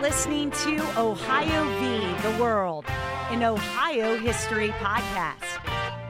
listening 0.00 0.50
to 0.50 0.76
Ohio 0.98 1.64
v. 1.78 2.22
the 2.22 2.42
World, 2.42 2.86
an 3.30 3.42
Ohio 3.42 4.16
history 4.16 4.70
podcast. 4.78 5.60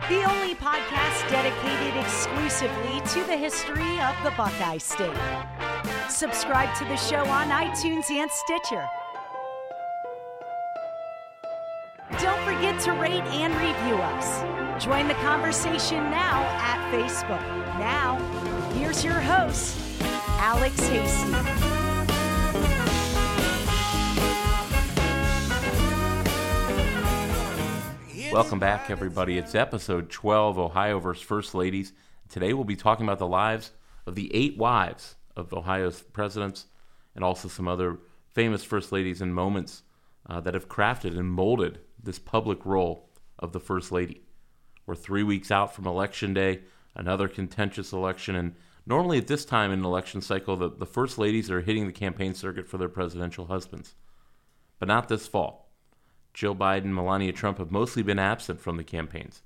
The 0.08 0.22
only 0.30 0.54
podcast 0.54 1.28
dedicated 1.28 2.00
exclusively 2.00 3.00
to 3.12 3.26
the 3.26 3.36
history 3.36 4.00
of 4.00 4.14
the 4.22 4.30
Buckeye 4.36 4.78
State. 4.78 5.16
Subscribe 6.08 6.72
to 6.78 6.84
the 6.84 6.96
show 6.96 7.24
on 7.26 7.48
iTunes 7.48 8.08
and 8.10 8.30
Stitcher. 8.30 8.88
Don't 12.20 12.40
forget 12.44 12.80
to 12.82 12.92
rate 12.92 13.24
and 13.24 13.52
review 13.54 13.96
us. 13.96 14.84
Join 14.84 15.08
the 15.08 15.14
conversation 15.14 16.10
now 16.10 16.42
at 16.60 16.92
Facebook. 16.92 17.42
Now, 17.80 18.18
here's 18.74 19.04
your 19.04 19.14
host, 19.14 19.76
Alex 20.38 20.78
Hasty. 20.86 21.79
Welcome 28.32 28.60
back, 28.60 28.90
everybody. 28.90 29.38
It's 29.38 29.56
episode 29.56 30.08
12, 30.08 30.56
Ohio 30.56 31.00
versus 31.00 31.20
First 31.20 31.52
Ladies. 31.52 31.92
Today 32.28 32.52
we'll 32.52 32.62
be 32.62 32.76
talking 32.76 33.04
about 33.04 33.18
the 33.18 33.26
lives 33.26 33.72
of 34.06 34.14
the 34.14 34.32
eight 34.32 34.56
wives 34.56 35.16
of 35.34 35.52
Ohio's 35.52 36.00
presidents 36.00 36.66
and 37.16 37.24
also 37.24 37.48
some 37.48 37.66
other 37.66 37.98
famous 38.28 38.62
First 38.62 38.92
Ladies 38.92 39.20
and 39.20 39.34
moments 39.34 39.82
uh, 40.28 40.38
that 40.42 40.54
have 40.54 40.68
crafted 40.68 41.18
and 41.18 41.28
molded 41.28 41.80
this 42.00 42.20
public 42.20 42.64
role 42.64 43.10
of 43.40 43.50
the 43.50 43.58
First 43.58 43.90
Lady. 43.90 44.22
We're 44.86 44.94
three 44.94 45.24
weeks 45.24 45.50
out 45.50 45.74
from 45.74 45.88
Election 45.88 46.32
Day, 46.32 46.60
another 46.94 47.26
contentious 47.26 47.92
election, 47.92 48.36
and 48.36 48.54
normally 48.86 49.18
at 49.18 49.26
this 49.26 49.44
time 49.44 49.72
in 49.72 49.80
an 49.80 49.84
election 49.84 50.20
cycle, 50.20 50.56
the, 50.56 50.70
the 50.70 50.86
First 50.86 51.18
Ladies 51.18 51.50
are 51.50 51.62
hitting 51.62 51.88
the 51.88 51.92
campaign 51.92 52.34
circuit 52.34 52.68
for 52.68 52.78
their 52.78 52.88
presidential 52.88 53.46
husbands. 53.46 53.96
But 54.78 54.86
not 54.86 55.08
this 55.08 55.26
fall. 55.26 55.69
Jill 56.32 56.54
Biden, 56.54 56.86
Melania 56.86 57.32
Trump 57.32 57.58
have 57.58 57.70
mostly 57.70 58.02
been 58.02 58.18
absent 58.18 58.60
from 58.60 58.76
the 58.76 58.84
campaigns, 58.84 59.42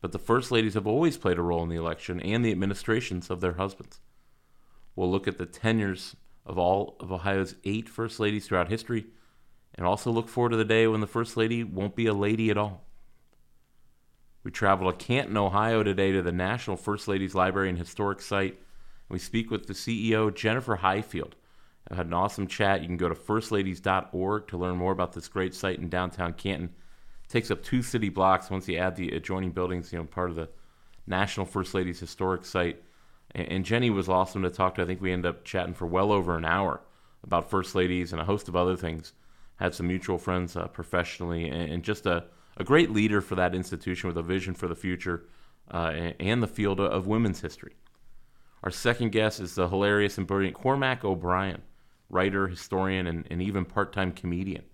but 0.00 0.12
the 0.12 0.18
First 0.18 0.50
Ladies 0.50 0.74
have 0.74 0.86
always 0.86 1.18
played 1.18 1.38
a 1.38 1.42
role 1.42 1.62
in 1.62 1.68
the 1.68 1.76
election 1.76 2.20
and 2.20 2.44
the 2.44 2.52
administrations 2.52 3.30
of 3.30 3.40
their 3.40 3.54
husbands. 3.54 4.00
We'll 4.94 5.10
look 5.10 5.28
at 5.28 5.38
the 5.38 5.46
tenures 5.46 6.16
of 6.46 6.58
all 6.58 6.96
of 7.00 7.12
Ohio's 7.12 7.54
eight 7.64 7.88
First 7.88 8.18
Ladies 8.20 8.46
throughout 8.46 8.68
history 8.68 9.06
and 9.74 9.86
also 9.86 10.10
look 10.10 10.28
forward 10.28 10.50
to 10.50 10.56
the 10.56 10.64
day 10.64 10.86
when 10.86 11.00
the 11.00 11.06
First 11.06 11.36
Lady 11.36 11.62
won't 11.62 11.94
be 11.94 12.06
a 12.06 12.14
lady 12.14 12.50
at 12.50 12.58
all. 12.58 12.84
We 14.42 14.50
travel 14.50 14.90
to 14.90 14.96
Canton, 14.96 15.36
Ohio 15.36 15.82
today 15.82 16.12
to 16.12 16.22
the 16.22 16.32
National 16.32 16.76
First 16.76 17.06
Ladies 17.06 17.34
Library 17.34 17.68
and 17.68 17.78
Historic 17.78 18.20
Site, 18.20 18.54
and 18.54 19.10
we 19.10 19.18
speak 19.18 19.50
with 19.50 19.66
the 19.66 19.74
CEO, 19.74 20.34
Jennifer 20.34 20.76
Highfield 20.76 21.36
Had 21.94 22.06
an 22.06 22.12
awesome 22.12 22.46
chat. 22.46 22.82
You 22.82 22.86
can 22.86 22.98
go 22.98 23.08
to 23.08 23.14
firstladies.org 23.14 24.48
to 24.48 24.58
learn 24.58 24.76
more 24.76 24.92
about 24.92 25.12
this 25.12 25.28
great 25.28 25.54
site 25.54 25.78
in 25.78 25.88
downtown 25.88 26.34
Canton. 26.34 26.70
It 27.24 27.30
takes 27.30 27.50
up 27.50 27.62
two 27.62 27.82
city 27.82 28.10
blocks 28.10 28.50
once 28.50 28.68
you 28.68 28.76
add 28.76 28.96
the 28.96 29.10
adjoining 29.10 29.52
buildings, 29.52 29.92
you 29.92 29.98
know, 29.98 30.04
part 30.04 30.28
of 30.28 30.36
the 30.36 30.50
National 31.06 31.46
First 31.46 31.72
Ladies 31.72 31.98
Historic 31.98 32.44
Site. 32.44 32.82
And, 33.34 33.64
Jenny 33.64 33.90
was 33.90 34.08
awesome 34.08 34.42
to 34.42 34.50
talk 34.50 34.74
to. 34.74 34.82
I 34.82 34.84
think 34.86 35.00
we 35.00 35.12
ended 35.12 35.28
up 35.28 35.44
chatting 35.44 35.74
for 35.74 35.86
well 35.86 36.12
over 36.12 36.36
an 36.36 36.44
hour 36.44 36.80
about 37.22 37.50
First 37.50 37.74
Ladies 37.74 38.12
and 38.12 38.20
a 38.20 38.24
host 38.24 38.48
of 38.48 38.56
other 38.56 38.76
things. 38.76 39.12
Had 39.56 39.74
some 39.74 39.86
mutual 39.86 40.18
friends 40.18 40.56
uh, 40.56 40.68
professionally 40.68 41.48
and, 41.48 41.70
and, 41.70 41.82
just 41.82 42.06
a, 42.06 42.24
a 42.56 42.64
great 42.64 42.90
leader 42.90 43.20
for 43.20 43.34
that 43.34 43.54
institution 43.54 44.08
with 44.08 44.16
a 44.16 44.22
vision 44.22 44.54
for 44.54 44.68
the 44.68 44.74
future 44.74 45.24
uh, 45.72 45.92
and, 45.94 46.14
and 46.20 46.42
the 46.42 46.46
field 46.46 46.80
of 46.80 47.06
women's 47.06 47.40
history. 47.40 47.74
Our 48.62 48.70
second 48.70 49.12
guest 49.12 49.40
is 49.40 49.54
the 49.54 49.68
hilarious 49.68 50.16
and 50.16 50.26
brilliant 50.26 50.54
Cormac 50.56 51.04
O'Brien 51.04 51.62
writer, 52.10 52.48
historian, 52.48 53.06
and, 53.06 53.26
and 53.30 53.42
even 53.42 53.64
part 53.64 53.92
time 53.92 54.12
comedian. 54.12 54.64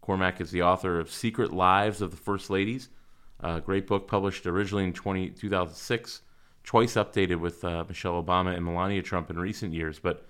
Cormac 0.00 0.40
is 0.40 0.50
the 0.50 0.62
author 0.62 1.00
of 1.00 1.10
Secret 1.10 1.52
Lives 1.52 2.00
of 2.00 2.10
the 2.10 2.16
First 2.16 2.48
Ladies, 2.48 2.88
a 3.40 3.60
great 3.60 3.86
book 3.86 4.08
published 4.08 4.46
originally 4.46 4.84
in 4.84 4.92
20, 4.92 5.30
2006, 5.30 6.22
twice 6.64 6.94
updated 6.94 7.40
with 7.40 7.64
uh, 7.64 7.84
Michelle 7.88 8.22
Obama 8.22 8.54
and 8.54 8.64
Melania 8.64 9.02
Trump 9.02 9.30
in 9.30 9.38
recent 9.38 9.74
years. 9.74 9.98
But 9.98 10.26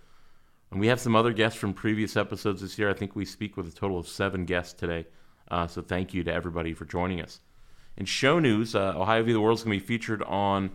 and 0.70 0.80
we 0.80 0.88
have 0.88 1.00
some 1.00 1.14
other 1.14 1.32
guests 1.32 1.58
from 1.58 1.72
previous 1.72 2.16
episodes 2.16 2.60
this 2.60 2.78
year. 2.78 2.90
I 2.90 2.94
think 2.94 3.14
we 3.14 3.24
speak 3.24 3.56
with 3.56 3.68
a 3.68 3.70
total 3.70 3.98
of 3.98 4.08
seven 4.08 4.44
guests 4.44 4.72
today. 4.72 5.06
Uh, 5.48 5.66
so 5.66 5.80
thank 5.80 6.12
you 6.12 6.24
to 6.24 6.32
everybody 6.32 6.74
for 6.74 6.84
joining 6.84 7.20
us. 7.20 7.40
In 7.96 8.04
show 8.04 8.40
news, 8.40 8.74
uh, 8.74 8.94
Ohio 8.96 9.22
v. 9.22 9.32
the 9.32 9.40
World 9.40 9.58
is 9.58 9.64
going 9.64 9.78
to 9.78 9.82
be 9.82 9.86
featured 9.86 10.22
on 10.24 10.70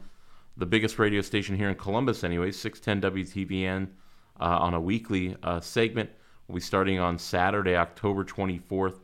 the 0.55 0.65
biggest 0.65 0.97
radio 0.97 1.21
station 1.21 1.57
here 1.57 1.69
in 1.69 1.75
Columbus, 1.75 2.23
anyway, 2.23 2.51
610 2.51 3.11
WTVN 3.11 3.89
uh, 4.39 4.57
on 4.59 4.73
a 4.73 4.79
weekly 4.79 5.35
uh, 5.43 5.59
segment. 5.59 6.09
We'll 6.47 6.55
be 6.55 6.61
starting 6.61 6.99
on 6.99 7.17
Saturday, 7.17 7.75
October 7.75 8.23
24th, 8.23 8.99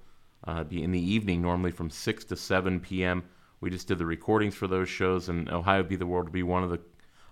uh, 0.46 0.64
in 0.72 0.92
the 0.92 1.14
evening, 1.14 1.42
normally 1.42 1.72
from 1.72 1.90
6 1.90 2.26
to 2.26 2.36
7 2.36 2.80
p.m. 2.80 3.24
We 3.60 3.70
just 3.70 3.88
did 3.88 3.98
the 3.98 4.06
recordings 4.06 4.56
for 4.56 4.68
those 4.68 4.90
shows, 4.90 5.30
and 5.30 5.50
Ohio 5.50 5.84
v. 5.84 5.96
the 5.96 6.06
World 6.06 6.28
will 6.28 6.34
be 6.34 6.44
one 6.44 6.64
of 6.64 6.70
the 6.70 6.80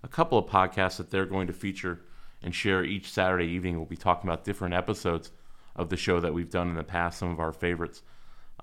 a 0.04 0.08
couple 0.08 0.38
of 0.38 0.46
podcasts 0.46 0.98
that 0.98 1.10
they're 1.10 1.26
going 1.26 1.48
to 1.48 1.54
feature 1.54 2.00
and 2.44 2.54
share 2.54 2.84
each 2.84 3.12
Saturday 3.12 3.48
evening. 3.48 3.76
We'll 3.76 3.86
be 3.86 3.98
talking 3.98 4.30
about 4.30 4.44
different 4.44 4.76
episodes 4.76 5.32
of 5.76 5.90
the 5.90 5.98
show 5.98 6.20
that 6.20 6.34
we've 6.34 6.50
done 6.50 6.70
in 6.70 6.76
the 6.76 6.84
past, 6.84 7.18
some 7.18 7.32
of 7.32 7.40
our 7.40 7.52
favorites, 7.52 8.04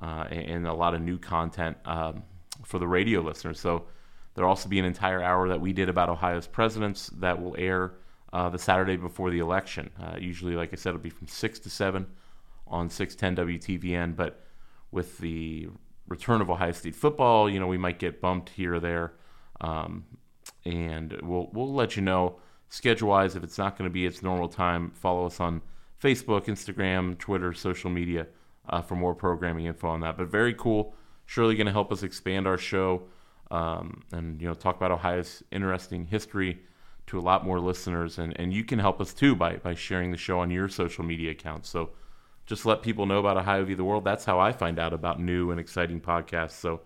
uh, 0.00 0.24
and, 0.30 0.50
and, 0.50 0.66
a 0.66 0.72
lot 0.72 0.94
of 0.94 1.02
new 1.02 1.18
content 1.18 1.76
um, 1.84 2.22
for 2.64 2.78
the 2.78 2.86
radio 2.86 3.20
listeners. 3.20 3.58
So 3.60 3.86
there'll 4.34 4.48
also 4.48 4.68
be 4.68 4.78
an 4.78 4.84
entire 4.84 5.22
hour 5.22 5.48
that 5.48 5.60
we 5.60 5.72
did 5.72 5.88
about 5.88 6.08
Ohio's 6.08 6.46
presidents 6.46 7.10
that 7.18 7.42
will 7.42 7.56
air 7.58 7.94
uh, 8.32 8.48
the 8.48 8.58
Saturday 8.58 8.96
before 8.96 9.30
the 9.30 9.38
election. 9.38 9.90
Uh, 10.00 10.16
usually, 10.18 10.54
like 10.54 10.70
I 10.72 10.76
said, 10.76 10.90
it'll 10.90 11.00
be 11.00 11.10
from 11.10 11.28
6 11.28 11.58
to 11.60 11.70
7 11.70 12.06
on 12.66 12.88
610 12.88 13.58
WTVN. 13.58 14.16
But 14.16 14.44
with 14.90 15.18
the 15.18 15.68
return 16.08 16.40
of 16.40 16.50
Ohio 16.50 16.72
State 16.72 16.94
football, 16.94 17.48
you 17.50 17.60
know, 17.60 17.66
we 17.66 17.78
might 17.78 17.98
get 17.98 18.20
bumped 18.20 18.50
here 18.50 18.74
or 18.74 18.80
there. 18.80 19.12
Um, 19.60 20.04
and 20.64 21.16
we'll, 21.22 21.50
we'll 21.52 21.72
let 21.72 21.96
you 21.96 22.02
know 22.02 22.36
schedule 22.68 23.10
wise 23.10 23.36
if 23.36 23.44
it's 23.44 23.58
not 23.58 23.76
going 23.76 23.88
to 23.88 23.92
be 23.92 24.06
its 24.06 24.22
normal 24.22 24.48
time. 24.48 24.90
Follow 24.90 25.26
us 25.26 25.40
on 25.40 25.60
Facebook, 26.02 26.46
Instagram, 26.46 27.18
Twitter, 27.18 27.52
social 27.52 27.90
media 27.90 28.26
uh, 28.68 28.80
for 28.80 28.96
more 28.96 29.14
programming 29.14 29.66
info 29.66 29.88
on 29.88 30.00
that. 30.00 30.16
But 30.16 30.28
very 30.28 30.54
cool. 30.54 30.94
Surely 31.26 31.54
going 31.54 31.66
to 31.66 31.72
help 31.72 31.92
us 31.92 32.02
expand 32.02 32.46
our 32.46 32.58
show 32.58 33.02
um, 33.52 34.02
and 34.12 34.40
you 34.40 34.48
know 34.48 34.54
talk 34.54 34.76
about 34.76 34.90
Ohio's 34.90 35.42
interesting 35.52 36.06
history 36.06 36.60
to 37.06 37.18
a 37.18 37.20
lot 37.20 37.44
more 37.44 37.60
listeners. 37.60 38.18
And, 38.18 38.38
and 38.38 38.52
you 38.52 38.64
can 38.64 38.78
help 38.78 39.00
us 39.00 39.12
too 39.12 39.34
by, 39.34 39.56
by 39.56 39.74
sharing 39.74 40.10
the 40.10 40.16
show 40.16 40.40
on 40.40 40.50
your 40.50 40.68
social 40.68 41.04
media 41.04 41.30
accounts. 41.32 41.68
So 41.68 41.90
just 42.46 42.66
let 42.66 42.82
people 42.82 43.06
know 43.06 43.18
about 43.18 43.36
Ohio 43.36 43.64
v. 43.64 43.74
the 43.74 43.84
World. 43.84 44.04
That's 44.04 44.24
how 44.24 44.38
I 44.38 44.52
find 44.52 44.78
out 44.78 44.92
about 44.92 45.20
new 45.20 45.50
and 45.50 45.60
exciting 45.60 46.00
podcasts. 46.00 46.52
So 46.52 46.80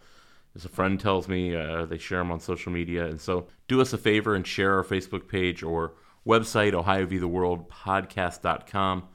as 0.54 0.64
a 0.64 0.68
friend 0.68 0.98
tells 0.98 1.28
me, 1.28 1.54
uh, 1.54 1.84
they 1.86 1.98
share 1.98 2.18
them 2.18 2.32
on 2.32 2.40
social 2.40 2.72
media. 2.72 3.06
And 3.06 3.20
so 3.20 3.46
do 3.68 3.80
us 3.80 3.92
a 3.92 3.98
favor 3.98 4.34
and 4.34 4.46
share 4.46 4.74
our 4.74 4.84
Facebook 4.84 5.28
page 5.28 5.62
or 5.62 5.94
website, 6.26 6.72
ohio 6.74 7.06
view 7.06 7.20
the 7.20 7.28
ohioviewtheworldpodcast.com, 7.28 9.08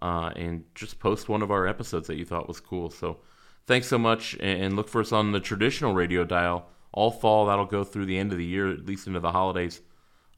uh, 0.00 0.30
and 0.34 0.64
just 0.74 0.98
post 0.98 1.28
one 1.28 1.42
of 1.42 1.50
our 1.50 1.66
episodes 1.66 2.08
that 2.08 2.16
you 2.16 2.24
thought 2.24 2.48
was 2.48 2.60
cool. 2.60 2.90
So 2.90 3.18
thanks 3.66 3.86
so 3.86 3.98
much, 3.98 4.36
and 4.40 4.74
look 4.76 4.88
for 4.88 5.00
us 5.00 5.12
on 5.12 5.32
the 5.32 5.40
traditional 5.40 5.94
radio 5.94 6.24
dial 6.24 6.68
all 6.92 7.10
fall. 7.10 7.46
That'll 7.46 7.66
go 7.66 7.84
through 7.84 8.06
the 8.06 8.18
end 8.18 8.32
of 8.32 8.38
the 8.38 8.44
year, 8.44 8.72
at 8.72 8.86
least 8.86 9.06
into 9.06 9.20
the 9.20 9.32
holidays. 9.32 9.80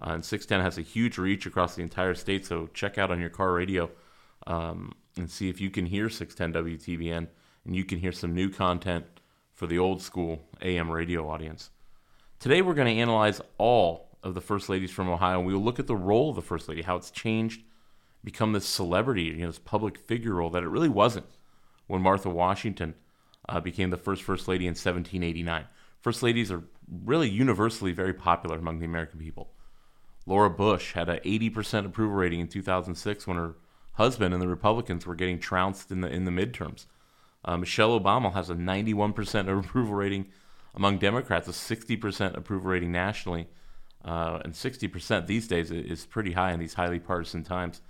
Uh, 0.01 0.13
and 0.13 0.25
610 0.25 0.65
has 0.65 0.79
a 0.79 0.83
huge 0.83 1.19
reach 1.19 1.47
across 1.47 1.75
the 1.75 1.83
entire 1.83 2.15
state, 2.15 2.47
so 2.47 2.69
check 2.73 2.97
out 2.97 3.11
on 3.11 3.21
your 3.21 3.31
car 3.31 3.53
radio 3.53 3.91
um, 4.47 4.93
and 5.17 5.31
see 5.31 5.49
if 5.49 5.61
you 5.61 5.71
can 5.71 5.87
hear 5.87 6.09
610 6.09 6.65
WTVN 6.65 7.29
and 7.65 7.77
you 7.77 7.85
can 7.85 7.99
hear 7.99 8.13
some 8.13 8.35
new 8.35 8.49
content 8.49 9.05
for 9.53 9.67
the 9.67 9.79
old 9.79 10.01
school 10.01 10.41
AM 10.63 10.91
radio 10.91 11.29
audience. 11.29 11.71
Today, 12.39 12.63
we're 12.63 12.75
going 12.75 12.95
to 12.95 13.01
analyze 13.01 13.43
all 13.59 14.09
of 14.23 14.35
the 14.35 14.41
First 14.41 14.69
Ladies 14.69 14.91
from 14.91 15.09
Ohio, 15.09 15.41
we 15.41 15.55
will 15.55 15.63
look 15.63 15.79
at 15.79 15.87
the 15.87 15.97
role 15.97 16.31
of 16.31 16.37
the 16.37 16.43
First 16.43 16.69
Lady, 16.69 16.83
how 16.83 16.97
it's 16.97 17.11
changed, 17.11 17.63
become 18.23 18.53
this 18.53 18.67
celebrity, 18.67 19.25
you 19.25 19.37
know, 19.37 19.47
this 19.47 19.59
public 19.59 19.99
figure 19.99 20.35
role 20.35 20.51
that 20.51 20.63
it 20.63 20.69
really 20.69 20.89
wasn't 20.89 21.27
when 21.87 22.03
Martha 22.03 22.29
Washington 22.29 22.95
uh, 23.49 23.61
became 23.61 23.91
the 23.91 23.97
first 23.97 24.23
First 24.23 24.47
Lady 24.47 24.67
in 24.67 24.73
1789. 24.73 25.65
First 26.01 26.23
Ladies 26.23 26.51
are 26.53 26.63
really 27.05 27.29
universally 27.29 27.93
very 27.93 28.15
popular 28.15 28.59
among 28.59 28.79
the 28.79 28.87
American 28.87 29.19
people. 29.19 29.51
Laura 30.27 30.51
Bush 30.51 30.93
had 30.93 31.09
an 31.09 31.19
80% 31.25 31.87
approval 31.87 32.17
rating 32.17 32.41
in 32.41 32.49
2006 32.49 33.27
when 33.27 33.37
her 33.37 33.55
husband 33.95 34.33
and 34.33 34.43
the 34.43 34.49
Republicans 34.49 35.07
were 35.07 35.15
getting 35.15 35.39
trounced 35.39 35.91
in 35.91 36.01
the 36.01 36.09
in 36.09 36.25
the 36.25 36.31
midterms. 36.31 36.87
Uh, 37.45 37.57
Michelle 37.57 37.99
Obama 37.99 38.33
has 38.33 38.51
a 38.51 38.55
91% 38.55 39.59
approval 39.59 39.95
rating 39.95 40.27
among 40.75 40.99
Democrats, 40.99 41.49
a 41.49 41.53
60% 41.53 42.37
approval 42.37 42.71
rating 42.71 42.93
nationally, 42.93 43.49
uh, 44.05 44.41
and 44.45 44.53
60% 44.53 45.27
these 45.27 45.49
days 45.49 45.71
is 45.71 46.07
pretty 46.07 46.33
high 46.33 46.53
in 46.53 46.61
these 46.61 46.75
highly 46.75 46.99
partisan 46.99 47.43
times. 47.43 47.81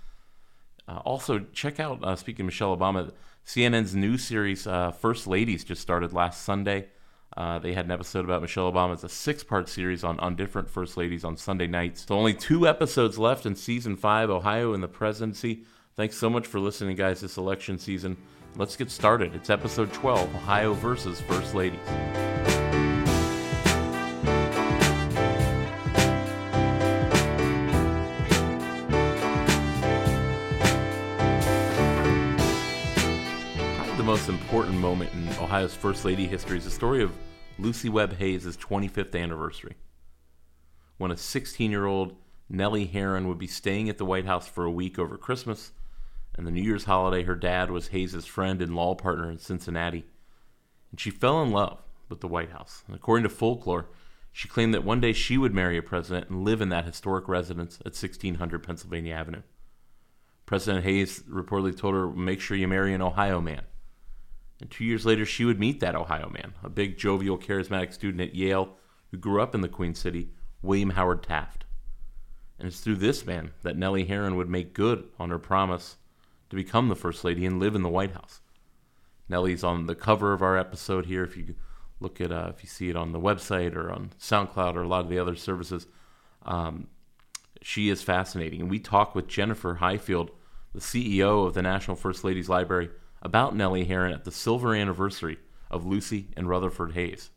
Uh, 0.87 0.97
also, 1.05 1.39
check 1.53 1.79
out, 1.79 2.03
uh, 2.03 2.15
speaking 2.15 2.43
of 2.43 2.47
Michelle 2.47 2.75
Obama, 2.75 3.11
CNN's 3.45 3.95
new 3.95 4.17
series, 4.17 4.65
uh, 4.65 4.91
First 4.91 5.27
Ladies, 5.27 5.63
just 5.63 5.81
started 5.81 6.11
last 6.11 6.43
Sunday. 6.43 6.87
Uh, 7.35 7.59
they 7.59 7.73
had 7.73 7.85
an 7.85 7.91
episode 7.91 8.25
about 8.25 8.41
Michelle 8.41 8.71
Obama. 8.71 8.93
It's 8.93 9.03
a 9.03 9.09
six 9.09 9.43
part 9.43 9.69
series 9.69 10.03
on, 10.03 10.19
on 10.19 10.35
different 10.35 10.69
first 10.69 10.97
ladies 10.97 11.23
on 11.23 11.37
Sunday 11.37 11.67
nights. 11.67 12.05
So, 12.07 12.15
only 12.15 12.33
two 12.33 12.67
episodes 12.67 13.17
left 13.17 13.45
in 13.45 13.55
season 13.55 13.95
five 13.95 14.29
Ohio 14.29 14.73
and 14.73 14.83
the 14.83 14.89
presidency. 14.89 15.63
Thanks 15.95 16.17
so 16.17 16.29
much 16.29 16.47
for 16.47 16.59
listening, 16.59 16.95
guys, 16.95 17.21
this 17.21 17.37
election 17.37 17.77
season. 17.77 18.17
Let's 18.55 18.75
get 18.75 18.91
started. 18.91 19.33
It's 19.33 19.49
episode 19.49 19.93
12 19.93 20.35
Ohio 20.35 20.73
versus 20.73 21.21
First 21.21 21.55
Ladies. 21.55 21.79
Moment 34.81 35.13
in 35.13 35.29
Ohio's 35.37 35.75
First 35.75 36.05
Lady 36.05 36.25
history 36.25 36.57
is 36.57 36.63
the 36.63 36.71
story 36.71 37.03
of 37.03 37.15
Lucy 37.59 37.87
Webb 37.87 38.17
Hayes' 38.17 38.57
25th 38.57 39.15
anniversary. 39.15 39.75
When 40.97 41.11
a 41.11 41.17
16 41.17 41.69
year 41.69 41.85
old 41.85 42.15
Nellie 42.49 42.87
Herron 42.87 43.27
would 43.27 43.37
be 43.37 43.45
staying 43.45 43.89
at 43.89 43.99
the 43.99 44.05
White 44.05 44.25
House 44.25 44.47
for 44.47 44.65
a 44.65 44.71
week 44.71 44.97
over 44.97 45.17
Christmas, 45.17 45.71
and 46.33 46.47
the 46.47 46.51
New 46.51 46.63
Year's 46.63 46.85
holiday, 46.85 47.21
her 47.23 47.35
dad 47.35 47.69
was 47.69 47.89
Hayes' 47.89 48.25
friend 48.25 48.59
and 48.59 48.75
law 48.75 48.95
partner 48.95 49.29
in 49.29 49.37
Cincinnati. 49.37 50.03
And 50.89 50.99
she 50.99 51.11
fell 51.11 51.43
in 51.43 51.51
love 51.51 51.83
with 52.09 52.21
the 52.21 52.27
White 52.27 52.51
House. 52.51 52.83
And 52.87 52.95
according 52.95 53.23
to 53.23 53.29
folklore, 53.29 53.85
she 54.31 54.47
claimed 54.47 54.73
that 54.73 54.83
one 54.83 54.99
day 54.99 55.13
she 55.13 55.37
would 55.37 55.53
marry 55.53 55.77
a 55.77 55.83
president 55.83 56.31
and 56.31 56.43
live 56.43 56.59
in 56.59 56.69
that 56.69 56.85
historic 56.85 57.27
residence 57.27 57.75
at 57.81 57.93
1600 57.93 58.63
Pennsylvania 58.63 59.13
Avenue. 59.13 59.43
President 60.47 60.83
Hayes 60.85 61.19
reportedly 61.29 61.77
told 61.77 61.93
her, 61.93 62.09
Make 62.09 62.41
sure 62.41 62.57
you 62.57 62.67
marry 62.67 62.95
an 62.95 63.03
Ohio 63.03 63.39
man. 63.39 63.61
And 64.61 64.69
two 64.69 64.85
years 64.85 65.05
later, 65.07 65.25
she 65.25 65.43
would 65.43 65.59
meet 65.59 65.79
that 65.79 65.95
Ohio 65.95 66.29
man, 66.29 66.53
a 66.63 66.69
big, 66.69 66.97
jovial, 66.97 67.37
charismatic 67.37 67.91
student 67.93 68.21
at 68.21 68.35
Yale 68.35 68.77
who 69.09 69.17
grew 69.17 69.41
up 69.41 69.55
in 69.55 69.61
the 69.61 69.67
Queen 69.67 69.95
City, 69.95 70.29
William 70.61 70.91
Howard 70.91 71.23
Taft. 71.23 71.65
And 72.59 72.67
it's 72.67 72.79
through 72.79 72.97
this 72.97 73.25
man 73.25 73.51
that 73.63 73.75
Nellie 73.75 74.05
Herron 74.05 74.35
would 74.35 74.49
make 74.49 74.75
good 74.75 75.09
on 75.17 75.31
her 75.31 75.39
promise 75.39 75.97
to 76.51 76.55
become 76.55 76.89
the 76.89 76.95
First 76.95 77.23
Lady 77.23 77.43
and 77.43 77.59
live 77.59 77.73
in 77.73 77.81
the 77.81 77.89
White 77.89 78.11
House. 78.11 78.39
Nellie's 79.27 79.63
on 79.63 79.87
the 79.87 79.95
cover 79.95 80.31
of 80.31 80.43
our 80.43 80.55
episode 80.55 81.07
here. 81.07 81.23
If 81.23 81.35
you 81.35 81.55
look 81.99 82.21
at, 82.21 82.31
uh, 82.31 82.51
if 82.55 82.61
you 82.61 82.69
see 82.69 82.89
it 82.89 82.95
on 82.95 83.13
the 83.13 83.19
website 83.19 83.75
or 83.75 83.91
on 83.91 84.11
SoundCloud 84.19 84.75
or 84.75 84.83
a 84.83 84.87
lot 84.87 85.03
of 85.03 85.09
the 85.09 85.17
other 85.17 85.35
services, 85.35 85.87
um, 86.43 86.87
she 87.63 87.89
is 87.89 88.03
fascinating. 88.03 88.61
And 88.61 88.69
we 88.69 88.79
talk 88.79 89.15
with 89.15 89.27
Jennifer 89.27 89.75
Highfield, 89.75 90.29
the 90.73 90.81
CEO 90.81 91.47
of 91.47 91.55
the 91.55 91.61
National 91.63 91.97
First 91.97 92.23
Ladies 92.23 92.47
Library, 92.49 92.89
about 93.21 93.55
Nellie 93.55 93.85
Herron 93.85 94.13
at 94.13 94.23
the 94.23 94.31
silver 94.31 94.75
anniversary 94.75 95.37
of 95.69 95.85
Lucy 95.85 96.27
and 96.35 96.49
Rutherford 96.49 96.93
Hayes. 96.93 97.29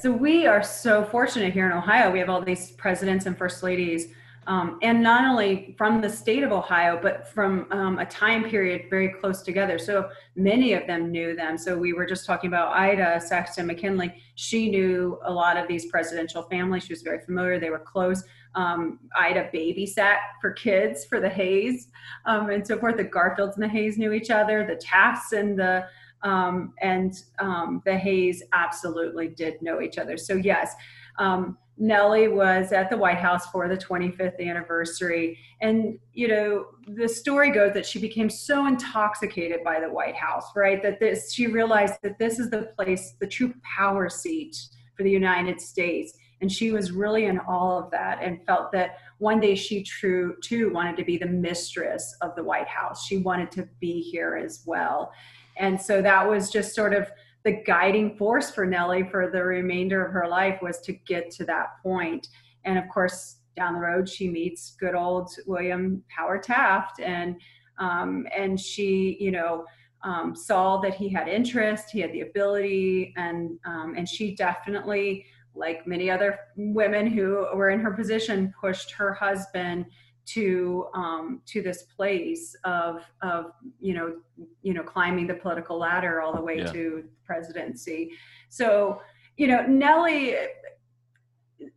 So 0.00 0.10
we 0.10 0.46
are 0.46 0.62
so 0.62 1.04
fortunate 1.04 1.52
here 1.52 1.66
in 1.66 1.72
Ohio. 1.72 2.10
We 2.10 2.18
have 2.18 2.30
all 2.30 2.42
these 2.42 2.70
presidents 2.72 3.26
and 3.26 3.36
first 3.36 3.62
ladies, 3.62 4.08
um, 4.46 4.78
and 4.82 5.02
not 5.02 5.24
only 5.24 5.74
from 5.76 6.00
the 6.00 6.08
state 6.08 6.42
of 6.42 6.50
Ohio, 6.50 6.98
but 7.00 7.28
from 7.28 7.66
um, 7.70 7.98
a 7.98 8.06
time 8.06 8.44
period 8.44 8.86
very 8.88 9.10
close 9.10 9.42
together. 9.42 9.78
So 9.78 10.08
many 10.34 10.72
of 10.72 10.86
them 10.86 11.12
knew 11.12 11.36
them. 11.36 11.58
So 11.58 11.76
we 11.76 11.92
were 11.92 12.06
just 12.06 12.26
talking 12.26 12.48
about 12.48 12.74
Ida 12.74 13.20
Saxton 13.20 13.66
McKinley. 13.66 14.14
She 14.34 14.70
knew 14.70 15.20
a 15.24 15.32
lot 15.32 15.56
of 15.56 15.68
these 15.68 15.86
presidential 15.86 16.42
families. 16.44 16.84
She 16.84 16.92
was 16.92 17.02
very 17.02 17.20
familiar. 17.24 17.60
They 17.60 17.70
were 17.70 17.78
close. 17.78 18.24
Um, 18.54 18.98
Ida 19.18 19.48
babysat 19.52 20.18
for 20.40 20.52
kids 20.52 21.06
for 21.06 21.20
the 21.20 21.28
Hayes 21.28 21.88
um, 22.26 22.50
and 22.50 22.66
so 22.66 22.78
forth. 22.78 22.98
The 22.98 23.04
Garfields 23.04 23.54
and 23.54 23.62
the 23.62 23.68
Hayes 23.68 23.96
knew 23.96 24.12
each 24.12 24.30
other. 24.30 24.66
The 24.66 24.76
Tafts 24.76 25.32
and 25.32 25.58
the 25.58 25.86
um, 26.22 26.74
and 26.80 27.14
um, 27.38 27.82
the 27.84 27.96
Hayes 27.96 28.42
absolutely 28.52 29.28
did 29.28 29.60
know 29.60 29.80
each 29.80 29.98
other. 29.98 30.16
So 30.16 30.34
yes, 30.34 30.74
um, 31.18 31.58
Nellie 31.78 32.28
was 32.28 32.72
at 32.72 32.90
the 32.90 32.96
White 32.96 33.18
House 33.18 33.46
for 33.46 33.66
the 33.66 33.76
25th 33.76 34.38
anniversary, 34.40 35.38
and 35.60 35.98
you 36.12 36.28
know 36.28 36.66
the 36.86 37.08
story 37.08 37.50
goes 37.50 37.72
that 37.74 37.86
she 37.86 37.98
became 37.98 38.28
so 38.28 38.66
intoxicated 38.66 39.64
by 39.64 39.80
the 39.80 39.90
White 39.90 40.14
House, 40.14 40.44
right? 40.54 40.82
That 40.82 41.00
this 41.00 41.32
she 41.32 41.46
realized 41.46 41.94
that 42.02 42.18
this 42.18 42.38
is 42.38 42.50
the 42.50 42.72
place, 42.76 43.14
the 43.20 43.26
true 43.26 43.54
power 43.62 44.08
seat 44.08 44.56
for 44.96 45.02
the 45.02 45.10
United 45.10 45.60
States, 45.60 46.12
and 46.42 46.52
she 46.52 46.72
was 46.72 46.92
really 46.92 47.24
in 47.24 47.38
awe 47.38 47.78
of 47.78 47.90
that, 47.92 48.18
and 48.20 48.44
felt 48.44 48.70
that 48.72 48.98
one 49.18 49.40
day 49.40 49.54
she 49.54 49.82
true 49.82 50.36
too 50.42 50.70
wanted 50.74 50.96
to 50.98 51.04
be 51.04 51.16
the 51.16 51.26
mistress 51.26 52.14
of 52.20 52.34
the 52.36 52.44
White 52.44 52.68
House. 52.68 53.06
She 53.06 53.16
wanted 53.18 53.50
to 53.52 53.66
be 53.80 54.02
here 54.02 54.36
as 54.36 54.62
well 54.66 55.12
and 55.56 55.80
so 55.80 56.02
that 56.02 56.28
was 56.28 56.50
just 56.50 56.74
sort 56.74 56.94
of 56.94 57.10
the 57.44 57.62
guiding 57.66 58.16
force 58.16 58.50
for 58.50 58.64
Nellie 58.64 59.08
for 59.10 59.30
the 59.30 59.42
remainder 59.42 60.04
of 60.04 60.12
her 60.12 60.28
life 60.28 60.60
was 60.62 60.80
to 60.82 60.92
get 60.92 61.30
to 61.32 61.44
that 61.46 61.70
point. 61.82 62.28
And 62.64 62.78
of 62.78 62.88
course, 62.88 63.38
down 63.56 63.74
the 63.74 63.80
road, 63.80 64.08
she 64.08 64.28
meets 64.28 64.76
good 64.78 64.94
old 64.94 65.30
William 65.46 66.02
Howard 66.16 66.44
Taft, 66.44 67.00
and 67.00 67.36
um, 67.78 68.26
and 68.36 68.58
she, 68.58 69.16
you 69.18 69.30
know, 69.32 69.64
um, 70.04 70.36
saw 70.36 70.78
that 70.78 70.94
he 70.94 71.08
had 71.08 71.26
interest, 71.26 71.90
he 71.90 72.00
had 72.00 72.12
the 72.12 72.20
ability, 72.20 73.12
and 73.16 73.58
um, 73.66 73.94
and 73.96 74.08
she 74.08 74.34
definitely, 74.34 75.26
like 75.54 75.86
many 75.86 76.10
other 76.10 76.38
women 76.56 77.06
who 77.06 77.46
were 77.54 77.70
in 77.70 77.80
her 77.80 77.92
position, 77.92 78.52
pushed 78.60 78.92
her 78.92 79.12
husband 79.12 79.86
to 80.24 80.86
um, 80.94 81.42
to 81.46 81.62
this 81.62 81.82
place 81.82 82.54
of 82.64 83.02
of 83.22 83.52
you 83.80 83.94
know 83.94 84.16
you 84.62 84.72
know 84.72 84.82
climbing 84.82 85.26
the 85.26 85.34
political 85.34 85.78
ladder 85.78 86.20
all 86.20 86.34
the 86.34 86.40
way 86.40 86.58
yeah. 86.58 86.72
to 86.72 87.04
presidency. 87.24 88.12
So 88.48 89.00
you 89.36 89.46
know 89.46 89.66
Nellie 89.66 90.36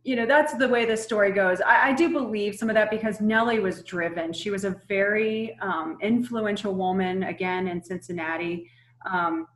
you 0.02 0.16
know 0.16 0.26
that's 0.26 0.54
the 0.54 0.68
way 0.68 0.84
the 0.84 0.96
story 0.96 1.30
goes 1.32 1.60
I, 1.60 1.90
I, 1.90 1.92
do 1.92 2.08
believe 2.08 2.56
some 2.56 2.68
of 2.68 2.74
that 2.74 2.90
because 2.90 3.20
nellie 3.20 3.60
was 3.60 3.82
driven 3.84 4.32
she 4.32 4.50
was 4.50 4.64
a 4.64 4.80
very 4.88 5.56
um, 5.60 5.98
influential 6.02 6.74
woman 6.74 7.24
again 7.24 7.68
in 7.68 7.82
cincinnati 7.82 8.68
um, 9.08 9.46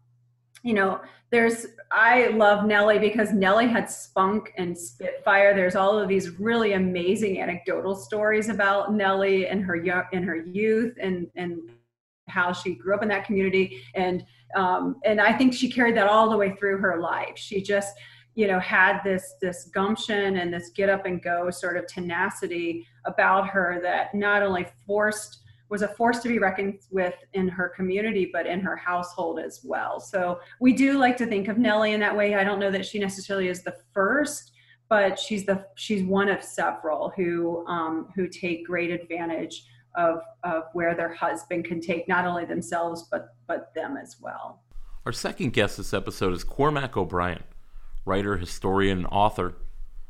you 0.62 0.74
know, 0.74 1.00
there's 1.30 1.66
I 1.92 2.28
love 2.28 2.66
Nellie 2.66 2.98
because 2.98 3.32
Nellie 3.32 3.68
had 3.68 3.90
spunk 3.90 4.52
and 4.56 4.76
spitfire. 4.76 5.54
There's 5.54 5.76
all 5.76 5.98
of 5.98 6.08
these 6.08 6.38
really 6.40 6.72
amazing 6.72 7.40
anecdotal 7.40 7.94
stories 7.94 8.48
about 8.48 8.92
Nellie 8.92 9.46
and 9.46 9.62
her 9.64 9.76
young 9.76 10.04
her 10.12 10.36
youth 10.36 10.96
and 11.00 11.28
and 11.36 11.70
how 12.28 12.52
she 12.52 12.74
grew 12.74 12.94
up 12.94 13.02
in 13.02 13.08
that 13.08 13.24
community 13.24 13.82
and 13.94 14.24
um, 14.56 14.96
and 15.04 15.20
I 15.20 15.32
think 15.32 15.54
she 15.54 15.70
carried 15.70 15.96
that 15.96 16.08
all 16.08 16.28
the 16.28 16.36
way 16.36 16.54
through 16.56 16.78
her 16.78 17.00
life. 17.00 17.36
She 17.36 17.62
just 17.62 17.94
you 18.34 18.46
know 18.46 18.58
had 18.60 19.00
this 19.04 19.34
this 19.40 19.70
gumption 19.72 20.38
and 20.38 20.52
this 20.52 20.70
get 20.70 20.88
up 20.88 21.06
and 21.06 21.22
go 21.22 21.50
sort 21.50 21.76
of 21.76 21.86
tenacity 21.86 22.86
about 23.04 23.48
her 23.48 23.81
that 23.82 24.14
not 24.14 24.43
only 24.43 24.67
forced 24.86 25.38
was 25.70 25.82
a 25.82 25.89
force 25.89 26.19
to 26.19 26.29
be 26.29 26.39
reckoned 26.39 26.81
with 26.91 27.15
in 27.32 27.48
her 27.48 27.69
community, 27.69 28.29
but 28.31 28.44
in 28.44 28.60
her 28.60 28.77
household 28.77 29.39
as 29.39 29.60
well. 29.65 30.00
So 30.00 30.41
we 30.60 30.72
do 30.72 30.98
like 30.98 31.17
to 31.19 31.27
think 31.27 31.48
of 31.48 31.58
Nellie 31.58 31.93
in 31.93 32.00
that 32.00 32.15
way. 32.15 32.34
I 32.34 32.44
don't 32.44 32.58
know 32.58 32.72
that 32.72 32.84
she 32.84 32.98
necessarily 32.98 33.48
is 33.48 33.62
the 33.62 33.77
first, 33.94 34.53
but 34.89 35.19
she's 35.19 35.46
the 35.46 35.65
she's 35.77 36.03
one 36.03 36.29
of 36.29 36.43
several 36.43 37.12
who 37.17 37.65
um, 37.67 38.08
who 38.17 38.27
take 38.27 38.67
great 38.67 38.91
advantage 38.91 39.65
of 39.94 40.20
of 40.43 40.65
where 40.72 40.94
their 40.94 41.15
husband 41.15 41.65
can 41.65 41.81
take 41.81 42.08
not 42.08 42.27
only 42.27 42.44
themselves 42.44 43.08
but 43.10 43.34
but 43.46 43.72
them 43.74 43.96
as 43.96 44.17
well. 44.20 44.62
Our 45.06 45.12
second 45.12 45.53
guest 45.53 45.77
this 45.77 45.94
episode 45.94 46.34
is 46.34 46.44
Cormac 46.44 46.96
O'Brien, 46.96 47.44
writer, 48.05 48.36
historian, 48.36 48.98
and 48.98 49.06
author 49.06 49.55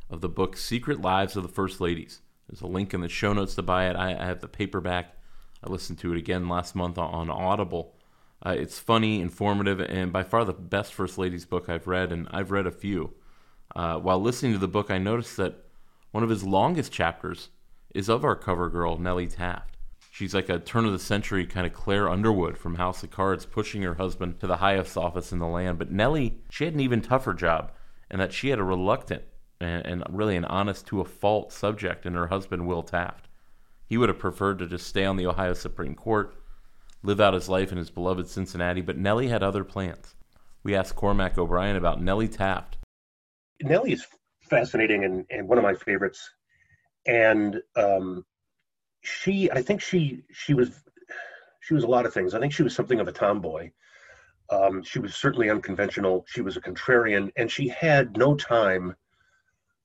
of 0.09 0.21
the 0.21 0.29
book 0.29 0.57
Secret 0.57 1.01
Lives 1.01 1.37
of 1.37 1.43
the 1.43 1.49
First 1.49 1.79
Ladies. 1.79 2.21
There's 2.49 2.61
a 2.61 2.67
link 2.67 2.93
in 2.93 3.01
the 3.01 3.07
show 3.07 3.31
notes 3.31 3.55
to 3.55 3.61
buy 3.61 3.89
it. 3.89 3.95
I, 3.95 4.19
I 4.19 4.25
have 4.25 4.41
the 4.41 4.47
paperback 4.47 5.15
I 5.63 5.69
listened 5.69 5.99
to 5.99 6.11
it 6.11 6.17
again 6.17 6.49
last 6.49 6.75
month 6.75 6.97
on 6.97 7.29
Audible. 7.29 7.95
Uh, 8.43 8.55
it's 8.57 8.79
funny, 8.79 9.21
informative, 9.21 9.79
and 9.79 10.11
by 10.11 10.23
far 10.23 10.43
the 10.43 10.53
best 10.53 10.93
First 10.93 11.17
Ladies 11.17 11.45
book 11.45 11.69
I've 11.69 11.87
read, 11.87 12.11
and 12.11 12.27
I've 12.31 12.51
read 12.51 12.65
a 12.65 12.71
few. 12.71 13.13
Uh, 13.75 13.97
while 13.97 14.19
listening 14.19 14.53
to 14.53 14.57
the 14.57 14.67
book, 14.67 14.89
I 14.89 14.97
noticed 14.97 15.37
that 15.37 15.65
one 16.11 16.23
of 16.23 16.29
his 16.29 16.43
longest 16.43 16.91
chapters 16.91 17.49
is 17.93 18.09
of 18.09 18.25
our 18.25 18.35
cover 18.35 18.69
girl, 18.69 18.97
Nellie 18.97 19.27
Taft. 19.27 19.77
She's 20.09 20.33
like 20.33 20.49
a 20.49 20.59
turn 20.59 20.85
of 20.85 20.91
the 20.91 20.99
century 20.99 21.45
kind 21.45 21.65
of 21.65 21.73
Claire 21.73 22.09
Underwood 22.09 22.57
from 22.57 22.75
House 22.75 23.03
of 23.03 23.11
Cards, 23.11 23.45
pushing 23.45 23.83
her 23.83 23.93
husband 23.93 24.39
to 24.39 24.47
the 24.47 24.57
highest 24.57 24.97
office 24.97 25.31
in 25.31 25.39
the 25.39 25.47
land. 25.47 25.77
But 25.77 25.91
Nellie, 25.91 26.39
she 26.49 26.65
had 26.65 26.73
an 26.73 26.79
even 26.79 27.01
tougher 27.01 27.33
job, 27.33 27.71
and 28.09 28.19
that 28.19 28.33
she 28.33 28.49
had 28.49 28.59
a 28.59 28.63
reluctant 28.63 29.23
and, 29.61 29.85
and 29.85 30.03
really 30.09 30.35
an 30.35 30.45
honest 30.45 30.87
to 30.87 30.99
a 30.99 31.05
fault 31.05 31.53
subject 31.53 32.05
in 32.05 32.15
her 32.15 32.27
husband, 32.27 32.67
Will 32.67 32.83
Taft. 32.83 33.27
He 33.91 33.97
would 33.97 34.07
have 34.07 34.19
preferred 34.19 34.59
to 34.59 34.67
just 34.67 34.87
stay 34.87 35.03
on 35.03 35.17
the 35.17 35.27
Ohio 35.27 35.51
Supreme 35.51 35.95
Court, 35.95 36.33
live 37.03 37.19
out 37.19 37.33
his 37.33 37.49
life 37.49 37.73
in 37.73 37.77
his 37.77 37.89
beloved 37.89 38.25
Cincinnati, 38.25 38.79
but 38.79 38.97
Nellie 38.97 39.27
had 39.27 39.43
other 39.43 39.65
plans. 39.65 40.15
We 40.63 40.73
asked 40.73 40.95
Cormac 40.95 41.37
O'Brien 41.37 41.75
about 41.75 42.01
Nellie 42.01 42.29
Taft. 42.29 42.77
Nellie 43.61 43.91
is 43.91 44.07
fascinating 44.49 45.03
and, 45.03 45.25
and 45.29 45.45
one 45.45 45.57
of 45.57 45.65
my 45.65 45.73
favorites. 45.73 46.25
And 47.05 47.61
um, 47.75 48.23
she, 49.01 49.51
I 49.51 49.61
think 49.61 49.81
she 49.81 50.23
she 50.31 50.53
was 50.53 50.71
she 51.59 51.73
was 51.73 51.83
a 51.83 51.87
lot 51.87 52.05
of 52.05 52.13
things. 52.13 52.33
I 52.33 52.39
think 52.39 52.53
she 52.53 52.63
was 52.63 52.73
something 52.73 53.01
of 53.01 53.09
a 53.09 53.11
tomboy. 53.11 53.71
Um, 54.49 54.83
she 54.83 54.99
was 54.99 55.15
certainly 55.15 55.49
unconventional. 55.49 56.23
She 56.29 56.39
was 56.39 56.55
a 56.55 56.61
contrarian, 56.61 57.29
and 57.35 57.51
she 57.51 57.67
had 57.67 58.15
no 58.15 58.35
time 58.35 58.95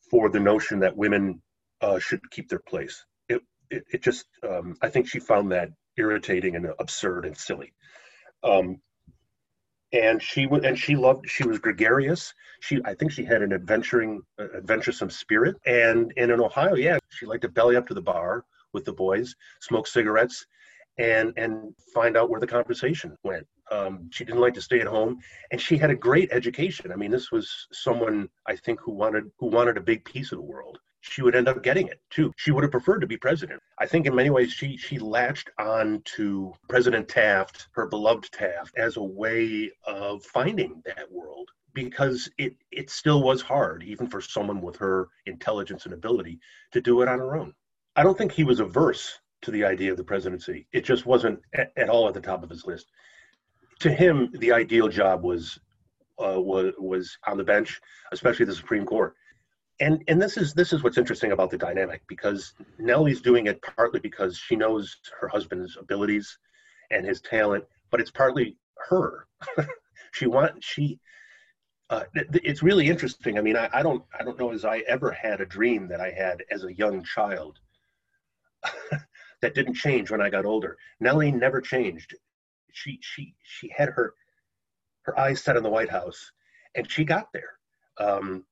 for 0.08 0.28
the 0.28 0.38
notion 0.38 0.78
that 0.78 0.96
women 0.96 1.42
uh, 1.80 1.98
should 1.98 2.20
keep 2.30 2.48
their 2.48 2.60
place 2.60 3.04
it, 3.70 3.84
it 3.92 4.02
just 4.02 4.26
um, 4.48 4.76
I 4.82 4.88
think 4.88 5.08
she 5.08 5.18
found 5.20 5.52
that 5.52 5.70
irritating 5.96 6.56
and 6.56 6.68
absurd 6.78 7.24
and 7.24 7.36
silly. 7.36 7.72
Um, 8.42 8.80
and 9.92 10.22
she 10.22 10.46
was 10.46 10.64
and 10.64 10.78
she 10.78 10.96
loved 10.96 11.28
she 11.28 11.46
was 11.46 11.58
gregarious. 11.58 12.32
She 12.60 12.80
i 12.84 12.94
think 12.94 13.12
she 13.12 13.24
had 13.24 13.42
an 13.42 13.52
adventuring 13.52 14.22
uh, 14.38 14.46
adventuresome 14.56 15.10
spirit. 15.10 15.56
And, 15.64 16.12
and 16.16 16.30
in 16.30 16.40
ohio 16.40 16.74
yeah 16.74 16.98
she 17.10 17.26
liked 17.26 17.42
to 17.42 17.48
belly 17.48 17.76
up 17.76 17.86
to 17.88 17.94
the 17.94 18.02
bar 18.02 18.44
with 18.72 18.84
the 18.84 18.92
boys 18.92 19.34
smoke 19.60 19.86
cigarettes 19.86 20.46
and 20.98 21.32
and 21.36 21.74
find 21.94 22.16
out 22.16 22.30
where 22.30 22.40
the 22.40 22.46
conversation 22.46 23.16
went. 23.22 23.46
Um, 23.70 24.08
she 24.12 24.24
didn't 24.24 24.40
like 24.40 24.54
to 24.54 24.62
stay 24.62 24.80
at 24.80 24.86
home 24.86 25.18
and 25.50 25.60
she 25.60 25.76
had 25.76 25.90
a 25.90 25.96
great 25.96 26.30
education. 26.32 26.92
I 26.92 26.96
mean 26.96 27.10
this 27.10 27.30
was 27.30 27.68
someone 27.72 28.28
i 28.46 28.56
think 28.56 28.80
who 28.80 28.92
wanted 28.92 29.24
who 29.38 29.46
wanted 29.46 29.76
a 29.76 29.88
big 29.92 30.04
piece 30.04 30.32
of 30.32 30.38
the 30.38 30.44
world 30.44 30.78
she 31.08 31.22
would 31.22 31.36
end 31.36 31.48
up 31.48 31.62
getting 31.62 31.88
it 31.88 32.00
too. 32.10 32.32
She 32.36 32.50
would 32.50 32.64
have 32.64 32.70
preferred 32.70 33.00
to 33.00 33.06
be 33.06 33.16
president. 33.16 33.60
I 33.78 33.86
think 33.86 34.06
in 34.06 34.14
many 34.14 34.30
ways 34.30 34.52
she 34.52 34.76
she 34.76 34.98
latched 34.98 35.50
on 35.58 36.02
to 36.16 36.52
President 36.68 37.08
Taft, 37.08 37.68
her 37.72 37.86
beloved 37.86 38.30
Taft, 38.32 38.76
as 38.76 38.96
a 38.96 39.02
way 39.02 39.70
of 39.86 40.24
finding 40.24 40.82
that 40.84 41.10
world 41.10 41.48
because 41.74 42.28
it 42.38 42.54
it 42.70 42.90
still 42.90 43.22
was 43.22 43.40
hard, 43.42 43.82
even 43.82 44.08
for 44.08 44.20
someone 44.20 44.60
with 44.60 44.76
her 44.76 45.08
intelligence 45.26 45.84
and 45.84 45.94
ability, 45.94 46.38
to 46.72 46.80
do 46.80 47.02
it 47.02 47.08
on 47.08 47.18
her 47.18 47.36
own. 47.36 47.54
I 47.94 48.02
don't 48.02 48.18
think 48.18 48.32
he 48.32 48.44
was 48.44 48.60
averse 48.60 49.18
to 49.42 49.50
the 49.50 49.64
idea 49.64 49.90
of 49.90 49.96
the 49.96 50.04
presidency. 50.04 50.66
It 50.72 50.84
just 50.84 51.06
wasn't 51.06 51.40
at, 51.54 51.72
at 51.76 51.88
all 51.88 52.08
at 52.08 52.14
the 52.14 52.20
top 52.20 52.42
of 52.42 52.50
his 52.50 52.66
list. 52.66 52.90
To 53.80 53.90
him, 53.90 54.30
the 54.32 54.52
ideal 54.52 54.88
job 54.88 55.22
was 55.22 55.58
uh, 56.18 56.40
was 56.40 56.72
was 56.78 57.16
on 57.26 57.36
the 57.36 57.44
bench, 57.44 57.80
especially 58.12 58.46
the 58.46 58.54
Supreme 58.54 58.86
Court 58.86 59.14
and 59.80 60.02
and 60.08 60.20
this 60.20 60.36
is 60.36 60.54
this 60.54 60.72
is 60.72 60.82
what's 60.82 60.98
interesting 60.98 61.32
about 61.32 61.50
the 61.50 61.58
dynamic 61.58 62.02
because 62.08 62.54
Nellie's 62.78 63.20
doing 63.20 63.46
it 63.46 63.60
partly 63.62 64.00
because 64.00 64.38
she 64.38 64.56
knows 64.56 64.96
her 65.20 65.28
husband's 65.28 65.76
abilities 65.76 66.38
and 66.90 67.04
his 67.04 67.20
talent, 67.20 67.64
but 67.90 68.00
it's 68.00 68.10
partly 68.10 68.56
her. 68.88 69.26
she 70.12 70.26
want 70.26 70.62
she. 70.62 70.98
Uh, 71.88 72.02
it's 72.14 72.64
really 72.64 72.88
interesting. 72.88 73.38
I 73.38 73.42
mean, 73.42 73.56
I, 73.56 73.68
I 73.72 73.82
don't 73.82 74.02
I 74.18 74.24
don't 74.24 74.38
know 74.38 74.52
as 74.52 74.64
I 74.64 74.78
ever 74.88 75.10
had 75.12 75.40
a 75.40 75.46
dream 75.46 75.88
that 75.88 76.00
I 76.00 76.10
had 76.10 76.42
as 76.50 76.64
a 76.64 76.74
young 76.74 77.04
child 77.04 77.58
that 79.40 79.54
didn't 79.54 79.74
change 79.74 80.10
when 80.10 80.20
I 80.20 80.30
got 80.30 80.46
older. 80.46 80.76
Nellie 81.00 81.30
never 81.30 81.60
changed. 81.60 82.14
She 82.72 82.98
she 83.02 83.34
she 83.42 83.70
had 83.76 83.90
her 83.90 84.14
her 85.02 85.18
eyes 85.18 85.42
set 85.42 85.56
on 85.56 85.62
the 85.62 85.70
White 85.70 85.90
House, 85.90 86.32
and 86.74 86.90
she 86.90 87.04
got 87.04 87.32
there. 87.32 87.52
Um, 87.98 88.44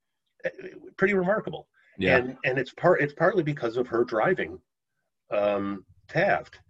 pretty 0.96 1.14
remarkable. 1.14 1.68
Yeah. 1.98 2.16
And 2.16 2.36
and 2.44 2.58
it's 2.58 2.72
part 2.74 3.00
it's 3.00 3.14
partly 3.14 3.42
because 3.42 3.76
of 3.76 3.86
her 3.88 4.04
driving 4.04 4.58
um, 5.30 5.84
Taft 6.08 6.60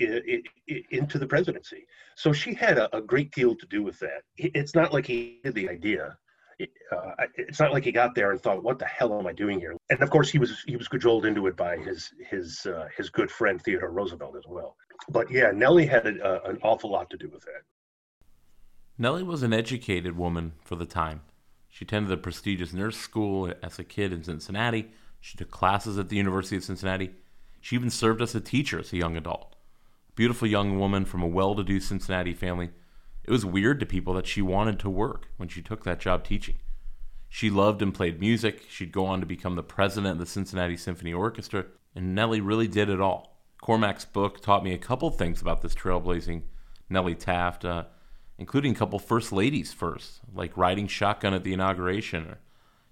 it, 0.00 0.44
it, 0.66 0.84
into 0.90 1.18
the 1.18 1.26
presidency. 1.26 1.86
So 2.16 2.32
she 2.32 2.54
had 2.54 2.78
a, 2.78 2.94
a, 2.96 3.00
great 3.00 3.30
deal 3.32 3.54
to 3.54 3.66
do 3.66 3.82
with 3.82 3.98
that. 4.00 4.22
It's 4.36 4.74
not 4.74 4.92
like 4.92 5.06
he 5.06 5.40
had 5.44 5.54
the 5.54 5.68
idea. 5.68 6.16
Uh, 6.60 7.26
it's 7.36 7.60
not 7.60 7.72
like 7.72 7.84
he 7.84 7.92
got 7.92 8.14
there 8.14 8.32
and 8.32 8.40
thought, 8.40 8.62
"What 8.62 8.78
the 8.78 8.84
hell 8.84 9.18
am 9.18 9.26
I 9.26 9.32
doing 9.32 9.58
here?" 9.58 9.74
And 9.88 10.02
of 10.02 10.10
course, 10.10 10.30
he 10.30 10.38
was 10.38 10.62
he 10.66 10.76
was 10.76 10.88
cajoled 10.88 11.24
into 11.24 11.46
it 11.46 11.56
by 11.56 11.78
his 11.78 12.10
his 12.28 12.66
uh, 12.66 12.88
his 12.94 13.08
good 13.08 13.30
friend 13.30 13.60
Theodore 13.62 13.90
Roosevelt 13.90 14.36
as 14.36 14.44
well. 14.46 14.76
But 15.08 15.30
yeah, 15.30 15.52
Nellie 15.52 15.86
had 15.86 16.06
a, 16.06 16.46
an 16.48 16.58
awful 16.62 16.90
lot 16.90 17.08
to 17.10 17.16
do 17.16 17.30
with 17.30 17.42
that. 17.44 17.62
Nellie 18.98 19.22
was 19.22 19.42
an 19.42 19.54
educated 19.54 20.18
woman 20.18 20.52
for 20.62 20.76
the 20.76 20.84
time. 20.84 21.22
She 21.70 21.84
attended 21.84 22.10
the 22.10 22.16
prestigious 22.16 22.72
Nourse 22.72 22.96
School 22.96 23.52
as 23.62 23.78
a 23.78 23.84
kid 23.84 24.12
in 24.12 24.24
Cincinnati. 24.24 24.90
She 25.20 25.36
took 25.36 25.50
classes 25.50 25.98
at 25.98 26.08
the 26.08 26.16
University 26.16 26.56
of 26.56 26.64
Cincinnati. 26.64 27.12
She 27.60 27.76
even 27.76 27.90
served 27.90 28.20
as 28.20 28.34
a 28.34 28.40
teacher 28.40 28.80
as 28.80 28.92
a 28.92 28.96
young 28.96 29.16
adult. 29.16 29.54
Beautiful 30.16 30.48
young 30.48 30.78
woman 30.78 31.04
from 31.04 31.22
a 31.22 31.26
well 31.26 31.54
to 31.54 31.62
do 31.62 31.80
Cincinnati 31.80 32.34
family. 32.34 32.70
It 33.24 33.30
was 33.30 33.46
weird 33.46 33.80
to 33.80 33.86
people 33.86 34.14
that 34.14 34.26
she 34.26 34.42
wanted 34.42 34.78
to 34.80 34.90
work 34.90 35.28
when 35.36 35.48
she 35.48 35.62
took 35.62 35.84
that 35.84 36.00
job 36.00 36.24
teaching. 36.24 36.56
She 37.28 37.48
loved 37.48 37.80
and 37.80 37.94
played 37.94 38.18
music. 38.18 38.64
She'd 38.68 38.92
go 38.92 39.06
on 39.06 39.20
to 39.20 39.26
become 39.26 39.54
the 39.54 39.62
president 39.62 40.12
of 40.12 40.18
the 40.18 40.26
Cincinnati 40.26 40.76
Symphony 40.76 41.12
Orchestra, 41.12 41.66
and 41.94 42.14
Nellie 42.14 42.40
really 42.40 42.66
did 42.66 42.90
it 42.90 43.00
all. 43.00 43.40
Cormac's 43.62 44.04
book 44.04 44.42
taught 44.42 44.64
me 44.64 44.72
a 44.72 44.78
couple 44.78 45.10
things 45.10 45.40
about 45.40 45.62
this 45.62 45.74
trailblazing 45.74 46.42
Nellie 46.88 47.14
Taft. 47.14 47.64
Uh, 47.64 47.84
including 48.40 48.72
a 48.72 48.74
couple 48.74 48.98
first 48.98 49.32
ladies 49.32 49.72
first, 49.74 50.20
like 50.34 50.56
riding 50.56 50.88
shotgun 50.88 51.34
at 51.34 51.44
the 51.44 51.52
inauguration 51.52 52.26
or 52.26 52.38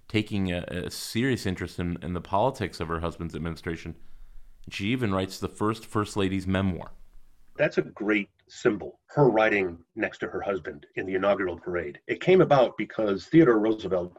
taking 0.07 0.51
a, 0.53 0.61
a 0.69 0.91
serious 0.91 1.45
interest 1.47 1.79
in, 1.79 1.97
in 2.03 2.13
the 2.13 2.21
politics 2.21 2.79
of 2.79 2.87
her 2.87 2.99
husband's 2.99 3.35
administration. 3.35 3.95
She 4.69 4.89
even 4.89 5.11
writes 5.11 5.39
the 5.39 5.49
first 5.49 5.85
first 5.85 6.15
lady's 6.15 6.45
memoir. 6.45 6.91
That's 7.57 7.79
a 7.79 7.81
great 7.81 8.29
symbol, 8.47 8.99
her 9.07 9.29
riding 9.29 9.79
next 9.95 10.19
to 10.19 10.27
her 10.27 10.39
husband 10.39 10.85
in 10.95 11.07
the 11.07 11.15
inaugural 11.15 11.57
parade. 11.57 11.99
It 12.07 12.21
came 12.21 12.41
about 12.41 12.77
because 12.77 13.25
Theodore 13.25 13.59
Roosevelt 13.59 14.15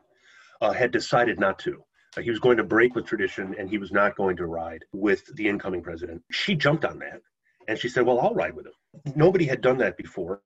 uh, 0.60 0.72
had 0.72 0.90
decided 0.90 1.38
not 1.38 1.60
to. 1.60 1.82
Uh, 2.16 2.22
he 2.22 2.30
was 2.30 2.40
going 2.40 2.56
to 2.56 2.64
break 2.64 2.96
with 2.96 3.06
tradition 3.06 3.54
and 3.56 3.70
he 3.70 3.78
was 3.78 3.92
not 3.92 4.16
going 4.16 4.36
to 4.36 4.46
ride 4.46 4.84
with 4.92 5.24
the 5.36 5.46
incoming 5.46 5.80
president. 5.80 6.22
She 6.32 6.56
jumped 6.56 6.84
on 6.84 6.98
that 6.98 7.22
and 7.68 7.78
she 7.78 7.88
said, 7.88 8.04
Well, 8.04 8.18
I'll 8.18 8.34
ride 8.34 8.56
with 8.56 8.66
him. 8.66 9.14
Nobody 9.14 9.44
had 9.44 9.60
done 9.60 9.78
that 9.78 9.96
before 9.96 10.42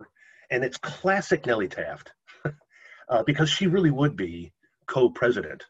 and 0.54 0.62
it's 0.64 0.78
classic 0.78 1.46
Nellie 1.46 1.68
Taft 1.68 2.12
uh, 3.08 3.23
because 3.25 3.50
she 3.50 3.66
really 3.66 3.90
would 3.90 4.16
be 4.16 4.52
co-president, 4.87 5.64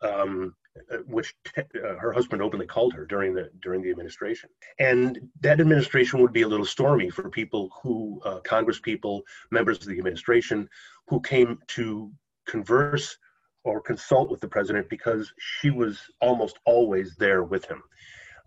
um, 0.00 0.54
uh, 0.92 0.98
which 1.08 1.34
uh, 1.56 1.96
her 1.96 2.12
husband 2.12 2.40
openly 2.40 2.66
called 2.66 2.94
her 2.94 3.04
during 3.04 3.34
the 3.34 3.50
during 3.60 3.82
the 3.82 3.90
administration. 3.90 4.48
And 4.78 5.18
that 5.40 5.60
administration 5.60 6.22
would 6.22 6.32
be 6.32 6.42
a 6.42 6.48
little 6.48 6.64
stormy 6.64 7.10
for 7.10 7.28
people 7.28 7.70
who, 7.82 8.20
uh, 8.24 8.38
Congress 8.40 8.78
people, 8.78 9.22
members 9.50 9.78
of 9.78 9.88
the 9.88 9.98
administration, 9.98 10.68
who 11.08 11.20
came 11.20 11.58
to 11.68 12.12
converse 12.46 13.18
or 13.64 13.80
consult 13.80 14.30
with 14.30 14.40
the 14.40 14.48
president 14.48 14.88
because 14.88 15.32
she 15.38 15.70
was 15.70 15.98
almost 16.20 16.60
always 16.64 17.16
there 17.16 17.42
with 17.42 17.64
him. 17.64 17.82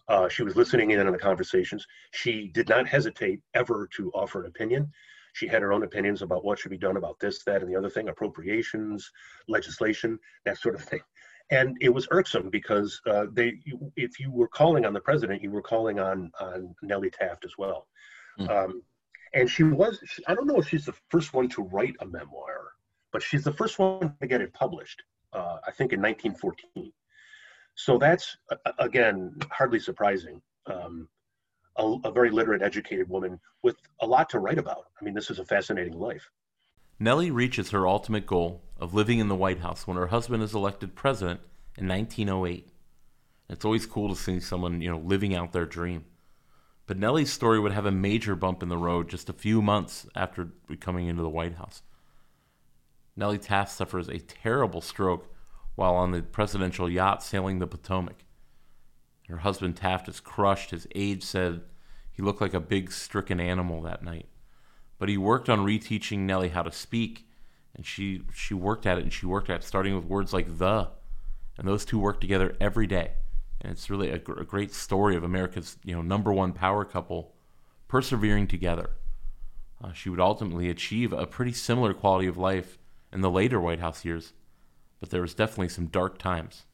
Uh, 0.08 0.30
she 0.30 0.44
was 0.44 0.56
listening 0.56 0.92
in 0.92 1.06
on 1.06 1.12
the 1.12 1.20
conversations. 1.20 1.86
She 2.12 2.48
did 2.48 2.70
not 2.70 2.88
hesitate 2.88 3.42
ever 3.54 3.90
to 3.98 4.10
offer 4.14 4.42
an 4.42 4.48
opinion. 4.48 4.92
She 5.34 5.48
had 5.48 5.62
her 5.62 5.74
own 5.74 5.84
opinions 5.84 6.22
about 6.22 6.44
what 6.44 6.60
should 6.60 6.72
be 6.72 6.78
done 6.78 6.98
about 6.98 7.20
this, 7.20 7.44
that, 7.46 7.62
and 7.62 7.72
the 7.72 7.76
other 7.78 7.90
thing, 7.90 8.10
appropriations, 8.10 9.10
legislation, 9.48 10.20
that 10.46 10.58
sort 10.58 10.76
of 10.76 10.84
thing. 10.84 11.02
And 11.50 11.78
it 11.82 11.90
was 11.90 12.08
irksome 12.12 12.50
because 12.50 13.02
uh, 13.06 13.26
they, 13.34 13.60
if 13.96 14.20
you 14.20 14.32
were 14.32 14.48
calling 14.48 14.86
on 14.86 14.94
the 14.94 15.02
president, 15.02 15.42
you 15.42 15.52
were 15.52 15.62
calling 15.62 16.00
on 16.00 16.32
on 16.40 16.74
Nellie 16.82 17.10
Taft 17.10 17.46
as 17.46 17.58
well. 17.58 17.88
Mm. 18.40 18.50
Um, 18.50 18.84
and 19.34 19.50
she 19.50 19.64
was, 19.64 20.00
I 20.28 20.36
don't 20.36 20.48
know 20.48 20.58
if 20.58 20.68
she's 20.68 20.86
the 20.86 20.96
first 21.10 21.34
one 21.34 21.48
to 21.50 21.64
write 21.64 21.96
a 22.02 22.06
memoir, 22.06 22.72
but 23.12 23.22
she's 23.22 23.44
the 23.44 23.54
first 23.54 23.80
one 23.80 24.16
to 24.20 24.28
get 24.28 24.42
it 24.42 24.54
published, 24.54 25.04
uh, 25.34 25.58
I 25.66 25.72
think 25.72 25.94
in 25.94 26.02
1914. 26.02 26.92
So 27.76 27.98
that's, 27.98 28.38
again, 28.80 29.34
hardly 29.50 29.80
surprising. 29.80 30.42
Um, 30.66 31.08
a, 31.78 31.96
a 32.04 32.12
very 32.12 32.30
literate, 32.30 32.62
educated 32.62 33.10
woman 33.10 33.40
with 33.64 33.76
a 34.02 34.08
lot 34.08 34.30
to 34.30 34.40
write 34.40 34.58
about. 34.58 34.86
I 35.00 35.04
mean, 35.04 35.14
this 35.14 35.30
is 35.30 35.40
a 35.40 35.46
fascinating 35.46 35.98
life. 35.98 36.30
Nellie 37.00 37.32
reaches 37.32 37.72
her 37.72 37.88
ultimate 37.88 38.26
goal 38.26 38.62
of 38.78 38.94
living 38.94 39.20
in 39.20 39.28
the 39.28 39.36
White 39.36 39.60
House 39.60 39.88
when 39.88 39.98
her 39.98 40.08
husband 40.08 40.44
is 40.44 40.54
elected 40.54 40.96
president 40.96 41.40
in 41.78 41.88
1908. 41.88 42.70
It's 43.50 43.66
always 43.66 43.86
cool 43.86 44.10
to 44.10 44.16
see 44.16 44.40
someone, 44.40 44.82
you 44.82 44.92
know, 44.92 45.00
living 45.00 45.36
out 45.36 45.52
their 45.52 45.66
dream. 45.66 46.06
But 46.88 46.98
Nellie's 46.98 47.32
story 47.32 47.60
would 47.60 47.72
have 47.72 47.86
a 47.86 47.92
major 47.92 48.36
bump 48.36 48.62
in 48.62 48.70
the 48.70 48.78
road 48.78 49.10
just 49.10 49.30
a 49.30 49.34
few 49.34 49.62
months 49.62 50.06
after 50.16 50.50
coming 50.80 51.08
into 51.08 51.22
the 51.22 51.30
White 51.30 51.56
House. 51.56 51.84
Nellie 53.16 53.38
Taft 53.38 53.72
suffers 53.72 54.08
a 54.08 54.20
terrible 54.20 54.82
stroke 54.82 55.34
while 55.76 55.96
on 55.96 56.12
the 56.12 56.22
presidential 56.22 56.90
yacht 56.90 57.24
sailing 57.24 57.60
the 57.60 57.68
Potomac. 57.68 58.26
Her 59.32 59.38
husband 59.38 59.78
Taft 59.78 60.10
is 60.10 60.20
crushed. 60.20 60.72
His 60.72 60.88
aide 60.94 61.24
said 61.24 61.62
he 62.12 62.22
looked 62.22 62.42
like 62.42 62.54
a 62.54 62.60
big 62.60 62.92
stricken 62.92 63.40
animal 63.40 63.82
that 63.82 64.04
night. 64.04 64.28
But 65.00 65.08
he 65.08 65.18
worked 65.18 65.50
on 65.50 65.66
reteaching 65.66 66.20
Nellie 66.20 66.50
how 66.50 66.64
to 66.64 66.72
speak, 66.72 67.26
and 67.74 67.86
she 67.86 68.24
she 68.34 68.54
worked 68.54 68.86
at 68.86 68.98
it 68.98 69.04
and 69.04 69.14
she 69.14 69.26
worked 69.26 69.50
at 69.50 69.62
it, 69.62 69.64
starting 69.64 69.96
with 69.96 70.06
words 70.06 70.34
like 70.34 70.58
the, 70.58 70.90
and 71.58 71.68
those 71.68 71.86
two 71.86 71.98
work 71.98 72.20
together 72.20 72.56
every 72.60 72.88
day. 72.88 73.14
And 73.62 73.72
it's 73.72 73.90
really 73.90 74.10
a, 74.10 74.16
a 74.16 74.44
great 74.44 74.74
story 74.74 75.16
of 75.16 75.24
America's 75.24 75.78
you 75.84 75.96
know 75.96 76.02
number 76.02 76.34
one 76.34 76.52
power 76.52 76.84
couple 76.84 77.34
persevering 77.88 78.48
together. 78.48 78.92
Uh, 79.82 79.94
she 79.94 80.10
would 80.10 80.20
ultimately 80.20 80.70
achieve 80.70 81.14
a 81.14 81.26
pretty 81.26 81.54
similar 81.54 81.94
quality 81.94 82.28
of 82.28 82.38
life 82.38 82.78
in 83.12 83.22
the 83.22 83.32
later 83.32 83.60
White 83.60 83.80
House 83.80 84.04
years, 84.06 84.34
but 85.00 85.10
there 85.10 85.22
was 85.22 85.34
definitely 85.34 85.70
some 85.70 85.88
dark 85.88 86.18
times 86.18 86.66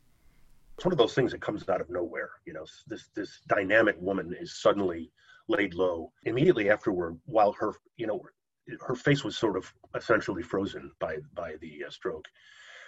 it's 0.77 0.85
one 0.85 0.93
of 0.93 0.99
those 0.99 1.15
things 1.15 1.31
that 1.31 1.41
comes 1.41 1.67
out 1.69 1.81
of 1.81 1.89
nowhere. 1.89 2.29
You 2.45 2.53
know, 2.53 2.65
this 2.85 3.09
this 3.15 3.41
dynamic 3.47 3.95
woman 3.99 4.35
is 4.39 4.61
suddenly 4.61 5.11
laid 5.47 5.73
low 5.73 6.11
immediately 6.23 6.69
afterward, 6.69 7.19
while 7.25 7.51
her 7.53 7.73
you 7.97 8.05
know 8.05 8.21
her 8.85 8.95
face 8.95 9.23
was 9.23 9.35
sort 9.35 9.57
of 9.57 9.73
essentially 9.95 10.43
frozen 10.43 10.91
by 10.99 11.17
by 11.33 11.55
the 11.61 11.85
uh, 11.87 11.89
stroke. 11.89 12.25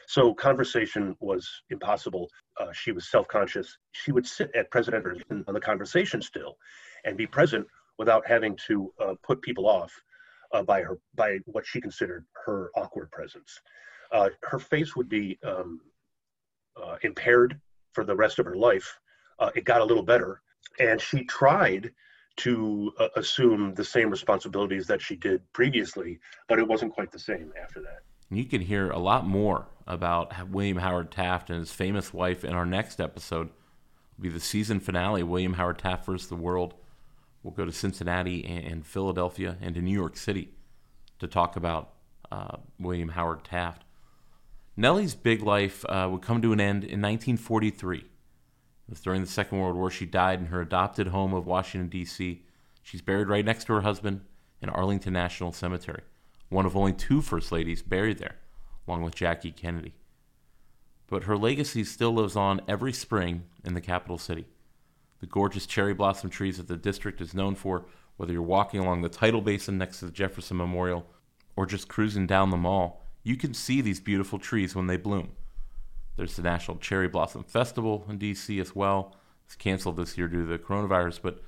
So 0.08 0.34
conversation 0.34 1.16
was 1.20 1.50
impossible. 1.70 2.30
Uh, 2.60 2.72
she 2.72 2.92
was 2.92 3.08
self-conscious. 3.10 3.78
She 3.92 4.12
would 4.12 4.26
sit 4.26 4.52
at 4.56 4.72
President 4.72 5.24
on 5.48 5.54
the 5.54 5.60
conversation 5.60 6.22
still, 6.22 6.58
and 7.06 7.18
be 7.18 7.26
present 7.26 7.66
without 7.98 8.26
having 8.28 8.56
to 8.68 8.94
uh, 9.04 9.16
put 9.24 9.42
people 9.42 9.68
off 9.68 9.92
uh, 10.54 10.62
by 10.62 10.82
her 10.82 11.00
by 11.16 11.40
what 11.46 11.66
she 11.66 11.82
considered 11.82 12.26
her 12.46 12.70
awkward 12.76 13.10
presence. 13.10 13.60
Uh, 14.12 14.30
her 14.44 14.60
face 14.60 14.96
would 14.96 15.10
be 15.10 15.40
um, 15.44 15.82
uh, 16.82 16.96
impaired 17.02 17.60
for 17.94 18.04
the 18.04 18.16
rest 18.16 18.40
of 18.40 18.46
her 18.46 18.56
life. 18.56 19.00
Uh, 19.40 19.50
it 19.56 19.64
got 19.64 19.82
a 19.82 19.86
little 19.86 20.04
better, 20.04 20.42
and 20.80 21.00
she 21.00 21.24
tried 21.24 21.92
to 22.38 22.94
uh, 23.00 23.08
assume 23.16 23.74
the 23.74 23.84
same 23.84 24.10
responsibilities 24.10 24.88
that 24.88 25.02
she 25.02 25.16
did 25.16 25.42
previously, 25.54 26.20
but 26.48 26.60
it 26.60 26.68
wasn't 26.68 26.94
quite 26.94 27.12
the 27.12 27.20
same 27.20 27.52
after 27.62 27.82
that. 27.82 28.00
You 28.32 28.46
can 28.46 28.62
hear 28.62 28.92
a 28.92 29.00
lot 29.00 29.28
more 29.28 29.68
about 29.88 30.50
William 30.50 30.78
Howard 30.78 31.12
Taft 31.12 31.50
and 31.50 31.60
his 31.60 31.72
famous 31.72 32.14
wife 32.14 32.46
in 32.46 32.54
our 32.54 32.66
next 32.66 33.02
episode. 33.02 33.50
It'll 34.14 34.22
be 34.22 34.30
the 34.30 34.40
season 34.40 34.80
finale, 34.80 35.24
William 35.24 35.54
Howard 35.54 35.80
Taft 35.80 36.06
versus 36.06 36.30
the 36.30 36.36
World. 36.36 36.76
We'll 37.44 37.54
go 37.54 37.66
to 37.66 37.72
Cincinnati 37.72 38.46
and 38.46 38.86
Philadelphia 38.86 39.58
and 39.62 39.74
to 39.76 39.82
New 39.82 39.94
York 39.94 40.16
City 40.16 40.50
to 41.20 41.28
talk 41.28 41.56
about 41.56 41.94
uh, 42.32 42.58
William 42.80 43.10
Howard 43.10 43.44
Taft. 43.44 43.84
Nellie's 44.80 45.14
big 45.16 45.44
life 45.44 45.86
uh, 45.88 46.08
would 46.12 46.22
come 46.22 46.42
to 46.42 46.54
an 46.54 46.62
end 46.62 46.84
in 46.84 47.02
1943. 47.02 47.98
It 47.98 48.06
was 48.88 49.02
during 49.02 49.22
the 49.22 49.28
Second 49.28 49.60
World 49.60 49.76
War. 49.76 49.92
She 49.92 50.06
died 50.06 50.40
in 50.40 50.48
her 50.48 50.62
adopted 50.62 51.08
home 51.08 51.34
of 51.34 51.46
Washington, 51.46 51.90
D.C. 51.90 52.44
She's 52.82 53.02
buried 53.02 53.28
right 53.28 53.46
next 53.46 53.66
to 53.66 53.74
her 53.74 53.82
husband 53.82 54.22
in 54.62 54.70
Arlington 54.70 55.14
National 55.14 55.52
Cemetery 55.52 56.02
one 56.50 56.66
of 56.66 56.76
only 56.76 56.94
two 56.94 57.22
First 57.22 57.52
Ladies 57.52 57.82
buried 57.82 58.18
there, 58.18 58.36
along 58.88 59.04
with 59.04 59.16
Jackie 59.16 59.52
Kennedy. 59.52 59.94
But 61.08 61.24
her 61.24 61.38
legacy 61.38 61.84
still 61.84 62.14
lives 62.14 62.36
on 62.36 62.62
every 62.68 62.94
spring 62.94 63.44
in 63.64 63.74
the 63.74 63.82
capital 63.82 64.18
city. 64.18 64.46
The 65.20 65.28
gorgeous 65.28 65.66
cherry 65.66 65.94
blossom 65.94 66.30
trees 66.30 66.58
that 66.58 66.68
the 66.68 66.78
district 66.78 67.22
is 67.22 67.34
known 67.34 67.56
for, 67.56 67.86
whether 68.18 68.34
you're 68.34 68.42
walking 68.42 68.80
along 68.80 69.02
the 69.02 69.10
tidal 69.10 69.42
basin 69.42 69.78
next 69.78 70.00
to 70.00 70.06
the 70.06 70.12
Jefferson 70.12 70.58
Memorial 70.58 71.06
or 71.56 71.66
just 71.66 71.88
cruising 71.88 72.26
down 72.26 72.50
the 72.50 72.58
mall, 72.58 73.04
you 73.24 73.36
can 73.36 73.54
see 73.54 73.82
these 73.82 74.00
beautiful 74.00 74.40
trees 74.40 74.76
when 74.76 74.88
they 74.88 74.98
bloom. 74.98 75.32
There's 76.16 76.36
the 76.36 76.42
National 76.42 76.78
Cherry 76.78 77.08
Blossom 77.08 77.44
Festival 77.44 78.06
in 78.10 78.20
DC 78.20 78.60
as 78.60 78.76
well. 78.76 79.16
It's 79.46 79.56
canceled 79.56 79.98
this 79.98 80.18
year 80.18 80.28
due 80.28 80.46
to 80.46 80.48
the 80.48 80.60
coronavirus, 80.60 81.20
but 81.22 81.42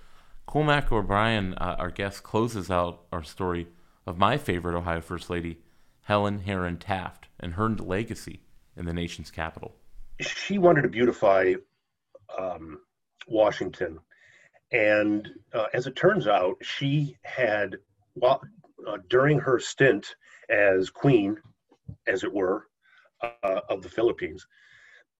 Cormac 0.45 0.91
O'Brien, 0.91 1.53
uh, 1.55 1.75
our 1.77 1.91
guest, 1.91 2.23
closes 2.23 2.71
out 2.71 3.03
our 3.11 3.23
story 3.23 3.67
of 4.05 4.17
my 4.17 4.37
favorite 4.37 4.77
Ohio 4.77 5.01
First 5.01 5.29
Lady, 5.29 5.59
Helen 6.03 6.39
Herron 6.39 6.77
Taft, 6.77 7.27
and 7.39 7.53
her 7.53 7.69
legacy 7.69 8.41
in 8.75 8.85
the 8.85 8.93
nation's 8.93 9.31
capital. 9.31 9.75
She 10.19 10.57
wanted 10.57 10.81
to 10.83 10.89
beautify 10.89 11.53
um, 12.37 12.79
Washington. 13.27 13.99
And 14.71 15.29
uh, 15.53 15.65
as 15.73 15.87
it 15.87 15.95
turns 15.95 16.27
out, 16.27 16.57
she 16.61 17.17
had, 17.23 17.75
uh, 18.21 18.37
during 19.09 19.39
her 19.39 19.59
stint 19.59 20.15
as 20.49 20.89
queen, 20.89 21.37
as 22.07 22.23
it 22.23 22.33
were, 22.33 22.67
uh, 23.23 23.61
of 23.69 23.81
the 23.81 23.89
Philippines, 23.89 24.45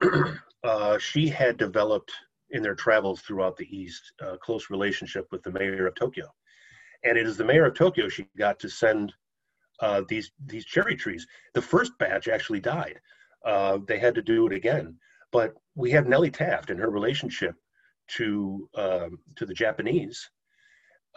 uh, 0.64 0.98
she 0.98 1.28
had 1.28 1.58
developed 1.58 2.12
in 2.50 2.62
their 2.62 2.76
travels 2.76 3.22
throughout 3.22 3.56
the 3.58 3.76
East 3.76 4.14
a 4.20 4.38
close 4.38 4.70
relationship 4.70 5.28
with 5.32 5.44
the 5.44 5.52
mayor 5.52 5.88
of 5.88 5.96
Tokyo 5.96 6.26
and 7.04 7.18
it 7.18 7.28
is 7.28 7.38
the 7.38 7.44
mayor 7.44 7.66
of 7.66 7.76
Tokyo 7.76 8.10
she 8.10 8.28
got 8.38 8.60
to 8.60 8.70
send 8.70 9.14
uh, 9.80 10.02
these 10.08 10.32
these 10.46 10.66
cherry 10.66 10.96
trees. 10.96 11.26
The 11.54 11.62
first 11.62 11.98
batch 11.98 12.28
actually 12.28 12.60
died. 12.60 13.00
Uh, 13.46 13.80
they 13.88 13.98
had 13.98 14.16
to 14.16 14.22
do 14.22 14.46
it 14.48 14.54
again. 14.54 14.98
But 15.32 15.54
we 15.76 15.92
have 15.92 16.08
Nellie 16.08 16.30
Taft 16.30 16.70
and 16.70 16.80
her 16.80 16.90
relationship 16.90 17.56
to 18.16 18.70
um, 18.76 19.20
to 19.38 19.46
the 19.46 19.54
Japanese 19.54 20.30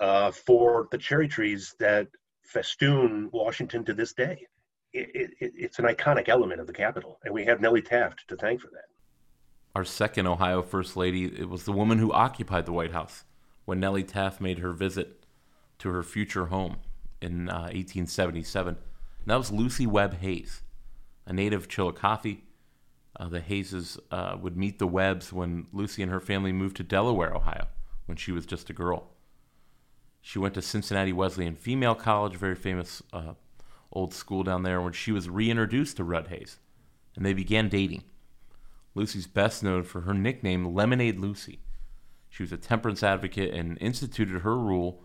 uh, 0.01 0.31
for 0.31 0.89
the 0.91 0.99
cherry 0.99 1.29
trees 1.29 1.75
that 1.79 2.09
festoon 2.45 3.29
Washington 3.33 3.85
to 3.85 3.95
this 3.95 4.15
day. 4.15 4.47
It, 4.95 5.33
it, 5.41 5.53
it's 5.57 5.81
an 5.81 5.87
iconic 5.87 6.29
element 6.29 6.61
of 6.61 6.69
the 6.69 6.73
capital, 6.73 7.19
and 7.25 7.35
we 7.35 7.45
have 7.47 7.61
Nellie 7.61 7.83
Taft 7.83 8.29
to 8.29 8.37
thank 8.37 8.61
for 8.61 8.69
that. 8.69 8.87
Our 9.75 9.85
second 9.85 10.29
Ohio 10.29 10.63
First 10.63 10.97
Lady, 10.97 11.25
it 11.25 11.49
was 11.49 11.65
the 11.65 11.73
woman 11.73 11.99
who 11.99 12.13
occupied 12.13 12.65
the 12.65 12.73
White 12.73 12.93
House 12.93 13.25
when 13.65 13.81
Nellie 13.81 14.05
Taft 14.05 14.41
made 14.41 14.61
her 14.61 14.73
visit 14.73 15.25
to 15.81 15.91
her 15.91 16.05
future 16.05 16.47
home 16.47 16.77
in 17.21 17.49
uh, 17.49 17.73
1877. 17.73 18.77
And 18.77 18.79
that 19.27 19.37
was 19.37 19.51
Lucy 19.51 19.87
Webb 19.87 20.19
Hayes, 20.19 20.63
a 21.27 21.33
native 21.33 21.63
of 21.63 21.69
Chillicothe. 21.69 22.39
Uh, 23.19 23.29
the 23.29 23.41
Hayeses 23.41 23.99
uh, 24.11 24.37
would 24.41 24.57
meet 24.57 24.79
the 24.79 24.87
Webbs 24.87 25.33
when 25.33 25.67
Lucy 25.73 26.03
and 26.03 26.11
her 26.13 26.21
family 26.21 26.53
moved 26.53 26.77
to 26.77 26.83
Delaware, 26.83 27.35
Ohio, 27.35 27.67
when 28.07 28.17
she 28.17 28.33
was 28.33 28.47
just 28.47 28.71
a 28.71 28.73
girl. 28.73 29.09
She 30.21 30.39
went 30.39 30.55
to 30.55 30.63
Cincinnati 30.63 31.13
Wesleyan 31.13 31.55
Female 31.55 31.95
College, 31.95 32.35
very 32.35 32.55
famous 32.55 33.03
uh, 33.13 33.35
old 33.95 34.13
school 34.13 34.43
down 34.43 34.63
there, 34.63 34.81
when 34.81 34.93
she 34.93 35.13
was 35.13 35.29
reintroduced 35.29 35.97
to 35.97 36.05
Rudd 36.05 36.29
Hayes, 36.29 36.59
and 37.17 37.25
they 37.25 37.33
began 37.33 37.69
dating. 37.69 38.05
Lucy's 38.95 39.27
best 39.27 39.63
known 39.63 39.83
for 39.83 40.03
her 40.03 40.15
nickname, 40.15 40.75
Lemonade 40.75 41.19
Lucy. 41.19 41.61
She 42.29 42.43
was 42.43 42.53
a 42.53 42.57
temperance 42.57 43.03
advocate 43.03 43.55
and 43.55 43.79
instituted 43.81 44.41
her 44.41 44.57
rule 44.57 45.05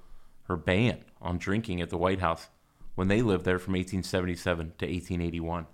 her 0.50 0.58
ban 0.58 1.06
on 1.22 1.38
drinking 1.38 1.80
at 1.80 1.90
the 1.90 1.98
White 1.98 2.20
House 2.20 2.50
when 2.96 3.08
they 3.08 3.22
lived 3.22 3.46
there 3.46 3.60
from 3.60 3.74
1877 3.74 4.66
to 4.80 4.86
1881. 4.86 5.68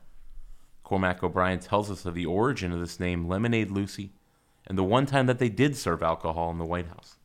Cormac 0.83 1.23
O'Brien 1.23 1.59
tells 1.59 1.89
us 1.89 2.05
of 2.05 2.13
the 2.13 2.25
origin 2.25 2.71
of 2.71 2.79
this 2.79 2.99
name, 2.99 3.27
Lemonade 3.27 3.71
Lucy, 3.71 4.11
and 4.67 4.77
the 4.77 4.83
one 4.83 5.05
time 5.05 5.25
that 5.25 5.39
they 5.39 5.49
did 5.49 5.75
serve 5.75 6.03
alcohol 6.03 6.51
in 6.51 6.57
the 6.57 6.65
White 6.65 6.87
House. 6.87 7.15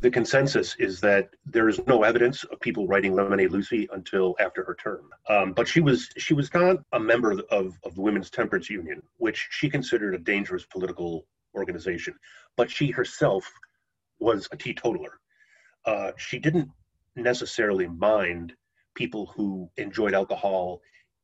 The 0.00 0.10
consensus 0.10 0.76
is 0.78 1.00
that 1.00 1.30
there 1.46 1.68
is 1.68 1.80
no 1.86 2.02
evidence 2.02 2.44
of 2.44 2.60
people 2.60 2.86
writing 2.86 3.14
Lemonade 3.14 3.50
Lucy 3.50 3.88
until 3.92 4.36
after 4.38 4.62
her 4.62 4.74
term. 4.74 5.08
Um, 5.28 5.52
but 5.52 5.66
she 5.66 5.80
was 5.80 6.10
she 6.18 6.34
was 6.34 6.52
not 6.52 6.76
a 6.92 7.00
member 7.00 7.32
of, 7.50 7.78
of 7.82 7.94
the 7.94 8.02
Women's 8.02 8.30
Temperance 8.30 8.68
Union, 8.68 9.02
which 9.16 9.48
she 9.50 9.70
considered 9.70 10.14
a 10.14 10.18
dangerous 10.18 10.66
political 10.66 11.26
organization. 11.54 12.14
But 12.56 12.70
she 12.70 12.90
herself 12.90 13.50
was 14.18 14.48
a 14.52 14.56
teetotaler. 14.56 15.18
Uh, 15.86 16.12
she 16.18 16.38
didn't 16.38 16.70
necessarily 17.14 17.86
mind 17.86 18.54
people 18.94 19.32
who 19.34 19.70
enjoyed 19.78 20.14
alcohol 20.14 20.82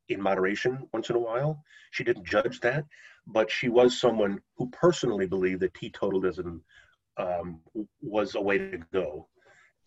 in 0.08 0.20
moderation 0.20 0.88
once 0.92 1.10
in 1.10 1.16
a 1.16 1.20
while. 1.20 1.62
She 1.90 2.04
didn't 2.04 2.26
judge 2.26 2.60
that, 2.60 2.84
but 3.26 3.50
she 3.50 3.68
was 3.68 4.00
someone 4.00 4.40
who 4.56 4.70
personally 4.70 5.26
believed 5.26 5.60
that 5.60 5.74
teetotalism 5.74 6.60
um, 7.16 7.60
was 8.00 8.34
a 8.34 8.40
way 8.40 8.58
to 8.58 8.78
go. 8.92 9.28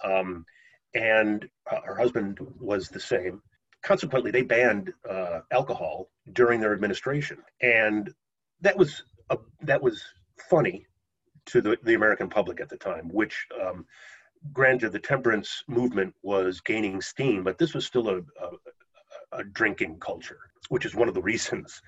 Um, 0.04 0.46
and 0.94 1.48
uh, 1.72 1.82
her 1.84 1.96
husband 1.96 2.40
was 2.60 2.90
the 2.90 3.00
same. 3.00 3.42
Consequently, 3.84 4.32
they 4.32 4.42
banned 4.42 4.94
uh, 5.10 5.42
alcohol 5.52 6.10
during 6.34 6.60
their 6.60 6.74
administration, 6.74 7.38
and 7.62 8.14
that 8.62 8.78
was 8.78 9.04
a, 9.30 9.38
that 9.62 9.82
was 9.82 10.02
funny 10.50 10.86
to 11.48 11.62
the, 11.62 11.78
the 11.84 11.94
American 11.94 12.30
public 12.30 12.60
at 12.60 12.70
the 12.70 12.78
time, 12.78 13.10
which 13.10 13.46
um, 13.62 13.86
granted, 14.54 14.92
the 14.92 15.00
temperance 15.00 15.64
movement 15.68 16.14
was 16.24 16.62
gaining 16.62 17.02
steam, 17.02 17.44
but 17.44 17.58
this 17.58 17.74
was 17.74 17.86
still 17.86 18.10
a, 18.10 18.18
a, 18.18 19.40
a 19.40 19.44
drinking 19.44 20.00
culture, 20.00 20.40
which 20.70 20.86
is 20.86 20.96
one 20.96 21.08
of 21.08 21.14
the 21.14 21.22
reasons 21.22 21.82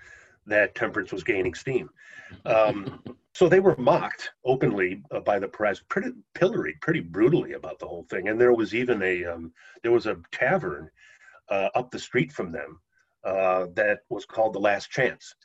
that 0.48 0.76
temperance 0.76 1.12
was 1.12 1.24
gaining 1.24 1.54
steam. 1.54 1.90
Um, 2.46 3.02
so 3.34 3.48
they 3.48 3.62
were 3.62 3.78
mocked 3.78 4.32
openly 4.44 5.02
uh, 5.12 5.22
by 5.22 5.40
the 5.40 5.48
press, 5.48 5.82
pretty 5.88 6.12
pilloried, 6.34 6.82
pretty 6.82 7.00
brutally 7.00 7.54
about 7.54 7.80
the 7.80 7.88
whole 7.88 8.04
thing. 8.10 8.28
And 8.28 8.42
there 8.42 8.52
was 8.52 8.76
even 8.76 9.02
a 9.02 9.24
um, 9.24 9.54
there 9.82 9.94
was 9.94 10.08
a 10.08 10.18
tavern 10.34 10.90
uh, 11.50 11.70
up 11.74 11.90
the 11.90 12.00
street 12.00 12.34
from 12.34 12.52
them 12.52 12.82
uh, 13.24 13.68
that 13.76 14.00
was 14.10 14.26
called 14.26 14.54
the 14.54 14.60
Last 14.60 14.92
Chance. 14.92 15.36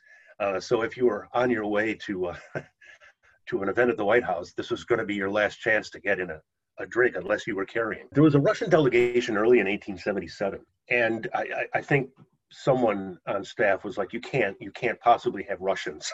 Uh, 0.41 0.59
so 0.59 0.81
if 0.81 0.97
you 0.97 1.05
were 1.05 1.29
on 1.33 1.49
your 1.49 1.67
way 1.67 1.93
to 2.05 2.25
uh, 2.25 2.35
to 3.45 3.63
an 3.63 3.69
event 3.69 3.91
at 3.91 3.95
the 3.95 4.03
White 4.03 4.25
House, 4.25 4.51
this 4.51 4.69
was 4.69 4.83
going 4.83 4.99
to 4.99 5.05
be 5.05 5.15
your 5.15 5.31
last 5.31 5.61
chance 5.61 5.89
to 5.91 6.01
get 6.01 6.19
in 6.19 6.31
a 6.31 6.41
a 6.79 6.85
drink 6.85 7.15
unless 7.15 7.47
you 7.47 7.55
were 7.55 7.65
carrying. 7.65 8.07
There 8.11 8.23
was 8.23 8.35
a 8.35 8.39
Russian 8.39 8.69
delegation 8.69 9.37
early 9.37 9.59
in 9.59 9.67
1877, 9.67 10.59
and 10.89 11.27
I, 11.33 11.39
I, 11.39 11.65
I 11.75 11.81
think 11.81 12.09
someone 12.53 13.17
on 13.27 13.43
staff 13.43 13.83
was 13.83 13.97
like, 13.97 14.13
"You 14.13 14.21
can't, 14.21 14.55
you 14.59 14.71
can't 14.71 14.99
possibly 14.99 15.43
have 15.49 15.59
Russians." 15.59 16.11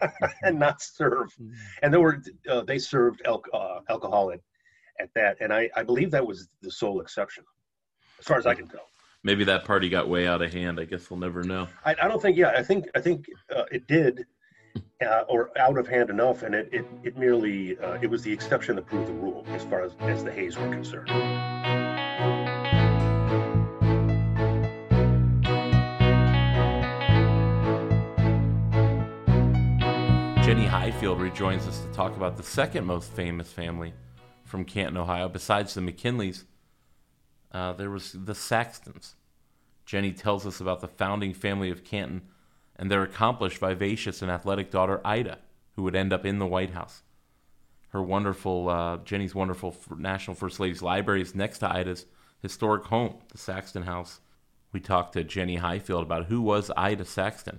and 0.42 0.58
not 0.58 0.82
serve. 0.82 1.32
Mm-hmm. 1.34 1.52
And 1.82 1.92
there 1.92 2.00
were 2.00 2.22
uh, 2.48 2.62
they 2.62 2.78
served 2.78 3.22
al- 3.26 3.44
uh, 3.52 3.80
alcohol 3.88 4.30
at, 4.30 4.40
at 5.00 5.10
that, 5.14 5.36
and 5.40 5.52
I, 5.52 5.70
I 5.76 5.82
believe 5.82 6.10
that 6.12 6.26
was 6.26 6.48
the 6.62 6.70
sole 6.70 7.00
exception, 7.00 7.44
as 8.18 8.24
far 8.24 8.38
as 8.38 8.46
I 8.46 8.54
can 8.54 8.68
tell. 8.68 8.86
Maybe 9.22 9.44
that 9.44 9.64
party 9.64 9.88
got 9.88 10.08
way 10.08 10.26
out 10.26 10.42
of 10.42 10.52
hand. 10.52 10.78
I 10.78 10.84
guess 10.84 11.10
we'll 11.10 11.18
never 11.18 11.42
know. 11.42 11.68
I, 11.84 11.96
I 12.02 12.08
don't 12.08 12.20
think. 12.20 12.36
Yeah, 12.36 12.52
I 12.56 12.62
think 12.62 12.86
I 12.94 13.00
think 13.00 13.26
uh, 13.54 13.64
it 13.72 13.86
did, 13.86 14.24
uh, 15.04 15.24
or 15.28 15.50
out 15.58 15.78
of 15.78 15.88
hand 15.88 16.10
enough, 16.10 16.42
and 16.42 16.54
it 16.54 16.68
it, 16.72 16.86
it 17.02 17.16
merely 17.16 17.78
uh, 17.78 17.98
it 18.00 18.08
was 18.08 18.22
the 18.22 18.32
exception 18.32 18.76
that 18.76 18.86
proved 18.86 19.08
the 19.08 19.14
rule 19.14 19.44
as 19.48 19.64
far 19.64 19.82
as 19.82 19.92
as 20.00 20.22
the 20.24 20.32
Hayes 20.32 20.56
were 20.56 20.68
concerned. 20.70 21.55
Jenny 30.56 30.68
Highfield 30.68 31.20
rejoins 31.20 31.66
us 31.66 31.80
to 31.80 31.92
talk 31.92 32.16
about 32.16 32.38
the 32.38 32.42
second 32.42 32.86
most 32.86 33.12
famous 33.12 33.52
family 33.52 33.92
from 34.42 34.64
Canton, 34.64 34.96
Ohio. 34.96 35.28
Besides 35.28 35.74
the 35.74 35.82
McKinleys, 35.82 36.44
uh, 37.52 37.74
there 37.74 37.90
was 37.90 38.12
the 38.12 38.32
Saxtons. 38.32 39.16
Jenny 39.84 40.12
tells 40.12 40.46
us 40.46 40.58
about 40.58 40.80
the 40.80 40.88
founding 40.88 41.34
family 41.34 41.68
of 41.68 41.84
Canton 41.84 42.22
and 42.74 42.90
their 42.90 43.02
accomplished, 43.02 43.58
vivacious, 43.58 44.22
and 44.22 44.30
athletic 44.30 44.70
daughter 44.70 45.02
Ida, 45.04 45.40
who 45.74 45.82
would 45.82 45.94
end 45.94 46.10
up 46.10 46.24
in 46.24 46.38
the 46.38 46.46
White 46.46 46.70
House. 46.70 47.02
Her 47.90 48.02
wonderful, 48.02 48.70
uh, 48.70 48.96
Jenny's 49.04 49.34
wonderful 49.34 49.76
National 49.94 50.34
First 50.34 50.58
Ladies 50.58 50.80
Library 50.80 51.20
is 51.20 51.34
next 51.34 51.58
to 51.58 51.70
Ida's 51.70 52.06
historic 52.40 52.86
home, 52.86 53.16
the 53.30 53.36
Saxton 53.36 53.82
House. 53.82 54.20
We 54.72 54.80
talked 54.80 55.12
to 55.12 55.22
Jenny 55.22 55.56
Highfield 55.56 56.04
about 56.04 56.26
who 56.26 56.40
was 56.40 56.70
Ida 56.78 57.04
Saxton. 57.04 57.58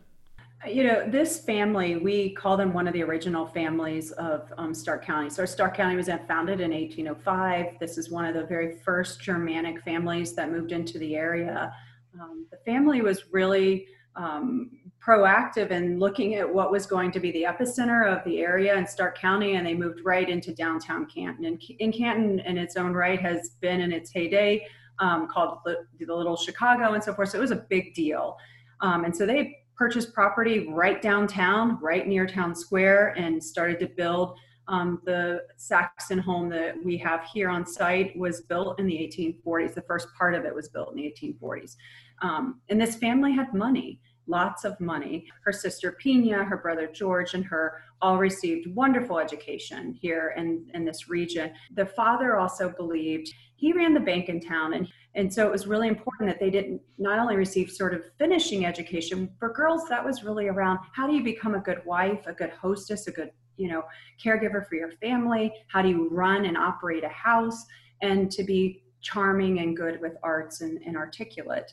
You 0.66 0.84
know, 0.84 1.08
this 1.08 1.40
family, 1.40 1.98
we 1.98 2.34
call 2.34 2.58
them 2.58 2.74
one 2.74 2.88
of 2.88 2.94
the 2.94 3.04
original 3.04 3.46
families 3.46 4.12
of 4.14 4.52
um, 4.58 4.74
Stark 4.74 5.06
County. 5.06 5.30
So, 5.30 5.46
Stark 5.46 5.78
County 5.78 5.96
was 5.96 6.10
founded 6.28 6.62
in 6.62 6.72
1805. 6.72 7.80
This 7.80 7.98
is 7.98 8.10
one 8.10 8.26
of 8.26 8.34
the 8.34 8.44
very 8.44 8.80
first 8.80 9.22
Germanic 9.22 9.82
families 9.84 10.34
that 10.34 10.52
moved 10.52 10.72
into 10.72 10.98
the 10.98 11.16
area. 11.16 11.72
Um, 12.20 12.48
the 12.50 12.58
family 12.66 13.02
was 13.02 13.26
really 13.32 13.88
um, 14.16 14.72
proactive 15.00 15.70
in 15.70 16.00
looking 16.00 16.36
at 16.36 16.52
what 16.52 16.72
was 16.72 16.88
going 16.88 17.12
to 17.12 17.20
be 17.20 17.32
the 17.32 17.44
epicenter 17.44 18.12
of 18.12 18.24
the 18.26 18.40
area 18.40 18.76
in 18.76 18.88
Stark 18.88 19.18
County, 19.18 19.56
and 19.56 19.66
they 19.66 19.76
moved 19.76 20.02
right 20.04 20.28
into 20.28 20.54
downtown 20.54 21.06
Canton. 21.06 21.46
And 21.46 21.62
in 21.80 21.92
Canton, 21.92 22.40
in 22.40 22.58
its 22.58 22.76
own 22.76 22.94
right, 22.94 23.22
has 23.22 23.52
been 23.62 23.80
in 23.80 23.94
its 23.94 24.12
heyday 24.12 24.66
um, 25.00 25.28
called 25.28 25.60
the, 25.66 25.86
the, 26.00 26.14
Little 26.14 26.36
Chicago 26.36 26.94
and 26.94 27.04
so 27.04 27.14
forth. 27.14 27.30
So 27.30 27.38
it 27.38 27.42
was 27.42 27.52
a 27.52 27.66
big 27.70 27.94
deal. 27.94 28.38
Um, 28.82 29.06
and 29.06 29.16
so 29.16 29.28
they 29.28 29.56
purchased 29.78 30.14
property 30.14 30.68
right 30.70 31.02
downtown, 31.02 31.78
right 31.82 32.08
near 32.08 32.26
town 32.26 32.56
square, 32.56 33.14
and 33.18 33.44
started 33.44 33.80
to 33.80 33.88
build. 33.88 34.38
Um, 34.70 35.02
the 35.06 35.44
Saxton 35.56 36.20
home 36.20 36.50
that 36.50 36.76
we 36.84 36.98
have 36.98 37.24
here 37.34 37.50
on 37.50 37.66
site 37.66 38.18
was 38.18 38.42
built 38.42 38.80
in 38.80 38.86
the 38.86 38.96
1840s. 38.96 39.74
The 39.74 39.82
first 39.84 40.10
part 40.18 40.36
of 40.36 40.44
it 40.44 40.54
was 40.54 40.68
built 40.68 40.90
in 40.90 40.98
the 40.98 41.04
1840s. 41.04 41.78
Um, 42.22 42.60
and 42.70 42.82
this 42.82 42.96
family 42.96 43.32
had 43.32 43.54
money 43.54 44.02
lots 44.28 44.66
of 44.66 44.80
money. 44.80 45.28
Her 45.44 45.52
sister 45.52 45.94
Pina, 45.94 46.44
her 46.44 46.58
brother 46.58 46.88
George, 46.88 47.34
and 47.34 47.46
her 47.46 47.82
all 48.02 48.18
received 48.18 48.74
wonderful 48.76 49.20
education 49.20 49.98
here 50.00 50.34
in, 50.38 50.68
in 50.74 50.86
this 50.86 51.10
region. 51.10 51.52
The 51.74 51.86
father 51.86 52.38
also 52.38 52.70
believed 52.70 53.34
he 53.56 53.74
ran 53.74 53.94
the 53.94 54.00
bank 54.00 54.30
in 54.30 54.40
town 54.40 54.74
and 54.74 54.88
and 55.18 55.34
so 55.34 55.46
it 55.46 55.52
was 55.52 55.68
really 55.68 55.90
important 55.90 56.30
that 56.30 56.40
they 56.40 56.50
didn't 56.50 56.80
not 56.98 57.20
only 57.20 57.36
receive 57.36 57.70
sort 57.70 57.94
of 57.94 58.04
finishing 58.18 58.66
education 58.66 59.30
for 59.40 59.52
girls 59.52 59.84
that 59.90 60.04
was 60.04 60.24
really 60.24 60.48
around 60.48 60.80
how 60.94 61.06
do 61.06 61.14
you 61.14 61.24
become 61.24 61.56
a 61.56 61.60
good 61.60 61.82
wife 61.86 62.26
a 62.28 62.34
good 62.34 62.52
hostess 62.52 63.08
a 63.08 63.12
good 63.12 63.32
you 63.58 63.68
know 63.68 63.84
caregiver 64.24 64.68
for 64.68 64.76
your 64.76 64.92
family? 65.02 65.52
How 65.68 65.82
do 65.82 65.90
you 65.90 66.10
run 66.10 66.46
and 66.46 66.58
operate 66.58 67.04
a 67.04 67.10
house 67.10 67.66
and 68.02 68.32
to 68.32 68.44
be 68.44 68.84
charming 69.02 69.60
and 69.60 69.76
good 69.76 70.00
with 70.02 70.14
arts 70.24 70.62
and, 70.62 70.80
and 70.86 70.96
articulate 70.96 71.72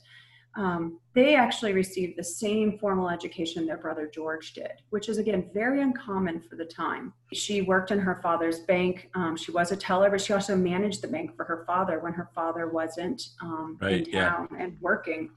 um, 0.57 1.01
they 1.15 1.35
actually 1.35 1.73
received 1.73 2.17
the 2.17 2.25
same 2.25 2.79
formal 2.79 3.11
education 3.11 3.67
their 3.67 3.77
brother 3.77 4.11
George 4.13 4.53
did, 4.53 4.73
which 4.91 5.09
is 5.09 5.19
again 5.19 5.51
very 5.53 5.83
uncommon 5.83 6.41
for 6.41 6.57
the 6.57 6.65
time. 6.65 7.13
She 7.33 7.63
worked 7.63 7.91
in 7.91 7.99
her 7.99 8.21
father's 8.23 8.61
bank. 8.61 9.11
Um, 9.15 9.37
she 9.37 9.51
was 9.51 9.73
a 9.73 9.77
teller, 9.77 10.11
but 10.11 10.21
she 10.21 10.33
also 10.33 10.57
managed 10.57 11.03
the 11.03 11.09
bank 11.09 11.37
for 11.37 11.45
her 11.45 11.65
father 11.67 11.99
when 12.01 12.13
her 12.13 12.31
father 12.35 12.69
wasn't 12.69 13.31
um, 13.43 13.79
right, 13.81 14.07
in 14.07 14.13
town 14.13 14.49
yeah. 14.53 14.65
and 14.65 14.77
working. 14.81 15.31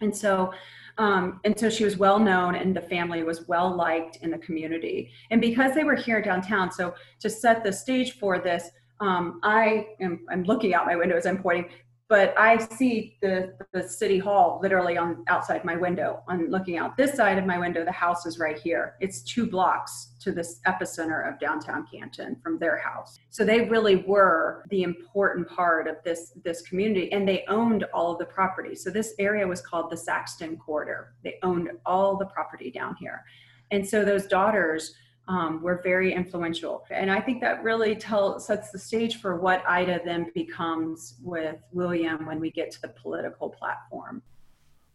And 0.00 0.16
so, 0.16 0.52
um, 0.96 1.40
and 1.44 1.58
so 1.58 1.68
she 1.68 1.84
was 1.84 1.98
well 1.98 2.18
known, 2.18 2.54
and 2.54 2.74
the 2.74 2.80
family 2.80 3.22
was 3.22 3.46
well 3.46 3.74
liked 3.74 4.16
in 4.22 4.30
the 4.30 4.38
community. 4.38 5.10
And 5.30 5.40
because 5.40 5.74
they 5.74 5.84
were 5.84 5.94
here 5.94 6.22
downtown, 6.22 6.72
so 6.72 6.94
to 7.20 7.28
set 7.28 7.62
the 7.62 7.72
stage 7.72 8.18
for 8.18 8.38
this, 8.38 8.70
um, 9.00 9.40
I 9.42 9.88
am 10.00 10.26
I'm 10.30 10.44
looking 10.44 10.74
out 10.74 10.86
my 10.86 10.96
window 10.96 11.16
as 11.16 11.26
I'm 11.26 11.42
pointing 11.42 11.70
but 12.10 12.36
I 12.36 12.58
see 12.58 13.16
the, 13.22 13.54
the 13.72 13.88
city 13.88 14.18
hall 14.18 14.58
literally 14.60 14.98
on 14.98 15.24
outside 15.28 15.64
my 15.64 15.76
window. 15.76 16.24
I'm 16.26 16.50
looking 16.50 16.76
out 16.76 16.96
this 16.96 17.14
side 17.14 17.38
of 17.38 17.46
my 17.46 17.56
window. 17.56 17.84
The 17.84 17.92
house 17.92 18.26
is 18.26 18.40
right 18.40 18.58
here. 18.58 18.96
It's 18.98 19.22
two 19.22 19.48
blocks 19.48 20.08
to 20.22 20.32
this 20.32 20.58
epicenter 20.66 21.32
of 21.32 21.38
downtown 21.38 21.86
Canton 21.86 22.36
from 22.42 22.58
their 22.58 22.76
house. 22.76 23.20
So 23.30 23.44
they 23.44 23.60
really 23.60 23.94
were 23.94 24.64
the 24.70 24.82
important 24.82 25.48
part 25.48 25.86
of 25.86 25.98
this 26.04 26.32
this 26.42 26.62
community, 26.62 27.12
and 27.12 27.28
they 27.28 27.44
owned 27.46 27.84
all 27.94 28.10
of 28.10 28.18
the 28.18 28.26
property. 28.26 28.74
So 28.74 28.90
this 28.90 29.14
area 29.20 29.46
was 29.46 29.60
called 29.60 29.88
the 29.88 29.96
Saxton 29.96 30.56
Quarter. 30.56 31.14
They 31.22 31.38
owned 31.44 31.70
all 31.86 32.16
the 32.16 32.26
property 32.26 32.72
down 32.72 32.96
here, 32.98 33.24
and 33.70 33.88
so 33.88 34.04
those 34.04 34.26
daughters 34.26 34.94
um, 35.30 35.62
were 35.62 35.80
very 35.80 36.12
influential. 36.12 36.84
And 36.90 37.08
I 37.08 37.20
think 37.20 37.40
that 37.40 37.62
really 37.62 37.94
tell, 37.94 38.40
sets 38.40 38.72
the 38.72 38.80
stage 38.80 39.20
for 39.20 39.36
what 39.36 39.62
Ida 39.64 40.00
then 40.04 40.32
becomes 40.34 41.14
with 41.22 41.56
William 41.70 42.26
when 42.26 42.40
we 42.40 42.50
get 42.50 42.72
to 42.72 42.82
the 42.82 42.88
political 42.88 43.48
platform. 43.48 44.22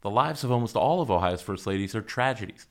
The 0.02 0.10
lives 0.10 0.44
of 0.44 0.52
almost 0.52 0.76
all 0.76 1.02
of 1.02 1.10
Ohio's 1.10 1.42
first 1.42 1.66
ladies 1.66 1.96
are 1.96 2.02
tragedies. 2.02 2.68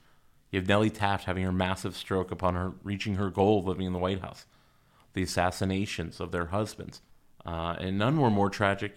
You 0.50 0.60
have 0.60 0.68
Nellie 0.68 0.90
Taft 0.90 1.24
having 1.24 1.42
her 1.42 1.52
massive 1.52 1.96
stroke 1.96 2.30
upon 2.30 2.54
her 2.54 2.72
reaching 2.82 3.14
her 3.14 3.30
goal 3.30 3.60
of 3.60 3.66
living 3.66 3.86
in 3.86 3.94
the 3.94 3.98
White 3.98 4.20
House, 4.20 4.44
the 5.14 5.22
assassinations 5.22 6.20
of 6.20 6.32
their 6.32 6.46
husbands, 6.46 7.00
uh, 7.46 7.76
and 7.78 7.96
none 7.96 8.20
were 8.20 8.30
more 8.30 8.50
tragic 8.50 8.96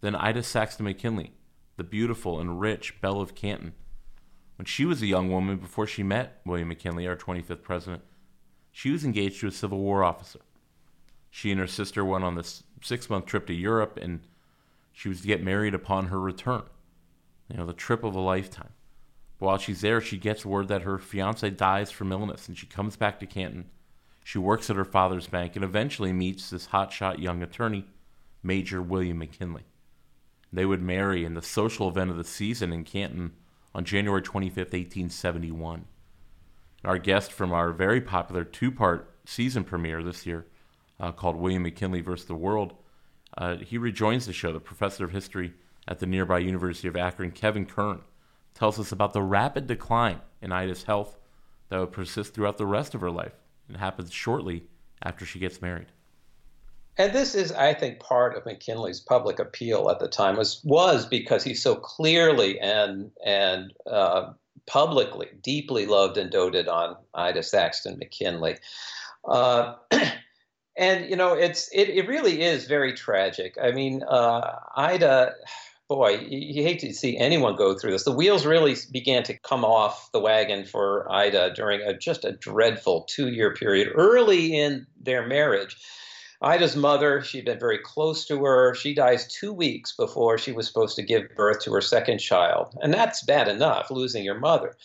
than 0.00 0.14
Ida 0.14 0.44
Saxton 0.44 0.84
McKinley, 0.84 1.32
the 1.76 1.84
beautiful 1.84 2.40
and 2.40 2.58
rich 2.58 3.02
belle 3.02 3.20
of 3.20 3.34
Canton 3.34 3.74
when 4.58 4.66
she 4.66 4.84
was 4.84 5.00
a 5.00 5.06
young 5.06 5.30
woman 5.30 5.56
before 5.56 5.86
she 5.86 6.02
met 6.02 6.40
William 6.44 6.66
McKinley, 6.66 7.06
our 7.06 7.14
25th 7.14 7.62
president, 7.62 8.02
she 8.72 8.90
was 8.90 9.04
engaged 9.04 9.40
to 9.40 9.46
a 9.46 9.52
Civil 9.52 9.78
War 9.78 10.02
officer. 10.02 10.40
She 11.30 11.52
and 11.52 11.60
her 11.60 11.68
sister 11.68 12.04
went 12.04 12.24
on 12.24 12.34
this 12.34 12.64
six 12.82 13.08
month 13.08 13.26
trip 13.26 13.46
to 13.46 13.54
Europe, 13.54 13.96
and 14.02 14.20
she 14.90 15.08
was 15.08 15.20
to 15.20 15.28
get 15.28 15.44
married 15.44 15.74
upon 15.74 16.06
her 16.06 16.18
return. 16.18 16.64
You 17.48 17.58
know, 17.58 17.66
the 17.66 17.72
trip 17.72 18.02
of 18.02 18.16
a 18.16 18.20
lifetime. 18.20 18.72
But 19.38 19.46
while 19.46 19.58
she's 19.58 19.80
there, 19.80 20.00
she 20.00 20.18
gets 20.18 20.44
word 20.44 20.66
that 20.68 20.82
her 20.82 20.98
fiance 20.98 21.48
dies 21.50 21.92
from 21.92 22.10
illness, 22.10 22.48
and 22.48 22.58
she 22.58 22.66
comes 22.66 22.96
back 22.96 23.20
to 23.20 23.26
Canton. 23.26 23.70
She 24.24 24.38
works 24.38 24.68
at 24.70 24.76
her 24.76 24.84
father's 24.84 25.28
bank 25.28 25.54
and 25.54 25.64
eventually 25.64 26.12
meets 26.12 26.50
this 26.50 26.66
hotshot 26.68 27.20
young 27.20 27.44
attorney, 27.44 27.86
Major 28.42 28.82
William 28.82 29.18
McKinley. 29.18 29.66
They 30.52 30.66
would 30.66 30.82
marry 30.82 31.24
in 31.24 31.34
the 31.34 31.42
social 31.42 31.88
event 31.88 32.10
of 32.10 32.16
the 32.16 32.24
season 32.24 32.72
in 32.72 32.82
Canton 32.82 33.34
on 33.78 33.84
January 33.84 34.20
25th, 34.20 34.72
1871. 34.74 35.84
Our 36.84 36.98
guest 36.98 37.32
from 37.32 37.52
our 37.52 37.70
very 37.70 38.00
popular 38.00 38.42
two 38.42 38.72
part 38.72 39.14
season 39.24 39.62
premiere 39.62 40.02
this 40.02 40.26
year 40.26 40.46
uh, 40.98 41.12
called 41.12 41.36
William 41.36 41.62
McKinley 41.62 42.00
versus 42.00 42.26
the 42.26 42.34
World, 42.34 42.74
uh, 43.36 43.58
he 43.58 43.78
rejoins 43.78 44.26
the 44.26 44.32
show. 44.32 44.52
The 44.52 44.58
professor 44.58 45.04
of 45.04 45.12
history 45.12 45.54
at 45.86 46.00
the 46.00 46.06
nearby 46.06 46.40
University 46.40 46.88
of 46.88 46.96
Akron, 46.96 47.30
Kevin 47.30 47.66
Kern, 47.66 48.00
tells 48.52 48.80
us 48.80 48.90
about 48.90 49.12
the 49.12 49.22
rapid 49.22 49.68
decline 49.68 50.22
in 50.42 50.50
Ida's 50.50 50.82
health 50.82 51.16
that 51.68 51.78
would 51.78 51.92
persist 51.92 52.34
throughout 52.34 52.58
the 52.58 52.66
rest 52.66 52.96
of 52.96 53.00
her 53.00 53.12
life 53.12 53.36
and 53.68 53.76
happens 53.76 54.10
shortly 54.12 54.64
after 55.04 55.24
she 55.24 55.38
gets 55.38 55.62
married. 55.62 55.92
And 56.98 57.12
this 57.12 57.36
is, 57.36 57.52
I 57.52 57.74
think, 57.74 58.00
part 58.00 58.36
of 58.36 58.44
McKinley's 58.44 58.98
public 58.98 59.38
appeal 59.38 59.88
at 59.88 60.00
the 60.00 60.08
time 60.08 60.36
was 60.36 60.60
was 60.64 61.06
because 61.06 61.44
he 61.44 61.54
so 61.54 61.76
clearly 61.76 62.58
and 62.58 63.12
and 63.24 63.72
uh, 63.86 64.32
publicly 64.66 65.28
deeply 65.40 65.86
loved 65.86 66.18
and 66.18 66.30
doted 66.30 66.66
on 66.66 66.96
Ida 67.14 67.44
Saxton 67.44 67.98
McKinley. 67.98 68.56
Uh, 69.24 69.74
and 70.76 71.08
you 71.08 71.14
know, 71.14 71.34
it's 71.34 71.68
it, 71.72 71.88
it 71.88 72.08
really 72.08 72.42
is 72.42 72.66
very 72.66 72.92
tragic. 72.94 73.56
I 73.62 73.70
mean, 73.70 74.02
uh, 74.02 74.56
Ida 74.76 75.34
boy, 75.88 76.18
you, 76.28 76.62
hate 76.62 76.80
to 76.80 76.92
see 76.92 77.16
anyone 77.16 77.56
go 77.56 77.74
through 77.78 77.92
this. 77.92 78.04
The 78.04 78.12
wheels 78.12 78.44
really 78.44 78.76
began 78.92 79.22
to 79.22 79.38
come 79.38 79.64
off 79.64 80.12
the 80.12 80.20
wagon 80.20 80.66
for 80.66 81.10
Ida 81.10 81.54
during 81.54 81.80
a, 81.80 81.96
just 81.96 82.26
a 82.26 82.32
dreadful 82.32 83.06
two 83.08 83.28
year 83.28 83.54
period 83.54 83.88
early 83.94 84.54
in 84.54 84.86
their 85.00 85.26
marriage. 85.26 85.76
Ida's 86.40 86.76
mother, 86.76 87.20
she'd 87.20 87.44
been 87.44 87.58
very 87.58 87.78
close 87.78 88.24
to 88.26 88.44
her. 88.44 88.74
She 88.74 88.94
dies 88.94 89.26
two 89.26 89.52
weeks 89.52 89.94
before 89.96 90.38
she 90.38 90.52
was 90.52 90.66
supposed 90.68 90.94
to 90.96 91.02
give 91.02 91.34
birth 91.34 91.60
to 91.62 91.72
her 91.72 91.80
second 91.80 92.18
child. 92.18 92.76
And 92.80 92.94
that's 92.94 93.24
bad 93.24 93.48
enough, 93.48 93.90
losing 93.90 94.24
your 94.24 94.38
mother. 94.38 94.76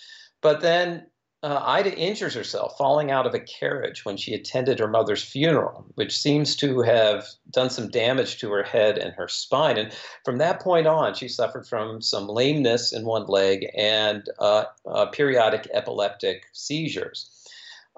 But 0.41 0.61
then 0.61 1.05
uh, 1.43 1.61
Ida 1.61 1.95
injures 1.95 2.33
herself 2.33 2.77
falling 2.77 3.11
out 3.11 3.27
of 3.27 3.33
a 3.33 3.39
carriage 3.39 4.05
when 4.05 4.15
she 4.15 4.33
attended 4.33 4.79
her 4.79 4.87
mother's 4.87 5.21
funeral, 5.21 5.85
which 5.95 6.17
seems 6.17 6.55
to 6.55 6.79
have 6.81 7.27
done 7.51 7.69
some 7.69 7.89
damage 7.89 8.39
to 8.39 8.51
her 8.51 8.63
head 8.63 8.97
and 8.97 9.13
her 9.13 9.27
spine. 9.27 9.77
And 9.77 9.91
from 10.23 10.37
that 10.37 10.61
point 10.61 10.87
on, 10.87 11.13
she 11.13 11.27
suffered 11.27 11.67
from 11.67 12.01
some 12.01 12.27
lameness 12.27 12.93
in 12.93 13.03
one 13.03 13.27
leg 13.27 13.67
and 13.77 14.27
uh, 14.39 14.63
uh, 14.87 15.07
periodic 15.07 15.67
epileptic 15.73 16.45
seizures. 16.53 17.29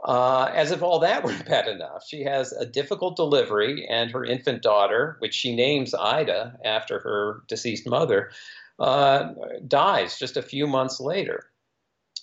Uh, 0.05 0.51
as 0.53 0.71
if 0.71 0.83
all 0.83 0.99
that 0.99 1.23
were 1.25 1.35
bad 1.47 1.67
enough, 1.67 2.05
she 2.07 2.23
has 2.23 2.53
a 2.53 2.65
difficult 2.65 3.15
delivery, 3.15 3.87
and 3.89 4.11
her 4.11 4.23
infant 4.23 4.61
daughter, 4.61 5.17
which 5.19 5.33
she 5.33 5.55
names 5.55 5.93
Ida 5.95 6.59
after 6.63 6.99
her 6.99 7.43
deceased 7.47 7.87
mother, 7.87 8.31
uh, 8.79 9.29
dies 9.67 10.19
just 10.19 10.37
a 10.37 10.43
few 10.43 10.67
months 10.67 10.99
later. 10.99 11.49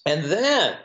And 0.06 0.24
then 0.24 0.76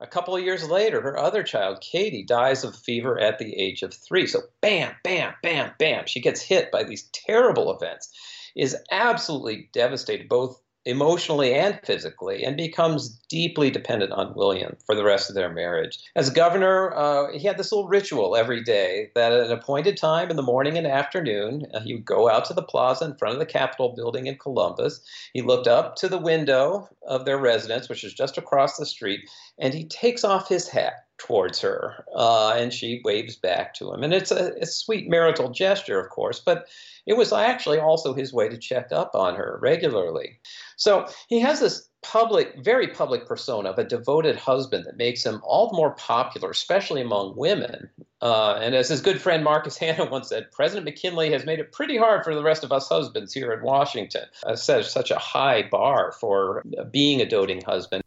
A 0.00 0.06
couple 0.06 0.36
of 0.36 0.42
years 0.44 0.68
later, 0.68 1.00
her 1.00 1.18
other 1.18 1.42
child, 1.42 1.80
Katie, 1.80 2.22
dies 2.24 2.64
of 2.64 2.76
fever 2.76 3.18
at 3.18 3.38
the 3.38 3.56
age 3.56 3.82
of 3.82 3.94
three. 3.94 4.26
So, 4.26 4.42
bam, 4.60 4.94
bam, 5.02 5.34
bam, 5.42 5.72
bam. 5.78 6.06
She 6.06 6.20
gets 6.20 6.42
hit 6.42 6.70
by 6.70 6.84
these 6.84 7.08
terrible 7.14 7.74
events, 7.74 8.10
is 8.54 8.76
absolutely 8.90 9.70
devastated, 9.72 10.28
both 10.28 10.60
emotionally 10.86 11.52
and 11.52 11.78
physically, 11.84 12.44
and 12.44 12.56
becomes 12.56 13.08
deeply 13.28 13.70
dependent 13.70 14.12
on 14.12 14.34
William 14.34 14.76
for 14.86 14.94
the 14.94 15.04
rest 15.04 15.28
of 15.28 15.34
their 15.34 15.52
marriage. 15.52 15.98
As 16.14 16.30
governor, 16.30 16.94
uh, 16.94 17.32
he 17.32 17.46
had 17.46 17.58
this 17.58 17.72
little 17.72 17.88
ritual 17.88 18.36
every 18.36 18.62
day 18.62 19.10
that 19.14 19.32
at 19.32 19.46
an 19.46 19.52
appointed 19.52 19.96
time 19.96 20.30
in 20.30 20.36
the 20.36 20.42
morning 20.42 20.78
and 20.78 20.86
afternoon, 20.86 21.66
uh, 21.74 21.80
he 21.80 21.94
would 21.94 22.04
go 22.04 22.30
out 22.30 22.44
to 22.46 22.54
the 22.54 22.62
plaza 22.62 23.04
in 23.04 23.16
front 23.16 23.34
of 23.34 23.40
the 23.40 23.46
Capitol 23.46 23.94
building 23.96 24.26
in 24.26 24.38
Columbus. 24.38 25.00
He 25.32 25.42
looked 25.42 25.66
up 25.66 25.96
to 25.96 26.08
the 26.08 26.18
window 26.18 26.88
of 27.06 27.24
their 27.24 27.38
residence, 27.38 27.88
which 27.88 28.04
is 28.04 28.14
just 28.14 28.38
across 28.38 28.76
the 28.76 28.86
street, 28.86 29.28
and 29.58 29.74
he 29.74 29.84
takes 29.84 30.22
off 30.24 30.48
his 30.48 30.68
hat 30.68 31.05
towards 31.18 31.60
her, 31.60 32.04
uh, 32.14 32.52
and 32.56 32.72
she 32.72 33.00
waves 33.04 33.36
back 33.36 33.74
to 33.74 33.92
him. 33.92 34.02
And 34.02 34.12
it's 34.12 34.30
a, 34.30 34.52
a 34.60 34.66
sweet 34.66 35.08
marital 35.08 35.50
gesture, 35.50 35.98
of 35.98 36.10
course, 36.10 36.40
but 36.40 36.66
it 37.06 37.16
was 37.16 37.32
actually 37.32 37.78
also 37.78 38.12
his 38.12 38.32
way 38.32 38.48
to 38.48 38.58
check 38.58 38.92
up 38.92 39.14
on 39.14 39.34
her 39.34 39.58
regularly. 39.62 40.38
So 40.76 41.08
he 41.28 41.40
has 41.40 41.60
this 41.60 41.88
public, 42.02 42.54
very 42.62 42.88
public 42.88 43.26
persona 43.26 43.70
of 43.70 43.78
a 43.78 43.84
devoted 43.84 44.36
husband 44.36 44.84
that 44.84 44.96
makes 44.96 45.24
him 45.24 45.40
all 45.42 45.68
the 45.68 45.76
more 45.76 45.94
popular, 45.94 46.50
especially 46.50 47.00
among 47.00 47.36
women. 47.36 47.88
Uh, 48.20 48.58
and 48.60 48.74
as 48.74 48.88
his 48.88 49.00
good 49.00 49.20
friend 49.20 49.42
Marcus 49.42 49.76
Hanna 49.78 50.04
once 50.04 50.28
said, 50.28 50.50
President 50.52 50.84
McKinley 50.84 51.30
has 51.32 51.44
made 51.44 51.58
it 51.58 51.72
pretty 51.72 51.96
hard 51.96 52.24
for 52.24 52.34
the 52.34 52.42
rest 52.42 52.62
of 52.62 52.72
us 52.72 52.88
husbands 52.88 53.32
here 53.32 53.52
in 53.52 53.62
Washington. 53.62 54.24
Uh, 54.44 54.54
such 54.54 55.10
a 55.10 55.18
high 55.18 55.62
bar 55.62 56.12
for 56.12 56.62
being 56.90 57.20
a 57.20 57.26
doting 57.26 57.62
husband. 57.62 58.02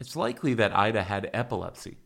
It's 0.00 0.16
likely 0.16 0.54
that 0.54 0.76
Ida 0.76 1.02
had 1.02 1.30
epilepsy. 1.32 1.98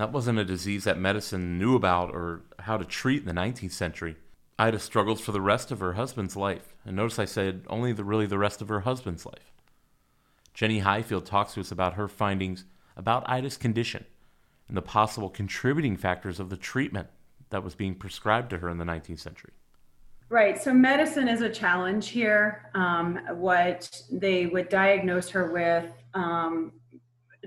That 0.00 0.12
wasn't 0.12 0.38
a 0.38 0.46
disease 0.46 0.84
that 0.84 0.98
medicine 0.98 1.58
knew 1.58 1.76
about 1.76 2.14
or 2.14 2.40
how 2.60 2.78
to 2.78 2.86
treat 2.86 3.20
in 3.20 3.28
the 3.28 3.38
19th 3.38 3.72
century. 3.72 4.16
Ida 4.58 4.78
struggles 4.78 5.20
for 5.20 5.32
the 5.32 5.42
rest 5.42 5.70
of 5.70 5.80
her 5.80 5.92
husband's 5.92 6.36
life. 6.36 6.74
And 6.86 6.96
notice 6.96 7.18
I 7.18 7.26
said 7.26 7.66
only 7.68 7.92
the, 7.92 8.02
really 8.02 8.24
the 8.24 8.38
rest 8.38 8.62
of 8.62 8.68
her 8.68 8.80
husband's 8.80 9.26
life. 9.26 9.52
Jenny 10.54 10.78
Highfield 10.78 11.26
talks 11.26 11.52
to 11.52 11.60
us 11.60 11.70
about 11.70 11.96
her 11.96 12.08
findings 12.08 12.64
about 12.96 13.28
Ida's 13.28 13.58
condition 13.58 14.06
and 14.68 14.74
the 14.74 14.80
possible 14.80 15.28
contributing 15.28 15.98
factors 15.98 16.40
of 16.40 16.48
the 16.48 16.56
treatment 16.56 17.08
that 17.50 17.62
was 17.62 17.74
being 17.74 17.94
prescribed 17.94 18.48
to 18.48 18.58
her 18.60 18.70
in 18.70 18.78
the 18.78 18.86
19th 18.86 19.20
century. 19.20 19.52
Right. 20.30 20.62
So 20.62 20.72
medicine 20.72 21.28
is 21.28 21.42
a 21.42 21.50
challenge 21.50 22.08
here. 22.08 22.70
Um, 22.74 23.20
what 23.32 24.00
they 24.10 24.46
would 24.46 24.70
diagnose 24.70 25.28
her 25.28 25.52
with 25.52 25.92
um, 26.14 26.72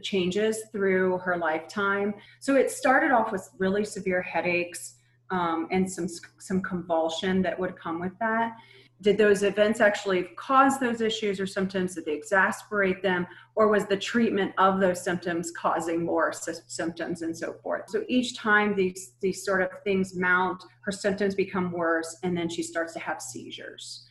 changes 0.04 0.64
through 0.72 1.18
her 1.20 1.38
lifetime. 1.38 2.14
So 2.40 2.56
it 2.56 2.70
started 2.70 3.12
off 3.12 3.32
with 3.32 3.50
really 3.58 3.86
severe 3.86 4.22
headaches 4.22 4.96
um, 5.30 5.68
and 5.72 5.90
some 5.90 6.08
some 6.38 6.62
convulsion 6.62 7.42
that 7.42 7.58
would 7.60 7.76
come 7.76 8.00
with 8.00 8.18
that. 8.20 8.54
Did 9.02 9.18
those 9.18 9.44
events 9.44 9.82
actually 9.82 10.24
cause 10.38 10.80
those 10.80 11.02
issues 11.02 11.40
or 11.40 11.48
symptoms? 11.48 11.96
Did 11.96 12.06
they 12.06 12.14
exasperate 12.14 13.02
them, 13.04 13.28
or 13.56 13.68
was 13.68 13.86
the 13.86 13.98
treatment 13.98 14.54
of 14.58 14.80
those 14.80 15.04
symptoms 15.04 15.52
causing 15.52 16.06
more 16.06 16.32
sy- 16.32 16.54
symptoms 16.68 17.22
and 17.22 17.36
so 17.36 17.54
forth? 17.62 17.90
So 17.90 18.06
each 18.08 18.38
time 18.38 18.76
these 18.76 19.14
these 19.20 19.44
sort 19.44 19.62
of 19.62 19.70
things 19.84 20.16
mount, 20.16 20.64
her 20.82 20.92
symptoms 20.92 21.36
become 21.36 21.72
worse, 21.72 22.18
and 22.24 22.38
then 22.38 22.48
she 22.48 22.64
starts 22.64 22.94
to 22.94 23.00
have 23.00 23.22
seizures. 23.22 24.06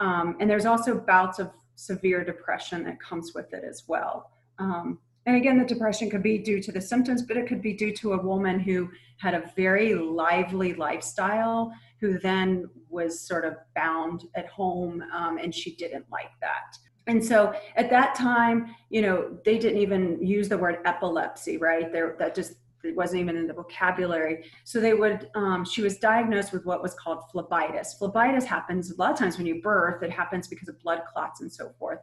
Um, 0.00 0.36
and 0.40 0.48
there's 0.48 0.66
also 0.66 0.98
bouts 0.98 1.38
of 1.40 1.50
severe 1.74 2.24
depression 2.24 2.84
that 2.84 3.00
comes 3.00 3.34
with 3.34 3.52
it 3.52 3.64
as 3.68 3.84
well. 3.86 4.30
Um, 4.58 4.98
and 5.28 5.36
again, 5.36 5.58
the 5.58 5.64
depression 5.66 6.08
could 6.08 6.22
be 6.22 6.38
due 6.38 6.58
to 6.62 6.72
the 6.72 6.80
symptoms, 6.80 7.20
but 7.20 7.36
it 7.36 7.46
could 7.46 7.60
be 7.60 7.74
due 7.74 7.92
to 7.96 8.14
a 8.14 8.22
woman 8.22 8.58
who 8.58 8.88
had 9.18 9.34
a 9.34 9.52
very 9.56 9.94
lively 9.94 10.72
lifestyle, 10.72 11.70
who 12.00 12.18
then 12.18 12.64
was 12.88 13.20
sort 13.20 13.44
of 13.44 13.56
bound 13.76 14.24
at 14.36 14.46
home, 14.46 15.04
um, 15.14 15.36
and 15.36 15.54
she 15.54 15.76
didn't 15.76 16.06
like 16.10 16.30
that. 16.40 16.78
And 17.08 17.22
so 17.22 17.52
at 17.76 17.90
that 17.90 18.14
time, 18.14 18.74
you 18.88 19.02
know, 19.02 19.36
they 19.44 19.58
didn't 19.58 19.82
even 19.82 20.24
use 20.26 20.48
the 20.48 20.56
word 20.56 20.78
epilepsy, 20.86 21.58
right? 21.58 21.92
There, 21.92 22.16
that 22.18 22.34
just 22.34 22.54
it 22.82 22.96
wasn't 22.96 23.20
even 23.20 23.36
in 23.36 23.46
the 23.46 23.52
vocabulary. 23.52 24.46
So 24.64 24.80
they 24.80 24.94
would, 24.94 25.28
um, 25.34 25.66
she 25.66 25.82
was 25.82 25.98
diagnosed 25.98 26.54
with 26.54 26.64
what 26.64 26.82
was 26.82 26.94
called 26.94 27.24
phlebitis. 27.34 27.98
Phlebitis 28.00 28.44
happens 28.44 28.92
a 28.92 28.96
lot 28.96 29.12
of 29.12 29.18
times 29.18 29.36
when 29.36 29.46
you 29.46 29.60
birth, 29.60 30.02
it 30.02 30.10
happens 30.10 30.48
because 30.48 30.68
of 30.68 30.80
blood 30.80 31.02
clots 31.12 31.42
and 31.42 31.52
so 31.52 31.74
forth 31.78 31.98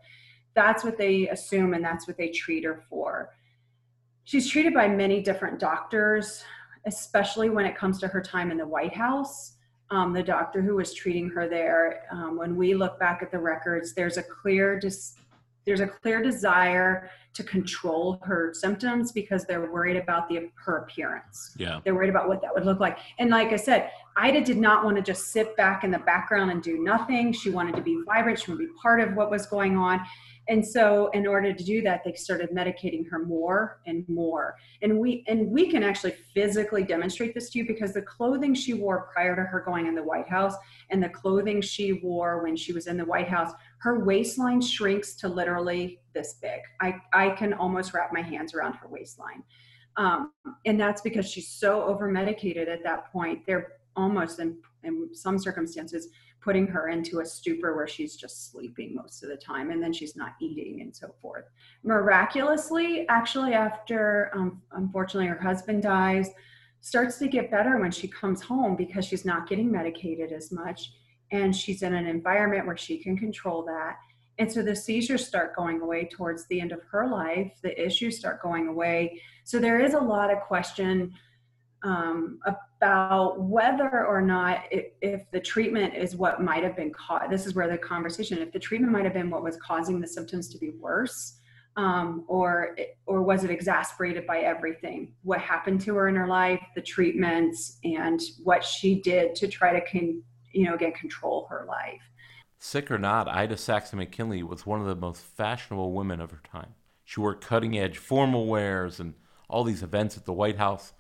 that's 0.55 0.83
what 0.83 0.97
they 0.97 1.27
assume 1.29 1.73
and 1.73 1.83
that's 1.83 2.07
what 2.07 2.17
they 2.17 2.29
treat 2.29 2.63
her 2.63 2.83
for. 2.89 3.31
She's 4.23 4.49
treated 4.49 4.73
by 4.73 4.87
many 4.87 5.21
different 5.21 5.59
doctors, 5.59 6.43
especially 6.87 7.49
when 7.49 7.65
it 7.65 7.77
comes 7.77 7.99
to 7.99 8.07
her 8.07 8.21
time 8.21 8.49
in 8.49 8.57
the 8.57 8.67
White 8.67 8.95
House. 8.95 9.53
Um, 9.91 10.13
the 10.13 10.23
doctor 10.23 10.63
who 10.63 10.75
was 10.75 10.95
treating 10.95 11.29
her 11.29 11.47
there, 11.47 12.05
um, 12.11 12.37
when 12.37 12.55
we 12.55 12.73
look 12.73 12.99
back 12.99 13.21
at 13.21 13.29
the 13.29 13.37
records, 13.37 13.93
there's 13.93 14.17
a 14.17 14.23
clear 14.23 14.79
dis- 14.79 15.17
there's 15.65 15.79
a 15.79 15.87
clear 15.87 16.21
desire 16.21 17.09
to 17.33 17.43
control 17.43 18.19
her 18.23 18.53
symptoms 18.53 19.11
because 19.11 19.45
they're 19.45 19.69
worried 19.71 19.97
about 19.97 20.29
the 20.29 20.49
her 20.55 20.77
appearance. 20.77 21.53
Yeah. 21.57 21.81
They're 21.83 21.95
worried 21.95 22.09
about 22.09 22.27
what 22.27 22.41
that 22.41 22.53
would 22.53 22.65
look 22.65 22.79
like. 22.79 22.97
And 23.19 23.29
like 23.29 23.51
I 23.51 23.57
said, 23.57 23.89
Ida 24.15 24.41
did 24.41 24.57
not 24.57 24.85
want 24.85 24.95
to 24.97 25.03
just 25.03 25.31
sit 25.31 25.57
back 25.57 25.83
in 25.83 25.91
the 25.91 25.99
background 25.99 26.51
and 26.51 26.63
do 26.63 26.81
nothing. 26.81 27.33
She 27.33 27.49
wanted 27.49 27.75
to 27.75 27.81
be 27.81 28.01
vibrant. 28.05 28.39
She 28.39 28.51
wanted 28.51 28.63
to 28.63 28.69
be 28.69 28.79
part 28.81 29.01
of 29.01 29.15
what 29.15 29.29
was 29.29 29.47
going 29.47 29.75
on. 29.75 30.01
And 30.47 30.65
so 30.65 31.07
in 31.09 31.25
order 31.25 31.53
to 31.53 31.63
do 31.63 31.81
that, 31.81 32.03
they 32.03 32.13
started 32.13 32.51
medicating 32.51 33.09
her 33.09 33.25
more 33.25 33.81
and 33.87 34.07
more. 34.07 34.55
And 34.81 34.99
we 34.99 35.23
and 35.27 35.49
we 35.49 35.69
can 35.69 35.83
actually 35.83 36.15
physically 36.33 36.83
demonstrate 36.83 37.33
this 37.33 37.49
to 37.51 37.59
you 37.59 37.67
because 37.67 37.93
the 37.93 38.01
clothing 38.01 38.53
she 38.53 38.73
wore 38.73 39.09
prior 39.11 39.35
to 39.35 39.41
her 39.41 39.61
going 39.61 39.87
in 39.87 39.95
the 39.95 40.03
White 40.03 40.29
House 40.29 40.53
and 40.91 41.01
the 41.01 41.09
clothing 41.09 41.61
she 41.61 41.93
wore 41.93 42.43
when 42.43 42.55
she 42.55 42.73
was 42.73 42.87
in 42.87 42.97
the 42.97 43.05
White 43.05 43.27
House, 43.27 43.53
her 43.79 44.03
waistline 44.03 44.61
shrinks 44.61 45.15
to 45.15 45.27
literally 45.27 45.99
this 46.13 46.35
big. 46.41 46.61
I, 46.81 46.95
I 47.13 47.29
can 47.31 47.53
almost 47.53 47.93
wrap 47.93 48.11
my 48.13 48.21
hands 48.21 48.53
around 48.53 48.73
her 48.73 48.87
waistline. 48.87 49.43
Um, 49.97 50.31
and 50.65 50.79
that's 50.79 51.01
because 51.01 51.29
she's 51.29 51.47
so 51.47 51.83
over 51.83 52.07
medicated 52.07 52.67
at 52.67 52.83
that 52.83 53.11
point. 53.11 53.45
They're 53.45 53.73
almost 53.95 54.39
in, 54.39 54.57
in 54.83 55.09
some 55.13 55.39
circumstances 55.39 56.09
putting 56.45 56.67
her 56.67 56.89
into 56.89 57.21
a 57.21 57.25
stupor 57.25 57.75
where 57.75 57.87
she's 57.87 58.15
just 58.15 58.51
sleeping 58.51 58.93
most 58.93 59.23
of 59.23 59.29
the 59.29 59.35
time 59.35 59.71
and 59.71 59.81
then 59.81 59.91
she's 59.91 60.15
not 60.15 60.35
eating 60.39 60.79
and 60.81 60.95
so 60.95 61.13
forth. 61.19 61.45
Miraculously, 61.83 63.07
actually, 63.09 63.53
after 63.53 64.29
um, 64.35 64.61
unfortunately 64.73 65.27
her 65.27 65.41
husband 65.41 65.81
dies, 65.81 66.29
starts 66.81 67.17
to 67.17 67.27
get 67.27 67.49
better 67.49 67.79
when 67.79 67.89
she 67.89 68.07
comes 68.07 68.43
home 68.43 68.75
because 68.75 69.05
she's 69.05 69.25
not 69.25 69.49
getting 69.49 69.71
medicated 69.71 70.31
as 70.31 70.51
much 70.51 70.91
and 71.31 71.55
she's 71.55 71.81
in 71.81 71.95
an 71.95 72.05
environment 72.05 72.67
where 72.67 72.77
she 72.77 72.99
can 72.99 73.17
control 73.17 73.65
that. 73.65 73.95
And 74.37 74.51
so 74.51 74.61
the 74.61 74.75
seizures 74.75 75.25
start 75.25 75.55
going 75.55 75.81
away 75.81 76.07
towards 76.11 76.45
the 76.45 76.61
end 76.61 76.71
of 76.71 76.83
her 76.91 77.07
life, 77.07 77.53
the 77.63 77.83
issues 77.83 78.19
start 78.19 78.43
going 78.43 78.67
away. 78.67 79.19
So 79.45 79.57
there 79.57 79.79
is 79.79 79.95
a 79.95 79.99
lot 79.99 80.31
of 80.31 80.41
question 80.41 81.11
um, 81.85 82.39
about 82.45 83.39
whether 83.39 84.05
or 84.05 84.19
not 84.19 84.63
if, 84.71 85.21
the 85.31 85.39
treatment 85.39 85.93
is 85.93 86.15
what 86.15 86.41
might 86.41 86.63
have 86.63 86.75
been 86.75 86.91
caught. 86.91 87.29
This 87.29 87.45
is 87.45 87.53
where 87.53 87.69
the 87.69 87.77
conversation, 87.77 88.39
if 88.39 88.51
the 88.51 88.59
treatment 88.59 88.91
might 88.91 89.05
have 89.05 89.13
been 89.13 89.29
what 89.29 89.43
was 89.43 89.55
causing 89.57 90.01
the 90.01 90.07
symptoms 90.07 90.49
to 90.49 90.57
be 90.57 90.71
worse, 90.71 91.37
um, 91.77 92.23
or 92.27 92.75
or 93.05 93.21
was 93.21 93.43
it 93.43 93.51
exasperated 93.51 94.25
by 94.25 94.39
everything? 94.39 95.13
What 95.23 95.39
happened 95.39 95.81
to 95.81 95.95
her 95.95 96.07
in 96.07 96.15
her 96.15 96.27
life, 96.27 96.61
the 96.73 96.81
treatments, 96.81 97.77
and 97.83 98.19
what 98.43 98.63
she 98.63 99.01
did 99.01 99.35
to 99.35 99.47
try 99.47 99.77
to 99.77 99.85
con, 99.85 100.23
you 100.53 100.65
know 100.65 100.73
again 100.73 100.93
control 100.93 101.45
her 101.49 101.65
life. 101.67 102.01
Sick 102.57 102.89
or 102.89 102.97
not, 102.97 103.27
Ida 103.27 103.57
Saxton 103.57 103.99
McKinley 103.99 104.41
was 104.41 104.65
one 104.65 104.81
of 104.81 104.87
the 104.87 104.95
most 104.95 105.21
fashionable 105.21 105.91
women 105.91 106.19
of 106.19 106.31
her 106.31 106.41
time. 106.51 106.73
She 107.03 107.19
wore 107.19 107.35
cutting 107.35 107.77
edge 107.77 107.97
formal 107.97 108.47
wares 108.47 108.99
and 108.99 109.13
all 109.47 109.63
these 109.63 109.83
events 109.83 110.17
at 110.17 110.25
the 110.25 110.33
White 110.33 110.57
House 110.57 110.93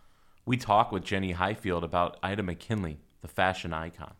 we 0.45 0.57
talk 0.57 0.91
with 0.91 1.03
Jenny 1.03 1.31
Highfield 1.31 1.83
about 1.83 2.17
Ida 2.21 2.43
McKinley, 2.43 2.99
the 3.21 3.27
fashion 3.27 3.73
icon. 3.73 4.13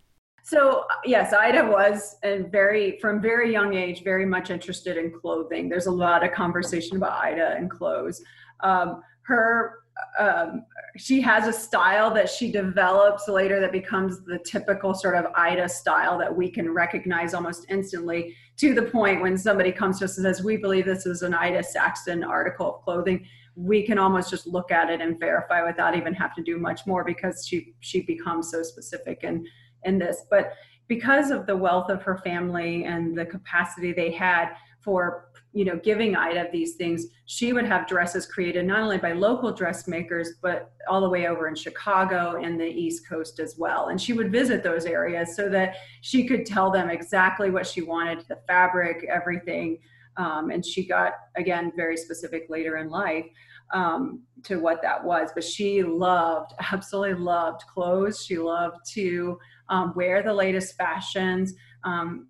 So 0.43 0.85
yes, 1.03 1.33
Ida 1.33 1.65
was 1.65 2.17
and 2.21 2.51
very 2.51 2.99
from 2.99 3.19
very 3.19 3.51
young 3.51 3.73
age 3.73 4.03
very 4.03 4.25
much 4.25 4.51
interested 4.51 4.95
in 4.95 5.11
clothing. 5.11 5.69
There's 5.69 5.87
a 5.87 5.91
lot 5.91 6.23
of 6.23 6.33
conversation 6.33 6.97
about 6.97 7.13
Ida 7.13 7.55
and 7.57 7.69
clothes. 7.69 8.21
Um, 8.59 9.01
her 9.23 9.79
um, 10.19 10.65
she 10.97 11.21
has 11.21 11.47
a 11.47 11.53
style 11.53 12.13
that 12.13 12.29
she 12.29 12.51
develops 12.51 13.27
later 13.27 13.59
that 13.59 13.71
becomes 13.71 14.23
the 14.25 14.37
typical 14.39 14.93
sort 14.93 15.15
of 15.15 15.25
Ida 15.35 15.67
style 15.67 16.17
that 16.19 16.35
we 16.35 16.51
can 16.51 16.69
recognize 16.71 17.33
almost 17.33 17.65
instantly. 17.69 18.35
To 18.57 18.73
the 18.73 18.83
point 18.83 19.21
when 19.21 19.37
somebody 19.37 19.71
comes 19.71 19.99
to 19.99 20.05
us 20.05 20.17
and 20.17 20.25
says, 20.25 20.43
"We 20.43 20.57
believe 20.57 20.85
this 20.85 21.05
is 21.05 21.23
an 21.23 21.33
Ida 21.33 21.63
Saxton 21.63 22.23
article 22.23 22.75
of 22.75 22.81
clothing." 22.83 23.25
We 23.55 23.85
can 23.85 23.97
almost 23.97 24.29
just 24.29 24.47
look 24.47 24.71
at 24.71 24.89
it 24.89 25.01
and 25.01 25.19
verify 25.19 25.65
without 25.65 25.95
even 25.95 26.13
have 26.13 26.35
to 26.35 26.43
do 26.43 26.57
much 26.57 26.85
more 26.85 27.03
because 27.03 27.45
she 27.47 27.73
she 27.79 28.01
becomes 28.01 28.51
so 28.51 28.61
specific 28.63 29.23
in 29.23 29.45
in 29.83 29.97
this. 29.97 30.25
But 30.29 30.53
because 30.87 31.31
of 31.31 31.45
the 31.45 31.55
wealth 31.55 31.89
of 31.89 32.03
her 32.03 32.17
family 32.17 32.83
and 32.83 33.17
the 33.17 33.25
capacity 33.25 33.93
they 33.93 34.11
had 34.11 34.49
for 34.81 35.29
you 35.51 35.65
know 35.65 35.79
giving 35.83 36.15
ida 36.15 36.47
these 36.51 36.75
things 36.75 37.07
she 37.25 37.53
would 37.53 37.65
have 37.65 37.87
dresses 37.87 38.25
created 38.27 38.65
not 38.65 38.81
only 38.81 38.97
by 38.97 39.13
local 39.13 39.51
dressmakers 39.51 40.33
but 40.41 40.73
all 40.87 41.01
the 41.01 41.09
way 41.09 41.27
over 41.27 41.47
in 41.47 41.55
chicago 41.55 42.39
and 42.43 42.59
the 42.59 42.67
east 42.67 43.07
coast 43.07 43.39
as 43.39 43.55
well. 43.57 43.87
And 43.87 43.99
she 43.99 44.13
would 44.13 44.31
visit 44.31 44.63
those 44.63 44.85
areas 44.85 45.35
so 45.35 45.49
that 45.49 45.77
she 46.01 46.27
could 46.27 46.45
tell 46.45 46.69
them 46.69 46.89
exactly 46.89 47.49
what 47.49 47.65
she 47.65 47.81
wanted 47.81 48.25
the 48.27 48.39
fabric 48.47 49.05
everything 49.09 49.79
um, 50.17 50.49
and 50.49 50.65
she 50.65 50.87
got 50.87 51.13
again 51.35 51.71
very 51.75 51.97
specific 51.97 52.45
later 52.49 52.77
in 52.77 52.89
life 52.89 53.25
um, 53.73 54.21
to 54.43 54.57
what 54.57 54.81
that 54.81 55.03
was 55.03 55.29
but 55.33 55.43
she 55.43 55.83
loved 55.83 56.53
absolutely 56.71 57.15
loved 57.15 57.63
clothes 57.73 58.23
she 58.23 58.37
loved 58.37 58.77
to 58.91 59.37
um, 59.69 59.93
wear 59.95 60.21
the 60.23 60.33
latest 60.33 60.75
fashions 60.75 61.53
um, 61.83 62.27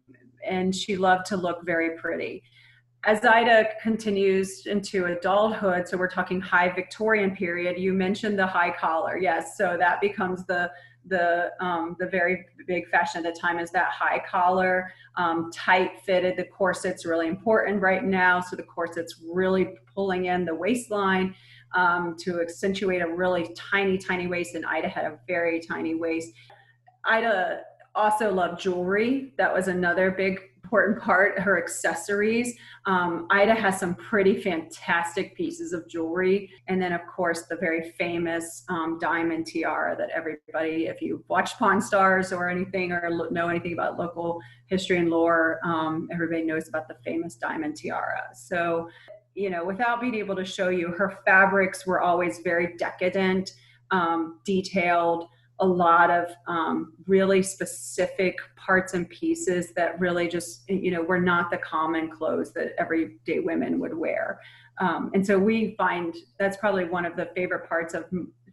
and 0.48 0.76
she 0.76 0.96
loved 0.96 1.26
to 1.26 1.38
look 1.38 1.66
very 1.66 1.98
pretty 1.98 2.44
as 3.06 3.24
Ida 3.24 3.68
continues 3.84 4.66
into 4.66 5.06
adulthood, 5.06 5.88
so 5.88 5.96
we're 5.96 6.10
talking 6.10 6.42
high 6.42 6.70
Victorian 6.70 7.36
period, 7.36 7.78
you 7.78 7.94
mentioned 7.94 8.40
the 8.40 8.48
high 8.48 8.72
collar. 8.72 9.16
Yes, 9.18 9.56
so 9.58 9.78
that 9.78 10.02
becomes 10.02 10.44
the 10.48 10.72
the 11.08 11.52
um, 11.60 11.96
the 12.00 12.08
very 12.08 12.46
big 12.68 12.90
fashion 12.90 13.26
at 13.26 13.34
the 13.34 13.40
time 13.40 13.60
is 13.60 13.72
that 13.72 13.92
high 13.92 14.24
collar, 14.30 14.92
um, 15.18 15.52
tight 15.54 16.02
fitted. 16.06 16.38
The 16.38 16.46
corset's 16.46 17.06
really 17.06 17.28
important 17.28 17.82
right 17.82 18.04
now, 18.04 18.42
so 18.42 18.56
the 18.56 18.64
corset's 18.64 19.22
really 19.32 19.76
pulling 19.94 20.26
in 20.26 20.46
the 20.46 20.56
waistline 20.56 21.36
um, 21.76 22.16
to 22.20 22.42
accentuate 22.42 23.02
a 23.02 23.08
really 23.08 23.54
tiny, 23.56 23.98
tiny 23.98 24.28
waist. 24.28 24.56
And 24.56 24.66
Ida 24.66 24.88
had 24.88 25.06
a 25.06 25.20
very 25.28 25.60
tiny 25.60 25.96
waist. 25.96 26.32
Ida 27.06 27.62
also 27.94 28.34
loved 28.34 28.60
jewelry. 28.60 29.34
That 29.38 29.54
was 29.54 29.68
another 29.68 30.12
big 30.12 30.40
important 30.66 31.00
part 31.00 31.40
her 31.40 31.62
accessories. 31.62 32.58
Um, 32.88 33.28
ida 33.30 33.54
has 33.54 33.80
some 33.80 33.94
pretty 33.94 34.42
fantastic 34.42 35.36
pieces 35.38 35.74
of 35.74 35.88
jewelry. 35.88 36.50
And 36.68 36.82
then 36.82 36.92
of 36.92 37.02
course 37.06 37.44
the 37.44 37.56
very 37.56 37.92
famous 37.92 38.64
um, 38.68 38.98
diamond 39.00 39.46
tiara 39.46 39.96
that 39.96 40.10
everybody 40.10 40.88
if 40.88 41.02
you 41.02 41.24
watch 41.28 41.58
pawn 41.60 41.80
stars 41.80 42.34
or 42.34 42.50
anything 42.50 42.92
or 42.92 43.30
know 43.30 43.48
anything 43.48 43.74
about 43.74 44.00
local 44.00 44.40
history 44.66 44.98
and 44.98 45.12
lore 45.12 45.60
um, 45.64 46.10
everybody 46.12 46.42
knows 46.42 46.68
about 46.68 46.88
the 46.88 46.96
famous 47.06 47.36
diamond 47.36 47.76
tiara. 47.78 48.24
So 48.34 48.90
you 49.36 49.52
know 49.52 49.64
without 49.64 50.02
being 50.02 50.16
able 50.16 50.36
to 50.36 50.46
show 50.46 50.70
you 50.70 50.88
her 50.88 51.20
fabrics 51.26 51.86
were 51.86 52.02
always 52.02 52.40
very 52.44 52.76
decadent 52.78 53.52
um, 53.92 54.40
detailed 54.46 55.28
a 55.60 55.66
lot 55.66 56.12
of 56.12 56.30
um, 56.48 56.94
really 57.08 57.42
specific 57.42 58.38
parts 58.56 58.94
and 58.94 59.08
pieces 59.10 59.72
that 59.74 60.00
really 60.00 60.28
just 60.28 60.70
you 60.70 60.92
know 60.92 61.02
were 61.02 61.20
not 61.20 61.50
the 61.50 61.58
common 61.58 62.10
clothes 62.10 62.52
that 62.54 62.74
everyday 62.78 63.40
women 63.40 63.80
would 63.80 63.98
wear. 63.98 64.40
Um, 64.80 65.12
and 65.14 65.26
so 65.26 65.40
we 65.40 65.76
find 65.78 66.16
that's 66.38 66.58
probably 66.58 66.86
one 66.86 67.06
of 67.06 67.16
the 67.16 67.30
favorite 67.36 67.68
parts 67.70 67.94
of 67.94 68.06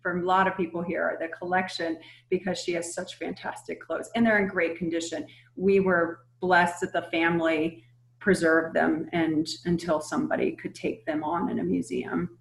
for 0.02 0.18
a 0.18 0.24
lot 0.24 0.46
of 0.48 0.56
people 0.56 0.82
here 0.82 1.16
the 1.20 1.28
collection 1.28 1.98
because 2.28 2.58
she 2.58 2.72
has 2.72 2.94
such 2.94 3.16
fantastic 3.16 3.80
clothes 3.80 4.10
and 4.14 4.26
they're 4.26 4.38
in 4.38 4.48
great 4.48 4.76
condition. 4.76 5.26
We 5.56 5.80
were 5.80 6.20
blessed 6.40 6.80
that 6.82 6.92
the 6.92 7.08
family 7.10 7.84
preserved 8.18 8.74
them 8.74 9.08
and 9.12 9.48
until 9.64 10.00
somebody 10.00 10.52
could 10.52 10.74
take 10.74 11.06
them 11.06 11.24
on 11.24 11.50
in 11.50 11.58
a 11.58 11.64
museum. 11.64 12.38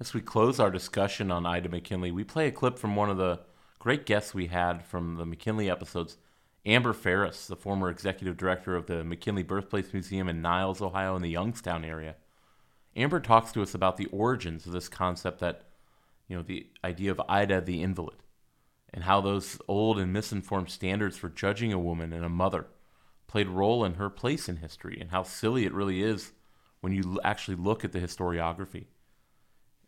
As 0.00 0.14
we 0.14 0.20
close 0.20 0.58
our 0.58 0.70
discussion 0.70 1.30
on 1.30 1.46
ida 1.46 1.68
mckinley 1.68 2.12
we 2.12 2.24
play 2.24 2.48
a 2.48 2.52
clip 2.52 2.78
from 2.78 2.96
one 2.96 3.10
of 3.10 3.16
the 3.16 3.40
great 3.82 4.06
guests 4.06 4.32
we 4.32 4.46
had 4.46 4.84
from 4.84 5.16
the 5.16 5.26
McKinley 5.26 5.68
episodes. 5.68 6.16
Amber 6.64 6.92
Ferris, 6.92 7.48
the 7.48 7.56
former 7.56 7.90
executive 7.90 8.36
director 8.36 8.76
of 8.76 8.86
the 8.86 9.02
McKinley 9.02 9.42
Birthplace 9.42 9.92
Museum 9.92 10.28
in 10.28 10.40
Niles, 10.40 10.80
Ohio, 10.80 11.16
in 11.16 11.22
the 11.22 11.28
Youngstown 11.28 11.84
area. 11.84 12.14
Amber 12.94 13.18
talks 13.18 13.50
to 13.50 13.60
us 13.60 13.74
about 13.74 13.96
the 13.96 14.06
origins 14.12 14.66
of 14.66 14.72
this 14.72 14.88
concept 14.88 15.40
that, 15.40 15.62
you 16.28 16.36
know, 16.36 16.44
the 16.44 16.68
idea 16.84 17.10
of 17.10 17.20
Ida 17.28 17.60
the 17.60 17.82
invalid, 17.82 18.18
and 18.94 19.02
how 19.02 19.20
those 19.20 19.58
old 19.66 19.98
and 19.98 20.12
misinformed 20.12 20.70
standards 20.70 21.16
for 21.16 21.28
judging 21.28 21.72
a 21.72 21.78
woman 21.80 22.12
and 22.12 22.24
a 22.24 22.28
mother 22.28 22.66
played 23.26 23.48
a 23.48 23.50
role 23.50 23.84
in 23.84 23.94
her 23.94 24.08
place 24.08 24.48
in 24.48 24.58
history, 24.58 24.96
and 25.00 25.10
how 25.10 25.24
silly 25.24 25.64
it 25.64 25.74
really 25.74 26.04
is 26.04 26.30
when 26.82 26.92
you 26.92 27.18
actually 27.24 27.56
look 27.56 27.84
at 27.84 27.90
the 27.90 27.98
historiography. 27.98 28.84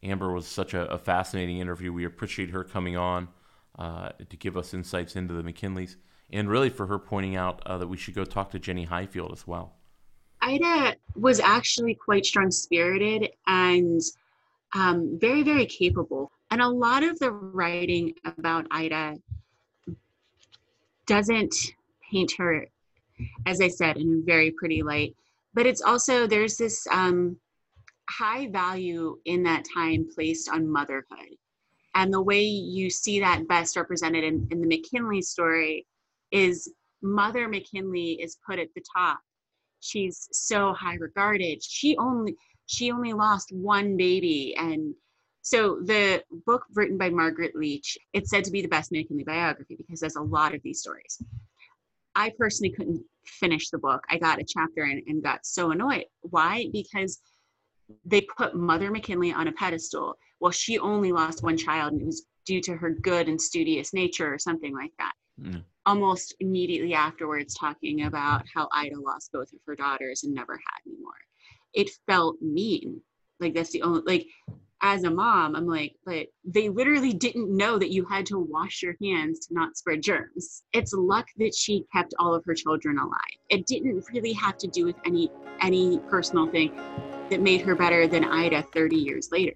Amber 0.03 0.33
was 0.33 0.49
such 0.49 0.75
a, 0.75 0.85
a 0.87 0.99
fascinating 0.99 1.59
interview. 1.59 1.93
We 1.93 2.05
appreciate 2.05 2.51
her 2.51 2.65
coming 2.65 2.97
on 2.97 3.29
uh, 3.79 4.11
to 4.29 4.37
give 4.37 4.57
us 4.57 4.75
insights 4.75 5.17
into 5.17 5.35
the 5.35 5.43
McKinleys, 5.43 5.97
and 6.31 6.49
really 6.49 6.71
for 6.71 6.87
her 6.87 6.99
pointing 6.99 7.37
out 7.37 7.63
uh, 7.67 7.79
that 7.79 7.89
we 7.89 7.97
should 7.97 8.15
go 8.15 8.25
talk 8.25 8.51
to 8.51 8.59
Jenny 8.59 8.85
Highfield 8.85 9.33
as 9.33 9.47
well. 9.47 9.75
Ida 10.41 10.97
was 11.17 11.41
actually 11.41 11.95
quite 11.95 12.27
strong 12.27 12.51
spirited 12.51 13.31
and 13.47 14.01
um, 14.75 15.19
very, 15.21 15.43
very 15.43 15.67
capable. 15.67 16.31
And 16.51 16.61
a 16.61 16.69
lot 16.69 17.03
of 17.03 17.19
the 17.19 17.31
writing 17.31 18.15
about 18.25 18.67
Ida 18.71 19.17
doesn't 21.07 21.55
paint 22.11 22.33
her, 22.39 22.67
as 23.47 23.61
I 23.61 23.69
said, 23.69 23.97
in 23.97 24.21
a 24.23 24.27
very 24.27 24.51
pretty 24.51 24.83
light. 24.83 25.15
But 25.55 25.67
it's 25.67 25.81
also, 25.81 26.27
there's 26.27 26.57
this 26.57 26.87
um, 26.91 27.39
high 28.11 28.49
value 28.49 29.19
in 29.25 29.43
that 29.45 29.65
time 29.73 30.07
placed 30.15 30.51
on 30.51 30.69
motherhood. 30.69 31.37
And 31.95 32.13
the 32.13 32.23
way 32.23 32.43
you 32.43 32.91
see 32.91 33.21
that 33.21 33.47
best 33.49 33.77
represented 33.77 34.25
in, 34.25 34.49
in 34.51 34.61
the 34.61 34.67
McKinley 34.67 35.23
story 35.23 35.87
is 36.31 36.73
Mother 37.03 37.49
McKinley 37.49 38.21
is 38.21 38.39
put 38.47 38.59
at 38.59 38.69
the 38.75 38.83
top. 38.97 39.21
She's 39.81 40.29
so 40.33 40.73
high 40.73 40.95
regarded. 40.95 41.63
She 41.63 41.97
only 41.99 42.37
she 42.67 42.91
only 42.91 43.13
lost 43.13 43.53
one 43.53 43.97
baby 43.97 44.57
and 44.57 44.95
so 45.43 45.79
the 45.85 46.25
book 46.47 46.65
written 46.73 46.97
by 46.97 47.11
Margaret 47.11 47.55
Leech, 47.55 47.99
it's 48.15 48.31
said 48.31 48.45
to 48.45 48.51
be 48.51 48.63
the 48.63 48.69
best 48.69 48.91
McKinley 48.91 49.25
biography 49.25 49.77
because 49.77 50.01
there's 50.01 50.17
a 50.17 50.23
lot 50.23 50.55
of 50.55 50.63
these 50.63 50.81
stories. 50.81 51.23
I 52.15 52.33
personally 52.39 52.73
couldn't 52.73 53.05
finish 53.27 53.69
the 53.69 53.77
book. 53.77 54.03
I 54.09 54.17
got 54.17 54.41
a 54.41 54.45
chapter 54.45 54.85
and, 54.85 55.03
and 55.07 55.23
got 55.23 55.45
so 55.45 55.71
annoyed. 55.71 56.07
Why? 56.23 56.69
Because 56.73 57.21
they 58.07 58.23
put 58.23 58.57
Mother 58.57 58.91
McKinley 58.91 59.35
on 59.35 59.49
a 59.49 59.53
pedestal. 59.53 60.17
Well, 60.41 60.53
she 60.53 60.79
only 60.79 61.13
lost 61.13 61.43
one 61.43 61.57
child 61.57 61.93
and 61.93 62.03
it 62.03 62.07
was 62.07 62.27
due 62.45 62.61
to 62.63 62.77
her 62.77 62.91
good 62.91 63.29
and 63.29 63.41
studious 63.41 63.93
nature 63.93 64.33
or 64.33 64.39
something 64.39 64.75
like 64.75 64.93
that. 64.99 65.13
Mm. 65.41 65.63
Almost 65.87 66.35
immediately 66.41 66.95
afterwards, 66.95 67.55
talking 67.55 68.05
about 68.05 68.45
how 68.53 68.69
Ida 68.73 68.99
lost 68.99 69.33
both 69.33 69.53
of 69.53 69.59
her 69.67 69.75
daughters 69.75 70.25
and 70.25 70.35
never 70.35 70.55
had 70.55 70.81
any 70.87 70.97
more. 71.03 71.13
It 71.73 71.91
felt 72.07 72.41
mean. 72.41 73.01
Like, 73.41 73.55
that's 73.55 73.73
the 73.73 73.83
only, 73.83 74.03
like, 74.07 74.27
as 74.85 75.05
a 75.05 75.11
mom, 75.11 75.57
I'm 75.57 75.67
like, 75.67 75.97
but 76.05 76.27
they 76.45 76.69
literally 76.69 77.13
didn't 77.13 77.55
know 77.55 77.79
that 77.79 77.91
you 77.91 78.05
had 78.05 78.27
to 78.27 78.39
wash 78.39 78.83
your 78.83 78.95
hands 79.03 79.47
to 79.47 79.55
not 79.55 79.77
spread 79.77 80.03
germs. 80.03 80.63
It's 80.75 80.93
luck 80.93 81.27
that 81.39 81.55
she 81.55 81.87
kept 81.91 82.15
all 82.19 82.35
of 82.35 82.45
her 82.45 82.55
children 82.55 82.99
alive. 82.99 83.39
It 83.49 83.67
didn't 83.67 84.05
really 84.13 84.35
have 84.35 84.59
to 84.59 84.67
do 84.67 84.85
with 84.85 84.97
any 85.07 85.31
any 85.63 86.01
personal 86.11 86.49
thing 86.49 86.79
that 87.31 87.41
made 87.41 87.63
her 87.63 87.75
better 87.75 88.07
than 88.07 88.25
Ida 88.25 88.63
30 88.75 88.97
years 88.97 89.31
later. 89.33 89.55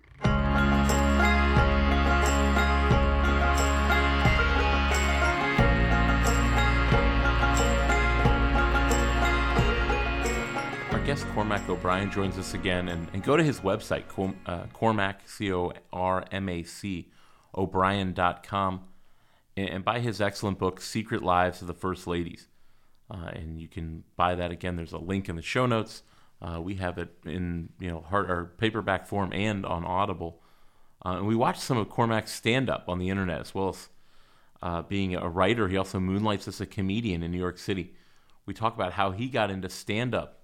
Cormac 11.24 11.68
O'Brien 11.68 12.10
joins 12.10 12.38
us 12.38 12.54
again, 12.54 12.88
and, 12.88 13.08
and 13.12 13.22
go 13.22 13.36
to 13.36 13.42
his 13.42 13.60
website, 13.60 14.04
uh, 14.46 14.66
Cormac, 14.72 15.28
C 15.28 15.52
O 15.52 15.72
R 15.92 16.24
M 16.30 16.48
A 16.48 16.62
C, 16.62 17.10
O'Brien.com, 17.56 18.84
and, 19.56 19.68
and 19.68 19.84
buy 19.84 20.00
his 20.00 20.20
excellent 20.20 20.58
book, 20.58 20.80
Secret 20.80 21.22
Lives 21.22 21.60
of 21.60 21.66
the 21.66 21.74
First 21.74 22.06
Ladies. 22.06 22.48
Uh, 23.10 23.30
and 23.32 23.60
you 23.60 23.68
can 23.68 24.04
buy 24.16 24.34
that 24.34 24.50
again. 24.50 24.76
There's 24.76 24.92
a 24.92 24.98
link 24.98 25.28
in 25.28 25.36
the 25.36 25.42
show 25.42 25.66
notes. 25.66 26.02
Uh, 26.40 26.60
we 26.60 26.74
have 26.74 26.98
it 26.98 27.10
in 27.24 27.70
you 27.80 27.88
know 27.88 28.00
hard 28.00 28.30
or 28.30 28.52
paperback 28.58 29.06
form 29.06 29.32
and 29.32 29.64
on 29.64 29.84
Audible. 29.84 30.40
Uh, 31.04 31.16
and 31.18 31.26
we 31.26 31.34
watched 31.34 31.60
some 31.60 31.78
of 31.78 31.88
Cormac's 31.88 32.32
stand 32.32 32.68
up 32.68 32.84
on 32.88 32.98
the 32.98 33.08
internet 33.08 33.40
as 33.40 33.54
well 33.54 33.70
as 33.70 33.88
uh, 34.62 34.82
being 34.82 35.14
a 35.14 35.28
writer. 35.28 35.68
He 35.68 35.76
also 35.76 36.00
moonlights 36.00 36.48
as 36.48 36.60
a 36.60 36.66
comedian 36.66 37.22
in 37.22 37.30
New 37.30 37.38
York 37.38 37.58
City. 37.58 37.94
We 38.46 38.54
talk 38.54 38.74
about 38.74 38.92
how 38.94 39.12
he 39.12 39.28
got 39.28 39.50
into 39.50 39.68
stand 39.68 40.14
up, 40.14 40.37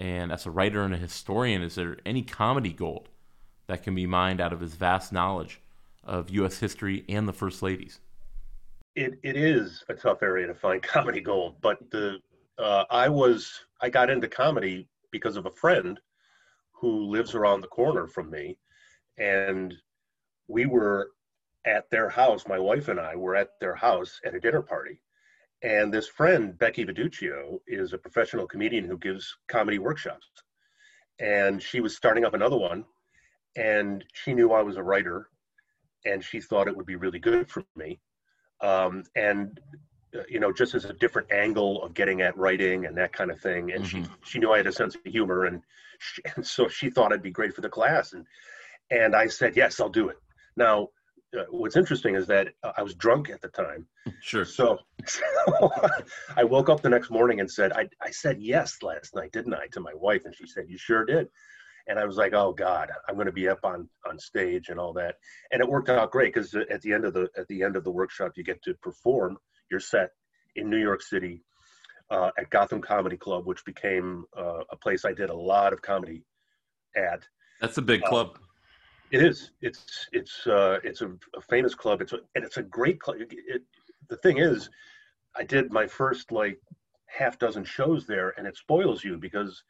and 0.00 0.32
as 0.32 0.46
a 0.46 0.50
writer 0.50 0.82
and 0.82 0.94
a 0.94 0.96
historian, 0.96 1.62
is 1.62 1.74
there 1.74 1.98
any 2.06 2.22
comedy 2.22 2.72
gold 2.72 3.10
that 3.66 3.82
can 3.82 3.94
be 3.94 4.06
mined 4.06 4.40
out 4.40 4.52
of 4.52 4.60
his 4.60 4.74
vast 4.74 5.12
knowledge 5.12 5.60
of 6.02 6.30
U.S. 6.30 6.58
history 6.58 7.04
and 7.06 7.28
the 7.28 7.34
First 7.34 7.62
Ladies? 7.62 8.00
It 8.96 9.20
it 9.22 9.36
is 9.36 9.84
a 9.88 9.94
tough 9.94 10.22
area 10.22 10.46
to 10.46 10.54
find 10.54 10.82
comedy 10.96 11.20
gold, 11.20 11.56
but 11.60 11.78
the 11.90 12.18
uh, 12.58 12.84
I 12.90 13.10
was 13.10 13.60
I 13.82 13.90
got 13.90 14.10
into 14.10 14.26
comedy 14.26 14.88
because 15.12 15.36
of 15.36 15.44
a 15.44 15.50
friend 15.50 16.00
who 16.72 17.04
lives 17.04 17.34
around 17.34 17.60
the 17.60 17.68
corner 17.68 18.06
from 18.06 18.30
me. 18.30 18.56
And 19.18 19.74
we 20.48 20.64
were 20.64 21.10
at 21.66 21.90
their 21.90 22.08
house, 22.08 22.48
my 22.48 22.58
wife 22.58 22.88
and 22.88 22.98
I 22.98 23.16
were 23.16 23.36
at 23.36 23.50
their 23.60 23.74
house 23.74 24.18
at 24.24 24.34
a 24.34 24.40
dinner 24.40 24.62
party. 24.62 25.02
And 25.62 25.92
this 25.92 26.08
friend, 26.08 26.58
Becky 26.58 26.84
Viduccio, 26.84 27.60
is 27.66 27.92
a 27.92 27.98
professional 27.98 28.46
comedian 28.46 28.86
who 28.86 28.96
gives 28.96 29.36
comedy 29.48 29.78
workshops. 29.78 30.26
And 31.18 31.62
she 31.62 31.80
was 31.80 31.94
starting 31.94 32.24
up 32.24 32.32
another 32.32 32.56
one, 32.56 32.84
and 33.56 34.04
she 34.14 34.32
knew 34.32 34.52
I 34.52 34.62
was 34.62 34.78
a 34.78 34.82
writer, 34.82 35.28
and 36.06 36.24
she 36.24 36.40
thought 36.40 36.66
it 36.66 36.76
would 36.76 36.86
be 36.86 36.96
really 36.96 37.18
good 37.18 37.50
for 37.50 37.62
me. 37.76 38.00
Um, 38.62 39.04
and 39.14 39.60
uh, 40.14 40.22
you 40.28 40.40
know, 40.40 40.52
just 40.52 40.74
as 40.74 40.86
a 40.86 40.92
different 40.94 41.30
angle 41.30 41.82
of 41.82 41.94
getting 41.94 42.20
at 42.20 42.36
writing 42.36 42.86
and 42.86 42.96
that 42.96 43.12
kind 43.12 43.30
of 43.30 43.40
thing. 43.40 43.70
And 43.72 43.84
mm-hmm. 43.84 44.02
she 44.02 44.08
she 44.24 44.38
knew 44.38 44.52
I 44.52 44.56
had 44.56 44.66
a 44.66 44.72
sense 44.72 44.94
of 44.94 45.00
humor, 45.04 45.44
and, 45.44 45.62
she, 45.98 46.22
and 46.36 46.46
so 46.46 46.68
she 46.68 46.90
thought 46.90 47.12
I'd 47.12 47.22
be 47.22 47.30
great 47.30 47.54
for 47.54 47.60
the 47.60 47.68
class. 47.68 48.12
And 48.12 48.26
and 48.90 49.14
I 49.14 49.26
said 49.26 49.56
yes, 49.56 49.78
I'll 49.78 49.88
do 49.88 50.08
it. 50.08 50.16
Now 50.56 50.88
uh, 51.38 51.44
what's 51.50 51.76
interesting 51.76 52.14
is 52.14 52.26
that 52.26 52.48
uh, 52.62 52.72
I 52.76 52.82
was 52.82 52.94
drunk 52.94 53.30
at 53.30 53.40
the 53.40 53.48
time. 53.48 53.86
Sure. 54.20 54.44
So, 54.44 54.78
so 55.06 55.22
I 56.36 56.44
woke 56.44 56.68
up 56.68 56.82
the 56.82 56.88
next 56.88 57.10
morning 57.10 57.40
and 57.40 57.50
said, 57.50 57.72
I, 57.72 57.88
I 58.02 58.10
said 58.10 58.38
yes 58.40 58.78
last 58.82 59.14
night, 59.14 59.32
didn't 59.32 59.54
I, 59.54 59.66
to 59.72 59.80
my 59.80 59.94
wife? 59.94 60.24
And 60.24 60.34
she 60.34 60.46
said, 60.46 60.64
You 60.68 60.78
sure 60.78 61.04
did. 61.04 61.28
And 61.86 61.98
I 61.98 62.04
was 62.04 62.16
like, 62.16 62.32
Oh 62.34 62.52
God, 62.52 62.90
I'm 63.08 63.14
going 63.14 63.26
to 63.26 63.32
be 63.32 63.48
up 63.48 63.64
on 63.64 63.88
on 64.08 64.18
stage 64.18 64.68
and 64.68 64.80
all 64.80 64.92
that. 64.94 65.16
And 65.52 65.60
it 65.60 65.68
worked 65.68 65.88
out 65.88 66.10
great 66.10 66.34
because 66.34 66.54
at 66.54 66.80
the 66.82 66.92
end 66.92 67.04
of 67.04 67.14
the 67.14 67.28
at 67.36 67.46
the 67.48 67.62
end 67.62 67.76
of 67.76 67.84
the 67.84 67.92
workshop, 67.92 68.32
you 68.36 68.44
get 68.44 68.62
to 68.62 68.74
perform 68.82 69.38
your 69.70 69.80
set 69.80 70.10
in 70.56 70.68
New 70.68 70.78
York 70.78 71.02
City 71.02 71.42
uh, 72.10 72.30
at 72.38 72.50
Gotham 72.50 72.80
Comedy 72.80 73.16
Club, 73.16 73.46
which 73.46 73.64
became 73.64 74.24
uh, 74.36 74.62
a 74.70 74.76
place 74.76 75.04
I 75.04 75.12
did 75.12 75.30
a 75.30 75.36
lot 75.36 75.72
of 75.72 75.80
comedy 75.80 76.24
at. 76.96 77.22
That's 77.60 77.78
a 77.78 77.82
big 77.82 78.02
club. 78.02 78.38
It 79.10 79.22
is. 79.22 79.50
It's 79.60 80.08
it's 80.12 80.46
uh, 80.46 80.78
it's 80.84 81.02
a, 81.02 81.10
a, 81.36 81.40
famous 81.40 81.74
club. 81.74 82.00
It's 82.00 82.12
a, 82.12 82.20
and 82.36 82.44
it's 82.44 82.58
a 82.58 82.62
great 82.62 83.00
club. 83.00 83.16
It, 83.18 83.32
it, 83.32 83.62
the 84.08 84.16
thing 84.18 84.38
is, 84.38 84.70
I 85.36 85.42
did 85.42 85.72
my 85.72 85.86
first 85.86 86.30
like 86.30 86.60
half 87.06 87.38
dozen 87.38 87.64
shows 87.64 88.06
there, 88.06 88.34
and 88.38 88.46
it 88.46 88.56
spoils 88.56 89.02
you 89.02 89.16
because 89.16 89.64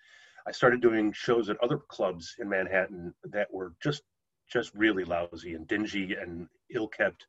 I 0.47 0.53
started 0.53 0.83
doing 0.83 1.13
shows 1.13 1.49
at 1.49 1.57
other 1.63 1.79
clubs 1.79 2.37
in 2.39 2.51
Manhattan 2.51 3.15
that 3.25 3.53
were 3.53 3.73
just 3.83 4.03
just 4.53 4.73
really 4.75 5.05
lousy 5.05 5.55
and 5.55 5.67
dingy 5.67 6.17
and 6.21 6.47
ill 6.75 6.89
kept. 6.89 7.27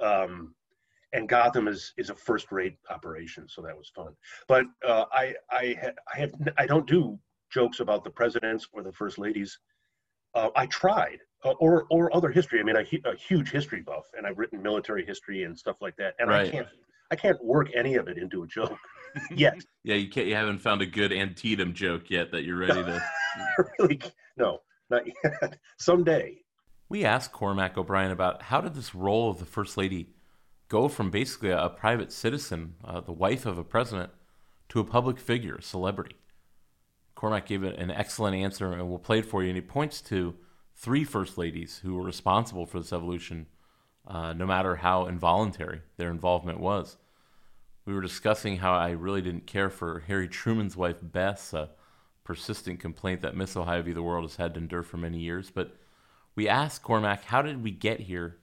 Um, 0.00 0.52
and 1.12 1.28
Gotham 1.28 1.68
is 1.68 1.92
is 1.96 2.10
a 2.10 2.14
first 2.16 2.50
rate 2.50 2.76
operation, 2.90 3.48
so 3.48 3.62
that 3.62 3.76
was 3.76 3.88
fun. 3.94 4.16
But 4.48 4.66
uh, 4.84 5.04
I 5.12 5.34
I 5.52 5.76
ha- 5.80 6.00
I 6.12 6.18
have 6.18 6.32
I 6.58 6.66
don't 6.66 6.88
do 6.88 7.20
jokes 7.52 7.78
about 7.78 8.02
the 8.02 8.10
presidents 8.10 8.66
or 8.72 8.82
the 8.82 8.92
first 8.92 9.16
ladies. 9.16 9.60
Uh, 10.34 10.50
I 10.56 10.66
tried 10.66 11.20
uh, 11.44 11.50
or 11.58 11.86
or 11.90 12.14
other 12.14 12.30
history. 12.30 12.60
I 12.60 12.62
mean, 12.62 12.76
a, 12.76 13.08
a, 13.08 13.16
huge 13.16 13.50
history 13.50 13.82
buff, 13.82 14.06
and 14.16 14.26
I've 14.26 14.38
written 14.38 14.62
military 14.62 15.04
history 15.04 15.44
and 15.44 15.58
stuff 15.58 15.76
like 15.80 15.96
that. 15.96 16.14
And 16.18 16.30
right. 16.30 16.48
I 16.48 16.50
can't 16.50 16.68
I 17.10 17.16
can't 17.16 17.42
work 17.44 17.68
any 17.74 17.94
of 17.94 18.08
it 18.08 18.18
into 18.18 18.42
a 18.42 18.46
joke 18.46 18.78
yet. 19.30 19.64
yeah, 19.84 19.94
you 19.94 20.08
can't. 20.08 20.26
You 20.26 20.34
haven't 20.34 20.58
found 20.58 20.82
a 20.82 20.86
good 20.86 21.12
Antietam 21.12 21.74
joke 21.74 22.10
yet 22.10 22.32
that 22.32 22.44
you're 22.44 22.58
ready 22.58 22.82
to. 22.82 23.02
really, 23.78 24.00
no, 24.36 24.60
not 24.90 25.02
yet. 25.06 25.58
Someday. 25.78 26.38
We 26.88 27.04
asked 27.04 27.32
Cormac 27.32 27.76
O'Brien 27.76 28.12
about 28.12 28.42
how 28.42 28.60
did 28.60 28.74
this 28.74 28.94
role 28.94 29.28
of 29.28 29.38
the 29.38 29.44
first 29.44 29.76
lady 29.76 30.10
go 30.68 30.88
from 30.88 31.10
basically 31.10 31.50
a, 31.50 31.68
private 31.68 32.12
citizen, 32.12 32.74
uh, 32.84 33.00
the 33.00 33.12
wife 33.12 33.44
of 33.44 33.58
a 33.58 33.64
president, 33.64 34.10
to 34.68 34.80
a 34.80 34.84
public 34.84 35.18
figure, 35.18 35.56
a 35.56 35.62
celebrity. 35.62 36.16
Cormac 37.14 37.46
gave 37.46 37.62
an 37.62 37.90
excellent 37.90 38.36
answer, 38.36 38.72
and 38.72 38.88
we'll 38.88 38.98
play 38.98 39.20
it 39.20 39.26
for 39.26 39.42
you. 39.42 39.48
And 39.48 39.56
he 39.56 39.62
points 39.62 40.00
to 40.02 40.36
three 40.76 41.04
first 41.04 41.38
ladies 41.38 41.78
who 41.78 41.94
were 41.94 42.04
responsible 42.04 42.66
for 42.66 42.78
this 42.78 42.92
evolution, 42.92 43.46
uh, 44.06 44.32
no 44.34 44.46
matter 44.46 44.76
how 44.76 45.06
involuntary 45.06 45.80
their 45.96 46.10
involvement 46.10 46.60
was. 46.60 46.98
We 47.86 47.94
were 47.94 48.02
discussing 48.02 48.58
how 48.58 48.74
I 48.74 48.90
really 48.90 49.22
didn't 49.22 49.46
care 49.46 49.70
for 49.70 50.00
Harry 50.00 50.28
Truman's 50.28 50.76
wife, 50.76 50.98
Bess, 51.00 51.52
a 51.54 51.70
persistent 52.24 52.80
complaint 52.80 53.22
that 53.22 53.36
Miss 53.36 53.56
Ohio 53.56 53.82
v. 53.82 53.92
the 53.92 54.02
World 54.02 54.24
has 54.24 54.36
had 54.36 54.54
to 54.54 54.60
endure 54.60 54.82
for 54.82 54.96
many 54.96 55.18
years. 55.18 55.50
But 55.50 55.76
we 56.34 56.48
asked 56.48 56.82
Cormac, 56.82 57.24
how 57.24 57.42
did 57.42 57.62
we 57.62 57.70
get 57.70 58.00
here 58.00 58.38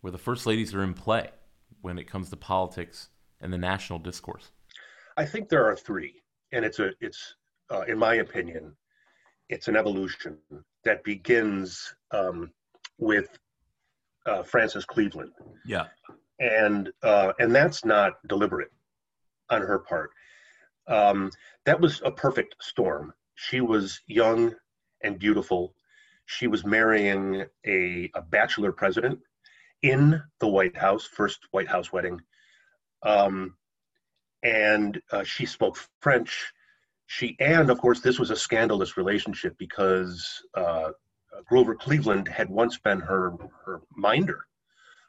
where 0.00 0.10
the 0.10 0.18
first 0.18 0.46
ladies 0.46 0.74
are 0.74 0.82
in 0.82 0.94
play 0.94 1.30
when 1.82 1.98
it 1.98 2.10
comes 2.10 2.30
to 2.30 2.36
politics 2.36 3.08
and 3.40 3.52
the 3.52 3.58
national 3.58 3.98
discourse? 3.98 4.50
I 5.16 5.26
think 5.26 5.48
there 5.48 5.66
are 5.66 5.76
three, 5.76 6.22
and 6.52 6.64
it's 6.64 6.78
a 6.78 6.92
it's 7.00 7.34
uh, 7.70 7.82
in 7.82 7.98
my 7.98 8.14
opinion, 8.14 8.74
it's 9.48 9.68
an 9.68 9.76
evolution 9.76 10.38
that 10.84 11.04
begins 11.04 11.94
um, 12.10 12.50
with 12.98 13.38
uh, 14.26 14.42
Frances 14.42 14.84
Cleveland. 14.84 15.32
Yeah, 15.66 15.86
and 16.38 16.90
uh, 17.02 17.32
and 17.38 17.54
that's 17.54 17.84
not 17.84 18.14
deliberate 18.28 18.70
on 19.50 19.62
her 19.62 19.78
part. 19.78 20.10
Um, 20.86 21.30
that 21.66 21.80
was 21.80 22.00
a 22.04 22.10
perfect 22.10 22.56
storm. 22.60 23.12
She 23.34 23.60
was 23.60 24.00
young 24.06 24.54
and 25.02 25.18
beautiful. 25.18 25.74
She 26.26 26.46
was 26.46 26.64
marrying 26.64 27.44
a, 27.66 28.10
a 28.14 28.22
bachelor 28.22 28.72
president 28.72 29.18
in 29.82 30.20
the 30.40 30.48
White 30.48 30.76
House, 30.76 31.04
first 31.06 31.40
White 31.52 31.68
House 31.68 31.92
wedding. 31.92 32.20
Um, 33.02 33.54
and 34.42 35.00
uh, 35.12 35.24
she 35.24 35.46
spoke 35.46 35.78
French 36.00 36.52
she 37.08 37.34
and 37.40 37.70
of 37.70 37.80
course 37.80 38.00
this 38.00 38.18
was 38.18 38.30
a 38.30 38.36
scandalous 38.36 38.98
relationship 38.98 39.56
because 39.58 40.42
uh, 40.54 40.90
Grover 41.46 41.74
Cleveland 41.74 42.28
had 42.28 42.50
once 42.50 42.76
been 42.76 43.00
her 43.00 43.32
her 43.64 43.80
minder, 43.96 44.44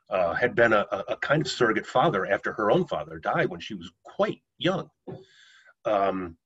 uh, 0.09 0.33
had 0.33 0.55
been 0.55 0.71
a, 0.71 0.87
a, 1.09 1.17
kind 1.17 1.41
of 1.41 1.51
surrogate 1.51 1.85
father 1.85 2.25
after 2.25 2.53
her 2.53 2.71
own 2.71 2.87
father 2.87 3.19
died 3.19 3.49
when 3.49 3.59
she 3.59 3.73
was 3.73 3.91
quite 4.03 4.41
young. 4.57 4.89
Um, 5.83 6.37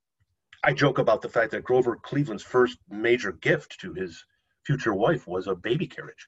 I 0.64 0.74
joke 0.74 0.97
about 0.97 1.22
the 1.22 1.30
fact 1.30 1.51
that 1.51 1.64
Grover 1.64 1.97
Cleveland's 1.97 2.43
first 2.43 2.80
major 2.89 3.34
gift 3.34 3.80
to 3.82 3.93
his 3.93 4.26
future 4.66 4.95
wife 4.95 5.28
was 5.28 5.45
a 5.45 5.54
baby 5.56 5.88
carriage 5.88 6.28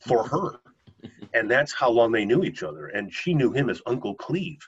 for 0.00 0.26
her. 0.26 0.60
And 1.34 1.50
that's 1.50 1.72
how 1.72 1.90
long 1.90 2.12
they 2.12 2.24
knew 2.24 2.44
each 2.44 2.62
other. 2.62 2.86
And 2.86 3.12
she 3.12 3.34
knew 3.34 3.50
him 3.50 3.68
as 3.70 3.82
Uncle 3.86 4.14
Cleve 4.14 4.60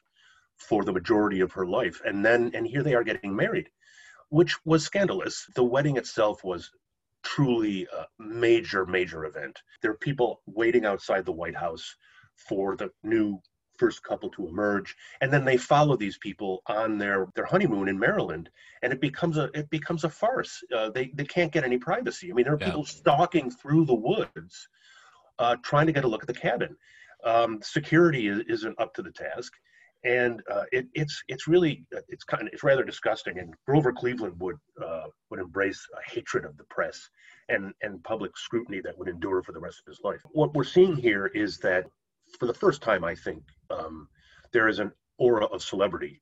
for 0.57 0.83
the 0.83 0.93
majority 0.93 1.39
of 1.41 1.53
her 1.53 1.65
life. 1.65 2.01
And 2.05 2.25
then, 2.25 2.51
and 2.55 2.67
here 2.67 2.83
they 2.83 2.95
are 2.95 3.05
getting 3.05 3.37
married 3.37 3.69
which 4.35 4.57
was 4.65 4.85
scandalous. 4.85 5.47
The 5.55 5.63
wedding 5.63 5.97
itself 5.97 6.43
was 6.43 6.69
truly 7.23 7.87
a 7.97 8.07
major, 8.19 8.85
major 8.85 9.27
event. 9.27 9.63
There 9.81 9.93
are 9.93 9.99
people 10.09 10.43
waiting 10.47 10.85
outside 10.85 11.25
the 11.25 11.31
White 11.31 11.55
House 11.55 11.95
for 12.49 12.75
the 12.75 12.91
new 13.05 13.41
first 13.79 14.03
couple 14.03 14.29
to 14.31 14.49
emerge 14.49 14.97
and 15.21 15.33
then 15.33 15.45
they 15.45 15.57
follow 15.57 15.97
these 15.97 16.17
people 16.19 16.63
on 16.67 16.97
their 16.97 17.27
their 17.35 17.45
honeymoon 17.45 17.89
in 17.89 17.99
maryland 17.99 18.49
and 18.83 18.93
it 18.93 19.01
becomes 19.01 19.37
a 19.37 19.51
it 19.53 19.69
becomes 19.69 20.05
a 20.05 20.09
farce 20.09 20.63
uh, 20.77 20.91
they 20.91 21.11
they 21.15 21.25
can't 21.25 21.51
get 21.51 21.65
any 21.65 21.77
privacy 21.77 22.31
i 22.31 22.33
mean 22.33 22.45
there 22.45 22.55
are 22.55 22.61
yeah. 22.61 22.67
people 22.67 22.85
stalking 22.85 23.51
through 23.51 23.85
the 23.85 23.93
woods 23.93 24.69
uh, 25.41 25.57
trying 25.65 25.87
to 25.87 25.93
get 25.93 26.05
a 26.05 26.09
look 26.09 26.23
at 26.23 26.29
the 26.29 26.41
cabin 26.49 26.77
um, 27.25 27.59
security 27.63 28.29
is, 28.29 28.43
isn't 28.49 28.81
up 28.81 28.95
to 28.95 29.03
the 29.03 29.11
task 29.11 29.53
and 30.05 30.43
uh, 30.51 30.65
it, 30.71 30.87
it's 30.95 31.23
it's 31.29 31.49
really 31.49 31.85
it's 32.09 32.25
kind 32.25 32.43
of 32.47 32.53
it's 32.53 32.63
rather 32.63 32.85
disgusting. 32.85 33.39
And 33.39 33.55
Grover 33.67 33.93
Cleveland 33.93 34.35
would 34.39 34.57
uh, 34.85 35.07
would 35.31 35.41
embrace 35.41 35.85
a 35.97 36.13
hatred 36.13 36.45
of 36.45 36.57
the 36.57 36.65
press 36.65 37.09
and 37.49 37.73
and 37.83 38.03
public 38.05 38.37
scrutiny 38.37 38.81
that 38.83 38.97
would 38.99 39.09
endure 39.09 39.43
for 39.43 39.53
the 39.53 39.61
rest 39.61 39.81
of 39.81 39.91
his 39.91 40.01
life. 40.05 40.21
What 40.33 40.55
we're 40.55 40.65
seeing 40.65 40.97
here 40.97 41.27
is 41.27 41.59
that 41.59 41.87
for 42.39 42.47
the 42.47 42.55
first 42.55 42.83
time, 42.83 43.05
I 43.05 43.15
think 43.15 43.43
um, 43.71 44.09
there 44.53 44.69
is 44.69 44.79
an 44.79 44.93
aura 45.19 45.47
of 45.47 45.63
celebrity 45.63 46.21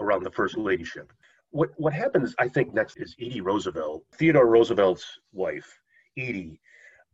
around 0.00 0.22
the 0.22 0.30
first 0.30 0.56
ladyship. 0.56 1.12
What 1.50 1.70
what 1.76 1.92
happens, 1.92 2.34
I 2.38 2.48
think, 2.48 2.72
next 2.72 2.96
is 2.96 3.14
Edie 3.20 3.42
Roosevelt, 3.42 4.04
Theodore 4.14 4.46
Roosevelt's 4.46 5.06
wife, 5.32 5.78
Edie, 6.16 6.60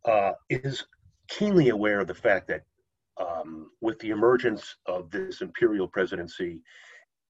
uh, 0.04 0.32
is 0.50 0.84
keenly 1.28 1.70
aware 1.70 2.00
of 2.00 2.06
the 2.06 2.14
fact 2.14 2.46
that 2.48 2.62
um, 3.18 3.70
with 3.80 3.98
the 4.00 4.10
emergence 4.10 4.76
of 4.86 5.10
this 5.10 5.40
imperial 5.40 5.88
presidency 5.88 6.60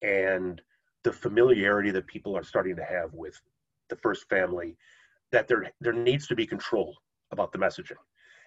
and 0.01 0.61
the 1.03 1.11
familiarity 1.11 1.91
that 1.91 2.07
people 2.07 2.35
are 2.35 2.43
starting 2.43 2.75
to 2.75 2.83
have 2.83 3.13
with 3.13 3.39
the 3.89 3.95
first 3.95 4.27
family, 4.29 4.75
that 5.31 5.47
there 5.47 5.71
there 5.79 5.93
needs 5.93 6.27
to 6.27 6.35
be 6.35 6.45
control 6.45 6.95
about 7.31 7.51
the 7.51 7.57
messaging, 7.57 7.97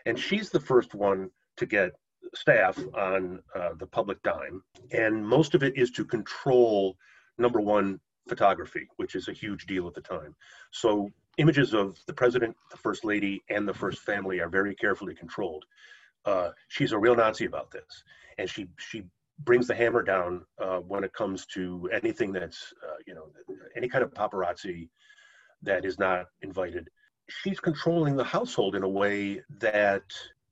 and 0.06 0.18
she's 0.18 0.50
the 0.50 0.60
first 0.60 0.94
one 0.94 1.30
to 1.56 1.66
get 1.66 1.92
staff 2.34 2.78
on 2.94 3.40
uh, 3.54 3.70
the 3.78 3.86
public 3.86 4.22
dime, 4.22 4.62
and 4.92 5.26
most 5.26 5.54
of 5.54 5.62
it 5.62 5.76
is 5.76 5.90
to 5.90 6.04
control 6.04 6.96
number 7.38 7.60
one 7.60 7.98
photography, 8.28 8.86
which 8.96 9.14
is 9.14 9.28
a 9.28 9.32
huge 9.32 9.66
deal 9.66 9.86
at 9.86 9.94
the 9.94 10.00
time. 10.00 10.34
So 10.70 11.08
images 11.38 11.74
of 11.74 11.98
the 12.06 12.12
president, 12.12 12.54
the 12.70 12.76
first 12.76 13.04
lady, 13.04 13.42
and 13.48 13.66
the 13.66 13.74
first 13.74 14.00
family 14.02 14.40
are 14.40 14.48
very 14.48 14.74
carefully 14.74 15.14
controlled 15.14 15.64
uh, 16.24 16.50
she's 16.68 16.92
a 16.92 16.98
real 16.98 17.16
Nazi 17.16 17.46
about 17.46 17.70
this, 17.70 18.04
and 18.38 18.48
she 18.48 18.68
she 18.78 19.04
brings 19.44 19.66
the 19.66 19.74
hammer 19.74 20.02
down 20.02 20.44
uh, 20.58 20.78
when 20.78 21.02
it 21.04 21.12
comes 21.12 21.46
to 21.46 21.88
anything 21.92 22.32
that's 22.32 22.72
uh, 22.86 22.96
you 23.06 23.14
know 23.14 23.30
any 23.76 23.88
kind 23.88 24.04
of 24.04 24.12
paparazzi 24.12 24.88
that 25.62 25.84
is 25.84 25.98
not 25.98 26.26
invited. 26.42 26.88
She's 27.28 27.60
controlling 27.60 28.16
the 28.16 28.24
household 28.24 28.74
in 28.74 28.82
a 28.82 28.88
way 28.88 29.40
that 29.60 30.02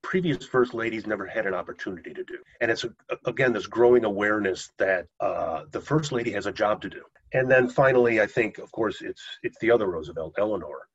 previous 0.01 0.45
first 0.45 0.73
ladies 0.73 1.05
never 1.05 1.25
had 1.25 1.45
an 1.45 1.53
opportunity 1.53 2.13
to 2.13 2.23
do. 2.23 2.37
And 2.61 2.71
it's, 2.71 2.85
again, 3.25 3.53
this 3.53 3.67
growing 3.67 4.05
awareness 4.05 4.71
that 4.77 5.07
uh, 5.19 5.63
the 5.71 5.81
first 5.81 6.11
lady 6.11 6.31
has 6.31 6.45
a 6.45 6.51
job 6.51 6.81
to 6.83 6.89
do. 6.89 7.01
And 7.33 7.49
then 7.51 7.69
finally, 7.69 8.21
I 8.21 8.25
think, 8.25 8.57
of 8.57 8.71
course, 8.71 9.01
it's 9.01 9.21
it's 9.43 9.57
the 9.59 9.71
other 9.71 9.87
Roosevelt, 9.87 10.35
Eleanor. 10.37 10.87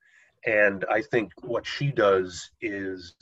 And 0.46 0.84
I 0.90 1.00
think 1.00 1.32
what 1.42 1.66
she 1.66 1.90
does 1.90 2.50
is 2.60 3.14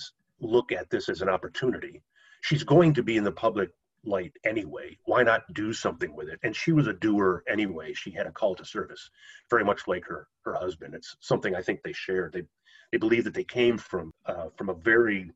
look 0.43 0.73
at 0.73 0.91
this 0.91 1.09
as 1.09 1.23
an 1.23 1.29
opportunity. 1.29 2.03
She's 2.43 2.65
going 2.65 2.95
to 2.95 3.03
be 3.03 3.17
in 3.17 3.25
the 3.25 3.33
public 3.33 3.71
light 4.05 4.33
anyway. 4.45 4.99
Why 5.05 5.23
not 5.23 5.43
do 5.55 5.73
something 5.73 6.15
with 6.15 6.29
it? 6.29 6.41
And 6.43 6.55
she 6.55 6.73
was 6.73 6.89
a 6.89 6.93
doer 6.93 7.45
anyway. 7.49 7.95
She 7.95 8.11
had 8.11 8.27
a 8.27 8.33
call 8.33 8.55
to 8.57 8.65
service, 8.65 9.09
very 9.49 9.65
much 9.65 9.87
like 9.87 10.05
her 10.07 10.29
her 10.45 10.55
husband. 10.55 10.95
It's 10.95 11.17
something 11.21 11.55
I 11.55 11.63
think 11.63 11.83
they 11.83 11.93
shared. 11.93 12.33
They 12.33 12.43
they 12.91 12.99
believe 12.99 13.25
that 13.25 13.35
they 13.35 13.45
came 13.45 13.79
from 13.79 14.13
uh, 14.27 14.49
from 14.57 14.69
a 14.69 14.75
very 14.75 15.31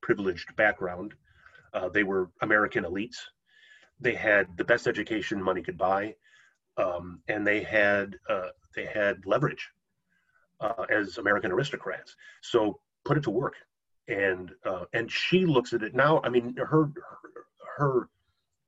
privileged 0.00 0.54
background. 0.56 1.14
Uh, 1.72 1.88
they 1.88 2.04
were 2.04 2.30
American 2.40 2.84
elites. 2.84 3.16
They 4.00 4.14
had 4.14 4.46
the 4.56 4.64
best 4.64 4.86
education 4.86 5.42
money 5.42 5.62
could 5.62 5.78
buy, 5.78 6.14
um, 6.76 7.20
and 7.28 7.46
they 7.46 7.62
had 7.62 8.16
uh, 8.28 8.50
they 8.76 8.86
had 8.86 9.26
leverage 9.26 9.70
uh, 10.60 10.84
as 10.88 11.18
American 11.18 11.50
aristocrats. 11.52 12.14
So 12.42 12.78
put 13.04 13.16
it 13.16 13.24
to 13.24 13.30
work, 13.30 13.54
and 14.08 14.50
uh, 14.64 14.84
and 14.92 15.10
she 15.10 15.46
looks 15.46 15.72
at 15.72 15.82
it 15.82 15.94
now. 15.94 16.20
I 16.22 16.28
mean, 16.28 16.56
her, 16.56 16.66
her 16.66 16.90
her 17.76 18.08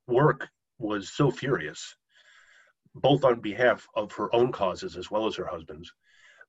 work 0.07 0.49
was 0.79 1.11
so 1.11 1.31
furious, 1.31 1.97
both 2.95 3.25
on 3.25 3.41
behalf 3.41 3.87
of 3.95 4.13
her 4.13 4.35
own 4.35 4.53
causes 4.53 4.97
as 4.97 5.11
well 5.11 5.27
as 5.27 5.37
her 5.37 5.47
husband's, 5.47 5.93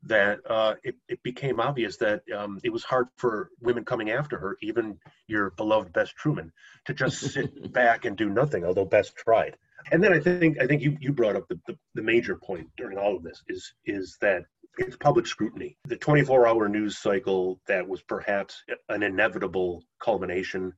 that 0.04 0.40
uh, 0.50 0.76
it, 0.84 0.96
it 1.08 1.22
became 1.24 1.60
obvious 1.60 1.98
that 1.98 2.22
um, 2.36 2.60
it 2.64 2.72
was 2.72 2.84
hard 2.84 3.08
for 3.16 3.50
women 3.62 3.84
coming 3.84 4.12
after 4.12 4.38
her, 4.38 4.58
even 4.62 4.98
your 5.28 5.52
beloved 5.52 5.92
Bess 5.94 6.10
Truman, 6.10 6.52
to 6.86 6.94
just 6.94 7.20
sit 7.34 7.72
back 7.74 8.06
and 8.06 8.18
do 8.18 8.30
nothing, 8.30 8.64
although 8.64 8.86
Bess 8.86 9.12
tried. 9.12 9.58
And 9.92 10.04
then 10.04 10.12
I 10.12 10.20
think 10.20 10.60
I 10.60 10.68
think 10.68 10.82
you, 10.82 10.98
you 11.00 11.14
brought 11.14 11.36
up 11.36 11.48
the, 11.48 11.60
the, 11.68 11.78
the 11.96 12.02
major 12.02 12.36
point 12.36 12.68
during 12.78 12.98
all 12.98 13.16
of 13.16 13.24
this 13.24 13.42
is 13.48 13.74
is 13.86 14.18
that 14.22 14.44
it's 14.78 14.96
public 14.96 15.28
scrutiny. 15.28 15.78
The 15.86 15.98
24 15.98 16.48
hour 16.48 16.70
news 16.70 16.98
cycle 16.98 17.60
that 17.68 17.88
was 17.88 18.02
perhaps 18.02 18.64
an 18.90 19.04
inevitable 19.04 19.84
culmination 20.00 20.74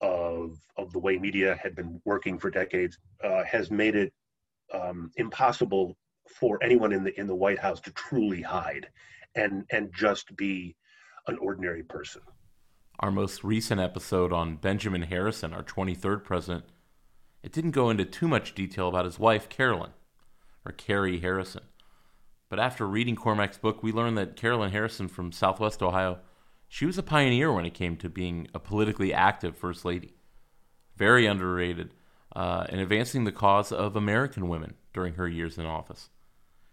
of 0.00 0.58
of 0.76 0.92
the 0.92 0.98
way 0.98 1.16
media 1.16 1.58
had 1.62 1.74
been 1.74 2.00
working 2.04 2.38
for 2.38 2.50
decades 2.50 2.98
uh, 3.24 3.44
has 3.44 3.70
made 3.70 3.94
it 3.96 4.12
um, 4.74 5.10
impossible 5.16 5.96
for 6.28 6.62
anyone 6.62 6.92
in 6.92 7.04
the 7.04 7.18
in 7.18 7.26
the 7.26 7.34
White 7.34 7.58
House 7.58 7.80
to 7.80 7.92
truly 7.92 8.42
hide 8.42 8.88
and 9.34 9.64
and 9.70 9.90
just 9.94 10.36
be 10.36 10.76
an 11.28 11.38
ordinary 11.38 11.82
person. 11.82 12.22
Our 13.00 13.10
most 13.10 13.44
recent 13.44 13.80
episode 13.80 14.32
on 14.32 14.56
Benjamin 14.56 15.02
Harrison, 15.02 15.52
our 15.52 15.62
23rd 15.62 16.24
president, 16.24 16.64
it 17.42 17.52
didn't 17.52 17.72
go 17.72 17.90
into 17.90 18.04
too 18.04 18.26
much 18.26 18.54
detail 18.54 18.88
about 18.88 19.04
his 19.04 19.18
wife 19.18 19.48
Carolyn 19.48 19.90
or 20.64 20.72
Carrie 20.72 21.20
Harrison. 21.20 21.62
But 22.48 22.60
after 22.60 22.86
reading 22.86 23.16
Cormac's 23.16 23.58
book, 23.58 23.82
we 23.82 23.92
learned 23.92 24.16
that 24.18 24.36
Carolyn 24.36 24.70
Harrison 24.70 25.08
from 25.08 25.32
Southwest 25.32 25.82
Ohio 25.82 26.18
she 26.68 26.86
was 26.86 26.98
a 26.98 27.02
pioneer 27.02 27.52
when 27.52 27.64
it 27.64 27.74
came 27.74 27.96
to 27.96 28.08
being 28.08 28.48
a 28.54 28.58
politically 28.58 29.12
active 29.12 29.56
First 29.56 29.84
Lady. 29.84 30.14
Very 30.96 31.26
underrated 31.26 31.94
uh, 32.34 32.66
in 32.68 32.78
advancing 32.78 33.24
the 33.24 33.32
cause 33.32 33.72
of 33.72 33.96
American 33.96 34.48
women 34.48 34.74
during 34.92 35.14
her 35.14 35.28
years 35.28 35.58
in 35.58 35.66
office. 35.66 36.10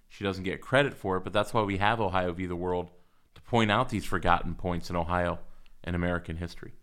She 0.10 0.24
doesn't 0.24 0.44
get 0.44 0.62
credit 0.62 0.94
for 0.94 1.18
it, 1.18 1.24
but 1.24 1.34
that's 1.34 1.54
why 1.54 1.62
we 1.62 1.78
have 1.78 2.00
Ohio 2.00 2.34
v. 2.34 2.46
the 2.46 2.56
World 2.56 2.92
to 3.36 3.42
point 3.42 3.72
out 3.72 3.90
these 3.90 4.06
forgotten 4.06 4.56
points 4.56 4.90
in 4.90 4.96
Ohio 4.96 5.40
and 5.84 5.96
American 5.96 6.38
history. 6.38 6.74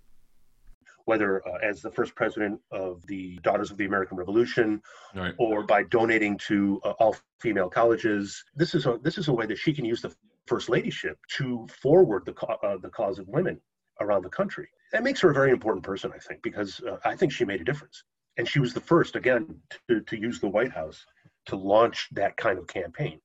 Whether 1.04 1.46
uh, 1.46 1.58
as 1.62 1.80
the 1.80 1.90
first 1.90 2.14
president 2.14 2.60
of 2.70 3.06
the 3.06 3.38
Daughters 3.42 3.70
of 3.70 3.76
the 3.76 3.86
American 3.86 4.16
Revolution, 4.16 4.82
right. 5.14 5.34
or 5.38 5.64
by 5.64 5.82
donating 5.84 6.38
to 6.46 6.80
uh, 6.84 6.90
all 7.00 7.16
female 7.40 7.68
colleges, 7.68 8.44
this 8.54 8.74
is 8.74 8.86
a 8.86 8.98
this 9.02 9.18
is 9.18 9.28
a 9.28 9.32
way 9.32 9.46
that 9.46 9.58
she 9.58 9.72
can 9.72 9.84
use 9.84 10.02
the 10.02 10.14
first 10.46 10.68
ladyship 10.68 11.18
to 11.36 11.66
forward 11.82 12.24
the, 12.26 12.34
uh, 12.46 12.76
the 12.78 12.88
cause 12.88 13.18
of 13.18 13.28
women 13.28 13.60
around 14.00 14.22
the 14.22 14.30
country. 14.30 14.68
That 14.92 15.04
makes 15.04 15.20
her 15.20 15.30
a 15.30 15.34
very 15.34 15.50
important 15.50 15.84
person, 15.84 16.10
I 16.14 16.18
think, 16.18 16.42
because 16.42 16.80
uh, 16.80 16.96
I 17.04 17.14
think 17.14 17.32
she 17.32 17.44
made 17.44 17.60
a 17.60 17.64
difference. 17.64 18.02
And 18.36 18.48
she 18.48 18.58
was 18.58 18.74
the 18.74 18.80
first, 18.80 19.16
again, 19.16 19.60
to, 19.88 20.00
to 20.00 20.16
use 20.18 20.40
the 20.40 20.48
White 20.48 20.72
House 20.72 21.04
to 21.46 21.56
launch 21.56 22.08
that 22.12 22.36
kind 22.36 22.58
of 22.58 22.66
campaign. 22.66 23.20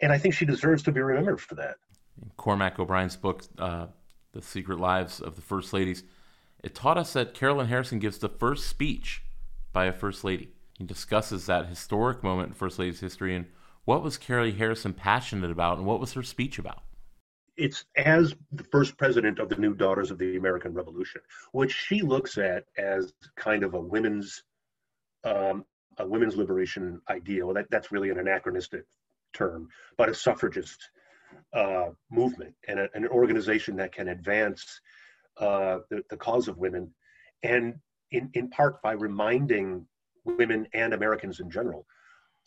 And 0.00 0.12
I 0.12 0.18
think 0.18 0.34
she 0.34 0.44
deserves 0.44 0.82
to 0.84 0.92
be 0.92 1.00
remembered 1.00 1.40
for 1.40 1.54
that. 1.56 1.76
In 2.20 2.30
Cormac 2.36 2.78
O'Brien's 2.78 3.16
book, 3.16 3.44
uh, 3.58 3.86
The 4.32 4.42
Secret 4.42 4.80
Lives 4.80 5.20
of 5.20 5.36
the 5.36 5.42
First 5.42 5.72
Ladies, 5.72 6.02
it 6.66 6.74
taught 6.74 6.98
us 6.98 7.12
that 7.12 7.32
Carolyn 7.32 7.68
Harrison 7.68 8.00
gives 8.00 8.18
the 8.18 8.28
first 8.28 8.66
speech 8.66 9.22
by 9.72 9.84
a 9.84 9.92
First 9.92 10.24
Lady. 10.24 10.50
He 10.76 10.82
discusses 10.82 11.46
that 11.46 11.68
historic 11.68 12.24
moment 12.24 12.48
in 12.48 12.54
First 12.54 12.80
Lady's 12.80 12.98
history 12.98 13.36
and 13.36 13.46
what 13.84 14.02
was 14.02 14.18
Carrie 14.18 14.50
Harrison 14.50 14.92
passionate 14.92 15.52
about, 15.52 15.78
and 15.78 15.86
what 15.86 16.00
was 16.00 16.12
her 16.14 16.24
speech 16.24 16.58
about? 16.58 16.82
It's 17.56 17.84
as 17.94 18.34
the 18.50 18.64
first 18.64 18.98
president 18.98 19.38
of 19.38 19.48
the 19.48 19.54
New 19.54 19.74
Daughters 19.76 20.10
of 20.10 20.18
the 20.18 20.36
American 20.36 20.74
Revolution, 20.74 21.20
which 21.52 21.72
she 21.72 22.02
looks 22.02 22.36
at 22.36 22.64
as 22.76 23.12
kind 23.36 23.62
of 23.62 23.74
a 23.74 23.80
women's 23.80 24.42
um, 25.22 25.64
a 25.98 26.06
women's 26.06 26.34
liberation 26.34 27.00
ideal. 27.08 27.54
That, 27.54 27.70
that's 27.70 27.92
really 27.92 28.10
an 28.10 28.18
anachronistic 28.18 28.84
term, 29.32 29.68
but 29.96 30.08
a 30.08 30.14
suffragist 30.14 30.90
uh, 31.52 31.90
movement 32.10 32.56
and 32.66 32.80
a, 32.80 32.88
an 32.94 33.06
organization 33.06 33.76
that 33.76 33.92
can 33.92 34.08
advance 34.08 34.80
uh, 35.38 35.78
the, 35.90 36.02
the 36.10 36.16
cause 36.16 36.48
of 36.48 36.58
women, 36.58 36.94
and 37.42 37.74
in, 38.10 38.30
in 38.34 38.48
part 38.48 38.80
by 38.82 38.92
reminding 38.92 39.86
women 40.24 40.66
and 40.72 40.94
Americans 40.94 41.40
in 41.40 41.50
general 41.50 41.86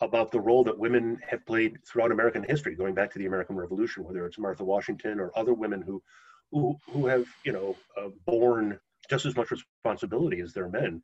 about 0.02 0.32
the 0.32 0.40
role 0.40 0.64
that 0.64 0.78
women 0.78 1.20
have 1.28 1.46
played 1.46 1.78
throughout 1.86 2.12
American 2.12 2.44
history, 2.44 2.76
going 2.76 2.94
back 2.94 3.12
to 3.12 3.20
the 3.20 3.26
American 3.26 3.56
Revolution, 3.56 4.04
whether 4.04 4.26
it's 4.26 4.40
Martha 4.40 4.64
Washington 4.64 5.20
or 5.20 5.32
other 5.38 5.54
women 5.54 5.82
who, 5.82 6.02
who, 6.52 6.78
who 6.92 7.06
have, 7.08 7.26
you 7.44 7.52
know, 7.52 7.76
uh, 7.98 8.10
borne 8.26 8.80
just 9.10 9.26
as 9.26 9.36
much 9.36 9.52
responsibility 9.52 10.40
as 10.40 10.54
their 10.54 10.70
men 10.70 11.02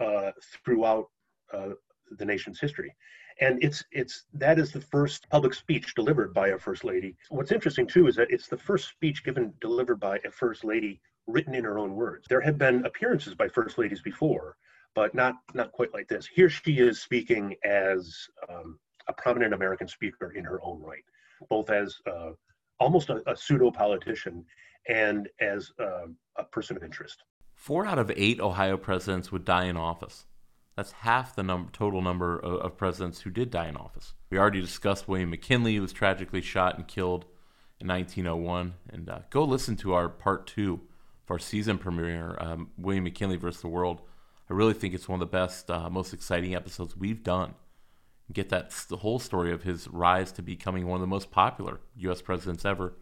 uh, 0.00 0.30
throughout 0.64 1.06
uh, 1.52 1.70
the 2.18 2.24
nation's 2.24 2.58
history. 2.58 2.94
And 3.40 3.62
it's 3.62 3.84
it's 3.90 4.24
that 4.34 4.58
is 4.58 4.72
the 4.72 4.80
first 4.80 5.28
public 5.28 5.54
speech 5.54 5.94
delivered 5.94 6.32
by 6.32 6.48
a 6.48 6.58
first 6.58 6.84
lady. 6.84 7.16
What's 7.30 7.52
interesting 7.52 7.86
too 7.86 8.06
is 8.06 8.16
that 8.16 8.30
it's 8.30 8.48
the 8.48 8.56
first 8.56 8.88
speech 8.88 9.24
given 9.24 9.52
delivered 9.60 9.98
by 10.00 10.20
a 10.24 10.30
first 10.30 10.64
lady 10.64 11.00
written 11.26 11.54
in 11.54 11.64
her 11.64 11.78
own 11.78 11.94
words. 11.94 12.26
There 12.28 12.40
have 12.40 12.58
been 12.58 12.84
appearances 12.84 13.34
by 13.34 13.48
first 13.48 13.78
ladies 13.78 14.02
before, 14.02 14.56
but 14.94 15.14
not 15.14 15.34
not 15.52 15.72
quite 15.72 15.92
like 15.92 16.08
this. 16.08 16.26
Here 16.26 16.48
she 16.48 16.78
is 16.78 17.00
speaking 17.00 17.56
as 17.64 18.14
um, 18.48 18.78
a 19.08 19.12
prominent 19.12 19.54
American 19.54 19.88
speaker 19.88 20.32
in 20.32 20.44
her 20.44 20.60
own 20.62 20.80
right, 20.80 21.04
both 21.48 21.70
as 21.70 21.96
uh, 22.06 22.30
almost 22.78 23.10
a, 23.10 23.22
a 23.30 23.36
pseudo 23.36 23.70
politician 23.70 24.44
and 24.88 25.28
as 25.40 25.70
uh, 25.80 26.06
a 26.36 26.44
person 26.44 26.76
of 26.76 26.84
interest. 26.84 27.22
Four 27.54 27.86
out 27.86 27.98
of 27.98 28.12
eight 28.14 28.40
Ohio 28.40 28.76
presidents 28.76 29.32
would 29.32 29.44
die 29.44 29.64
in 29.64 29.76
office. 29.76 30.26
That's 30.76 30.92
half 30.92 31.36
the 31.36 31.42
number, 31.42 31.70
total 31.70 32.02
number 32.02 32.38
of, 32.38 32.60
of, 32.60 32.76
presidents 32.76 33.20
who 33.20 33.30
did 33.30 33.50
die 33.50 33.68
in 33.68 33.76
office. 33.76 34.14
We 34.30 34.38
already 34.38 34.60
discussed 34.60 35.06
William 35.06 35.30
McKinley, 35.30 35.76
who 35.76 35.82
was 35.82 35.92
tragically 35.92 36.40
shot 36.40 36.76
and 36.76 36.88
killed 36.88 37.26
in 37.80 37.86
1901. 37.86 38.74
And 38.90 39.08
uh, 39.08 39.20
go 39.30 39.44
listen 39.44 39.76
to 39.76 39.94
our 39.94 40.08
part 40.08 40.46
two 40.46 40.80
of 41.24 41.30
our 41.30 41.38
season 41.38 41.78
premiere, 41.78 42.36
um, 42.40 42.70
William 42.76 43.04
McKinley 43.04 43.36
versus 43.36 43.62
the 43.62 43.68
World 43.68 44.02
I 44.48 44.52
really 44.52 44.74
think 44.74 44.94
it's 44.94 45.08
one 45.08 45.20
of 45.20 45.20
the 45.20 45.36
best, 45.36 45.70
uh, 45.70 45.88
most 45.88 46.12
exciting 46.12 46.54
episodes 46.54 46.96
we've 46.96 47.22
done. 47.22 47.54
Get 48.32 48.50
that 48.50 48.72
whole 48.90 49.18
story 49.18 49.52
of 49.52 49.62
his 49.62 49.88
rise 49.88 50.32
to 50.32 50.42
becoming 50.42 50.86
one 50.86 50.96
of 50.96 51.00
the 51.00 51.06
most 51.06 51.30
popular 51.30 51.80
U.S. 51.96 52.20
presidents 52.22 52.64
ever, 52.64 52.94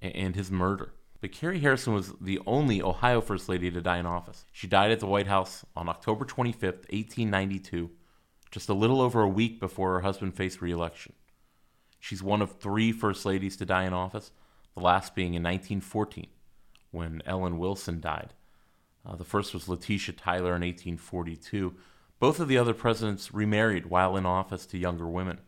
and, 0.00 0.14
and 0.14 0.36
his 0.36 0.50
murder. 0.50 0.92
But 1.20 1.32
Carrie 1.32 1.60
Harrison 1.60 1.92
was 1.92 2.14
the 2.20 2.40
only 2.46 2.80
Ohio 2.80 3.20
First 3.20 3.48
Lady 3.48 3.70
to 3.70 3.82
die 3.82 3.98
in 3.98 4.06
office. 4.06 4.46
She 4.52 4.66
died 4.66 4.90
at 4.90 5.00
the 5.00 5.06
White 5.06 5.26
House 5.26 5.66
on 5.76 5.88
October 5.88 6.24
25th, 6.24 6.88
1892, 6.90 7.90
just 8.50 8.70
a 8.70 8.74
little 8.74 9.02
over 9.02 9.20
a 9.20 9.28
week 9.28 9.60
before 9.60 9.92
her 9.92 10.00
husband 10.00 10.34
faced 10.34 10.62
reelection. 10.62 11.12
She's 11.98 12.22
one 12.22 12.40
of 12.40 12.52
three 12.52 12.90
First 12.90 13.26
Ladies 13.26 13.56
to 13.58 13.66
die 13.66 13.84
in 13.84 13.92
office, 13.92 14.32
the 14.74 14.80
last 14.80 15.14
being 15.14 15.34
in 15.34 15.42
1914, 15.42 16.26
when 16.90 17.22
Ellen 17.26 17.58
Wilson 17.58 18.00
died. 18.00 18.32
Uh, 19.04 19.16
the 19.16 19.24
first 19.24 19.52
was 19.52 19.68
Letitia 19.68 20.14
Tyler 20.14 20.56
in 20.56 20.62
1842. 20.62 21.74
Both 22.18 22.40
of 22.40 22.48
the 22.48 22.56
other 22.56 22.74
presidents 22.74 23.34
remarried 23.34 23.86
while 23.86 24.16
in 24.16 24.24
office 24.24 24.64
to 24.66 24.78
younger 24.78 25.06
women. 25.06 25.40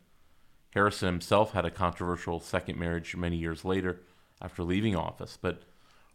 Harrison 0.74 1.06
himself 1.06 1.52
had 1.52 1.64
a 1.64 1.70
controversial 1.70 2.40
second 2.40 2.78
marriage 2.78 3.16
many 3.16 3.36
years 3.36 3.64
later 3.64 4.00
after 4.42 4.62
leaving 4.64 4.96
office, 4.96 5.38
but 5.40 5.62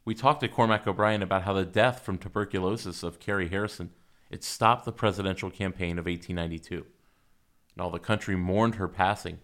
we 0.06 0.14
talked 0.14 0.42
to 0.42 0.48
Cormac 0.48 0.86
O'Brien 0.86 1.24
about 1.24 1.44
how 1.44 1.54
the 1.54 1.66
death 1.66 2.02
from 2.02 2.18
tuberculosis 2.18 3.04
of 3.04 3.20
Carrie 3.20 3.50
Harrison 3.50 3.92
it 4.30 4.44
stopped 4.44 4.86
the 4.86 4.92
presidential 4.92 5.50
campaign 5.50 5.98
of 5.98 6.06
1892. 6.06 6.76
And 6.76 6.86
while 7.76 7.90
the 7.90 8.00
country 8.00 8.36
mourned 8.36 8.76
her 8.76 8.88
passing, 8.88 9.40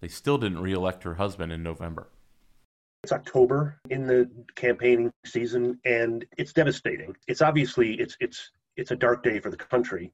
they 0.00 0.08
still 0.08 0.38
didn't 0.38 0.60
reelect 0.60 1.02
her 1.02 1.14
husband 1.14 1.52
in 1.52 1.62
November. 1.62 2.08
It's 3.02 3.12
October 3.12 3.78
in 3.88 4.06
the 4.06 4.30
campaigning 4.54 5.10
season, 5.24 5.80
and 5.84 6.24
it's 6.36 6.52
devastating. 6.52 7.16
It's 7.28 7.40
obviously 7.40 7.94
it's 7.94 8.16
it's 8.20 8.50
it's 8.76 8.90
a 8.90 8.96
dark 8.96 9.22
day 9.22 9.40
for 9.40 9.50
the 9.50 9.56
country. 9.56 10.12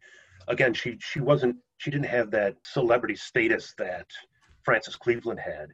Again, 0.49 0.73
she 0.73 0.97
she 1.01 1.21
wasn't 1.21 1.57
she 1.79 1.91
didn't 1.91 2.07
have 2.07 2.31
that 2.31 2.57
celebrity 2.64 3.17
status 3.17 3.75
that 3.79 4.07
Frances 4.62 4.97
Cleveland 4.97 5.41
had, 5.41 5.73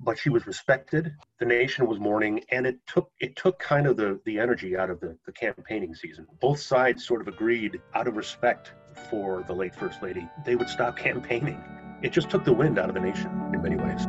but 0.00 0.18
she 0.18 0.30
was 0.30 0.46
respected. 0.46 1.14
The 1.38 1.46
nation 1.46 1.86
was 1.86 1.98
mourning, 1.98 2.42
and 2.50 2.66
it 2.66 2.78
took 2.86 3.10
it 3.20 3.36
took 3.36 3.58
kind 3.58 3.86
of 3.86 3.96
the 3.96 4.20
the 4.24 4.38
energy 4.38 4.76
out 4.76 4.90
of 4.90 5.00
the, 5.00 5.16
the 5.26 5.32
campaigning 5.32 5.94
season. 5.94 6.26
Both 6.40 6.60
sides 6.60 7.06
sort 7.06 7.20
of 7.20 7.28
agreed, 7.28 7.80
out 7.94 8.06
of 8.06 8.16
respect 8.16 8.72
for 9.10 9.44
the 9.46 9.52
late 9.54 9.74
First 9.74 10.02
Lady, 10.02 10.28
they 10.44 10.56
would 10.56 10.68
stop 10.68 10.96
campaigning. 11.08 11.62
It 12.02 12.12
just 12.12 12.30
took 12.30 12.44
the 12.44 12.52
wind 12.52 12.78
out 12.78 12.88
of 12.88 12.94
the 12.94 13.00
nation 13.00 13.30
in 13.52 13.62
many 13.62 13.76
ways. 13.76 14.06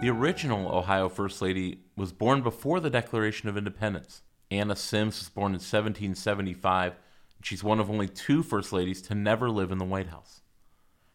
The 0.00 0.10
original 0.10 0.68
Ohio 0.68 1.08
First 1.08 1.42
Lady 1.42 1.80
was 1.96 2.12
born 2.12 2.40
before 2.42 2.78
the 2.78 2.88
Declaration 2.88 3.48
of 3.48 3.56
Independence. 3.56 4.22
Anna 4.50 4.76
Symmes 4.76 5.18
was 5.18 5.28
born 5.28 5.50
in 5.50 5.60
1775, 5.60 6.92
and 6.92 7.46
she's 7.46 7.62
one 7.62 7.80
of 7.80 7.90
only 7.90 8.08
two 8.08 8.42
First 8.42 8.72
Ladies 8.72 9.02
to 9.02 9.14
never 9.14 9.50
live 9.50 9.70
in 9.70 9.78
the 9.78 9.84
White 9.84 10.08
House. 10.08 10.40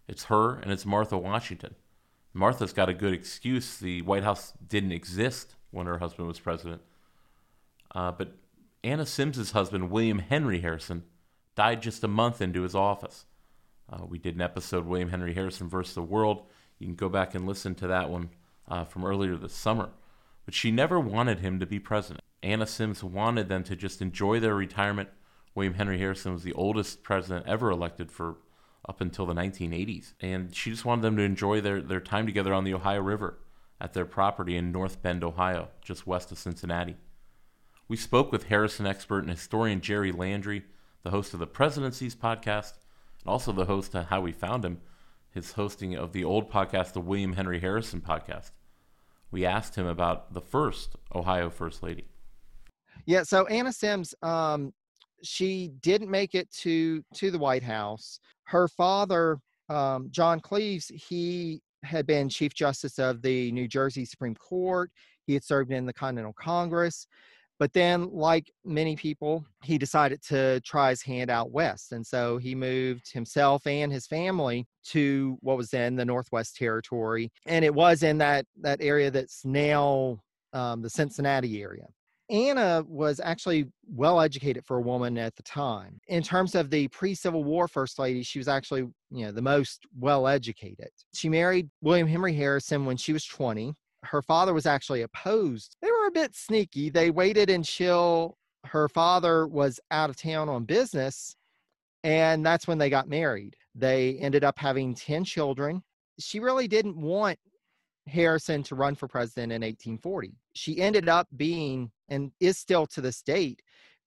It's 0.08 0.26
her 0.26 0.56
and 0.56 0.72
it's 0.72 0.86
Martha 0.86 1.18
Washington. 1.18 1.76
Martha's 2.34 2.74
got 2.74 2.90
a 2.90 2.94
good 2.94 3.14
excuse. 3.14 3.78
The 3.78 4.02
White 4.02 4.24
House 4.24 4.54
didn't 4.68 4.92
exist 4.92 5.56
when 5.72 5.86
her 5.86 6.00
husband 6.00 6.28
was 6.28 6.40
president. 6.40 6.82
Uh, 7.94 8.12
but 8.12 8.36
Anna 8.84 9.06
Symmes's 9.06 9.52
husband, 9.52 9.92
William 9.92 10.20
Henry 10.20 10.62
Harrison, 10.62 11.04
died 11.56 11.82
just 11.82 12.04
a 12.04 12.08
month 12.08 12.42
into 12.42 12.64
his 12.64 12.76
office. 12.76 13.26
Uh, 13.92 14.06
we 14.06 14.18
did 14.18 14.36
an 14.36 14.42
episode, 14.42 14.86
William 14.86 15.10
Henry 15.10 15.34
Harrison 15.34 15.70
versus 15.70 15.94
the 15.94 16.02
World. 16.02 16.44
You 16.80 16.88
can 16.88 16.96
go 16.96 17.10
back 17.10 17.36
and 17.36 17.46
listen 17.46 17.76
to 17.76 17.88
that 17.88 18.10
one 18.10 18.32
uh, 18.68 18.84
from 18.84 19.06
earlier 19.06 19.36
this 19.36 19.54
summer. 19.54 19.90
But 20.46 20.54
she 20.54 20.72
never 20.72 21.00
wanted 21.00 21.40
him 21.40 21.60
to 21.60 21.66
be 21.66 21.80
president. 21.80 22.24
Anna 22.44 22.68
Symmes 22.68 23.04
wanted 23.04 23.48
them 23.48 23.64
to 23.64 23.76
just 23.76 24.02
enjoy 24.02 24.40
their 24.40 24.54
retirement. 24.54 25.10
William 25.56 25.76
Henry 25.76 25.98
Harrison 25.98 26.34
was 26.34 26.44
the 26.44 26.54
oldest 26.54 27.02
president 27.02 27.48
ever 27.48 27.72
elected 27.72 28.12
for 28.12 28.38
up 28.88 29.00
until 29.00 29.26
the 29.26 29.34
1980s. 29.34 30.14
And 30.20 30.54
she 30.54 30.70
just 30.70 30.86
wanted 30.86 31.04
them 31.04 31.16
to 31.18 31.24
enjoy 31.24 31.62
their, 31.62 31.82
their 31.82 32.02
time 32.02 32.26
together 32.26 32.54
on 32.54 32.66
the 32.66 32.74
Ohio 32.74 33.02
River 33.02 33.40
at 33.80 33.94
their 33.94 34.06
property 34.06 34.58
in 34.58 34.72
North 34.72 35.02
Bend, 35.02 35.24
Ohio, 35.24 35.70
just 35.82 36.06
west 36.06 36.32
of 36.32 36.38
Cincinnati. 36.38 36.98
We 37.88 37.98
spoke 37.98 38.32
with 38.32 38.46
Harrison 38.46 38.86
expert 38.86 39.20
and 39.20 39.30
historian 39.30 39.82
Jerry 39.82 40.12
Landry, 40.12 40.64
the 41.04 41.12
host 41.12 41.34
of 41.34 41.40
the 41.40 41.48
Presidencies 41.48 42.16
podcast, 42.16 42.74
and 43.22 43.30
also 43.30 43.52
the 43.52 43.66
host 43.66 43.94
of 43.96 44.06
How 44.06 44.22
We 44.22 44.32
Found 44.32 44.66
Him, 44.66 44.82
his 45.30 45.54
hosting 45.54 45.96
of 45.96 46.12
the 46.12 46.24
old 46.24 46.52
podcast, 46.52 46.94
the 46.94 47.02
William 47.02 47.34
Henry 47.34 47.60
Harrison 47.60 48.02
podcast. 48.02 48.52
We 49.32 49.46
asked 49.46 49.76
him 49.76 49.88
about 49.88 50.34
the 50.34 50.42
first 50.42 50.96
Ohio 51.14 51.50
First 51.50 51.82
Lady. 51.82 52.06
Yeah, 53.06 53.24
so 53.24 53.46
Anna 53.48 53.72
Symmes, 53.72 54.16
um, 54.22 54.74
she 55.24 55.72
didn't 55.82 56.10
make 56.10 56.36
it 56.36 56.50
to 56.52 57.04
to 57.16 57.32
the 57.32 57.38
White 57.38 57.64
House. 57.64 58.20
Her 58.46 58.68
father, 58.68 59.40
um, 59.70 60.08
John 60.12 60.40
Cleves, 60.40 60.88
he 60.88 61.62
had 61.84 62.06
been 62.06 62.30
Chief 62.30 62.54
Justice 62.54 63.00
of 63.00 63.22
the 63.22 63.52
New 63.52 63.68
Jersey 63.68 64.06
Supreme 64.06 64.36
Court. 64.36 64.90
He 65.26 65.34
had 65.34 65.44
served 65.44 65.72
in 65.72 65.86
the 65.86 65.94
Continental 65.94 66.34
Congress. 66.34 67.08
But 67.60 67.72
then, 67.74 68.10
like 68.12 68.52
many 68.66 68.96
people, 68.96 69.46
he 69.64 69.78
decided 69.78 70.22
to 70.24 70.60
try 70.62 70.90
his 70.90 71.02
hand 71.02 71.30
out 71.30 71.52
west. 71.52 71.92
And 71.92 72.06
so 72.06 72.38
he 72.38 72.56
moved 72.56 73.12
himself 73.14 73.66
and 73.68 73.92
his 73.92 74.08
family 74.08 74.66
to 74.88 75.38
what 75.42 75.56
was 75.56 75.70
then 75.70 75.96
the 75.96 76.04
Northwest 76.04 76.56
Territory. 76.58 77.32
And 77.46 77.64
it 77.64 77.74
was 77.74 78.04
in 78.04 78.18
that, 78.18 78.46
that 78.62 78.82
area 78.82 79.12
that's 79.12 79.46
now 79.46 80.20
um, 80.52 80.82
the 80.82 80.90
Cincinnati 80.90 81.62
area. 81.62 81.86
Anna 82.34 82.84
was 82.88 83.22
actually 83.24 83.68
well 83.88 84.20
educated 84.20 84.66
for 84.66 84.78
a 84.78 84.82
woman 84.82 85.20
at 85.20 85.36
the 85.36 85.44
time. 85.44 86.00
In 86.08 86.24
terms 86.24 86.56
of 86.56 86.72
the 86.72 86.88
pre-Civil 86.88 87.44
War 87.44 87.68
First 87.68 88.00
Lady, 88.00 88.24
she 88.24 88.40
was 88.40 88.48
actually, 88.48 88.88
you 89.12 89.26
know, 89.26 89.32
the 89.32 89.42
most 89.42 89.86
well 90.00 90.28
educated. 90.28 90.90
She 91.14 91.30
married 91.30 91.70
William 91.82 92.08
Henry 92.08 92.34
Harrison 92.34 92.86
when 92.86 92.98
she 92.98 93.14
was 93.14 93.24
20. 93.24 93.76
Her 94.04 94.24
father 94.24 94.52
was 94.52 94.66
actually 94.66 95.04
opposed. 95.04 95.78
They 95.82 95.92
were 95.92 96.08
a 96.08 96.12
bit 96.12 96.36
sneaky. 96.36 96.90
They 96.90 97.12
waited 97.12 97.52
until 97.52 98.36
her 98.66 98.90
father 98.90 99.48
was 99.48 99.80
out 99.92 100.10
of 100.10 100.18
town 100.18 100.50
on 100.50 100.66
business, 100.66 101.36
and 102.04 102.44
that's 102.44 102.68
when 102.68 102.80
they 102.80 102.90
got 102.90 103.08
married. 103.08 103.56
They 103.76 104.18
ended 104.20 104.44
up 104.44 104.58
having 104.58 104.96
10 104.96 105.24
children. 105.24 105.84
She 106.20 106.40
really 106.40 106.68
didn't 106.68 106.98
want 106.98 107.38
Harrison 108.08 108.64
to 108.64 108.76
run 108.76 108.96
for 108.96 109.08
president 109.08 109.52
in 109.52 109.62
1840. 109.62 110.34
She 110.54 110.82
ended 110.82 111.10
up 111.10 111.28
being, 111.36 111.92
and 112.14 112.32
is 112.40 112.58
still 112.58 112.86
to 112.88 113.02
this 113.02 113.22
date, 113.22 113.62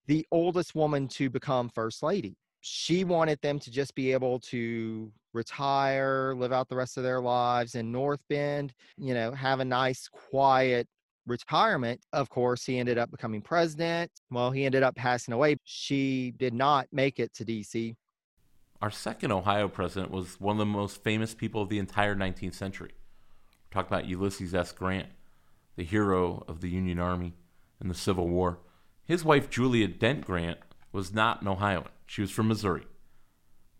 the 0.06 0.26
oldest 0.30 0.74
woman 0.74 1.08
to 1.08 1.28
become 1.28 1.68
first 1.68 2.02
lady. 2.02 2.36
She 2.60 3.04
wanted 3.04 3.40
them 3.42 3.58
to 3.60 3.70
just 3.70 3.94
be 3.94 4.12
able 4.12 4.40
to 4.40 5.12
retire, 5.32 6.34
live 6.36 6.52
out 6.52 6.68
the 6.68 6.76
rest 6.76 6.96
of 6.96 7.02
their 7.02 7.20
lives 7.20 7.74
in 7.74 7.92
North 7.92 8.20
Bend, 8.28 8.72
you 8.96 9.12
know, 9.12 9.32
have 9.32 9.60
a 9.60 9.64
nice, 9.64 10.08
quiet 10.08 10.88
retirement. 11.26 12.00
Of 12.12 12.30
course, 12.30 12.64
he 12.64 12.78
ended 12.78 12.98
up 12.98 13.10
becoming 13.10 13.42
president. 13.42 14.10
Well, 14.30 14.50
he 14.50 14.64
ended 14.64 14.82
up 14.82 14.94
passing 14.94 15.34
away. 15.34 15.56
She 15.64 16.32
did 16.36 16.54
not 16.54 16.86
make 16.92 17.18
it 17.18 17.34
to 17.34 17.44
DC. 17.44 17.94
Our 18.80 18.90
second 18.90 19.32
Ohio 19.32 19.68
president 19.68 20.12
was 20.12 20.40
one 20.40 20.56
of 20.56 20.58
the 20.58 20.66
most 20.66 21.02
famous 21.02 21.34
people 21.34 21.62
of 21.62 21.68
the 21.68 21.78
entire 21.78 22.14
19th 22.14 22.54
century. 22.54 22.92
Talk 23.70 23.86
about 23.86 24.06
Ulysses 24.06 24.54
S. 24.54 24.72
Grant, 24.72 25.08
the 25.76 25.84
hero 25.84 26.44
of 26.46 26.60
the 26.60 26.68
Union 26.68 26.98
Army 26.98 27.34
in 27.80 27.88
the 27.88 27.94
Civil 27.94 28.28
War. 28.28 28.58
His 29.04 29.24
wife, 29.24 29.50
Julia 29.50 29.88
Dent 29.88 30.26
Grant, 30.26 30.58
was 30.92 31.12
not 31.12 31.42
an 31.42 31.48
Ohioan. 31.48 31.88
She 32.06 32.20
was 32.20 32.30
from 32.30 32.48
Missouri. 32.48 32.86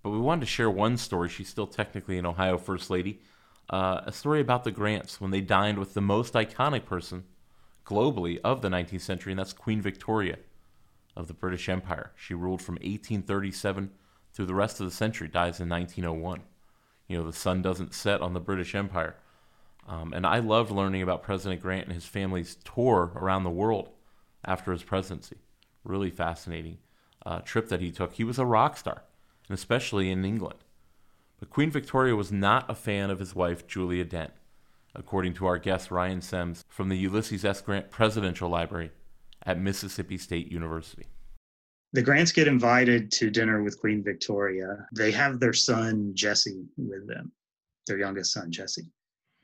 But 0.03 0.11
we 0.11 0.19
wanted 0.19 0.41
to 0.43 0.47
share 0.47 0.71
one 0.71 0.97
story. 0.97 1.29
She's 1.29 1.49
still 1.49 1.67
technically 1.67 2.19
an 2.19 2.27
Ohio 2.27 2.59
First 2.59 2.91
Lady. 2.91 3.21
Uh, 3.69 4.03
a 4.05 4.13
story 4.13 4.41
about 4.41 4.65
the 4.65 4.71
Grants 4.71 5.21
when 5.21 5.33
they 5.33 5.41
dined 5.41 5.79
with 5.79 5.95
the 5.95 6.01
most 6.01 6.35
iconic 6.35 6.85
person 6.85 7.25
globally 7.85 8.39
of 8.45 8.63
the 8.63 8.69
19th 8.69 9.01
century, 9.01 9.33
and 9.33 9.39
that's 9.39 9.53
Queen 9.53 9.81
Victoria 9.81 10.39
of 11.17 11.27
the 11.27 11.35
British 11.35 11.69
Empire. 11.69 12.13
She 12.17 12.35
ruled 12.35 12.63
from 12.63 12.75
1837 12.75 13.91
through 14.33 14.47
the 14.47 14.55
rest 14.55 14.81
of 14.81 14.87
the 14.87 14.93
century, 14.93 15.29
dies 15.29 15.61
in 15.61 15.69
1901. 15.69 16.43
You 17.09 17.19
know, 17.19 17.27
the 17.27 17.33
sun 17.33 17.63
doesn't 17.63 17.95
set 17.95 18.21
on 18.21 18.35
the 18.35 18.41
British 18.41 18.75
Empire. 18.75 19.17
Um, 19.89 20.13
and 20.13 20.27
I 20.27 20.41
loved 20.41 20.71
learning 20.71 21.03
about 21.03 21.23
President 21.23 21.63
Grant 21.63 21.87
and 21.87 21.95
his 21.95 22.07
family's 22.07 22.57
tour 22.57 23.13
around 23.15 23.45
the 23.45 23.51
world 23.51 23.91
after 24.45 24.73
his 24.73 24.83
presidency. 24.83 25.37
Really 25.85 26.11
fascinating 26.11 26.79
uh, 27.25 27.41
trip 27.41 27.69
that 27.69 27.81
he 27.81 27.93
took. 27.93 28.15
He 28.15 28.25
was 28.25 28.39
a 28.39 28.45
rock 28.45 28.77
star, 28.77 29.03
and 29.49 29.57
especially 29.57 30.11
in 30.11 30.25
England. 30.25 30.59
But 31.39 31.51
Queen 31.51 31.71
Victoria 31.71 32.17
was 32.17 32.33
not 32.33 32.69
a 32.71 32.75
fan 32.75 33.11
of 33.11 33.21
his 33.21 33.35
wife, 33.35 33.67
Julia 33.67 34.05
Dent, 34.05 34.33
according 34.95 35.35
to 35.35 35.47
our 35.47 35.59
guest 35.59 35.91
Ryan 35.91 36.21
Semmes 36.21 36.65
from 36.69 36.89
the 36.89 36.99
Ulysses 36.99 37.45
S. 37.45 37.61
Grant 37.61 37.91
Presidential 37.91 38.49
Library 38.49 38.91
at 39.45 39.61
Mississippi 39.61 40.19
State 40.19 40.51
University. 40.51 41.07
The 41.93 42.03
Grants 42.03 42.33
get 42.33 42.49
invited 42.49 43.13
to 43.13 43.31
dinner 43.31 43.63
with 43.63 43.79
Queen 43.79 44.03
Victoria. 44.03 44.87
They 44.93 45.13
have 45.13 45.39
their 45.39 45.53
son, 45.53 46.13
Jesse, 46.15 46.65
with 46.77 47.07
them, 47.07 47.31
their 47.87 47.99
youngest 47.99 48.33
son, 48.33 48.51
Jesse 48.51 48.91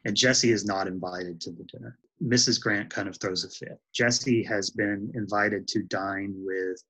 and 0.05 0.17
Jesse 0.17 0.53
is 0.53 0.65
not 0.65 0.87
invited 0.87 1.41
to 1.43 1.51
the 1.51 1.65
dinner. 1.65 1.99
Mrs. 2.23 2.61
Grant 2.61 2.91
kind 2.91 3.09
of 3.09 3.17
throws 3.19 3.45
a 3.45 3.51
fit. 3.51 3.81
Jesse 3.93 4.43
has 4.45 4.71
been 4.71 5.11
invited 5.15 5.67
to 5.69 5.83
dine 5.83 6.35
with, 6.37 6.83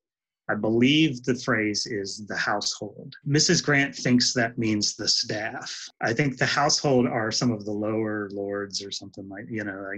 I 0.51 0.55
believe 0.55 1.23
the 1.25 1.37
phrase 1.37 1.87
is 1.87 2.27
the 2.27 2.37
household. 2.37 3.15
Mrs. 3.27 3.65
Grant 3.65 3.95
thinks 3.95 4.33
that 4.35 4.59
means 4.59 4.95
the 4.95 5.09
staff. 5.09 5.89
I 6.03 6.13
think 6.13 6.37
the 6.37 6.47
household 6.47 7.07
are 7.07 7.31
some 7.31 7.53
of 7.53 7.65
the 7.65 7.73
lower 7.73 8.29
lords 8.33 8.83
or 8.83 8.91
something 8.91 9.29
like 9.29 9.45
you 9.49 9.65
know. 9.65 9.91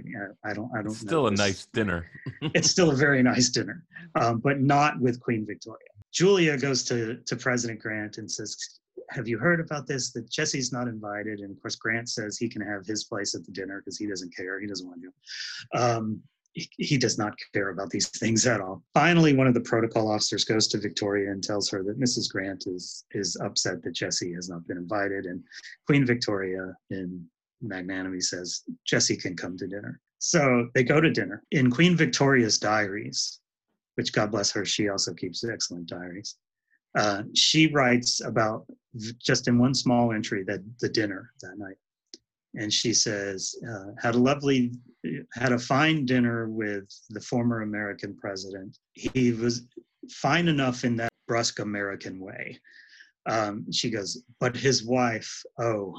I, 0.45 0.51
I 0.51 0.53
don't. 0.53 0.71
I 0.77 0.83
don't. 0.83 0.93
Still 0.93 1.23
know. 1.23 1.29
a 1.29 1.31
nice 1.33 1.67
dinner. 1.73 2.07
it's 2.43 2.71
still 2.71 2.91
a 2.91 2.97
very 2.97 3.23
nice 3.23 3.49
dinner, 3.49 3.85
um, 4.21 4.39
but 4.39 4.61
not 4.61 5.01
with 5.01 5.19
Queen 5.19 5.45
Victoria. 5.47 5.89
Julia 6.13 6.57
goes 6.59 6.85
to 6.85 7.17
to 7.27 7.37
President 7.37 7.81
Grant 7.81 8.19
and 8.19 8.31
says, 8.31 8.81
have 9.15 9.29
you 9.29 9.39
heard 9.39 9.61
about 9.61 9.87
this? 9.87 10.13
That 10.13 10.29
Jesse's 10.31 10.73
not 10.73 10.89
invited, 10.89 11.41
and 11.41 11.51
of 11.51 11.63
course 11.63 11.77
Grant 11.77 12.09
says 12.09 12.37
he 12.37 12.49
can 12.49 12.63
have 12.63 12.87
his 12.87 13.05
place 13.05 13.35
at 13.35 13.45
the 13.45 13.53
dinner 13.53 13.81
because 13.81 13.97
he 13.97 14.07
doesn't 14.07 14.35
care. 14.35 14.61
He 14.61 14.67
doesn't 14.67 14.87
want 14.87 15.01
to. 15.03 15.81
Um, 15.81 16.21
he, 16.53 16.69
he 16.79 16.99
does 16.99 17.19
not 17.19 17.35
care 17.53 17.71
about 17.71 17.91
these 17.91 18.09
things 18.19 18.47
at 18.47 18.61
all. 18.61 18.83
Finally, 18.95 19.35
one 19.35 19.47
of 19.47 19.55
the 19.55 19.61
protocol 19.61 20.11
officers 20.11 20.45
goes 20.45 20.69
to 20.69 20.79
Victoria 20.79 21.31
and 21.31 21.43
tells 21.43 21.69
her 21.71 21.83
that 21.85 22.01
Mrs. 22.01 22.31
Grant 22.31 22.65
is 22.67 23.05
is 23.13 23.37
upset 23.43 23.83
that 23.83 23.93
Jesse 23.95 24.33
has 24.33 24.49
not 24.49 24.67
been 24.67 24.79
invited, 24.79 25.27
and 25.27 25.43
Queen 25.87 26.05
Victoria 26.05 26.75
in 26.91 27.25
magnanimity 27.63 28.21
says 28.21 28.63
Jesse 28.85 29.17
can 29.17 29.37
come 29.37 29.57
to 29.57 29.67
dinner. 29.67 30.01
So 30.19 30.69
they 30.75 30.85
go 30.85 31.01
to 31.01 31.11
dinner. 31.11 31.43
In 31.51 31.71
Queen 31.71 31.97
Victoria's 31.97 32.59
diaries, 32.59 33.41
which 33.97 34.13
God 34.13 34.31
bless 34.31 34.51
her, 34.53 34.65
she 34.65 34.89
also 34.89 35.13
keeps 35.13 35.45
excellent 35.45 35.87
diaries. 35.87 36.37
Uh, 36.97 37.23
she 37.35 37.67
writes 37.69 38.21
about 38.21 38.67
just 39.19 39.49
in 39.49 39.59
one 39.59 39.75
small 39.75 40.13
entry 40.13 40.45
that 40.45 40.61
the 40.81 40.89
dinner 40.89 41.33
that 41.41 41.59
night, 41.59 41.77
and 42.55 42.73
she 42.73 42.95
says 42.95 43.55
uh, 43.69 43.91
had 44.01 44.15
a 44.15 44.19
lovely, 44.19 44.73
had 45.33 45.53
a 45.53 45.59
fine 45.59 46.07
dinner 46.07 46.49
with 46.49 46.89
the 47.11 47.21
former 47.21 47.63
American 47.63 48.17
president. 48.17 48.79
He 48.93 49.33
was 49.33 49.67
fine 50.11 50.49
enough 50.49 50.85
in 50.85 50.97
that 50.97 51.13
brusque 51.27 51.59
American 51.59 52.21
way. 52.21 52.61
Um, 53.27 53.71
she 53.73 53.91
goes, 53.91 54.23
but 54.39 54.57
his 54.57 54.85
wife, 54.85 55.43
oh, 55.59 55.95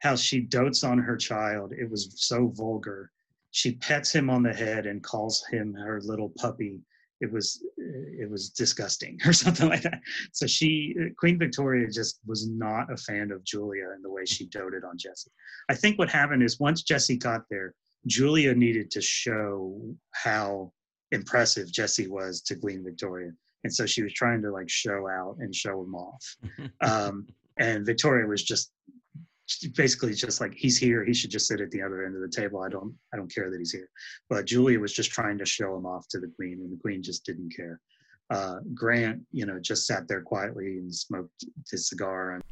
how 0.00 0.16
she 0.16 0.40
dotes 0.40 0.82
on 0.82 0.98
her 0.98 1.16
child. 1.16 1.72
It 1.72 1.88
was 1.88 2.14
so 2.16 2.48
vulgar. 2.48 3.10
She 3.50 3.72
pets 3.72 4.12
him 4.12 4.30
on 4.30 4.42
the 4.42 4.52
head 4.52 4.86
and 4.86 5.02
calls 5.02 5.44
him 5.50 5.74
her 5.74 6.00
little 6.00 6.32
puppy. 6.38 6.80
It 7.20 7.30
was 7.30 7.62
it 7.76 8.30
was 8.30 8.50
disgusting 8.50 9.18
or 9.26 9.32
something 9.32 9.68
like 9.68 9.82
that. 9.82 10.00
So 10.32 10.46
she 10.46 10.94
Queen 11.18 11.38
Victoria 11.38 11.88
just 11.90 12.20
was 12.26 12.48
not 12.48 12.92
a 12.92 12.96
fan 12.96 13.30
of 13.30 13.44
Julia 13.44 13.90
and 13.94 14.04
the 14.04 14.10
way 14.10 14.24
she 14.24 14.46
doted 14.46 14.84
on 14.84 14.98
Jesse. 14.98 15.30
I 15.68 15.74
think 15.74 15.98
what 15.98 16.10
happened 16.10 16.42
is 16.42 16.58
once 16.60 16.82
Jesse 16.82 17.16
got 17.16 17.42
there, 17.50 17.74
Julia 18.06 18.54
needed 18.54 18.90
to 18.92 19.00
show 19.00 19.80
how 20.12 20.72
impressive 21.12 21.70
Jesse 21.72 22.08
was 22.08 22.40
to 22.42 22.56
Queen 22.56 22.82
Victoria. 22.84 23.32
And 23.64 23.74
so 23.74 23.84
she 23.84 24.02
was 24.02 24.12
trying 24.14 24.40
to 24.42 24.50
like 24.50 24.70
show 24.70 25.06
out 25.08 25.36
and 25.40 25.54
show 25.54 25.82
him 25.82 25.94
off. 25.94 26.36
Um, 26.82 27.26
and 27.58 27.84
Victoria 27.84 28.26
was 28.26 28.42
just 28.42 28.72
basically 29.74 30.14
just 30.14 30.40
like 30.40 30.54
he's 30.54 30.78
here 30.78 31.04
he 31.04 31.12
should 31.14 31.30
just 31.30 31.46
sit 31.46 31.60
at 31.60 31.70
the 31.70 31.82
other 31.82 32.04
end 32.04 32.14
of 32.14 32.22
the 32.22 32.28
table. 32.28 32.62
I 32.62 32.68
don't 32.68 32.94
i 33.12 33.16
don't 33.16 33.32
care 33.32 33.50
that 33.50 33.58
he's 33.58 33.72
here. 33.72 33.88
But 34.28 34.46
julia 34.46 34.78
was 34.78 34.92
just 34.92 35.10
trying 35.10 35.38
to 35.38 35.46
show 35.46 35.76
him 35.76 35.86
off 35.86 36.06
to 36.08 36.20
the 36.20 36.30
queen 36.36 36.60
and 36.60 36.72
the 36.72 36.80
queen 36.80 37.02
just 37.02 37.24
didn't 37.24 37.52
care. 37.54 37.80
Uh, 38.30 38.60
grant 38.74 39.22
you 39.32 39.44
know 39.46 39.58
just 39.58 39.86
sat 39.86 40.06
there 40.06 40.22
quietly 40.22 40.78
and 40.78 40.94
smoked 40.94 41.44
his 41.70 41.88
cigar. 41.88 42.34
And 42.34 42.44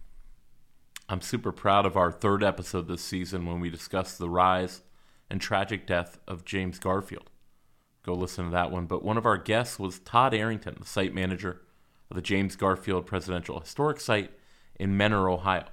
i'm 1.08 1.20
super 1.20 1.52
proud 1.52 1.86
of 1.86 1.96
our 1.96 2.10
third 2.10 2.42
episode 2.42 2.88
this 2.88 3.02
season 3.02 3.46
when 3.46 3.60
we 3.60 3.70
discussed 3.70 4.18
the 4.18 4.28
rise 4.30 4.82
and 5.30 5.40
tragic 5.40 5.86
death 5.86 6.18
of 6.26 6.44
james 6.44 6.78
garfield. 6.78 7.30
Go 8.04 8.14
listen 8.14 8.46
to 8.46 8.50
that 8.52 8.70
one. 8.70 8.86
But 8.86 9.04
one 9.04 9.18
of 9.18 9.26
our 9.26 9.38
guests 9.38 9.78
was 9.78 10.00
todd 10.00 10.34
arrington 10.34 10.76
the 10.80 10.86
site 10.86 11.14
manager 11.14 11.62
of 12.10 12.16
the 12.16 12.22
james 12.22 12.56
garfield 12.56 13.06
presidential 13.06 13.60
historic 13.60 14.00
site 14.00 14.32
in 14.80 14.96
mentor 14.96 15.28
ohio 15.28 15.64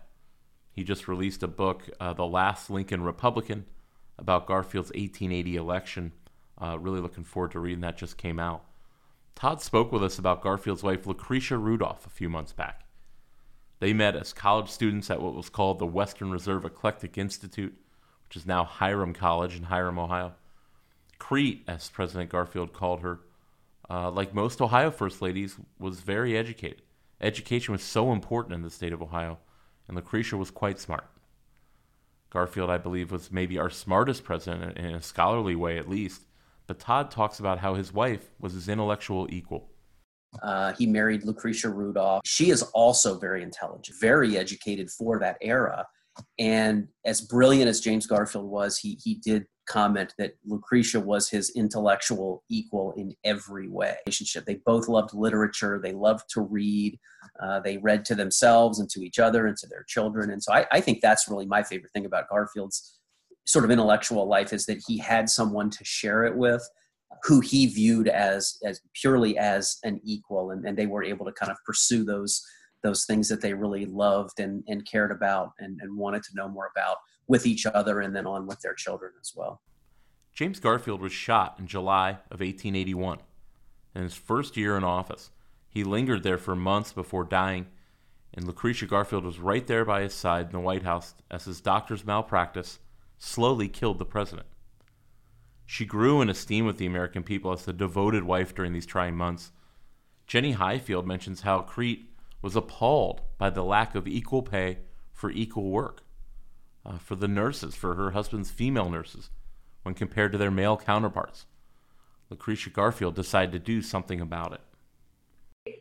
he 0.76 0.84
just 0.84 1.08
released 1.08 1.42
a 1.42 1.48
book, 1.48 1.90
uh, 2.02 2.12
The 2.12 2.26
Last 2.26 2.70
Lincoln 2.70 3.02
Republican, 3.02 3.66
about 4.20 4.46
Garfield's 4.46 4.90
1880 4.90 5.56
election. 5.56 6.12
Uh, 6.62 6.78
really 6.78 7.00
looking 7.00 7.24
forward 7.24 7.52
to 7.52 7.60
reading 7.62 7.80
that, 7.82 7.98
just 7.98 8.18
came 8.18 8.40
out. 8.40 8.66
Todd 9.36 9.62
spoke 9.62 9.94
with 9.94 10.04
us 10.04 10.20
about 10.20 10.42
Garfield's 10.42 10.84
wife, 10.84 11.08
Lucretia 11.08 11.58
Rudolph, 11.58 12.06
a 12.06 12.10
few 12.10 12.28
months 12.30 12.52
back. 12.52 12.82
They 13.80 13.94
met 13.94 14.18
as 14.18 14.34
college 14.34 14.70
students 14.70 15.10
at 15.10 15.22
what 15.22 15.34
was 15.34 15.50
called 15.50 15.80
the 15.80 15.86
Western 15.86 16.30
Reserve 16.30 16.66
Eclectic 16.66 17.18
Institute, 17.18 17.78
which 18.28 18.36
is 18.36 18.46
now 18.46 18.66
Hiram 18.66 19.14
College 19.14 19.56
in 19.56 19.64
Hiram, 19.64 19.98
Ohio. 19.98 20.34
Crete, 21.20 21.64
as 21.68 21.90
President 21.90 22.30
Garfield 22.30 22.74
called 22.74 23.00
her, 23.00 23.22
uh, 23.90 24.12
like 24.12 24.34
most 24.34 24.62
Ohio 24.62 24.92
First 24.92 25.22
Ladies, 25.22 25.56
was 25.80 26.02
very 26.02 26.38
educated. 26.38 26.82
Education 27.22 27.72
was 27.72 27.84
so 27.84 28.12
important 28.12 28.56
in 28.56 28.62
the 28.62 28.70
state 28.70 28.92
of 28.92 29.02
Ohio 29.02 29.40
and 29.88 29.96
Lucretia 29.96 30.38
was 30.38 30.52
quite 30.52 30.80
smart. 30.80 31.06
Garfield, 32.30 32.70
I 32.70 32.78
believe, 32.78 33.12
was 33.12 33.32
maybe 33.32 33.58
our 33.58 33.70
smartest 33.70 34.24
president 34.24 34.78
in 34.78 34.96
a 34.96 35.02
scholarly 35.02 35.56
way 35.56 35.78
at 35.78 35.90
least, 35.90 36.24
but 36.68 36.80
Todd 36.80 37.12
talks 37.12 37.40
about 37.40 37.60
how 37.60 37.76
his 37.76 37.94
wife 37.94 38.32
was 38.40 38.54
his 38.54 38.68
intellectual 38.68 39.28
equal. 39.30 39.70
Uh, 40.44 40.74
he 40.74 40.86
married 40.86 41.24
Lucretia 41.24 41.70
Rudolph. 41.70 42.22
She 42.26 42.50
is 42.50 42.62
also 42.74 43.18
very 43.18 43.42
intelligent, 43.42 43.98
very 44.02 44.38
educated 44.38 44.90
for 44.90 45.18
that 45.20 45.38
era. 45.42 45.88
And 46.40 46.88
as 47.06 47.22
brilliant 47.22 47.70
as 47.70 47.80
James 47.80 48.08
Garfield 48.08 48.50
was, 48.50 48.78
he, 48.78 49.00
he 49.02 49.16
did 49.16 49.46
comment 49.66 50.14
that 50.18 50.36
Lucretia 50.46 51.00
was 51.00 51.30
his 51.30 51.52
intellectual 51.56 52.44
equal 52.50 52.94
in 52.94 53.14
every 53.24 53.68
way. 53.68 53.96
Relationship. 54.06 54.46
They 54.46 54.60
both 54.66 54.88
loved 54.88 55.14
literature. 55.14 55.80
They 55.84 55.94
loved 55.94 56.30
to 56.30 56.42
read. 56.42 57.00
Uh, 57.42 57.60
they 57.60 57.78
read 57.78 58.06
to 58.06 58.16
themselves 58.16 58.80
and 58.80 58.90
to 58.92 59.02
each 59.02 59.20
other 59.20 59.48
and 59.48 59.58
to 59.58 59.68
their 59.68 59.84
children. 59.88 60.32
And 60.32 60.42
so 60.42 60.54
I, 60.54 60.66
I 60.72 60.82
think 60.82 61.02
that's 61.02 61.28
really 61.30 61.46
my 61.46 61.64
favorite 61.64 61.92
thing 61.92 62.06
about 62.06 62.30
Garfield's 62.30 63.00
sort 63.46 63.66
of 63.66 63.72
intellectual 63.72 64.28
life 64.28 64.54
is 64.54 64.66
that 64.66 64.84
he 64.88 64.98
had 64.98 65.30
someone 65.30 65.70
to 65.70 65.84
share 65.84 66.26
it 66.26 66.36
with 66.36 66.68
who 67.24 67.40
he 67.40 67.68
viewed 67.68 68.08
as 68.08 68.58
as 68.66 68.82
purely 68.94 69.38
as 69.38 69.78
an 69.84 70.02
equal 70.04 70.52
and, 70.52 70.66
and 70.66 70.78
they 70.78 70.88
were 70.88 71.04
able 71.04 71.26
to 71.26 71.32
kind 71.32 71.52
of 71.52 71.58
pursue 71.66 72.04
those 72.04 72.44
those 72.84 73.06
things 73.06 73.28
that 73.30 73.42
they 73.42 73.54
really 73.54 73.86
loved 73.86 74.40
and, 74.40 74.64
and 74.68 74.86
cared 74.86 75.12
about 75.12 75.52
and, 75.60 75.80
and 75.82 75.98
wanted 75.98 76.22
to 76.22 76.36
know 76.36 76.48
more 76.48 76.70
about 76.76 76.98
with 77.28 77.46
each 77.46 77.66
other 77.66 78.02
and 78.02 78.16
then 78.16 78.28
on 78.28 78.48
with 78.48 78.62
their 78.62 78.74
children 78.74 79.14
as 79.20 79.34
well. 79.36 79.62
James 80.34 80.60
Garfield 80.60 81.02
was 81.02 81.14
shot 81.14 81.56
in 81.60 81.68
July 81.68 82.12
of 82.30 82.42
1881. 82.42 83.20
In 83.96 84.04
his 84.04 84.16
first 84.16 84.58
year 84.58 84.76
in 84.76 84.84
office, 84.84 85.32
he 85.70 85.84
lingered 85.84 86.24
there 86.24 86.38
for 86.38 86.56
months 86.56 86.92
before 86.92 87.24
dying, 87.24 87.68
and 88.34 88.46
Lucretia 88.46 88.86
Garfield 88.86 89.24
was 89.24 89.40
right 89.40 89.66
there 89.66 89.86
by 89.86 90.02
his 90.02 90.14
side 90.14 90.48
in 90.48 90.52
the 90.52 90.60
White 90.60 90.84
House 90.84 91.16
as 91.32 91.46
his 91.46 91.62
doctor's 91.62 92.06
malpractice 92.06 92.80
slowly 93.18 93.70
killed 93.70 93.98
the 93.98 94.06
president. 94.06 94.48
She 95.66 95.86
grew 95.86 96.22
in 96.22 96.30
esteem 96.30 96.66
with 96.66 96.78
the 96.78 96.86
American 96.86 97.24
people 97.24 97.52
as 97.52 97.66
the 97.66 97.74
devoted 97.74 98.24
wife 98.24 98.54
during 98.54 98.74
these 98.74 98.86
trying 98.86 99.16
months. 99.16 99.52
Jenny 100.28 100.52
Highfield 100.52 101.08
mentions 101.08 101.42
how 101.42 101.62
Crete 101.62 102.10
was 102.42 102.56
appalled 102.56 103.22
by 103.38 103.50
the 103.50 103.64
lack 103.64 103.96
of 103.96 104.08
equal 104.08 104.44
pay 104.44 104.80
for 105.12 105.32
equal 105.32 105.72
work 105.72 106.05
uh, 106.86 106.98
for 106.98 107.16
the 107.16 107.28
nurses, 107.28 107.76
for 107.76 107.96
her 107.96 108.12
husband's 108.12 108.52
female 108.52 108.90
nurses, 108.90 109.30
when 109.84 109.96
compared 109.96 110.32
to 110.32 110.38
their 110.38 110.52
male 110.52 110.78
counterparts. 110.78 111.46
Lucretia 112.30 112.70
Garfield 112.70 113.16
decided 113.16 113.52
to 113.52 113.60
do 113.60 113.82
something 113.82 114.22
about 114.22 114.54
it. 114.54 114.62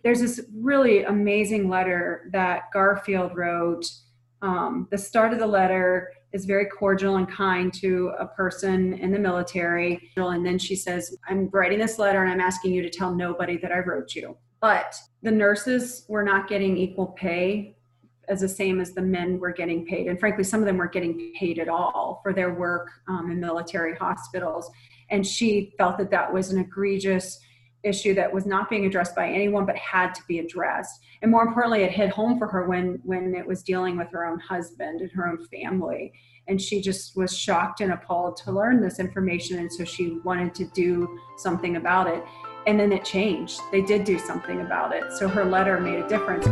There's 0.03 0.21
this 0.21 0.41
really 0.55 1.05
amazing 1.05 1.69
letter 1.69 2.29
that 2.33 2.71
Garfield 2.73 3.37
wrote. 3.37 3.85
Um, 4.43 4.89
the 4.91 4.99
start 4.99 5.33
of 5.33 5.39
the 5.39 5.47
letter 5.47 6.11
is 6.33 6.45
very 6.45 6.67
cordial 6.67 7.17
and 7.17 7.29
kind 7.29 7.73
to 7.75 8.13
a 8.19 8.27
person 8.27 8.95
in 8.95 9.13
the 9.13 9.19
military. 9.19 10.11
And 10.17 10.45
then 10.45 10.59
she 10.59 10.75
says, 10.75 11.17
I'm 11.29 11.49
writing 11.51 11.79
this 11.79 11.99
letter 11.99 12.23
and 12.23 12.33
I'm 12.33 12.41
asking 12.41 12.73
you 12.73 12.83
to 12.83 12.91
tell 12.91 13.15
nobody 13.15 13.57
that 13.59 13.73
I 13.73 13.79
wrote 13.79 14.15
you. 14.15 14.37
But 14.61 14.95
the 15.23 15.31
nurses 15.31 16.05
were 16.09 16.25
not 16.25 16.49
getting 16.49 16.77
equal 16.77 17.09
pay 17.09 17.77
as 18.29 18.41
the 18.41 18.49
same 18.49 18.81
as 18.81 18.93
the 18.93 19.03
men 19.03 19.39
were 19.39 19.53
getting 19.53 19.87
paid. 19.87 20.07
And 20.07 20.19
frankly, 20.19 20.45
some 20.45 20.61
of 20.61 20.67
them 20.67 20.77
weren't 20.77 20.93
getting 20.93 21.33
paid 21.39 21.59
at 21.59 21.69
all 21.69 22.21
for 22.23 22.33
their 22.33 22.55
work 22.55 22.91
um, 23.09 23.31
in 23.31 23.41
military 23.41 23.95
hospitals. 23.95 24.71
And 25.11 25.27
she 25.27 25.75
felt 25.79 25.99
that 25.99 26.11
that 26.11 26.33
was 26.33 26.51
an 26.51 26.59
egregious 26.61 27.39
issue 27.85 28.15
that 28.15 28.33
was 28.33 28.47
not 28.47 28.71
being 28.71 28.87
addressed 28.87 29.15
by 29.15 29.29
anyone 29.29 29.67
but 29.67 29.77
had 29.77 30.15
to 30.15 30.23
be 30.27 30.39
addressed. 30.39 31.01
And 31.23 31.31
more 31.31 31.43
importantly 31.43 31.83
it 31.83 31.93
hit 31.93 32.11
home 32.11 32.39
for 32.39 32.47
her 32.49 32.67
when 32.67 32.99
when 33.05 33.35
it 33.35 33.47
was 33.47 33.63
dealing 33.63 33.97
with 33.97 34.11
her 34.11 34.25
own 34.25 34.41
husband 34.41 35.03
and 35.03 35.11
her 35.13 35.29
own 35.29 35.47
family. 35.49 36.13
And 36.49 36.61
she 36.61 36.81
just 36.81 37.17
was 37.17 37.37
shocked 37.37 37.81
and 37.81 37.93
appalled 37.93 38.37
to 38.39 38.53
learn 38.53 38.81
this 38.81 38.99
information. 38.99 39.59
And 39.59 39.73
so 39.73 39.85
she 39.85 40.19
wanted 40.25 40.55
to 40.57 40.65
do 40.75 41.19
something 41.37 41.77
about 41.77 42.07
it. 42.07 42.23
And 42.67 42.81
then 42.81 42.93
it 42.93 43.05
changed. 43.05 43.61
They 43.71 43.83
did 43.83 44.05
do 44.05 44.19
something 44.19 44.61
about 44.61 44.95
it. 44.95 45.13
So 45.13 45.29
her 45.29 45.45
letter 45.45 45.81
made 45.81 45.99
a 45.99 46.09
difference 46.09 46.47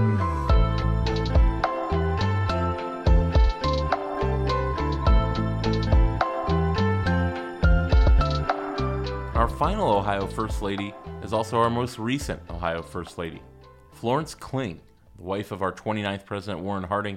final 9.63 9.93
Ohio 9.93 10.27
First 10.27 10.61
Lady 10.61 10.93
is 11.23 11.33
also 11.33 11.57
our 11.57 11.71
most 11.71 11.97
recent 11.97 12.43
Ohio 12.51 12.83
First 12.83 13.17
Lady, 13.17 13.41
Florence 13.93 14.35
Kling, 14.35 14.81
the 15.15 15.23
wife 15.23 15.53
of 15.53 15.63
our 15.63 15.71
29th 15.71 16.27
President 16.27 16.65
Warren 16.65 16.83
Harding. 16.83 17.17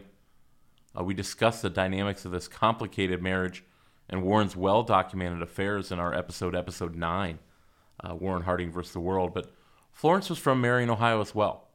Uh, 0.96 1.04
we 1.04 1.16
discussed 1.16 1.64
the 1.64 1.72
dynamics 1.72 2.24
of 2.24 2.32
this 2.32 2.48
complicated 2.48 3.20
marriage 3.20 3.64
and 4.10 4.22
Warren's 4.22 4.56
well 4.56 4.84
documented 4.84 5.42
affairs 5.42 5.92
in 5.92 5.98
our 5.98 6.14
episode, 6.14 6.56
episode 6.56 6.96
9, 6.96 7.40
uh, 8.04 8.14
Warren 8.14 8.44
Harding 8.44 8.72
versus 8.72 8.94
the 8.94 9.00
World. 9.00 9.34
But 9.34 9.52
Florence 9.92 10.30
was 10.30 10.38
from 10.38 10.62
Marion, 10.62 10.92
Ohio 10.92 11.22
as 11.22 11.34
well, 11.34 11.70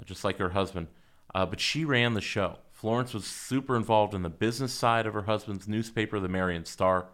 uh, 0.00 0.04
just 0.04 0.24
like 0.24 0.38
her 0.38 0.50
husband. 0.50 0.88
Uh, 1.32 1.46
but 1.46 1.60
she 1.60 1.84
ran 1.84 2.14
the 2.14 2.20
show. 2.20 2.58
Florence 2.72 3.14
was 3.14 3.24
super 3.24 3.76
involved 3.76 4.14
in 4.14 4.22
the 4.22 4.30
business 4.30 4.72
side 4.72 5.06
of 5.06 5.14
her 5.14 5.22
husband's 5.22 5.68
newspaper, 5.68 6.18
the 6.18 6.28
Marion 6.28 6.64
Star, 6.64 7.06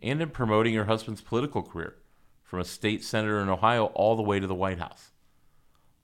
and 0.00 0.22
in 0.22 0.30
promoting 0.30 0.74
her 0.74 0.84
husband's 0.84 1.20
political 1.20 1.64
career 1.64 1.96
from 2.48 2.60
a 2.60 2.64
state 2.64 3.04
senator 3.04 3.40
in 3.40 3.50
Ohio 3.50 3.86
all 3.94 4.16
the 4.16 4.22
way 4.22 4.40
to 4.40 4.46
the 4.46 4.54
White 4.54 4.78
House. 4.78 5.10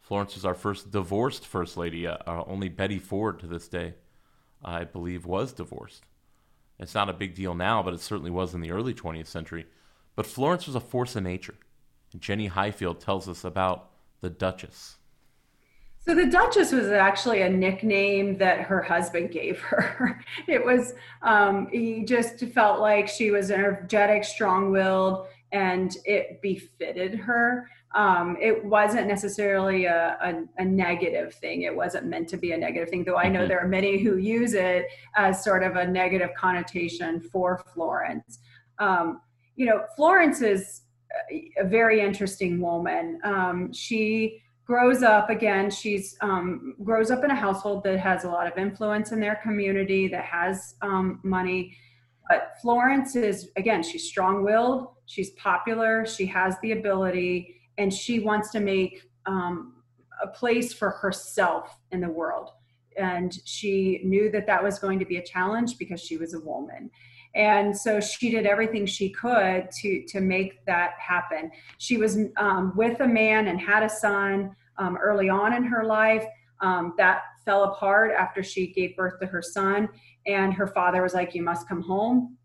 Florence 0.02 0.34
was 0.34 0.44
our 0.44 0.54
first 0.54 0.90
divorced 0.90 1.46
First 1.46 1.78
Lady. 1.78 2.06
Uh, 2.06 2.18
uh, 2.26 2.44
only 2.46 2.68
Betty 2.68 2.98
Ford 2.98 3.40
to 3.40 3.46
this 3.46 3.66
day, 3.66 3.94
I 4.62 4.84
believe, 4.84 5.24
was 5.24 5.54
divorced. 5.54 6.02
It's 6.78 6.94
not 6.94 7.08
a 7.08 7.14
big 7.14 7.34
deal 7.34 7.54
now, 7.54 7.82
but 7.82 7.94
it 7.94 8.00
certainly 8.00 8.30
was 8.30 8.52
in 8.52 8.60
the 8.60 8.72
early 8.72 8.92
20th 8.92 9.26
century. 9.26 9.64
But 10.16 10.26
Florence 10.26 10.66
was 10.66 10.76
a 10.76 10.80
force 10.80 11.16
of 11.16 11.22
nature, 11.22 11.54
Jenny 12.18 12.48
Highfield 12.48 13.00
tells 13.00 13.26
us 13.26 13.42
about 13.42 13.90
the 14.20 14.28
Duchess. 14.28 14.98
So 16.06 16.14
the 16.14 16.26
Duchess 16.26 16.72
was 16.72 16.88
actually 16.88 17.40
a 17.40 17.48
nickname 17.48 18.36
that 18.36 18.60
her 18.60 18.82
husband 18.82 19.30
gave 19.32 19.60
her. 19.60 20.20
It 20.46 20.62
was 20.62 20.92
um, 21.22 21.68
he 21.72 22.04
just 22.04 22.38
felt 22.48 22.80
like 22.80 23.08
she 23.08 23.30
was 23.30 23.50
energetic, 23.50 24.24
strong-willed, 24.24 25.26
and 25.54 25.96
it 26.04 26.42
befitted 26.42 27.14
her. 27.14 27.70
Um, 27.94 28.36
it 28.40 28.62
wasn't 28.64 29.06
necessarily 29.06 29.84
a, 29.84 30.18
a, 30.20 30.42
a, 30.60 30.64
negative 30.64 31.32
thing. 31.34 31.62
It 31.62 31.74
wasn't 31.74 32.06
meant 32.06 32.28
to 32.30 32.36
be 32.36 32.50
a 32.50 32.56
negative 32.56 32.88
thing, 32.88 33.04
though 33.04 33.18
I 33.18 33.28
know 33.28 33.46
there 33.46 33.60
are 33.60 33.68
many 33.68 34.02
who 34.02 34.16
use 34.16 34.54
it 34.54 34.86
as 35.14 35.44
sort 35.44 35.62
of 35.62 35.76
a 35.76 35.86
negative 35.86 36.30
connotation 36.36 37.20
for 37.20 37.64
Florence. 37.72 38.40
Um, 38.80 39.20
you 39.54 39.66
know, 39.66 39.84
Florence 39.94 40.42
is 40.42 40.82
a 41.56 41.64
very 41.64 42.00
interesting 42.00 42.60
woman. 42.60 43.20
Um, 43.22 43.72
she 43.72 44.42
grows 44.66 45.02
up 45.02 45.28
again 45.28 45.70
she's 45.70 46.16
um, 46.22 46.74
grows 46.82 47.10
up 47.10 47.22
in 47.22 47.30
a 47.30 47.34
household 47.34 47.84
that 47.84 47.98
has 47.98 48.24
a 48.24 48.28
lot 48.28 48.50
of 48.50 48.56
influence 48.56 49.12
in 49.12 49.20
their 49.20 49.38
community 49.42 50.08
that 50.08 50.24
has 50.24 50.74
um, 50.80 51.20
money 51.22 51.76
but 52.30 52.54
florence 52.62 53.14
is 53.14 53.50
again 53.56 53.82
she's 53.82 54.08
strong-willed 54.08 54.93
she's 55.06 55.30
popular 55.30 56.06
she 56.06 56.26
has 56.26 56.56
the 56.62 56.72
ability 56.72 57.60
and 57.78 57.92
she 57.92 58.20
wants 58.20 58.50
to 58.50 58.60
make 58.60 59.02
um, 59.26 59.74
a 60.22 60.28
place 60.28 60.72
for 60.72 60.90
herself 60.90 61.78
in 61.90 62.00
the 62.00 62.08
world. 62.08 62.50
And 62.96 63.36
she 63.44 64.00
knew 64.04 64.30
that 64.30 64.46
that 64.46 64.62
was 64.62 64.78
going 64.78 64.98
to 65.00 65.04
be 65.04 65.16
a 65.16 65.24
challenge 65.24 65.78
because 65.78 66.00
she 66.00 66.16
was 66.16 66.34
a 66.34 66.40
woman. 66.40 66.90
And 67.34 67.76
so 67.76 68.00
she 68.00 68.30
did 68.30 68.46
everything 68.46 68.86
she 68.86 69.10
could 69.10 69.68
to 69.82 70.04
to 70.06 70.20
make 70.20 70.64
that 70.66 70.92
happen. 70.98 71.50
She 71.78 71.96
was 71.96 72.16
um, 72.36 72.72
with 72.76 73.00
a 73.00 73.08
man 73.08 73.48
and 73.48 73.60
had 73.60 73.82
a 73.82 73.88
son 73.88 74.54
um, 74.78 74.96
early 74.96 75.28
on 75.28 75.52
in 75.52 75.64
her 75.64 75.84
life. 75.84 76.24
Um, 76.60 76.94
that 76.96 77.22
fell 77.44 77.64
apart 77.64 78.12
after 78.16 78.42
she 78.42 78.68
gave 78.68 78.96
birth 78.96 79.18
to 79.20 79.26
her 79.26 79.42
son. 79.42 79.88
And 80.26 80.54
her 80.54 80.68
father 80.68 81.02
was 81.02 81.12
like 81.12 81.34
you 81.34 81.42
must 81.42 81.68
come 81.68 81.82
home 81.82 82.38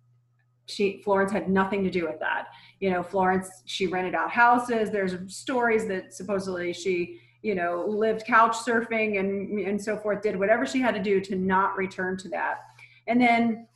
she 0.70 1.01
florence 1.03 1.32
had 1.32 1.49
nothing 1.49 1.84
to 1.84 1.89
do 1.89 2.05
with 2.05 2.20
that 2.20 2.47
you 2.80 2.89
know 2.89 3.03
florence 3.03 3.49
she 3.65 3.88
rented 3.88 4.15
out 4.15 4.30
houses 4.30 4.89
there's 4.89 5.15
stories 5.34 5.88
that 5.88 6.13
supposedly 6.13 6.72
she 6.74 7.20
you 7.41 7.55
know 7.55 7.86
lived 7.88 8.26
couch 8.26 8.55
surfing 8.55 9.20
and 9.20 9.59
and 9.59 9.82
so 9.82 9.97
forth 9.97 10.22
did 10.22 10.38
whatever 10.38 10.65
she 10.65 10.80
had 10.80 10.93
to 10.93 11.01
do 11.01 11.20
to 11.20 11.36
not 11.36 11.78
return 11.78 12.17
to 12.17 12.30
that 12.30 12.59
and 13.07 13.20
then 13.20 13.67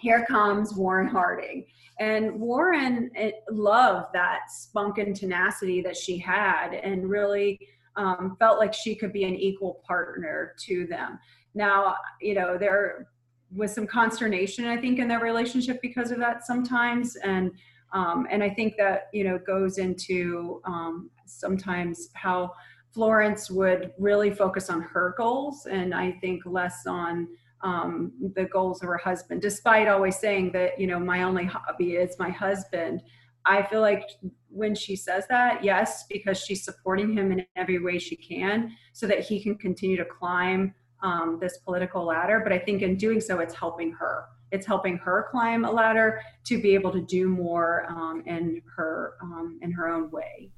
here 0.00 0.24
comes 0.26 0.74
Warren 0.74 1.08
Harding. 1.08 1.66
And 1.98 2.38
Warren 2.38 3.10
eh, 3.16 3.32
loved 3.50 4.08
that 4.12 4.50
spunk 4.50 4.98
and 4.98 5.16
tenacity 5.16 5.80
that 5.82 5.96
she 5.96 6.18
had 6.18 6.74
and 6.74 7.08
really 7.08 7.58
um, 7.96 8.36
felt 8.38 8.58
like 8.58 8.74
she 8.74 8.94
could 8.94 9.12
be 9.12 9.24
an 9.24 9.34
equal 9.34 9.82
partner 9.86 10.52
to 10.66 10.86
them. 10.86 11.18
Now, 11.54 11.96
you 12.20 12.34
know, 12.34 12.58
there 12.58 13.08
was 13.54 13.74
some 13.74 13.86
consternation, 13.86 14.66
I 14.66 14.76
think, 14.76 14.98
in 14.98 15.08
their 15.08 15.20
relationship 15.20 15.80
because 15.82 16.10
of 16.10 16.18
that 16.18 16.46
sometimes. 16.46 17.16
And 17.16 17.52
um, 17.92 18.26
and 18.30 18.42
I 18.42 18.50
think 18.50 18.76
that, 18.78 19.08
you 19.12 19.24
know, 19.24 19.38
goes 19.38 19.78
into 19.78 20.60
um, 20.64 21.08
sometimes 21.24 22.08
how 22.14 22.52
Florence 22.92 23.50
would 23.50 23.92
really 23.98 24.30
focus 24.30 24.68
on 24.70 24.80
her 24.82 25.14
goals 25.16 25.66
and 25.66 25.94
I 25.94 26.12
think 26.20 26.42
less 26.44 26.86
on 26.86 27.28
um, 27.62 28.12
the 28.34 28.44
goals 28.46 28.82
of 28.82 28.88
her 28.88 28.98
husband, 28.98 29.40
despite 29.40 29.88
always 29.88 30.16
saying 30.16 30.52
that, 30.52 30.78
you 30.80 30.86
know, 30.86 30.98
my 30.98 31.22
only 31.22 31.44
hobby 31.44 31.92
is 31.92 32.18
my 32.18 32.30
husband. 32.30 33.02
I 33.44 33.62
feel 33.62 33.80
like 33.80 34.04
when 34.48 34.74
she 34.74 34.96
says 34.96 35.24
that, 35.28 35.62
yes, 35.62 36.04
because 36.10 36.38
she's 36.38 36.64
supporting 36.64 37.16
him 37.16 37.32
in 37.32 37.46
every 37.54 37.78
way 37.78 37.98
she 37.98 38.16
can 38.16 38.72
so 38.92 39.06
that 39.06 39.20
he 39.20 39.42
can 39.42 39.56
continue 39.56 39.96
to 39.96 40.04
climb 40.04 40.74
um, 41.02 41.38
this 41.40 41.58
political 41.58 42.04
ladder. 42.04 42.40
But 42.42 42.52
I 42.52 42.58
think 42.58 42.82
in 42.82 42.96
doing 42.96 43.20
so, 43.20 43.40
it's 43.40 43.54
helping 43.54 43.92
her. 43.92 44.24
It's 44.52 44.66
helping 44.66 44.96
her 44.98 45.26
climb 45.30 45.64
a 45.64 45.70
ladder 45.70 46.20
to 46.44 46.60
be 46.60 46.74
able 46.74 46.92
to 46.92 47.00
do 47.00 47.28
more 47.28 47.86
um, 47.88 48.22
in 48.26 48.62
her 48.76 49.14
um, 49.20 49.58
in 49.62 49.72
her 49.72 49.88
own 49.88 50.10
way. 50.10 50.52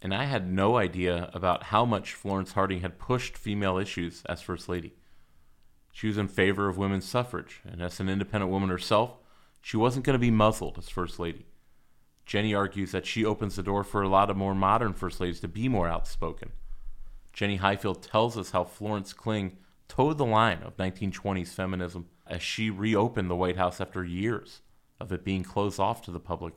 And 0.00 0.14
I 0.14 0.24
had 0.24 0.50
no 0.50 0.76
idea 0.76 1.30
about 1.32 1.64
how 1.64 1.84
much 1.84 2.12
Florence 2.12 2.52
Harding 2.52 2.82
had 2.82 2.98
pushed 2.98 3.38
female 3.38 3.78
issues 3.78 4.22
as 4.26 4.42
First 4.42 4.68
Lady. 4.68 4.94
She 5.92 6.08
was 6.08 6.18
in 6.18 6.28
favor 6.28 6.68
of 6.68 6.76
women's 6.76 7.06
suffrage, 7.06 7.60
and 7.64 7.80
as 7.80 8.00
an 8.00 8.08
independent 8.08 8.50
woman 8.50 8.68
herself, 8.68 9.16
she 9.62 9.78
wasn't 9.78 10.04
going 10.04 10.14
to 10.14 10.18
be 10.18 10.30
muzzled 10.30 10.76
as 10.76 10.90
First 10.90 11.18
Lady. 11.18 11.46
Jenny 12.26 12.54
argues 12.54 12.92
that 12.92 13.06
she 13.06 13.24
opens 13.24 13.56
the 13.56 13.62
door 13.62 13.84
for 13.84 14.02
a 14.02 14.08
lot 14.08 14.28
of 14.28 14.36
more 14.36 14.54
modern 14.54 14.92
First 14.92 15.20
Ladies 15.20 15.40
to 15.40 15.48
be 15.48 15.68
more 15.68 15.88
outspoken. 15.88 16.52
Jenny 17.34 17.56
Highfield 17.56 18.02
tells 18.02 18.38
us 18.38 18.52
how 18.52 18.64
Florence 18.64 19.12
Kling 19.12 19.56
toed 19.88 20.18
the 20.18 20.24
line 20.24 20.62
of 20.62 20.76
1920s 20.76 21.48
feminism 21.48 22.06
as 22.26 22.40
she 22.40 22.70
reopened 22.70 23.28
the 23.28 23.36
White 23.36 23.56
House 23.56 23.80
after 23.80 24.04
years 24.04 24.62
of 25.00 25.12
it 25.12 25.24
being 25.24 25.42
closed 25.42 25.80
off 25.80 26.00
to 26.02 26.12
the 26.12 26.20
public 26.20 26.54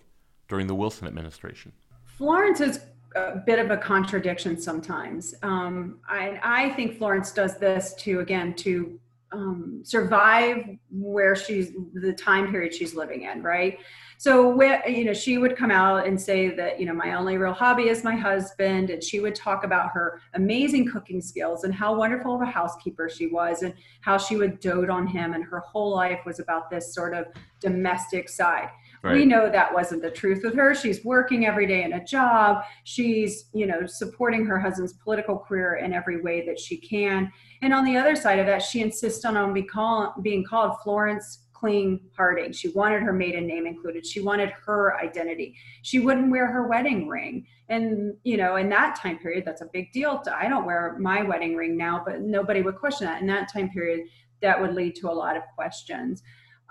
during 0.47 0.67
the 0.67 0.75
Wilson 0.75 1.07
administration. 1.07 1.73
Florence 2.05 2.61
is 2.61 2.79
a 3.15 3.37
bit 3.37 3.57
of 3.57 3.71
a 3.71 3.77
contradiction 3.77 4.59
sometimes. 4.61 5.33
Um, 5.41 5.99
I, 6.07 6.39
I 6.43 6.69
think 6.75 6.97
Florence 6.97 7.31
does 7.31 7.57
this 7.57 7.95
to, 7.95 8.19
again, 8.19 8.53
to 8.55 8.99
um, 9.31 9.81
survive 9.83 10.65
where 10.89 11.35
she's 11.35 11.73
the 11.93 12.13
time 12.13 12.49
period 12.49 12.73
she's 12.73 12.95
living 12.95 13.23
in, 13.23 13.43
right? 13.43 13.79
So, 14.19 14.59
you 14.87 15.05
know, 15.05 15.13
she 15.13 15.37
would 15.37 15.55
come 15.55 15.69
out 15.69 16.07
and 16.07 16.19
say 16.19 16.49
that, 16.55 16.79
you 16.79 16.87
know, 16.87 16.93
my 16.93 17.13
only 17.13 17.37
real 17.37 17.53
hobby 17.53 17.89
is 17.89 18.03
my 18.03 18.15
husband. 18.15 18.89
And 18.89 19.03
she 19.03 19.19
would 19.19 19.35
talk 19.35 19.63
about 19.63 19.91
her 19.91 20.19
amazing 20.33 20.89
cooking 20.89 21.21
skills 21.21 21.65
and 21.65 21.73
how 21.73 21.93
wonderful 21.95 22.33
of 22.33 22.41
a 22.41 22.45
housekeeper 22.45 23.09
she 23.09 23.27
was 23.27 23.61
and 23.61 23.75
how 24.01 24.17
she 24.17 24.35
would 24.35 24.59
dote 24.59 24.89
on 24.89 25.05
him. 25.05 25.33
And 25.33 25.43
her 25.43 25.59
whole 25.59 25.93
life 25.93 26.21
was 26.25 26.39
about 26.39 26.71
this 26.71 26.95
sort 26.95 27.13
of 27.13 27.27
domestic 27.59 28.27
side. 28.27 28.69
Right. 29.03 29.15
We 29.15 29.25
know 29.25 29.49
that 29.49 29.73
wasn't 29.73 30.01
the 30.01 30.11
truth 30.11 30.41
with 30.43 30.55
her. 30.55 30.73
She's 30.73 31.05
working 31.05 31.45
every 31.45 31.67
day 31.67 31.83
in 31.83 31.93
a 31.93 32.03
job. 32.03 32.63
She's, 32.83 33.45
you 33.53 33.65
know, 33.65 33.85
supporting 33.85 34.45
her 34.45 34.59
husband's 34.59 34.93
political 34.93 35.37
career 35.37 35.75
in 35.75 35.93
every 35.93 36.21
way 36.21 36.45
that 36.45 36.59
she 36.59 36.77
can. 36.77 37.31
And 37.61 37.73
on 37.73 37.85
the 37.85 37.95
other 37.95 38.15
side 38.15 38.39
of 38.39 38.47
that, 38.47 38.61
she 38.61 38.81
insists 38.81 39.23
on 39.23 39.53
be 39.53 39.63
call, 39.63 40.15
being 40.21 40.43
called 40.43 40.77
Florence 40.83 41.43
Kling 41.53 41.99
Harding. 42.15 42.51
She 42.51 42.69
wanted 42.69 43.01
her 43.01 43.13
maiden 43.13 43.47
name 43.47 43.65
included. 43.65 44.05
She 44.05 44.21
wanted 44.21 44.51
her 44.65 44.99
identity. 44.99 45.55
She 45.81 45.99
wouldn't 45.99 46.29
wear 46.29 46.47
her 46.47 46.67
wedding 46.67 47.07
ring. 47.07 47.47
And, 47.69 48.15
you 48.23 48.37
know, 48.37 48.57
in 48.57 48.69
that 48.69 48.97
time 48.99 49.17
period, 49.17 49.43
that's 49.45 49.61
a 49.61 49.69
big 49.73 49.91
deal. 49.91 50.23
I 50.33 50.47
don't 50.47 50.65
wear 50.65 50.97
my 50.99 51.23
wedding 51.23 51.55
ring 51.55 51.75
now, 51.75 52.03
but 52.05 52.21
nobody 52.21 52.61
would 52.61 52.75
question 52.75 53.07
that. 53.07 53.21
In 53.21 53.27
that 53.27 53.51
time 53.51 53.69
period, 53.69 54.07
that 54.41 54.59
would 54.61 54.75
lead 54.75 54.95
to 54.97 55.09
a 55.09 55.11
lot 55.11 55.35
of 55.35 55.43
questions. 55.55 56.21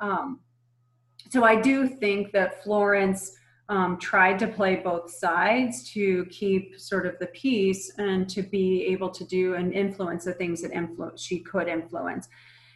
Um, 0.00 0.40
so 1.28 1.44
I 1.44 1.60
do 1.60 1.88
think 1.88 2.32
that 2.32 2.62
Florence 2.62 3.32
um, 3.68 3.98
tried 3.98 4.38
to 4.38 4.46
play 4.46 4.76
both 4.76 5.10
sides 5.10 5.90
to 5.92 6.24
keep 6.26 6.78
sort 6.78 7.06
of 7.06 7.18
the 7.18 7.26
peace 7.28 7.92
and 7.98 8.28
to 8.30 8.42
be 8.42 8.84
able 8.86 9.10
to 9.10 9.24
do 9.24 9.54
and 9.54 9.72
influence 9.72 10.24
the 10.24 10.34
things 10.34 10.62
that 10.62 10.72
influence 10.72 11.22
she 11.22 11.40
could 11.40 11.66
influence. 11.66 12.28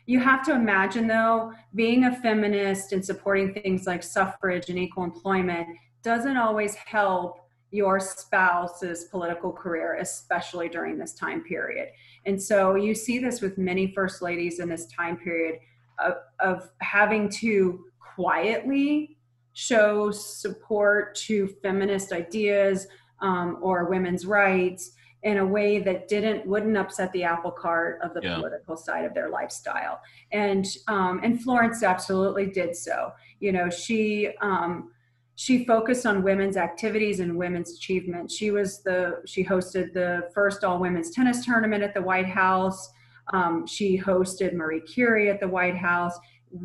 You 0.06 0.18
have 0.18 0.44
to 0.46 0.54
imagine 0.54 1.06
though, 1.06 1.52
being 1.74 2.04
a 2.04 2.16
feminist 2.16 2.92
and 2.92 3.04
supporting 3.04 3.54
things 3.54 3.86
like 3.86 4.02
suffrage 4.02 4.68
and 4.68 4.78
equal 4.78 5.04
employment 5.04 5.68
doesn't 6.02 6.36
always 6.36 6.74
help 6.74 7.46
your 7.70 8.00
spouse's 8.00 9.04
political 9.04 9.52
career, 9.52 9.98
especially 10.00 10.68
during 10.68 10.98
this 10.98 11.14
time 11.14 11.44
period. 11.44 11.90
And 12.26 12.40
so 12.40 12.74
you 12.74 12.94
see 12.94 13.20
this 13.20 13.40
with 13.40 13.58
many 13.58 13.92
first 13.94 14.22
ladies 14.22 14.58
in 14.58 14.68
this 14.68 14.86
time 14.86 15.16
period 15.16 15.60
of, 16.00 16.14
of 16.40 16.68
having 16.80 17.28
to 17.28 17.84
quietly 18.20 19.16
show 19.54 20.10
support 20.10 21.14
to 21.14 21.48
feminist 21.62 22.12
ideas 22.12 22.86
um, 23.20 23.58
or 23.62 23.88
women's 23.88 24.26
rights 24.26 24.92
in 25.22 25.38
a 25.38 25.46
way 25.46 25.78
that 25.78 26.08
didn't 26.08 26.46
wouldn't 26.46 26.76
upset 26.76 27.12
the 27.12 27.22
apple 27.22 27.50
cart 27.50 27.98
of 28.02 28.14
the 28.14 28.20
yeah. 28.22 28.36
political 28.36 28.76
side 28.76 29.04
of 29.04 29.14
their 29.14 29.28
lifestyle. 29.28 30.00
And 30.32 30.66
um, 30.88 31.20
and 31.22 31.42
florence 31.42 31.82
absolutely 31.82 32.46
did 32.46 32.76
so. 32.76 33.12
You 33.40 33.52
know 33.52 33.70
she 33.70 34.30
um, 34.40 34.90
she 35.34 35.64
focused 35.64 36.04
on 36.04 36.22
women's 36.22 36.56
activities 36.56 37.20
and 37.20 37.36
women's 37.36 37.72
achievements 37.72 38.34
she 38.34 38.50
was 38.50 38.82
the 38.82 39.22
she 39.26 39.44
hosted 39.44 39.92
the 39.94 40.28
first 40.34 40.64
all 40.64 40.78
women's 40.78 41.10
tennis 41.10 41.44
tournament 41.44 41.82
at 41.82 41.94
the 41.94 42.02
white 42.02 42.28
house. 42.28 42.90
Um, 43.32 43.66
she 43.66 43.98
hosted 43.98 44.54
marie 44.54 44.80
curie 44.80 45.30
at 45.30 45.40
the 45.40 45.48
white 45.48 45.76
house 45.76 46.18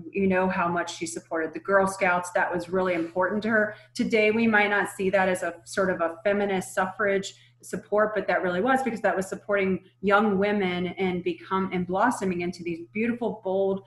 you 0.10 0.28
know 0.28 0.50
how 0.50 0.68
much 0.68 0.98
she 0.98 1.06
supported 1.06 1.54
the 1.54 1.60
girl 1.60 1.86
scouts 1.86 2.32
that 2.32 2.52
was 2.52 2.70
really 2.70 2.94
important 2.94 3.44
to 3.44 3.50
her 3.50 3.76
today 3.94 4.32
we 4.32 4.48
might 4.48 4.70
not 4.70 4.90
see 4.90 5.10
that 5.10 5.30
as 5.30 5.44
a 5.44 5.54
sort 5.64 5.92
of 5.92 6.02
a 6.02 6.18
feminist 6.24 6.74
suffrage 6.74 7.36
support 7.62 8.14
but 8.16 8.28
that 8.28 8.42
really 8.42 8.62
was 8.62 8.82
because 8.82 9.02
that 9.02 9.16
was 9.16 9.28
supporting 9.28 9.84
young 10.02 10.40
women 10.40 10.88
and 10.88 11.24
become 11.24 11.70
and 11.72 11.86
blossoming 11.86 12.42
into 12.42 12.64
these 12.64 12.82
beautiful 12.94 13.42
bold 13.44 13.84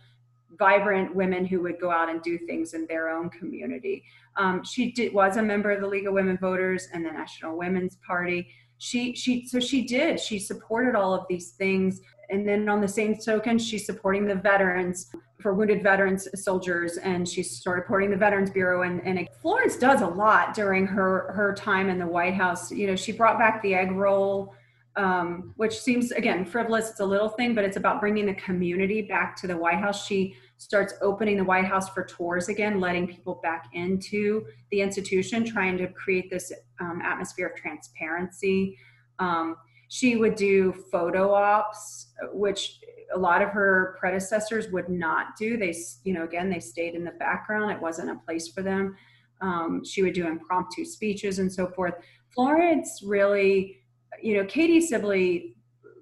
vibrant 0.58 1.14
women 1.14 1.46
who 1.46 1.60
would 1.62 1.80
go 1.80 1.90
out 1.90 2.10
and 2.10 2.20
do 2.22 2.36
things 2.38 2.74
in 2.74 2.86
their 2.86 3.08
own 3.08 3.30
community. 3.30 4.04
Um, 4.36 4.64
she 4.64 4.92
did, 4.92 5.14
was 5.14 5.36
a 5.36 5.42
member 5.42 5.70
of 5.70 5.80
the 5.80 5.86
League 5.86 6.06
of 6.06 6.12
Women 6.12 6.36
Voters 6.38 6.88
and 6.92 7.04
the 7.04 7.10
National 7.10 7.56
Women's 7.56 7.96
Party. 8.06 8.48
She 8.78 9.14
she 9.14 9.46
so 9.46 9.58
she 9.58 9.84
did. 9.84 10.20
She 10.20 10.38
supported 10.38 10.94
all 10.94 11.12
of 11.12 11.26
these 11.28 11.52
things, 11.52 12.00
and 12.30 12.46
then 12.46 12.68
on 12.68 12.80
the 12.80 12.88
same 12.88 13.16
token, 13.16 13.58
she's 13.58 13.86
supporting 13.86 14.26
the 14.26 14.34
veterans 14.34 15.10
for 15.40 15.54
wounded 15.54 15.82
veterans 15.82 16.26
soldiers, 16.34 16.96
and 16.98 17.28
she's 17.28 17.62
supporting 17.62 18.10
the 18.10 18.16
Veterans 18.16 18.50
Bureau. 18.50 18.82
And, 18.82 19.00
and 19.06 19.28
Florence 19.40 19.76
does 19.76 20.00
a 20.00 20.06
lot 20.06 20.52
during 20.52 20.86
her 20.86 21.32
her 21.32 21.54
time 21.54 21.88
in 21.88 21.98
the 21.98 22.06
White 22.06 22.34
House. 22.34 22.72
You 22.72 22.88
know, 22.88 22.96
she 22.96 23.12
brought 23.12 23.38
back 23.38 23.62
the 23.62 23.74
egg 23.74 23.92
roll 23.92 24.54
um, 24.98 25.54
which 25.56 25.78
seems 25.78 26.10
again 26.10 26.44
frivolous. 26.44 26.90
It's 26.90 27.00
a 27.00 27.06
little 27.06 27.28
thing, 27.28 27.54
but 27.54 27.64
it's 27.64 27.76
about 27.76 28.00
bringing 28.00 28.26
the 28.26 28.34
community 28.34 29.02
back 29.02 29.36
to 29.36 29.46
the 29.46 29.56
White 29.56 29.78
House. 29.78 30.04
She 30.04 30.34
starts 30.56 30.94
opening 31.00 31.36
the 31.36 31.44
White 31.44 31.66
House 31.66 31.88
for 31.88 32.04
tours 32.04 32.48
again, 32.48 32.80
letting 32.80 33.06
people 33.06 33.38
back 33.40 33.66
into 33.74 34.44
the 34.72 34.80
institution, 34.80 35.44
trying 35.44 35.78
to 35.78 35.86
create 35.92 36.30
this 36.30 36.52
um, 36.80 37.00
atmosphere 37.04 37.46
of 37.46 37.54
transparency. 37.54 38.76
Um, 39.20 39.56
she 39.88 40.16
would 40.16 40.34
do 40.34 40.72
photo 40.92 41.32
ops, 41.32 42.12
which 42.32 42.80
a 43.14 43.18
lot 43.18 43.42
of 43.42 43.48
her 43.50 43.96
predecessors 43.98 44.70
would 44.70 44.88
not 44.88 45.36
do. 45.38 45.56
They, 45.56 45.74
you 46.04 46.12
know, 46.12 46.24
again, 46.24 46.50
they 46.50 46.60
stayed 46.60 46.94
in 46.94 47.04
the 47.04 47.12
background. 47.12 47.70
It 47.70 47.80
wasn't 47.80 48.10
a 48.10 48.16
place 48.16 48.48
for 48.48 48.62
them. 48.62 48.96
Um, 49.40 49.82
she 49.84 50.02
would 50.02 50.14
do 50.14 50.26
impromptu 50.26 50.84
speeches 50.84 51.38
and 51.38 51.50
so 51.50 51.68
forth. 51.68 51.94
Florence 52.34 53.02
really 53.04 53.78
you 54.22 54.36
know, 54.36 54.44
Katie 54.44 54.80
Sibley 54.80 55.54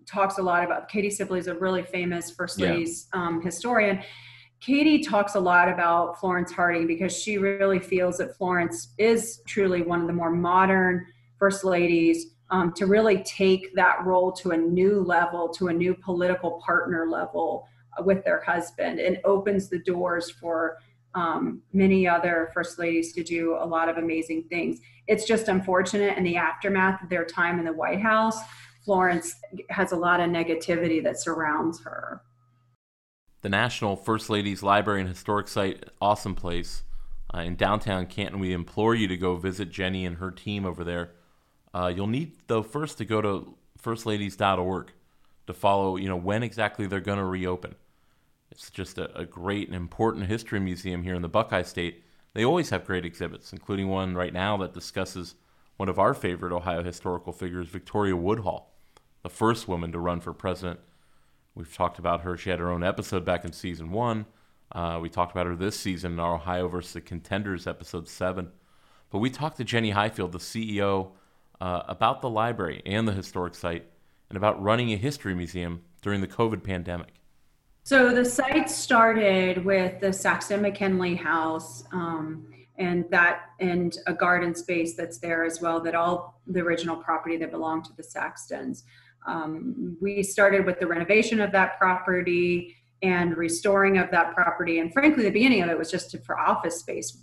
talks 0.06 0.38
a 0.38 0.42
lot 0.42 0.64
about 0.64 0.88
Katie 0.88 1.10
Sibley 1.10 1.38
is 1.38 1.48
a 1.48 1.54
really 1.54 1.82
famous 1.82 2.30
First 2.30 2.60
Ladies 2.60 3.08
yeah. 3.12 3.26
um, 3.26 3.42
historian. 3.42 4.02
Katie 4.60 5.02
talks 5.02 5.34
a 5.34 5.40
lot 5.40 5.68
about 5.68 6.18
Florence 6.18 6.50
Harding 6.50 6.86
because 6.86 7.14
she 7.14 7.38
really 7.38 7.78
feels 7.78 8.18
that 8.18 8.36
Florence 8.36 8.94
is 8.98 9.40
truly 9.46 9.82
one 9.82 10.00
of 10.00 10.06
the 10.06 10.12
more 10.12 10.30
modern 10.30 11.06
First 11.38 11.64
Ladies 11.64 12.35
um, 12.50 12.72
to 12.74 12.86
really 12.86 13.22
take 13.24 13.74
that 13.74 14.04
role 14.04 14.32
to 14.32 14.50
a 14.52 14.56
new 14.56 15.02
level, 15.02 15.48
to 15.50 15.68
a 15.68 15.72
new 15.72 15.94
political 15.94 16.62
partner 16.64 17.06
level 17.08 17.66
with 18.04 18.24
their 18.24 18.42
husband, 18.42 19.00
and 19.00 19.18
opens 19.24 19.68
the 19.68 19.78
doors 19.78 20.30
for 20.30 20.78
um, 21.14 21.62
many 21.72 22.06
other 22.06 22.50
first 22.52 22.78
ladies 22.78 23.12
to 23.14 23.24
do 23.24 23.56
a 23.58 23.66
lot 23.66 23.88
of 23.88 23.96
amazing 23.96 24.44
things. 24.50 24.78
It's 25.06 25.24
just 25.24 25.48
unfortunate 25.48 26.18
in 26.18 26.24
the 26.24 26.36
aftermath 26.36 27.02
of 27.02 27.08
their 27.08 27.24
time 27.24 27.58
in 27.58 27.64
the 27.64 27.72
White 27.72 28.00
House, 28.02 28.38
Florence 28.86 29.34
has 29.70 29.90
a 29.90 29.96
lot 29.96 30.20
of 30.20 30.30
negativity 30.30 31.02
that 31.02 31.20
surrounds 31.20 31.82
her. 31.82 32.22
The 33.42 33.48
National 33.48 33.96
First 33.96 34.30
Ladies 34.30 34.62
Library 34.62 35.00
and 35.00 35.08
Historic 35.08 35.48
Site, 35.48 35.90
awesome 36.00 36.36
place 36.36 36.84
uh, 37.34 37.40
in 37.40 37.56
downtown 37.56 38.06
Canton. 38.06 38.38
We 38.38 38.52
implore 38.52 38.94
you 38.94 39.08
to 39.08 39.16
go 39.16 39.36
visit 39.36 39.70
Jenny 39.72 40.06
and 40.06 40.18
her 40.18 40.30
team 40.30 40.64
over 40.64 40.84
there. 40.84 41.10
Uh, 41.76 41.88
you'll 41.88 42.06
need, 42.06 42.32
though, 42.46 42.62
first 42.62 42.96
to 42.96 43.04
go 43.04 43.20
to 43.20 43.54
firstladies.org 43.82 44.92
to 45.46 45.52
follow, 45.52 45.96
you 45.96 46.08
know, 46.08 46.16
when 46.16 46.42
exactly 46.42 46.86
they're 46.86 47.00
going 47.00 47.18
to 47.18 47.24
reopen. 47.24 47.74
It's 48.50 48.70
just 48.70 48.96
a, 48.96 49.14
a 49.14 49.26
great 49.26 49.66
and 49.68 49.76
important 49.76 50.26
history 50.26 50.58
museum 50.58 51.02
here 51.02 51.14
in 51.14 51.20
the 51.20 51.28
Buckeye 51.28 51.64
State. 51.64 52.02
They 52.32 52.46
always 52.46 52.70
have 52.70 52.86
great 52.86 53.04
exhibits, 53.04 53.52
including 53.52 53.88
one 53.88 54.14
right 54.14 54.32
now 54.32 54.56
that 54.56 54.72
discusses 54.72 55.34
one 55.76 55.90
of 55.90 55.98
our 55.98 56.14
favorite 56.14 56.50
Ohio 56.50 56.82
historical 56.82 57.34
figures, 57.34 57.68
Victoria 57.68 58.16
Woodhull, 58.16 58.72
the 59.22 59.28
first 59.28 59.68
woman 59.68 59.92
to 59.92 59.98
run 59.98 60.20
for 60.20 60.32
president. 60.32 60.80
We've 61.54 61.74
talked 61.74 61.98
about 61.98 62.22
her. 62.22 62.38
She 62.38 62.48
had 62.48 62.58
her 62.58 62.70
own 62.70 62.84
episode 62.84 63.26
back 63.26 63.44
in 63.44 63.52
season 63.52 63.90
one. 63.90 64.24
Uh, 64.72 64.98
we 65.02 65.10
talked 65.10 65.32
about 65.32 65.46
her 65.46 65.54
this 65.54 65.78
season 65.78 66.12
in 66.12 66.20
our 66.20 66.36
Ohio 66.36 66.68
versus 66.68 66.94
the 66.94 67.02
Contenders 67.02 67.66
episode 67.66 68.08
seven. 68.08 68.48
But 69.10 69.18
we 69.18 69.28
talked 69.28 69.58
to 69.58 69.64
Jenny 69.64 69.90
Highfield, 69.90 70.32
the 70.32 70.38
CEO, 70.38 71.10
uh, 71.60 71.82
about 71.88 72.20
the 72.20 72.30
library 72.30 72.82
and 72.84 73.06
the 73.06 73.12
historic 73.12 73.54
site 73.54 73.86
and 74.28 74.36
about 74.36 74.62
running 74.62 74.92
a 74.92 74.96
history 74.96 75.34
museum 75.34 75.82
during 76.02 76.20
the 76.20 76.26
COVID 76.26 76.62
pandemic. 76.62 77.14
So 77.84 78.12
the 78.12 78.24
site 78.24 78.68
started 78.68 79.64
with 79.64 80.00
the 80.00 80.12
Saxton 80.12 80.60
McKinley 80.60 81.14
House, 81.14 81.84
um, 81.92 82.48
and 82.78 83.04
that 83.10 83.42
and 83.60 83.96
a 84.06 84.12
garden 84.12 84.54
space 84.54 84.96
that's 84.96 85.18
there 85.18 85.44
as 85.44 85.60
well. 85.60 85.80
That 85.80 85.94
all 85.94 86.40
the 86.48 86.60
original 86.60 86.96
property 86.96 87.36
that 87.36 87.50
belonged 87.52 87.84
to 87.84 87.92
the 87.96 88.02
Saxtons. 88.02 88.82
Um, 89.26 89.96
we 90.00 90.22
started 90.22 90.66
with 90.66 90.80
the 90.80 90.86
renovation 90.86 91.40
of 91.40 91.52
that 91.52 91.78
property 91.78 92.76
and 93.02 93.36
restoring 93.36 93.98
of 93.98 94.10
that 94.10 94.34
property. 94.34 94.78
And 94.78 94.92
frankly, 94.92 95.22
the 95.22 95.30
beginning 95.30 95.62
of 95.62 95.68
it 95.68 95.78
was 95.78 95.90
just 95.90 96.16
for 96.24 96.38
office 96.38 96.80
space. 96.80 97.18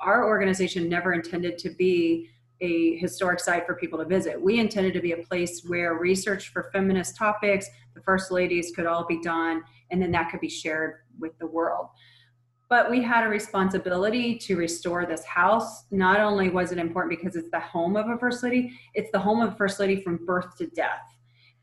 Our 0.00 0.26
organization 0.26 0.88
never 0.88 1.12
intended 1.12 1.58
to 1.58 1.70
be 1.70 2.30
a 2.60 2.96
historic 2.96 3.40
site 3.40 3.66
for 3.66 3.74
people 3.74 3.98
to 3.98 4.04
visit. 4.04 4.40
We 4.40 4.58
intended 4.58 4.92
to 4.94 5.00
be 5.00 5.12
a 5.12 5.18
place 5.18 5.62
where 5.66 5.94
research 5.94 6.48
for 6.48 6.70
feminist 6.72 7.16
topics, 7.16 7.68
the 7.94 8.02
first 8.02 8.30
ladies 8.30 8.72
could 8.74 8.86
all 8.86 9.06
be 9.06 9.20
done 9.20 9.62
and 9.90 10.00
then 10.00 10.10
that 10.12 10.30
could 10.30 10.40
be 10.40 10.48
shared 10.48 10.96
with 11.18 11.36
the 11.38 11.46
world. 11.46 11.88
But 12.68 12.88
we 12.88 13.02
had 13.02 13.24
a 13.24 13.28
responsibility 13.28 14.38
to 14.38 14.56
restore 14.56 15.04
this 15.04 15.24
house. 15.24 15.84
Not 15.90 16.20
only 16.20 16.50
was 16.50 16.70
it 16.70 16.78
important 16.78 17.18
because 17.18 17.34
it's 17.34 17.50
the 17.50 17.58
home 17.58 17.96
of 17.96 18.08
a 18.08 18.16
first 18.18 18.44
lady, 18.44 18.78
it's 18.94 19.10
the 19.10 19.18
home 19.18 19.40
of 19.40 19.54
a 19.54 19.56
first 19.56 19.80
lady 19.80 20.00
from 20.00 20.24
birth 20.24 20.56
to 20.58 20.68
death. 20.68 21.02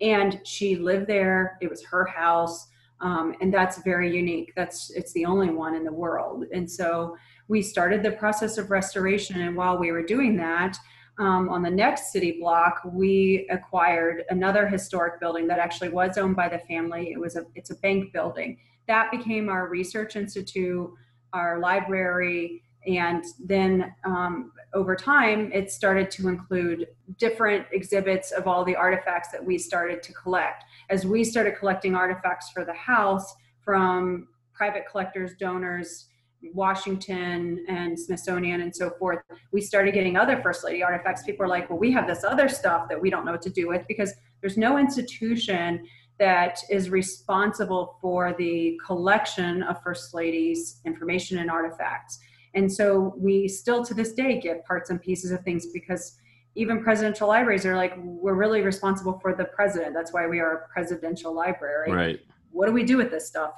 And 0.01 0.41
she 0.43 0.75
lived 0.75 1.07
there, 1.07 1.57
it 1.61 1.69
was 1.69 1.83
her 1.85 2.05
house. 2.05 2.67
Um, 2.99 3.35
and 3.41 3.53
that's 3.53 3.81
very 3.83 4.13
unique. 4.13 4.51
That's 4.55 4.89
it's 4.91 5.13
the 5.13 5.23
only 5.23 5.49
one 5.49 5.75
in 5.75 5.83
the 5.83 5.93
world. 5.93 6.45
And 6.51 6.69
so 6.69 7.15
we 7.47 7.61
started 7.61 8.03
the 8.03 8.11
process 8.11 8.57
of 8.57 8.71
restoration. 8.71 9.41
And 9.41 9.55
while 9.55 9.77
we 9.77 9.91
were 9.91 10.03
doing 10.03 10.35
that, 10.37 10.77
um, 11.19 11.49
on 11.49 11.63
the 11.63 11.69
next 11.69 12.11
city 12.11 12.37
block, 12.39 12.81
we 12.85 13.47
acquired 13.49 14.23
another 14.29 14.67
historic 14.67 15.19
building 15.19 15.47
that 15.47 15.57
actually 15.57 15.89
was 15.89 16.17
owned 16.17 16.35
by 16.35 16.47
the 16.47 16.59
family. 16.59 17.11
It 17.11 17.19
was 17.19 17.35
a 17.35 17.45
it's 17.55 17.71
a 17.71 17.75
bank 17.75 18.13
building 18.13 18.59
that 18.87 19.11
became 19.11 19.49
our 19.49 19.67
research 19.67 20.15
institute, 20.15 20.89
our 21.33 21.59
library, 21.59 22.63
and 22.85 23.23
then 23.43 23.93
um, 24.05 24.53
over 24.73 24.95
time, 24.95 25.51
it 25.53 25.71
started 25.71 26.09
to 26.11 26.29
include 26.29 26.87
different 27.17 27.65
exhibits 27.71 28.31
of 28.31 28.47
all 28.47 28.63
the 28.63 28.75
artifacts 28.75 29.29
that 29.31 29.43
we 29.43 29.57
started 29.57 30.01
to 30.03 30.13
collect. 30.13 30.63
As 30.89 31.05
we 31.05 31.23
started 31.23 31.57
collecting 31.57 31.95
artifacts 31.95 32.49
for 32.51 32.63
the 32.63 32.73
house 32.73 33.35
from 33.61 34.27
private 34.53 34.83
collectors, 34.89 35.31
donors, 35.37 36.05
Washington 36.53 37.65
and 37.67 37.99
Smithsonian 37.99 38.61
and 38.61 38.75
so 38.75 38.91
forth, 38.99 39.19
we 39.51 39.61
started 39.61 39.93
getting 39.93 40.17
other 40.17 40.41
First 40.41 40.63
Lady 40.63 40.83
artifacts. 40.83 41.23
People 41.23 41.45
are 41.45 41.49
like, 41.49 41.69
well, 41.69 41.79
we 41.79 41.91
have 41.91 42.07
this 42.07 42.23
other 42.23 42.47
stuff 42.47 42.87
that 42.89 42.99
we 42.99 43.09
don't 43.09 43.25
know 43.25 43.31
what 43.31 43.41
to 43.43 43.49
do 43.49 43.67
with 43.67 43.85
because 43.87 44.13
there's 44.41 44.57
no 44.57 44.77
institution 44.77 45.85
that 46.19 46.59
is 46.69 46.89
responsible 46.89 47.97
for 48.01 48.33
the 48.37 48.79
collection 48.85 49.63
of 49.63 49.81
First 49.83 50.13
Ladies' 50.13 50.79
information 50.85 51.39
and 51.39 51.49
artifacts. 51.49 52.19
And 52.53 52.71
so 52.71 53.13
we 53.17 53.47
still 53.47 53.85
to 53.85 53.93
this 53.93 54.13
day 54.13 54.39
get 54.39 54.65
parts 54.65 54.89
and 54.89 55.01
pieces 55.01 55.31
of 55.31 55.43
things 55.43 55.67
because 55.67 56.17
even 56.55 56.81
presidential 56.81 57.27
libraries 57.27 57.67
are 57.67 57.75
like, 57.75 57.93
we're 57.97 58.33
really 58.33 58.61
responsible 58.61 59.19
for 59.19 59.35
the 59.35 59.45
president. 59.45 59.93
That's 59.93 60.11
why 60.11 60.25
we 60.25 60.39
are 60.39 60.53
a 60.53 60.67
presidential 60.69 61.33
library. 61.33 61.91
Right. 61.91 62.19
What 62.51 62.65
do 62.65 62.71
we 62.71 62.83
do 62.83 62.97
with 62.97 63.11
this 63.11 63.27
stuff? 63.27 63.51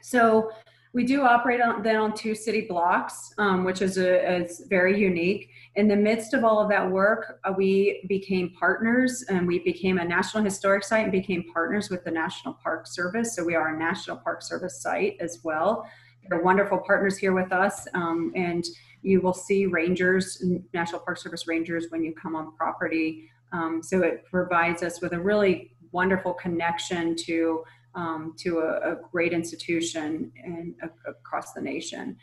So 0.00 0.50
we 0.96 1.04
do 1.04 1.24
operate 1.24 1.60
on, 1.60 1.82
then 1.82 1.96
on 1.96 2.14
two 2.14 2.34
city 2.34 2.62
blocks, 2.62 3.34
um, 3.36 3.64
which 3.64 3.82
is, 3.82 3.98
a, 3.98 4.36
is 4.36 4.62
very 4.70 4.98
unique. 4.98 5.50
In 5.74 5.88
the 5.88 5.94
midst 5.94 6.32
of 6.32 6.42
all 6.42 6.58
of 6.58 6.70
that 6.70 6.90
work, 6.90 7.38
uh, 7.44 7.52
we 7.54 8.02
became 8.08 8.54
partners 8.58 9.22
and 9.28 9.46
we 9.46 9.58
became 9.58 9.98
a 9.98 10.04
National 10.06 10.42
Historic 10.42 10.82
Site 10.82 11.02
and 11.02 11.12
became 11.12 11.44
partners 11.52 11.90
with 11.90 12.02
the 12.02 12.10
National 12.10 12.54
Park 12.54 12.86
Service. 12.86 13.36
So 13.36 13.44
we 13.44 13.54
are 13.54 13.74
a 13.74 13.78
National 13.78 14.16
Park 14.16 14.40
Service 14.40 14.80
site 14.80 15.18
as 15.20 15.40
well. 15.44 15.86
They're 16.30 16.40
wonderful 16.40 16.78
partners 16.78 17.18
here 17.18 17.34
with 17.34 17.52
us. 17.52 17.86
Um, 17.92 18.32
and 18.34 18.64
you 19.02 19.20
will 19.20 19.34
see 19.34 19.66
rangers, 19.66 20.42
National 20.72 21.02
Park 21.02 21.18
Service 21.18 21.46
rangers, 21.46 21.88
when 21.90 22.04
you 22.04 22.14
come 22.14 22.34
on 22.34 22.56
property. 22.56 23.30
Um, 23.52 23.82
so 23.82 24.00
it 24.00 24.24
provides 24.30 24.82
us 24.82 25.02
with 25.02 25.12
a 25.12 25.20
really 25.20 25.76
wonderful 25.92 26.32
connection 26.32 27.14
to 27.16 27.64
um, 27.96 28.34
to 28.38 28.58
a, 28.58 28.92
a, 28.92 28.96
great 29.10 29.32
institution 29.32 30.30
and 30.44 30.74
across 31.08 31.52
the 31.54 31.60
nation. 31.60 32.16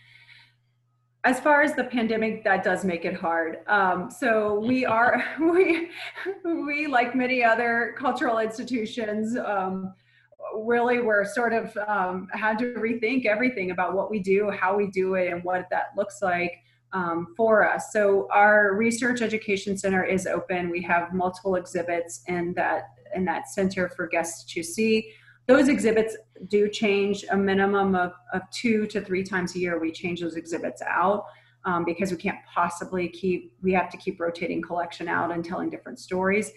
As 1.25 1.39
far 1.39 1.61
as 1.61 1.73
the 1.73 1.85
pandemic, 1.85 2.43
that 2.43 2.63
does 2.63 2.85
make 2.85 3.05
it 3.05 3.15
hard. 3.15 3.57
Um, 3.67 4.11
so 4.11 4.59
we 4.59 4.85
are 4.85 5.23
we 5.41 5.89
we 6.43 6.87
like 6.87 7.15
many 7.15 7.43
other 7.43 7.95
cultural 7.97 8.39
institutions. 8.39 9.35
Um, 9.37 9.93
really 10.55 10.99
we're 10.99 11.25
sort 11.25 11.53
of 11.53 11.75
um, 11.87 12.27
had 12.33 12.59
to 12.59 12.73
rethink 12.75 13.25
everything 13.25 13.71
about 13.71 13.93
what 13.93 14.11
we 14.11 14.19
do 14.19 14.51
how 14.51 14.75
we 14.75 14.87
do 14.87 15.15
it 15.15 15.31
and 15.31 15.43
what 15.43 15.65
that 15.71 15.87
looks 15.95 16.21
like 16.21 16.51
um, 16.91 17.33
for 17.35 17.67
us 17.67 17.91
so 17.91 18.27
our 18.31 18.75
research 18.75 19.21
education 19.21 19.77
center 19.77 20.03
is 20.03 20.27
open 20.27 20.69
we 20.69 20.81
have 20.81 21.13
multiple 21.13 21.55
exhibits 21.55 22.21
in 22.27 22.53
that 22.53 22.89
in 23.15 23.25
that 23.25 23.47
center 23.49 23.89
for 23.95 24.05
guests 24.05 24.43
to 24.53 24.61
see 24.61 25.09
those 25.47 25.67
exhibits 25.67 26.15
do 26.47 26.69
change 26.69 27.25
a 27.31 27.37
minimum 27.37 27.95
of, 27.95 28.13
of 28.33 28.41
two 28.51 28.87
to 28.87 29.01
three 29.01 29.23
times 29.23 29.55
a 29.55 29.59
year. 29.59 29.79
We 29.79 29.91
change 29.91 30.21
those 30.21 30.35
exhibits 30.35 30.81
out 30.81 31.25
um, 31.65 31.85
because 31.85 32.11
we 32.11 32.17
can't 32.17 32.39
possibly 32.53 33.09
keep, 33.09 33.53
we 33.61 33.73
have 33.73 33.89
to 33.89 33.97
keep 33.97 34.19
rotating 34.19 34.61
collection 34.61 35.07
out 35.07 35.31
and 35.31 35.43
telling 35.43 35.69
different 35.69 35.99
stories. 35.99 36.51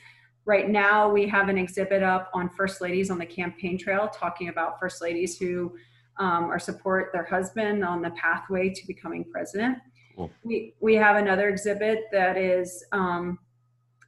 Right 0.44 0.68
now, 0.68 1.08
we 1.08 1.26
have 1.26 1.48
an 1.48 1.58
exhibit 1.58 2.02
up 2.02 2.30
on 2.32 2.48
First 2.50 2.80
Ladies 2.80 3.10
on 3.10 3.18
the 3.18 3.26
campaign 3.26 3.76
trail 3.76 4.08
talking 4.08 4.48
about 4.48 4.78
First 4.78 5.02
Ladies 5.02 5.36
who 5.36 5.76
um, 6.18 6.44
or 6.44 6.58
support 6.58 7.10
their 7.12 7.24
husband 7.24 7.84
on 7.84 8.00
the 8.00 8.10
pathway 8.10 8.70
to 8.70 8.86
becoming 8.86 9.24
president. 9.24 9.78
Cool. 10.16 10.30
We, 10.44 10.74
we 10.80 10.94
have 10.94 11.16
another 11.16 11.48
exhibit 11.48 12.04
that 12.12 12.36
is 12.36 12.84
um, 12.92 13.38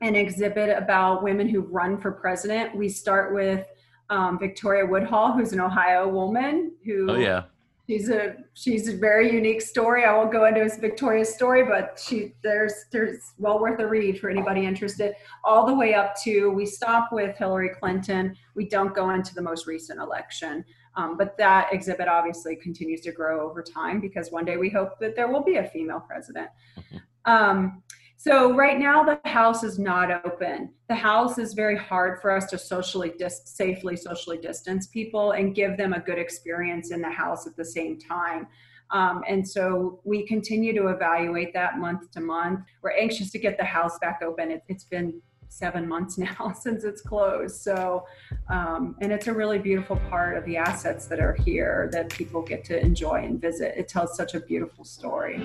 an 0.01 0.15
exhibit 0.15 0.77
about 0.77 1.23
women 1.23 1.49
who 1.49 1.61
run 1.61 2.01
for 2.01 2.13
president. 2.13 2.75
We 2.75 2.89
start 2.89 3.35
with 3.35 3.67
um, 4.11 4.39
Victoria 4.39 4.87
Woodhull, 4.87 5.33
who's 5.33 5.53
an 5.53 5.61
Ohio 5.61 6.09
woman 6.09 6.73
who. 6.85 7.11
Oh 7.11 7.17
yeah. 7.17 7.45
She's 7.89 8.11
a 8.11 8.37
she's 8.53 8.87
a 8.87 8.95
very 8.99 9.33
unique 9.33 9.63
story. 9.63 10.05
I 10.05 10.15
won't 10.15 10.31
go 10.31 10.45
into 10.45 10.63
his 10.63 10.77
Victoria's 10.77 11.35
story, 11.35 11.65
but 11.65 11.99
she 11.99 12.35
there's 12.43 12.75
there's 12.93 13.33
well 13.39 13.59
worth 13.59 13.81
a 13.81 13.87
read 13.87 14.21
for 14.21 14.29
anybody 14.29 14.67
interested. 14.67 15.15
All 15.43 15.65
the 15.65 15.73
way 15.73 15.95
up 15.95 16.15
to 16.25 16.51
we 16.51 16.67
stop 16.67 17.09
with 17.13 17.35
Hillary 17.39 17.71
Clinton. 17.81 18.37
We 18.55 18.69
don't 18.69 18.95
go 18.95 19.09
into 19.09 19.35
the 19.35 19.41
most 19.41 19.67
recent 19.67 20.01
election. 20.01 20.67
Um, 20.97 21.17
but 21.17 21.39
that 21.39 21.69
exhibit 21.73 22.09
obviously 22.09 22.57
continues 22.57 23.01
to 23.03 23.13
grow 23.13 23.49
over 23.49 23.63
time 23.63 24.01
because 24.01 24.31
one 24.31 24.45
day 24.45 24.57
we 24.59 24.69
hope 24.69 24.99
that 24.99 25.17
there 25.17 25.29
will 25.29 25.45
be 25.45 25.57
a 25.57 25.65
female 25.65 26.01
president. 26.01 26.49
Mm-hmm. 26.77 26.97
Um, 27.25 27.83
so 28.21 28.53
right 28.53 28.81
now 28.81 29.05
the 29.05 29.21
house 29.31 29.63
is 29.63 29.79
not 29.79 30.27
open. 30.27 30.71
The 30.89 30.97
house 30.97 31.39
is 31.39 31.55
very 31.55 31.77
hard 31.77 32.21
for 32.21 32.33
us 32.33 32.47
to 32.47 32.59
socially 32.59 33.13
dis- 33.17 33.43
safely 33.45 33.95
socially 33.95 34.39
distance 34.39 34.89
people 34.89 35.31
and 35.33 35.55
give 35.55 35.77
them 35.77 35.93
a 35.93 36.01
good 36.01 36.19
experience 36.19 36.91
in 36.91 37.01
the 37.01 37.11
house 37.11 37.47
at 37.47 37.55
the 37.57 37.65
same 37.65 37.97
time. 37.97 38.49
Um, 38.91 39.23
and 39.29 39.49
so 39.49 40.01
we 40.03 40.27
continue 40.27 40.75
to 40.75 40.89
evaluate 40.89 41.55
that 41.55 41.79
month 41.79 42.11
to 42.11 42.21
month. 42.21 42.61
We're 42.83 42.97
anxious 42.99 43.31
to 43.31 43.39
get 43.39 43.57
the 43.57 43.65
house 43.65 44.01
back 44.01 44.21
open. 44.21 44.51
It, 44.51 44.65
has 44.69 44.83
been 44.83 45.23
seven 45.49 45.87
months 45.87 46.19
now 46.19 46.53
since 46.59 46.83
it's 46.83 47.03
closed. 47.03 47.63
So, 47.63 48.05
um, 48.51 48.97
and 49.01 49.13
it's 49.13 49.29
a 49.29 49.33
really 49.33 49.61
beautiful 49.61 49.95
part 50.11 50.37
of 50.37 50.45
the 50.45 50.57
assets 50.57 51.07
that 51.07 51.21
are 51.21 51.35
here 51.35 51.89
that 51.93 52.11
people 52.11 52.43
get 52.43 52.65
to 52.65 52.81
enjoy 52.81 53.23
and 53.23 53.41
visit. 53.41 53.75
It 53.77 53.87
tells 53.87 54.17
such 54.17 54.35
a 54.35 54.41
beautiful 54.41 54.85
story. 54.85 55.39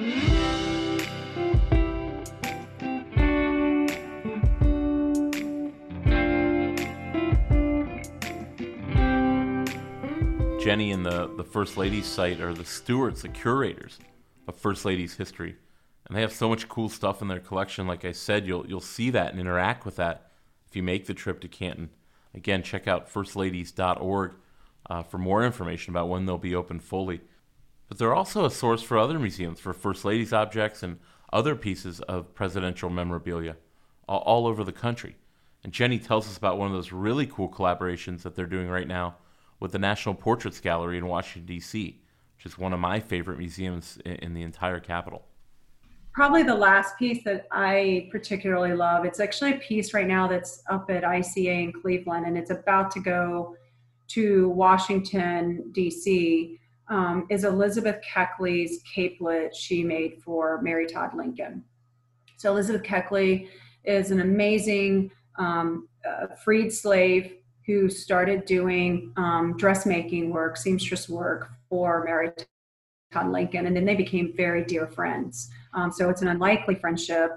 Jenny 10.63 10.93
and 10.93 11.05
the, 11.05 11.29
the 11.35 11.43
First 11.43 11.75
Lady's 11.75 12.05
site 12.05 12.39
are 12.39 12.53
the 12.53 12.63
stewards, 12.63 13.23
the 13.23 13.27
curators 13.27 13.99
of 14.47 14.55
First 14.55 14.85
Lady's 14.85 15.17
history. 15.17 15.57
And 16.07 16.15
they 16.15 16.21
have 16.21 16.31
so 16.31 16.47
much 16.47 16.69
cool 16.69 16.87
stuff 16.87 17.21
in 17.21 17.27
their 17.27 17.41
collection. 17.41 17.85
Like 17.85 18.05
I 18.05 18.13
said, 18.13 18.47
you'll 18.47 18.65
you'll 18.65 18.79
see 18.79 19.09
that 19.09 19.31
and 19.31 19.41
interact 19.41 19.83
with 19.83 19.97
that 19.97 20.31
if 20.69 20.73
you 20.73 20.81
make 20.81 21.05
the 21.05 21.13
trip 21.13 21.41
to 21.41 21.49
Canton. 21.49 21.89
Again, 22.33 22.63
check 22.63 22.87
out 22.87 23.11
firstladies.org 23.11 24.35
uh, 24.89 25.03
for 25.03 25.17
more 25.17 25.45
information 25.45 25.91
about 25.91 26.07
when 26.07 26.25
they'll 26.25 26.37
be 26.37 26.55
open 26.55 26.79
fully. 26.79 27.19
But 27.89 27.97
they're 27.97 28.15
also 28.15 28.45
a 28.45 28.49
source 28.49 28.81
for 28.81 28.97
other 28.97 29.19
museums 29.19 29.59
for 29.59 29.73
First 29.73 30.05
Ladies 30.05 30.31
objects 30.31 30.81
and 30.81 30.97
other 31.33 31.57
pieces 31.57 31.99
of 31.99 32.33
presidential 32.33 32.89
memorabilia 32.89 33.57
all, 34.07 34.19
all 34.19 34.47
over 34.47 34.63
the 34.63 34.71
country. 34.71 35.17
And 35.61 35.73
Jenny 35.73 35.99
tells 35.99 36.25
us 36.25 36.37
about 36.37 36.57
one 36.57 36.67
of 36.67 36.73
those 36.73 36.93
really 36.93 37.27
cool 37.27 37.49
collaborations 37.49 38.21
that 38.21 38.33
they're 38.33 38.45
doing 38.45 38.69
right 38.69 38.87
now 38.87 39.15
with 39.63 39.71
the 39.71 39.79
National 39.79 40.13
Portraits 40.13 40.59
Gallery 40.59 40.97
in 40.97 41.07
Washington, 41.07 41.45
D.C., 41.45 41.97
which 42.35 42.45
is 42.45 42.57
one 42.57 42.73
of 42.73 42.81
my 42.81 42.99
favorite 42.99 43.37
museums 43.37 43.97
in, 44.03 44.33
the 44.33 44.41
entire 44.41 44.81
capital. 44.81 45.23
Probably 46.11 46.43
the 46.43 46.53
last 46.53 46.99
piece 46.99 47.23
that 47.23 47.47
I 47.49 48.09
particularly 48.11 48.73
love, 48.73 49.05
it's 49.05 49.21
actually 49.21 49.53
a 49.53 49.57
piece 49.59 49.93
right 49.93 50.05
now 50.05 50.27
that's 50.27 50.61
up 50.69 50.91
at 50.91 51.03
ICA 51.03 51.63
in 51.63 51.71
Cleveland, 51.71 52.25
and 52.25 52.37
it's 52.37 52.51
about 52.51 52.91
to 52.91 52.99
go 52.99 53.55
to 54.09 54.49
Washington, 54.49 55.71
D.C., 55.71 56.59
um, 56.89 57.25
is 57.29 57.45
Elizabeth 57.45 58.01
Keckley's 58.03 58.83
capelet 58.93 59.55
she 59.55 59.81
made 59.81 60.21
for 60.21 60.61
Mary 60.61 60.85
Todd 60.85 61.11
Lincoln. 61.15 61.63
So, 62.35 62.51
Elizabeth 62.51 62.83
Keckley 62.83 63.47
is 63.85 64.11
an 64.11 64.19
amazing 64.19 65.09
um, 65.37 65.87
uh, 66.05 66.35
freed 66.43 66.73
slave 66.73 67.37
who 67.65 67.89
started 67.89 68.45
doing 68.45 69.13
um, 69.15 69.55
dressmaking 69.57 70.29
work, 70.29 70.57
seamstress 70.57 71.07
work 71.07 71.49
for 71.69 72.03
Mary 72.03 72.31
Todd 73.11 73.31
Lincoln, 73.31 73.67
and 73.67 73.75
then 73.75 73.85
they 73.85 73.95
became 73.95 74.33
very 74.35 74.63
dear 74.65 74.87
friends. 74.87 75.49
Um, 75.73 75.91
so 75.91 76.09
it's 76.09 76.21
an 76.21 76.27
unlikely 76.27 76.75
friendship. 76.75 77.31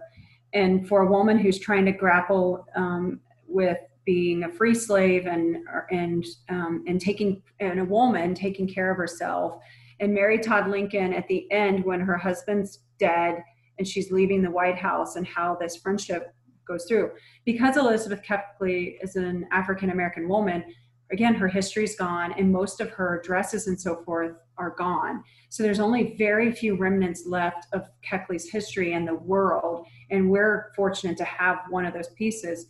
And 0.53 0.89
for 0.89 1.03
a 1.03 1.11
woman 1.11 1.39
who's 1.39 1.59
trying 1.59 1.85
to 1.85 1.93
grapple 1.93 2.67
um, 2.75 3.21
with 3.47 3.79
being 4.05 4.45
a 4.45 4.49
free 4.49 4.75
slave 4.75 5.27
and 5.27 5.59
and 5.91 6.25
um, 6.49 6.85
and 6.87 7.01
taking 7.01 7.43
and 7.61 7.81
a 7.81 7.85
woman 7.85 8.35
taking 8.35 8.67
care 8.67 8.91
of 8.91 8.97
herself, 8.97 9.59
and 10.01 10.15
Mary 10.15 10.39
Todd 10.39 10.69
Lincoln 10.69 11.13
at 11.13 11.27
the 11.29 11.51
end 11.53 11.85
when 11.85 12.01
her 12.01 12.17
husband's 12.17 12.81
dead 12.99 13.43
and 13.79 13.87
she's 13.87 14.11
leaving 14.11 14.43
the 14.43 14.51
White 14.51 14.79
House, 14.79 15.17
and 15.17 15.27
how 15.27 15.55
this 15.61 15.77
friendship 15.77 16.33
goes 16.67 16.85
through. 16.85 17.11
Because 17.45 17.77
Elizabeth 17.77 18.23
Keckley 18.23 18.97
is 19.03 19.17
an 19.17 19.47
African 19.53 19.91
American 19.91 20.29
woman, 20.29 20.65
again, 21.11 21.35
her 21.35 21.49
history's 21.49 21.97
gone, 21.97 22.35
and 22.37 22.51
most 22.53 22.81
of 22.81 22.91
her 22.91 23.21
dresses 23.25 23.67
and 23.67 23.81
so 23.81 24.03
forth 24.05 24.37
are 24.59 24.71
gone. 24.71 25.23
So 25.49 25.63
there's 25.63 25.81
only 25.81 26.17
very 26.17 26.53
few 26.53 26.77
remnants 26.77 27.27
left 27.27 27.67
of 27.73 27.89
Keckley's 28.09 28.51
history 28.51 28.93
in 28.93 29.05
the 29.05 29.15
world, 29.15 29.87
and 30.11 30.31
we're 30.31 30.73
fortunate 30.75 31.17
to 31.19 31.25
have 31.25 31.59
one 31.71 31.87
of 31.87 31.95
those 31.95 32.09
pieces. 32.11 32.67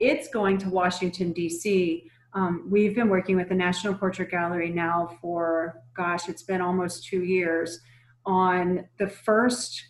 It's 0.00 0.28
going 0.28 0.58
to 0.58 0.68
Washington, 0.68 1.32
D.C. 1.32 2.10
Um, 2.34 2.66
we've 2.68 2.94
been 2.94 3.08
working 3.08 3.36
with 3.36 3.48
the 3.48 3.54
National 3.54 3.94
Portrait 3.94 4.30
Gallery 4.30 4.70
now 4.70 5.16
for, 5.20 5.80
gosh, 5.96 6.28
it's 6.28 6.42
been 6.42 6.60
almost 6.60 7.06
two 7.06 7.22
years 7.22 7.80
on 8.26 8.86
the 8.98 9.08
first, 9.08 9.86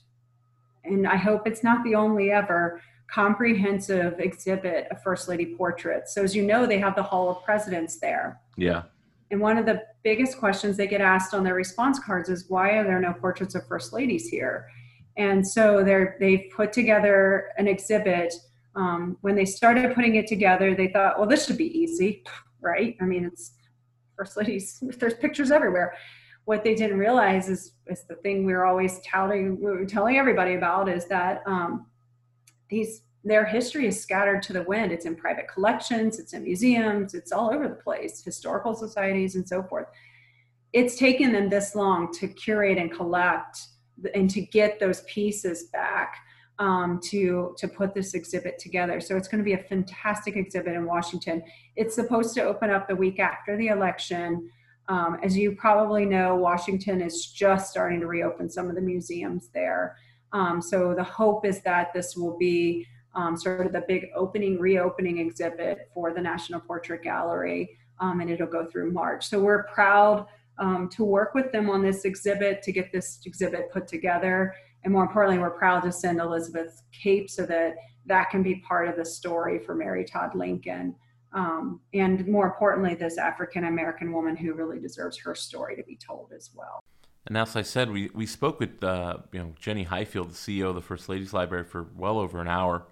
and 0.85 1.09
I 1.09 1.17
hope 1.17 1.47
it's 1.47 1.65
not 1.65 1.83
the 1.83 1.95
only 1.95 2.31
ever, 2.31 2.81
comprehensive 3.09 4.19
exhibit 4.19 4.89
of 4.91 5.03
First 5.03 5.29
Lady 5.29 5.55
portraits. 5.55 6.15
So, 6.15 6.23
as 6.23 6.35
you 6.35 6.45
know, 6.45 6.67
they 6.67 6.79
have 6.79 6.97
the 6.97 7.03
Hall 7.03 7.31
of 7.31 7.45
Presidents 7.45 7.99
there. 7.99 8.41
Yeah. 8.57 8.83
And 9.31 9.41
one 9.41 9.59
of 9.59 9.67
the 9.67 9.83
biggest 10.03 10.39
questions 10.39 10.77
they 10.77 10.87
get 10.87 11.01
asked 11.01 11.35
on 11.35 11.43
their 11.43 11.55
response 11.55 11.99
cards 11.99 12.29
is 12.29 12.49
why 12.49 12.71
are 12.71 12.85
there 12.85 13.01
no 13.01 13.13
portraits 13.13 13.55
of 13.55 13.67
First 13.67 13.93
Ladies 13.93 14.29
here? 14.29 14.69
And 15.17 15.47
so 15.47 15.83
they're, 15.83 16.17
they've 16.21 16.51
put 16.55 16.73
together 16.73 17.51
an 17.59 17.67
exhibit. 17.67 18.35
Um, 18.75 19.17
when 19.23 19.35
they 19.35 19.45
started 19.47 19.95
putting 19.95 20.17
it 20.17 20.27
together, 20.27 20.75
they 20.75 20.89
thought, 20.89 21.19
well, 21.19 21.29
this 21.29 21.47
should 21.47 21.57
be 21.57 21.77
easy, 21.77 22.23
right? 22.61 22.97
I 23.01 23.05
mean, 23.05 23.25
it's 23.25 23.53
First 24.17 24.37
Ladies, 24.37 24.83
there's 24.99 25.15
pictures 25.15 25.51
everywhere. 25.51 25.95
What 26.45 26.63
they 26.63 26.77
didn't 26.77 26.99
realize 26.99 27.49
is, 27.49 27.73
is 27.89 28.05
the 28.05 28.15
thing 28.17 28.47
we 28.47 28.53
we're 28.53 28.65
always 28.65 29.01
touting, 29.01 29.61
we 29.61 29.71
are 29.71 29.85
telling 29.85 30.17
everybody 30.17 30.55
about 30.55 30.89
is 30.89 31.07
that 31.07 31.43
um, 31.47 31.87
these 32.69 33.03
their 33.27 33.45
history 33.45 33.89
is 33.89 34.01
scattered 34.01 34.41
to 34.45 34.53
the 34.53 34.63
wind. 34.63 34.93
It's 34.93 35.05
in 35.05 35.17
private 35.17 35.49
collections, 35.49 36.21
it's 36.21 36.33
in 36.33 36.45
museums, 36.45 37.13
it's 37.13 37.33
all 37.33 37.53
over 37.53 37.67
the 37.67 37.75
place, 37.75 38.23
historical 38.23 38.75
societies, 38.75 39.35
and 39.35 39.47
so 39.47 39.65
forth. 39.65 39.89
It's 40.73 40.97
taken 40.97 41.33
them 41.33 41.49
this 41.49 41.75
long 41.75 42.13
to 42.15 42.29
curate 42.29 42.79
and 42.79 42.93
collect 42.93 43.59
and 44.15 44.31
to 44.31 44.41
get 44.43 44.79
those 44.79 45.01
pieces 45.03 45.65
back 45.73 46.19
um, 46.61 47.01
to 47.05 47.55
to 47.59 47.67
put 47.67 47.95
this 47.95 48.15
exhibit 48.15 48.61
together. 48.61 49.01
So 49.01 49.17
it's 49.17 49.27
going 49.27 49.41
to 49.41 49.45
be 49.45 49.55
a 49.55 49.59
fantastic 49.65 50.37
exhibit 50.37 50.75
in 50.75 50.87
Washington. 50.87 51.43
It's 51.75 51.97
supposed 51.97 52.33
to 52.37 52.43
open 52.43 52.71
up 52.71 52.87
the 52.87 52.97
week 52.97 53.19
after 53.19 53.57
the 53.57 53.69
election. 53.69 54.49
Um, 54.89 55.19
as 55.25 55.37
you 55.37 55.57
probably 55.57 56.05
know, 56.05 56.37
Washington 56.37 57.01
is 57.01 57.27
just 57.27 57.73
starting 57.73 57.99
to 58.01 58.07
reopen 58.07 58.49
some 58.49 58.69
of 58.69 58.77
the 58.77 58.81
museums 58.81 59.49
there. 59.53 59.97
Um, 60.33 60.63
so 60.63 60.95
the 60.95 61.03
hope 61.03 61.45
is 61.45 61.61
that 61.63 61.93
this 61.93 62.17
will 62.17 62.37
be 62.39 62.87
um, 63.17 63.37
sort 63.37 63.67
of 63.67 63.73
the 63.73 63.83
big 63.89 64.07
opening, 64.15 64.61
reopening 64.61 65.19
exhibit 65.19 65.91
for 65.93 66.13
the 66.13 66.21
National 66.21 66.61
Portrait 66.61 67.03
Gallery, 67.03 67.77
um, 67.99 68.21
and 68.21 68.31
it'll 68.31 68.47
go 68.47 68.67
through 68.67 68.93
March. 68.93 69.27
So 69.27 69.41
we're 69.41 69.65
proud 69.65 70.27
um, 70.59 70.89
to 70.91 71.03
work 71.03 71.35
with 71.35 71.51
them 71.51 71.69
on 71.71 71.83
this 71.83 72.05
exhibit 72.05 72.63
to 72.63 72.73
get 72.73 72.93
this 72.93 73.21
exhibit 73.25 73.73
put 73.73 73.89
together. 73.89 74.55
And 74.85 74.93
more 74.93 75.03
importantly, 75.03 75.39
we're 75.39 75.51
proud 75.51 75.81
to 75.81 75.93
send 75.93 76.21
Elizabeth 76.21 76.83
Cape 76.93 77.31
so 77.31 77.45
that 77.47 77.77
that 78.05 78.31
can 78.31 78.43
be 78.43 78.57
part 78.57 78.89
of 78.89 78.97
the 78.97 79.05
story 79.05 79.59
for 79.59 79.75
Mary 79.75 80.05
Todd 80.05 80.35
Lincoln. 80.35 80.95
Um, 81.33 81.81
and 81.93 82.27
more 82.29 82.47
importantly, 82.47 82.95
this 82.95 83.19
African 83.19 83.65
American 83.65 84.13
woman 84.13 84.37
who 84.37 84.55
really 84.55 84.79
deserves 84.79 85.19
her 85.19 85.35
story 85.35 85.75
to 85.77 85.83
be 85.83 85.97
told 85.97 86.33
as 86.35 86.51
well. 86.55 86.83
And 87.27 87.37
as 87.37 87.57
I 87.57 87.63
said, 87.63 87.91
we, 87.91 88.11
we 88.15 88.25
spoke 88.25 88.61
with 88.61 88.83
uh, 88.85 89.19
you 89.33 89.41
know 89.41 89.55
Jenny 89.59 89.83
Highfield, 89.83 90.31
the 90.31 90.35
CEO 90.35 90.69
of 90.69 90.77
the 90.77 90.83
First 90.83 91.09
Ladies 91.09 91.33
Library, 91.33 91.65
for 91.65 91.87
well 91.97 92.19
over 92.19 92.41
an 92.41 92.49
hour. 92.49 92.85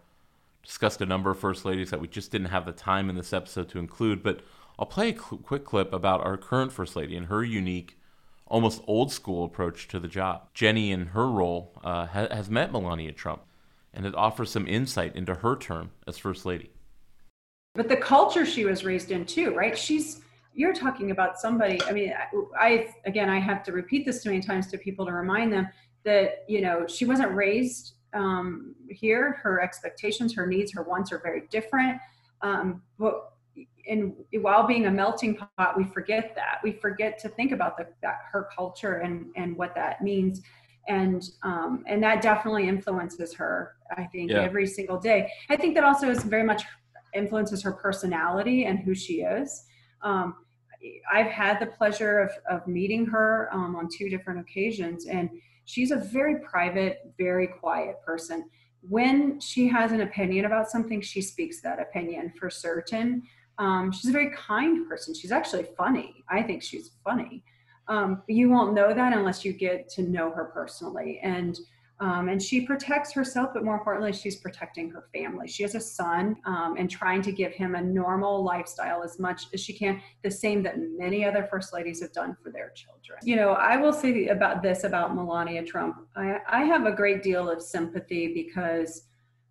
Discussed 0.65 1.01
a 1.01 1.07
number 1.07 1.31
of 1.31 1.39
First 1.39 1.65
Ladies 1.65 1.91
that 1.91 2.01
we 2.01 2.09
just 2.09 2.31
didn't 2.31 2.49
have 2.49 2.65
the 2.65 2.73
time 2.73 3.11
in 3.11 3.17
this 3.17 3.33
episode 3.33 3.69
to 3.71 3.79
include, 3.79 4.23
but 4.23 4.41
I'll 4.79 4.87
play 4.87 5.11
a 5.11 5.13
cl- 5.13 5.41
quick 5.43 5.65
clip 5.65 5.93
about 5.93 6.25
our 6.25 6.37
current 6.37 6.73
First 6.73 6.97
Lady 6.97 7.17
and 7.17 7.27
her 7.27 7.45
unique, 7.45 7.99
almost 8.47 8.83
old 8.87 9.13
school 9.13 9.45
approach 9.45 9.89
to 9.89 10.01
the 10.01 10.09
job. 10.09 10.49
Jenny, 10.55 10.91
in 10.91 11.09
her 11.09 11.29
role, 11.29 11.73
uh, 11.85 12.07
ha- 12.07 12.29
has 12.31 12.49
met 12.49 12.73
Melania 12.73 13.13
Trump, 13.13 13.43
and 13.93 14.07
it 14.07 14.15
offers 14.15 14.51
some 14.51 14.67
insight 14.67 15.15
into 15.15 15.35
her 15.35 15.55
term 15.55 15.91
as 16.07 16.17
First 16.17 16.47
Lady. 16.47 16.71
But 17.75 17.89
the 17.89 17.97
culture 17.97 18.47
she 18.47 18.65
was 18.65 18.85
raised 18.85 19.11
in, 19.11 19.27
too, 19.27 19.55
right? 19.55 19.77
She's 19.77 20.23
you're 20.55 20.73
talking 20.73 21.11
about 21.11 21.39
somebody 21.39 21.81
i 21.89 21.93
mean 21.93 22.15
I, 22.59 22.89
again 23.05 23.29
i 23.29 23.39
have 23.39 23.63
to 23.65 23.73
repeat 23.73 24.07
this 24.07 24.23
too 24.23 24.31
many 24.31 24.41
times 24.41 24.69
to 24.69 24.79
people 24.79 25.05
to 25.07 25.13
remind 25.13 25.53
them 25.53 25.69
that 26.05 26.45
you 26.49 26.61
know 26.61 26.87
she 26.87 27.05
wasn't 27.05 27.33
raised 27.33 27.95
um, 28.15 28.75
here 28.89 29.41
her 29.43 29.61
expectations 29.61 30.35
her 30.35 30.47
needs 30.47 30.73
her 30.73 30.83
wants 30.83 31.13
are 31.13 31.19
very 31.19 31.43
different. 31.51 32.01
Um, 32.43 32.83
but 32.99 33.31
and 33.89 34.15
while 34.41 34.67
being 34.67 34.87
a 34.87 34.91
melting 34.91 35.37
pot 35.37 35.77
we 35.77 35.85
forget 35.85 36.35
that. 36.37 36.61
We 36.63 36.73
forget 36.73 37.19
to 37.21 37.29
think 37.29 37.53
about 37.53 37.77
the, 37.77 37.87
that 38.03 38.19
her 38.33 38.49
culture 38.55 38.97
and 38.97 39.27
and 39.37 39.57
what 39.57 39.75
that 39.75 40.03
means. 40.03 40.41
And 40.89 41.23
um, 41.43 41.85
and 41.87 42.03
that 42.03 42.21
definitely 42.21 42.69
influences 42.69 43.33
her 43.35 43.77
i 43.97 44.05
think 44.05 44.31
yeah. 44.31 44.43
every 44.43 44.67
single 44.67 44.99
day. 44.99 45.31
I 45.51 45.57
think 45.57 45.75
that 45.75 45.85
also 45.85 46.11
is 46.11 46.23
very 46.25 46.45
much 46.45 46.63
influences 47.15 47.63
her 47.63 47.73
personality 47.73 48.65
and 48.65 48.79
who 48.79 48.95
she 48.95 49.23
is. 49.23 49.65
Um, 50.03 50.35
I've 51.11 51.31
had 51.31 51.59
the 51.61 51.67
pleasure 51.67 52.19
of, 52.21 52.31
of 52.51 52.67
meeting 52.67 53.07
her 53.07 53.49
um, 53.53 53.77
on 53.77 53.89
two 53.89 54.11
different 54.11 54.41
occasions, 54.41 55.07
and 55.07 55.31
she's 55.65 55.91
a 55.91 55.97
very 55.97 56.41
private, 56.41 57.13
very 57.19 57.47
quiet 57.47 57.97
person. 58.05 58.49
When 58.83 59.41
she 59.41 59.69
has 59.69 59.93
an 59.93 60.03
opinion 60.03 60.45
about 60.45 60.71
something, 60.71 61.01
she 61.01 61.23
speaks 61.23 61.61
that 61.63 61.81
opinion 61.81 62.33
for 62.39 62.51
certain. 62.51 63.23
Um, 63.59 63.93
she's 63.93 64.11
a 64.11 64.13
very 64.13 64.31
kind 64.37 64.89
person. 64.89 65.15
She's 65.15 65.33
actually 65.33 65.67
funny. 65.77 66.25
I 66.29 66.43
think 66.43 66.63
she's 66.63 66.91
funny. 67.03 67.45
Um, 67.89 68.23
but 68.27 68.35
you 68.35 68.51
won't 68.51 68.75
know 68.75 68.95
that 68.95 69.13
unless 69.13 69.45
you 69.45 69.53
get 69.53 69.89
to 69.91 70.03
know 70.03 70.31
her 70.31 70.47
personally. 70.47 71.21
And 71.23 71.59
um, 72.01 72.29
and 72.29 72.43
she 72.43 72.67
protects 72.67 73.13
herself, 73.13 73.51
but 73.55 73.65
more 73.65 73.75
importantly, 73.75 74.13
she's 74.13 74.37
protecting 74.37 74.91
her 74.91 75.07
family. 75.15 75.47
She 75.47 75.63
has 75.63 75.77
a 75.77 75.81
son 75.81 76.37
um, 76.45 76.75
and 76.77 76.91
trying 76.91 77.23
to 77.23 77.31
give 77.31 77.53
him 77.53 77.77
a 77.77 77.81
normal 77.81 78.43
lifestyle 78.43 79.05
as 79.05 79.21
much 79.21 79.45
as 79.53 79.61
she 79.61 79.73
can, 79.73 80.03
the 80.23 80.31
same 80.31 80.63
that 80.65 80.75
many 80.79 81.25
other 81.25 81.47
first 81.49 81.73
ladies 81.73 82.03
have 82.03 82.13
done 82.13 82.37
for 82.43 82.51
their 82.51 82.71
children. 82.71 83.19
You 83.23 83.37
know, 83.37 83.51
I 83.51 83.77
will 83.77 83.93
say 83.93 84.27
about 84.27 84.61
this 84.61 84.83
about 84.83 85.15
Melania 85.15 85.65
Trump. 85.65 85.97
I, 86.17 86.39
I 86.49 86.65
have 86.65 86.85
a 86.85 86.93
great 86.93 87.23
deal 87.23 87.49
of 87.49 87.63
sympathy 87.63 88.35
because 88.35 89.05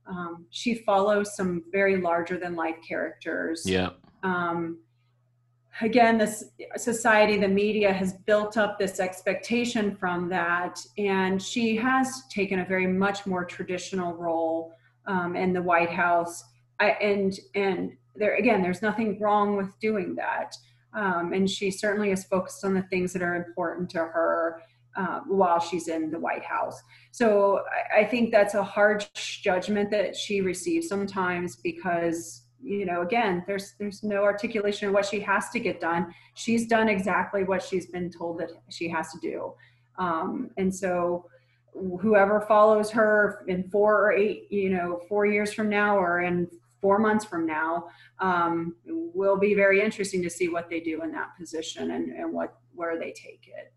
um, 0.06 0.46
she 0.50 0.76
follows 0.76 1.38
some 1.38 1.64
very 1.72 1.96
larger 2.02 2.38
than 2.38 2.56
life 2.56 2.76
characters. 2.86 3.64
Yeah. 3.66 3.92
Um, 4.24 4.80
again 5.82 6.18
this 6.18 6.46
society 6.76 7.38
the 7.38 7.48
media 7.48 7.92
has 7.92 8.14
built 8.14 8.58
up 8.58 8.78
this 8.78 9.00
expectation 9.00 9.96
from 9.96 10.30
that 10.30 10.80
and 10.98 11.42
she 11.42 11.76
has 11.76 12.24
taken 12.30 12.60
a 12.60 12.66
very 12.66 12.88
much 12.88 13.26
more 13.26 13.44
traditional 13.44 14.14
role 14.14 14.74
um, 15.08 15.36
in 15.36 15.54
the 15.54 15.62
white 15.62 15.90
house 15.90 16.44
I, 16.80 16.92
and 17.02 17.38
and 17.56 17.94
there 18.16 18.36
again 18.36 18.62
there's 18.62 18.82
nothing 18.82 19.20
wrong 19.20 19.58
with 19.58 19.78
doing 19.80 20.16
that 20.16 20.56
um, 20.94 21.34
and 21.34 21.50
she 21.50 21.72
certainly 21.72 22.12
is 22.12 22.24
focused 22.24 22.64
on 22.64 22.74
the 22.74 22.84
things 22.84 23.14
that 23.14 23.24
are 23.24 23.36
important 23.36 23.90
to 23.92 24.00
her 24.00 24.62
uh, 24.96 25.22
while 25.28 25.60
she's 25.60 25.88
in 25.88 26.12
the 26.12 26.20
White 26.20 26.44
House. 26.44 26.82
So 27.12 27.62
I, 27.96 28.02
I 28.02 28.06
think 28.06 28.32
that's 28.32 28.54
a 28.54 28.64
harsh 28.64 29.42
judgment 29.42 29.90
that 29.92 30.16
she 30.16 30.42
receives 30.42 30.88
sometimes 30.88 31.56
because 31.56 32.43
you 32.64 32.86
know 32.86 33.02
again 33.02 33.44
there's 33.46 33.74
there's 33.78 34.04
no 34.04 34.24
articulation 34.24 34.88
of 34.88 34.94
what 34.94 35.06
she 35.06 35.20
has 35.20 35.50
to 35.50 35.60
get 35.60 35.80
done. 35.80 36.14
She's 36.34 36.68
done 36.68 36.88
exactly 36.90 37.44
what 37.44 37.62
she's 37.62 37.88
been 37.88 38.10
told 38.10 38.40
that 38.40 38.52
she 38.70 38.88
has 38.90 39.12
to 39.12 39.20
do. 39.20 39.54
Um, 39.98 40.50
and 40.58 40.74
so 40.74 41.26
whoever 42.00 42.42
follows 42.42 42.90
her 42.92 43.44
in 43.48 43.64
four 43.70 44.06
or 44.06 44.12
eight 44.14 44.52
you 44.52 44.70
know 44.70 45.02
four 45.10 45.26
years 45.26 45.54
from 45.54 45.70
now 45.70 45.98
or 45.98 46.22
in 46.22 46.48
four 46.82 47.00
months 47.00 47.26
from 47.26 47.46
now 47.46 47.88
um, 48.20 48.76
will 48.86 49.38
be 49.38 49.54
very 49.54 49.82
interesting 49.82 50.22
to 50.22 50.30
see 50.30 50.50
what 50.50 50.70
they 50.70 50.80
do 50.80 51.02
in 51.02 51.12
that 51.12 51.30
position 51.38 51.92
and, 51.92 52.10
and 52.12 52.32
what 52.32 52.58
where 52.74 52.98
they 52.98 53.12
take 53.12 53.48
it. 53.48 53.74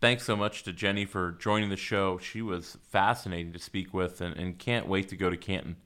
Thanks 0.00 0.24
so 0.24 0.36
much 0.36 0.62
to 0.62 0.72
jenny 0.72 1.04
for 1.04 1.32
joining 1.32 1.70
the 1.70 1.76
show. 1.76 2.18
She 2.18 2.40
was 2.40 2.78
fascinating 2.88 3.52
to 3.52 3.58
speak 3.58 3.92
with 3.92 4.20
and, 4.20 4.36
and 4.36 4.56
can't 4.58 4.86
wait 4.86 5.08
to 5.08 5.16
go 5.16 5.28
to 5.28 5.36
canton 5.36 5.76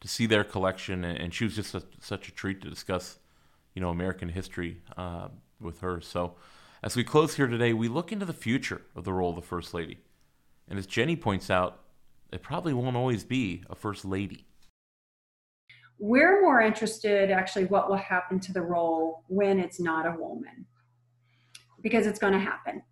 to 0.00 0.08
see 0.08 0.26
their 0.26 0.44
collection, 0.44 1.04
and, 1.04 1.34
she 1.34 1.44
was 1.44 1.56
just 1.56 1.74
a, 1.74 1.82
such 2.00 2.28
a 2.28 2.32
treat 2.32 2.60
to 2.62 2.70
discuss, 2.70 3.18
you 3.74 3.82
know, 3.82 3.90
American 3.90 4.28
history 4.28 4.80
uh, 4.96 5.28
with 5.60 5.80
her. 5.80 6.00
So, 6.00 6.34
as 6.82 6.94
we 6.94 7.02
close 7.02 7.34
here 7.34 7.48
today, 7.48 7.72
we 7.72 7.88
look 7.88 8.12
into 8.12 8.24
the 8.24 8.32
future 8.32 8.82
of 8.94 9.04
the 9.04 9.12
role 9.12 9.30
of 9.30 9.36
the 9.36 9.42
First 9.42 9.74
Lady, 9.74 9.98
and 10.68 10.78
as 10.78 10.86
Jenny 10.86 11.16
points 11.16 11.50
out, 11.50 11.80
it 12.32 12.42
probably 12.42 12.72
won't 12.72 12.96
always 12.96 13.24
be 13.24 13.64
a 13.68 13.74
First 13.74 14.04
Lady. 14.04 14.44
We're 15.98 16.40
more 16.42 16.60
interested, 16.60 17.32
actually, 17.32 17.64
what 17.64 17.88
will 17.88 17.96
happen 17.96 18.38
to 18.40 18.52
the 18.52 18.62
role 18.62 19.24
when 19.26 19.58
it's 19.58 19.80
not 19.80 20.06
a 20.06 20.16
woman, 20.16 20.64
because 21.82 22.06
it's 22.06 22.20
going 22.20 22.34
to 22.34 22.38
happen. 22.38 22.82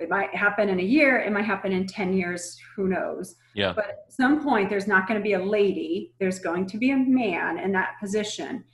It 0.00 0.08
might 0.08 0.34
happen 0.34 0.68
in 0.68 0.80
a 0.80 0.82
year, 0.82 1.20
it 1.20 1.32
might 1.32 1.44
happen 1.44 1.72
in 1.72 1.86
10 1.86 2.14
years, 2.14 2.56
who 2.74 2.88
knows. 2.88 3.36
Yeah. 3.54 3.72
But 3.74 3.88
at 3.88 4.12
some 4.12 4.42
point, 4.42 4.70
there's 4.70 4.86
not 4.86 5.06
going 5.06 5.20
to 5.20 5.22
be 5.22 5.34
a 5.34 5.42
lady, 5.42 6.12
there's 6.18 6.38
going 6.38 6.66
to 6.66 6.78
be 6.78 6.90
a 6.90 6.96
man 6.96 7.58
in 7.58 7.72
that 7.72 7.92
position. 8.00 8.64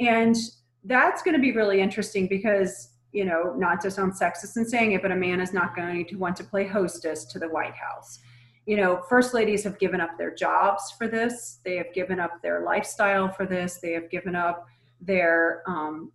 And 0.00 0.36
that's 0.84 1.22
going 1.22 1.34
to 1.34 1.40
be 1.40 1.52
really 1.52 1.80
interesting 1.80 2.28
because, 2.28 2.90
you 3.12 3.24
know, 3.24 3.54
not 3.56 3.80
to 3.82 3.90
sound 3.90 4.12
sexist 4.12 4.56
in 4.56 4.68
saying 4.68 4.92
it, 4.92 5.02
but 5.02 5.12
a 5.12 5.16
man 5.16 5.40
is 5.40 5.52
not 5.52 5.74
going 5.74 6.06
to 6.06 6.16
want 6.16 6.36
to 6.36 6.44
play 6.44 6.66
hostess 6.66 7.24
to 7.26 7.38
the 7.38 7.48
White 7.48 7.74
House. 7.74 8.20
You 8.66 8.76
know, 8.76 9.02
first 9.08 9.34
ladies 9.34 9.62
have 9.64 9.78
given 9.78 10.00
up 10.00 10.16
their 10.18 10.34
jobs 10.34 10.92
for 10.96 11.06
this, 11.06 11.60
they 11.64 11.76
have 11.76 11.92
given 11.94 12.18
up 12.18 12.42
their 12.42 12.62
lifestyle 12.62 13.28
for 13.28 13.46
this, 13.46 13.78
they 13.80 13.92
have 13.92 14.10
given 14.10 14.34
up 14.34 14.66
their 15.00 15.62
um, 15.66 16.10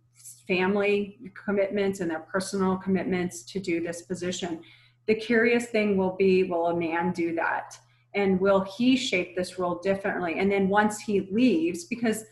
family 0.46 1.18
commitments 1.44 2.00
and 2.00 2.10
their 2.10 2.20
personal 2.20 2.76
commitments 2.76 3.42
to 3.42 3.60
do 3.60 3.80
this 3.80 4.02
position. 4.02 4.60
The 5.06 5.14
curious 5.14 5.66
thing 5.66 5.96
will 5.96 6.16
be 6.16 6.44
will 6.44 6.66
a 6.68 6.76
man 6.76 7.12
do 7.12 7.34
that? 7.36 7.78
And 8.14 8.40
will 8.40 8.60
he 8.60 8.96
shape 8.96 9.36
this 9.36 9.58
role 9.58 9.76
differently? 9.76 10.38
And 10.38 10.50
then 10.50 10.68
once 10.68 11.00
he 11.00 11.28
leaves, 11.30 11.84
because 11.84 12.24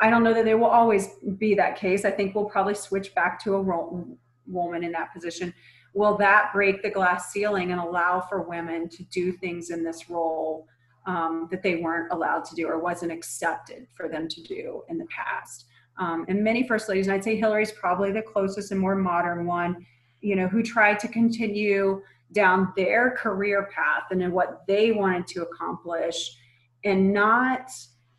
I 0.00 0.10
don't 0.10 0.24
know 0.24 0.34
that 0.34 0.44
there 0.44 0.58
will 0.58 0.66
always 0.66 1.08
be 1.38 1.54
that 1.54 1.76
case, 1.76 2.04
I 2.04 2.10
think 2.10 2.34
we'll 2.34 2.46
probably 2.46 2.74
switch 2.74 3.14
back 3.14 3.42
to 3.44 3.54
a 3.54 3.62
role, 3.62 4.18
woman 4.46 4.84
in 4.84 4.92
that 4.92 5.12
position. 5.12 5.54
Will 5.94 6.16
that 6.18 6.50
break 6.52 6.82
the 6.82 6.90
glass 6.90 7.32
ceiling 7.32 7.70
and 7.72 7.80
allow 7.80 8.20
for 8.20 8.42
women 8.42 8.88
to 8.90 9.02
do 9.04 9.32
things 9.32 9.70
in 9.70 9.82
this 9.82 10.10
role 10.10 10.66
um, 11.06 11.48
that 11.50 11.62
they 11.62 11.76
weren't 11.76 12.12
allowed 12.12 12.44
to 12.46 12.54
do 12.54 12.66
or 12.66 12.78
wasn't 12.78 13.12
accepted 13.12 13.86
for 13.96 14.08
them 14.08 14.28
to 14.28 14.42
do 14.42 14.82
in 14.88 14.98
the 14.98 15.06
past? 15.06 15.66
Um, 15.98 16.24
and 16.28 16.42
many 16.42 16.66
first 16.66 16.88
ladies, 16.88 17.06
and 17.06 17.14
I'd 17.14 17.24
say 17.24 17.36
Hillary's 17.36 17.72
probably 17.72 18.12
the 18.12 18.22
closest 18.22 18.70
and 18.70 18.80
more 18.80 18.94
modern 18.94 19.46
one, 19.46 19.86
you 20.20 20.36
know, 20.36 20.46
who 20.46 20.62
tried 20.62 20.98
to 21.00 21.08
continue 21.08 22.02
down 22.32 22.72
their 22.76 23.12
career 23.12 23.68
path 23.74 24.04
and 24.10 24.22
in 24.22 24.32
what 24.32 24.66
they 24.66 24.92
wanted 24.92 25.26
to 25.28 25.42
accomplish 25.42 26.36
and 26.84 27.12
not 27.12 27.70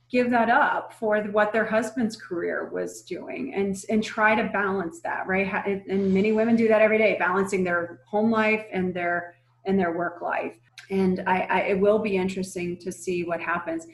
give 0.10 0.30
that 0.30 0.49
up 0.49 0.94
for 0.94 1.22
what 1.24 1.52
their 1.52 1.66
husband's 1.66 2.16
career 2.16 2.70
was 2.72 3.02
doing 3.02 3.54
and 3.54 3.76
and 3.90 4.02
try 4.02 4.34
to 4.34 4.49
balance 4.54 5.02
that 5.02 5.28
right? 5.28 5.48
And 5.66 6.14
many 6.14 6.32
women 6.32 6.56
do 6.56 6.68
that 6.70 6.82
every 6.82 6.98
day 6.98 7.18
balancing 7.20 7.64
their 7.64 7.99
home 8.08 8.32
life 8.32 8.66
and 8.72 8.94
their 8.94 9.36
and 9.66 9.78
their 9.78 9.98
work 9.98 10.22
life. 10.22 10.56
And 10.90 11.24
I, 11.28 11.41
I 11.41 11.60
it 11.64 11.80
will 11.80 11.99
be 11.99 12.16
interesting 12.16 12.78
to 12.78 12.91
see 12.91 13.26
what 13.26 13.41
happens 13.41 13.86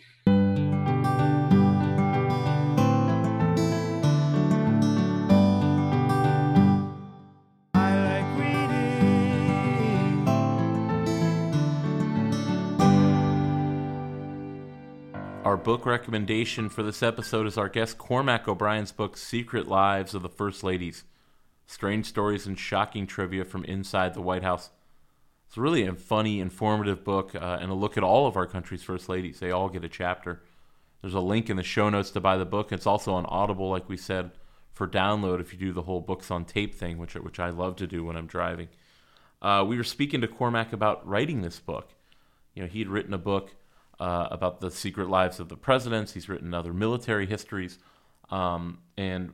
book 15.63 15.85
recommendation 15.85 16.67
for 16.67 16.83
this 16.83 17.01
episode 17.01 17.47
is 17.47 17.57
our 17.57 17.69
guest 17.69 17.97
Cormac 17.97 18.49
O'Brien's 18.49 18.91
book, 18.91 19.15
Secret 19.15 19.65
Lives 19.65 20.13
of 20.13 20.21
the 20.21 20.27
First 20.27 20.61
Ladies 20.61 21.05
Strange 21.67 22.05
Stories 22.05 22.45
and 22.45 22.59
Shocking 22.59 23.07
Trivia 23.07 23.45
from 23.45 23.63
Inside 23.63 24.13
the 24.13 24.21
White 24.21 24.43
House. 24.43 24.71
It's 25.47 25.57
really 25.57 25.85
a 25.85 25.93
funny, 25.93 26.41
informative 26.41 27.05
book 27.05 27.33
uh, 27.33 27.59
and 27.61 27.71
a 27.71 27.75
look 27.75 27.95
at 27.95 28.03
all 28.03 28.27
of 28.27 28.35
our 28.35 28.45
country's 28.45 28.83
First 28.83 29.07
Ladies. 29.07 29.39
They 29.39 29.51
all 29.51 29.69
get 29.69 29.85
a 29.85 29.89
chapter. 29.89 30.43
There's 31.01 31.13
a 31.13 31.21
link 31.21 31.49
in 31.49 31.55
the 31.55 31.63
show 31.63 31.89
notes 31.89 32.11
to 32.11 32.19
buy 32.19 32.35
the 32.35 32.43
book. 32.43 32.73
It's 32.73 32.85
also 32.85 33.13
on 33.13 33.25
Audible, 33.27 33.69
like 33.69 33.87
we 33.87 33.95
said, 33.95 34.31
for 34.73 34.85
download 34.85 35.39
if 35.39 35.53
you 35.53 35.59
do 35.59 35.71
the 35.71 35.83
whole 35.83 36.01
books 36.01 36.29
on 36.29 36.43
tape 36.43 36.75
thing, 36.75 36.97
which, 36.97 37.13
which 37.13 37.39
I 37.39 37.51
love 37.51 37.77
to 37.77 37.87
do 37.87 38.03
when 38.03 38.17
I'm 38.17 38.27
driving. 38.27 38.67
Uh, 39.41 39.63
we 39.65 39.77
were 39.77 39.85
speaking 39.85 40.19
to 40.21 40.27
Cormac 40.27 40.73
about 40.73 41.07
writing 41.07 41.41
this 41.41 41.61
book. 41.61 41.93
You 42.53 42.63
know, 42.63 42.67
he 42.67 42.79
had 42.79 42.89
written 42.89 43.13
a 43.13 43.17
book 43.17 43.55
uh, 44.03 44.27
about 44.31 44.61
the 44.61 44.71
secret 44.71 45.09
lives 45.09 45.39
of 45.39 45.49
the 45.49 45.57
presidents. 45.57 46.13
He's 46.13 46.29
written 46.29 46.53
other 46.53 46.73
military 46.73 47.27
histories, 47.27 47.79
um, 48.31 48.79
and 48.97 49.33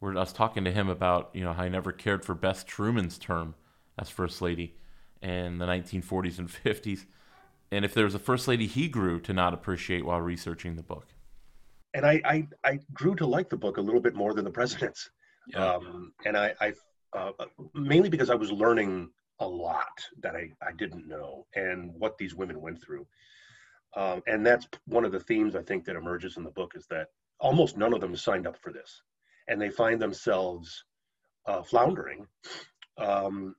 Where 0.00 0.12
I 0.16 0.20
was 0.20 0.32
talking 0.32 0.64
to 0.64 0.72
him 0.72 0.88
about 0.88 1.30
you 1.34 1.44
know 1.44 1.52
how 1.54 1.64
he 1.64 1.70
never 1.70 1.92
cared 1.92 2.24
for 2.24 2.34
Bess 2.34 2.64
Truman's 2.64 3.18
term 3.18 3.54
as 3.98 4.08
first 4.10 4.42
lady 4.42 4.76
in 5.22 5.58
the 5.58 5.66
1940s 5.66 6.38
and 6.38 6.48
50s, 6.48 7.06
and 7.72 7.84
if 7.84 7.94
there 7.94 8.04
was 8.04 8.14
a 8.14 8.20
first 8.20 8.48
lady 8.48 8.66
he 8.66 8.88
grew 8.88 9.20
to 9.22 9.32
not 9.32 9.54
appreciate 9.54 10.04
while 10.06 10.20
researching 10.22 10.76
the 10.76 10.82
book. 10.84 11.08
And 11.94 12.06
I 12.06 12.20
I, 12.24 12.48
I 12.64 12.80
grew 12.92 13.14
to 13.16 13.26
like 13.26 13.48
the 13.50 13.56
book 13.56 13.76
a 13.78 13.80
little 13.80 14.00
bit 14.00 14.14
more 14.14 14.34
than 14.34 14.44
the 14.44 14.50
presidents, 14.50 15.10
Yeah. 15.46 15.66
um, 15.76 16.12
and 16.24 16.36
I, 16.36 16.54
I 16.60 16.72
uh, 17.14 17.32
mainly 17.74 18.10
because 18.10 18.30
I 18.30 18.34
was 18.34 18.52
learning 18.52 19.10
a 19.40 19.48
lot 19.48 20.04
that 20.22 20.36
I, 20.36 20.50
I 20.62 20.72
didn't 20.76 21.08
know 21.08 21.46
and 21.54 21.94
what 21.94 22.18
these 22.18 22.34
women 22.34 22.60
went 22.60 22.82
through. 22.82 23.06
Um, 23.96 24.22
and 24.26 24.44
that's 24.44 24.68
one 24.86 25.04
of 25.04 25.12
the 25.12 25.20
themes 25.20 25.56
I 25.56 25.62
think 25.62 25.84
that 25.84 25.96
emerges 25.96 26.36
in 26.36 26.44
the 26.44 26.50
book 26.50 26.72
is 26.76 26.86
that 26.90 27.08
almost 27.40 27.76
none 27.76 27.94
of 27.94 28.00
them 28.00 28.16
signed 28.16 28.46
up 28.46 28.56
for 28.60 28.72
this, 28.72 29.02
and 29.48 29.60
they 29.60 29.70
find 29.70 30.00
themselves 30.00 30.84
uh, 31.46 31.62
floundering 31.62 32.26
um, 32.98 33.54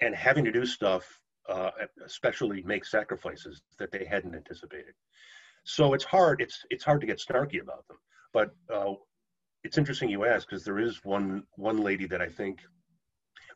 and 0.00 0.14
having 0.14 0.44
to 0.44 0.52
do 0.52 0.64
stuff, 0.64 1.18
uh, 1.48 1.70
especially 2.04 2.62
make 2.62 2.84
sacrifices 2.84 3.62
that 3.78 3.90
they 3.90 4.04
hadn't 4.04 4.34
anticipated. 4.34 4.94
So 5.64 5.92
it's 5.94 6.04
hard. 6.04 6.40
It's 6.40 6.64
it's 6.70 6.84
hard 6.84 7.00
to 7.00 7.06
get 7.06 7.20
snarky 7.20 7.60
about 7.60 7.86
them, 7.88 7.98
but 8.32 8.54
uh, 8.72 8.94
it's 9.64 9.78
interesting 9.78 10.08
you 10.08 10.24
ask 10.24 10.48
because 10.48 10.64
there 10.64 10.78
is 10.78 11.04
one 11.04 11.42
one 11.56 11.78
lady 11.78 12.06
that 12.06 12.22
I 12.22 12.28
think 12.28 12.60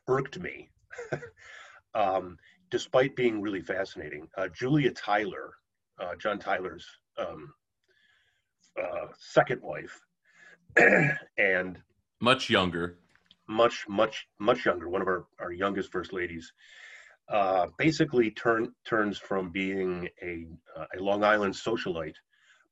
irked 0.07 0.39
me, 0.39 0.69
um, 1.95 2.37
despite 2.69 3.15
being 3.15 3.41
really 3.41 3.61
fascinating. 3.61 4.27
Uh, 4.37 4.47
Julia 4.49 4.91
Tyler, 4.91 5.53
uh, 6.03 6.15
John 6.15 6.39
Tyler's 6.39 6.85
um, 7.17 7.53
uh, 8.81 9.07
second 9.19 9.61
wife, 9.61 9.99
and 11.37 11.81
Much 12.21 12.49
younger. 12.49 12.97
much 13.47 13.85
much 13.87 14.27
much 14.39 14.65
younger, 14.65 14.89
one 14.89 15.01
of 15.01 15.07
our, 15.07 15.25
our 15.39 15.51
youngest 15.51 15.91
first 15.91 16.13
ladies. 16.13 16.51
Uh, 17.29 17.67
basically 17.77 18.31
turn, 18.31 18.73
turns 18.85 19.17
from 19.17 19.49
being 19.49 20.09
a, 20.21 20.45
uh, 20.77 20.85
a 20.97 21.01
Long 21.01 21.23
Island 21.23 21.53
socialite, 21.53 22.15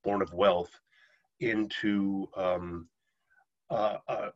born 0.03 0.21
of 0.21 0.33
wealth, 0.33 0.71
into 1.39 2.27
um, 2.35 2.89
uh, 3.69 3.97
a, 4.09 4.29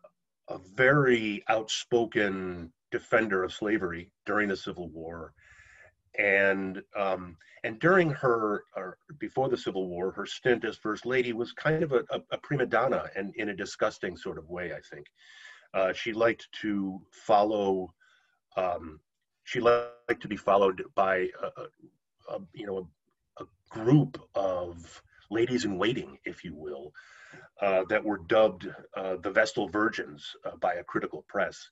a 0.47 0.57
very 0.75 1.43
outspoken 1.49 2.71
defender 2.91 3.43
of 3.43 3.51
slavery 3.53 4.09
during 4.25 4.47
the 4.49 4.55
Civil 4.55 4.89
War, 4.89 5.33
and 6.17 6.81
um, 6.95 7.37
and 7.63 7.79
during 7.79 8.09
her 8.11 8.63
or 8.75 8.97
before 9.17 9.49
the 9.49 9.57
Civil 9.57 9.87
War, 9.87 10.11
her 10.11 10.25
stint 10.25 10.65
as 10.65 10.77
First 10.77 11.05
Lady 11.05 11.33
was 11.33 11.51
kind 11.53 11.83
of 11.83 11.91
a, 11.91 12.03
a, 12.11 12.21
a 12.31 12.37
prima 12.37 12.65
donna, 12.65 13.09
and 13.15 13.33
in 13.35 13.49
a 13.49 13.55
disgusting 13.55 14.15
sort 14.15 14.37
of 14.37 14.49
way, 14.49 14.71
I 14.73 14.79
think. 14.93 15.07
Uh, 15.73 15.91
she 15.93 16.13
liked 16.13 16.47
to 16.61 17.01
follow. 17.11 17.93
Um, 18.55 18.99
she 19.43 19.59
liked 19.59 20.21
to 20.21 20.27
be 20.27 20.37
followed 20.37 20.83
by 20.95 21.27
a, 22.29 22.39
you 22.53 22.65
know 22.65 22.89
a, 23.39 23.43
a 23.43 23.47
group 23.69 24.21
of 24.35 25.01
ladies 25.29 25.65
in 25.65 25.77
waiting, 25.77 26.17
if 26.25 26.43
you 26.43 26.55
will, 26.55 26.91
uh, 27.61 27.83
that 27.89 28.03
were 28.03 28.19
dubbed 28.27 28.67
uh, 28.95 29.15
the 29.21 29.31
Vestal 29.31 29.67
Virgins 29.69 30.25
uh, 30.45 30.55
by 30.61 30.75
a 30.75 30.83
critical 30.83 31.25
press. 31.27 31.69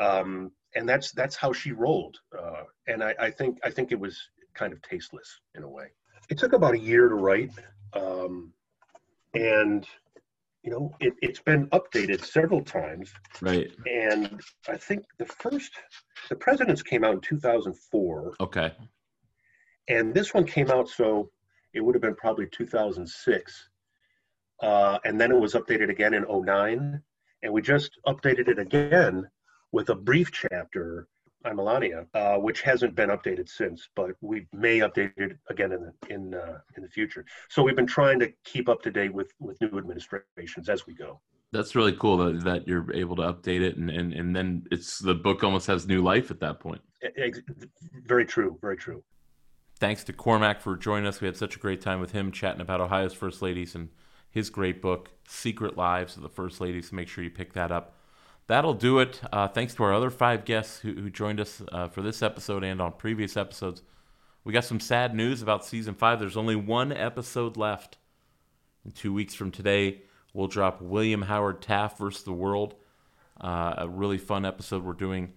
Um, 0.00 0.50
and 0.74 0.88
that's 0.88 1.12
that's 1.12 1.36
how 1.36 1.52
she 1.52 1.72
rolled. 1.72 2.16
Uh, 2.36 2.62
and 2.86 3.02
I, 3.02 3.14
I 3.18 3.30
think 3.30 3.58
I 3.64 3.70
think 3.70 3.92
it 3.92 3.98
was 3.98 4.18
kind 4.54 4.72
of 4.72 4.80
tasteless 4.82 5.40
in 5.54 5.62
a 5.62 5.68
way. 5.68 5.86
It 6.30 6.38
took 6.38 6.52
about 6.52 6.74
a 6.74 6.78
year 6.78 7.08
to 7.08 7.14
write, 7.14 7.52
um, 7.92 8.52
and 9.34 9.86
you 10.62 10.70
know 10.70 10.94
it, 11.00 11.14
it's 11.22 11.40
been 11.40 11.66
updated 11.68 12.24
several 12.24 12.62
times. 12.62 13.12
Right. 13.40 13.70
And 13.86 14.40
I 14.68 14.76
think 14.76 15.04
the 15.18 15.26
first, 15.26 15.72
the 16.28 16.36
presidents 16.36 16.82
came 16.82 17.04
out 17.04 17.14
in 17.14 17.20
2004, 17.20 18.34
Okay. 18.40 18.72
and 19.88 20.14
this 20.14 20.32
one 20.32 20.46
came 20.46 20.70
out 20.70 20.88
so 20.88 21.30
it 21.74 21.80
would 21.80 21.94
have 21.94 22.02
been 22.02 22.14
probably 22.14 22.46
2006 22.46 23.68
uh, 24.62 24.98
and 25.04 25.20
then 25.20 25.32
it 25.32 25.38
was 25.40 25.54
updated 25.54 25.90
again 25.90 26.14
in 26.14 26.24
09 26.28 27.02
and 27.42 27.52
we 27.52 27.60
just 27.60 27.90
updated 28.06 28.48
it 28.48 28.58
again 28.58 29.28
with 29.74 29.90
a 29.90 29.94
brief 29.94 30.30
chapter 30.30 31.08
on 31.44 31.56
melania 31.56 32.06
uh, 32.14 32.36
which 32.36 32.62
hasn't 32.62 32.94
been 32.94 33.10
updated 33.10 33.48
since 33.48 33.88
but 33.96 34.12
we 34.20 34.46
may 34.52 34.78
update 34.78 35.12
it 35.16 35.36
again 35.50 35.72
in 35.72 35.80
the 35.82 36.14
in 36.14 36.34
uh, 36.34 36.58
in 36.76 36.82
the 36.82 36.88
future 36.88 37.24
so 37.48 37.62
we've 37.62 37.76
been 37.76 37.86
trying 37.86 38.18
to 38.20 38.32
keep 38.44 38.68
up 38.68 38.80
to 38.80 38.90
date 38.90 39.12
with 39.12 39.32
with 39.40 39.60
new 39.60 39.76
administrations 39.76 40.68
as 40.68 40.86
we 40.86 40.94
go 40.94 41.20
That's 41.52 41.74
really 41.74 41.92
cool 41.92 42.16
that, 42.18 42.44
that 42.44 42.68
you're 42.68 42.90
able 42.94 43.16
to 43.16 43.22
update 43.22 43.62
it 43.68 43.76
and, 43.76 43.90
and, 43.90 44.12
and 44.12 44.34
then 44.34 44.64
it's 44.70 45.00
the 45.00 45.14
book 45.14 45.42
almost 45.42 45.66
has 45.66 45.86
new 45.86 46.02
life 46.02 46.30
at 46.30 46.40
that 46.40 46.60
point. 46.60 46.80
Very 48.06 48.24
true 48.24 48.56
very 48.60 48.76
true 48.76 49.02
Thanks 49.80 50.04
to 50.04 50.12
Cormac 50.12 50.60
for 50.60 50.76
joining 50.76 51.06
us. 51.06 51.20
We 51.20 51.26
had 51.26 51.36
such 51.36 51.56
a 51.56 51.58
great 51.58 51.80
time 51.80 52.00
with 52.00 52.12
him 52.12 52.30
chatting 52.30 52.60
about 52.60 52.80
Ohio's 52.80 53.12
First 53.12 53.42
Ladies 53.42 53.74
and 53.74 53.88
his 54.30 54.48
great 54.48 54.80
book, 54.80 55.10
Secret 55.28 55.76
Lives 55.76 56.16
of 56.16 56.22
the 56.22 56.28
First 56.28 56.60
Ladies. 56.60 56.92
Make 56.92 57.08
sure 57.08 57.24
you 57.24 57.30
pick 57.30 57.52
that 57.54 57.72
up. 57.72 57.96
That'll 58.46 58.74
do 58.74 58.98
it. 58.98 59.20
Uh, 59.32 59.48
thanks 59.48 59.74
to 59.74 59.84
our 59.84 59.94
other 59.94 60.10
five 60.10 60.44
guests 60.44 60.80
who, 60.80 60.92
who 60.92 61.10
joined 61.10 61.40
us 61.40 61.62
uh, 61.72 61.88
for 61.88 62.02
this 62.02 62.22
episode 62.22 62.62
and 62.62 62.80
on 62.80 62.92
previous 62.92 63.36
episodes. 63.36 63.82
We 64.44 64.52
got 64.52 64.64
some 64.64 64.80
sad 64.80 65.14
news 65.14 65.40
about 65.40 65.64
season 65.64 65.94
five. 65.94 66.20
There's 66.20 66.36
only 66.36 66.56
one 66.56 66.92
episode 66.92 67.56
left. 67.56 67.96
In 68.84 68.90
two 68.90 69.14
weeks 69.14 69.34
from 69.34 69.50
today, 69.50 70.02
we'll 70.34 70.48
drop 70.48 70.82
William 70.82 71.22
Howard 71.22 71.62
Taft 71.62 71.98
versus 71.98 72.24
the 72.24 72.34
World, 72.34 72.74
uh, 73.40 73.74
a 73.78 73.88
really 73.88 74.18
fun 74.18 74.44
episode 74.44 74.84
we're 74.84 74.92
doing 74.92 75.32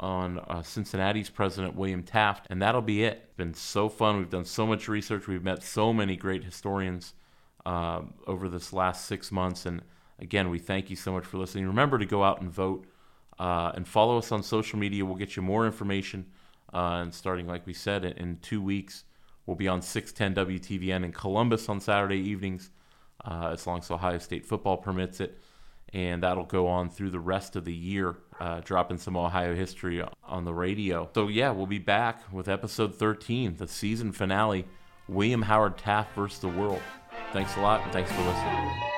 on 0.00 0.38
uh, 0.40 0.62
Cincinnati's 0.62 1.30
president, 1.30 1.76
William 1.76 2.02
Taft, 2.02 2.46
and 2.50 2.62
that'll 2.62 2.82
be 2.82 3.04
it. 3.04 3.22
It's 3.24 3.34
been 3.34 3.54
so 3.54 3.88
fun. 3.88 4.18
We've 4.18 4.30
done 4.30 4.44
so 4.44 4.66
much 4.66 4.88
research. 4.88 5.26
We've 5.26 5.42
met 5.42 5.62
so 5.62 5.92
many 5.92 6.16
great 6.16 6.44
historians 6.44 7.14
uh, 7.66 8.02
over 8.26 8.48
this 8.48 8.72
last 8.72 9.06
six 9.06 9.30
months. 9.30 9.66
And 9.66 9.82
again, 10.18 10.50
we 10.50 10.58
thank 10.58 10.90
you 10.90 10.96
so 10.96 11.12
much 11.12 11.24
for 11.24 11.38
listening. 11.38 11.66
Remember 11.66 11.98
to 11.98 12.06
go 12.06 12.24
out 12.24 12.40
and 12.40 12.50
vote 12.50 12.86
uh, 13.38 13.72
and 13.74 13.86
follow 13.86 14.18
us 14.18 14.32
on 14.32 14.42
social 14.42 14.78
media. 14.78 15.04
We'll 15.04 15.16
get 15.16 15.36
you 15.36 15.42
more 15.42 15.66
information. 15.66 16.26
Uh, 16.72 17.00
and 17.02 17.14
starting, 17.14 17.46
like 17.46 17.66
we 17.66 17.72
said, 17.72 18.04
in, 18.04 18.38
two 18.42 18.60
weeks, 18.60 19.04
we'll 19.46 19.56
be 19.56 19.68
on 19.68 19.80
610 19.80 20.46
WTVN 20.46 21.04
in 21.04 21.12
Columbus 21.12 21.68
on 21.68 21.80
Saturday 21.80 22.18
evenings, 22.18 22.70
uh, 23.24 23.50
as 23.52 23.66
long 23.66 23.78
as 23.78 23.90
Ohio 23.90 24.18
State 24.18 24.44
football 24.44 24.76
permits 24.76 25.20
it. 25.20 25.38
And 25.94 26.22
that'll 26.22 26.44
go 26.44 26.66
on 26.66 26.90
through 26.90 27.10
the 27.10 27.20
rest 27.20 27.56
of 27.56 27.64
the 27.64 27.72
year, 27.72 28.16
uh, 28.38 28.60
dropping 28.62 28.98
some 28.98 29.16
Ohio 29.16 29.54
history 29.54 30.04
on 30.24 30.44
the 30.44 30.52
radio. 30.52 31.08
So, 31.14 31.28
yeah, 31.28 31.50
we'll 31.50 31.66
be 31.66 31.78
back 31.78 32.30
with 32.30 32.48
episode 32.48 32.94
13, 32.94 33.56
the 33.56 33.66
season 33.66 34.12
finale 34.12 34.66
William 35.08 35.42
Howard 35.42 35.78
Taft 35.78 36.14
versus 36.14 36.40
the 36.40 36.48
World. 36.48 36.82
Thanks 37.32 37.56
a 37.56 37.60
lot, 37.60 37.82
and 37.82 37.92
thanks 37.92 38.12
for 38.12 38.20
listening. 38.20 38.97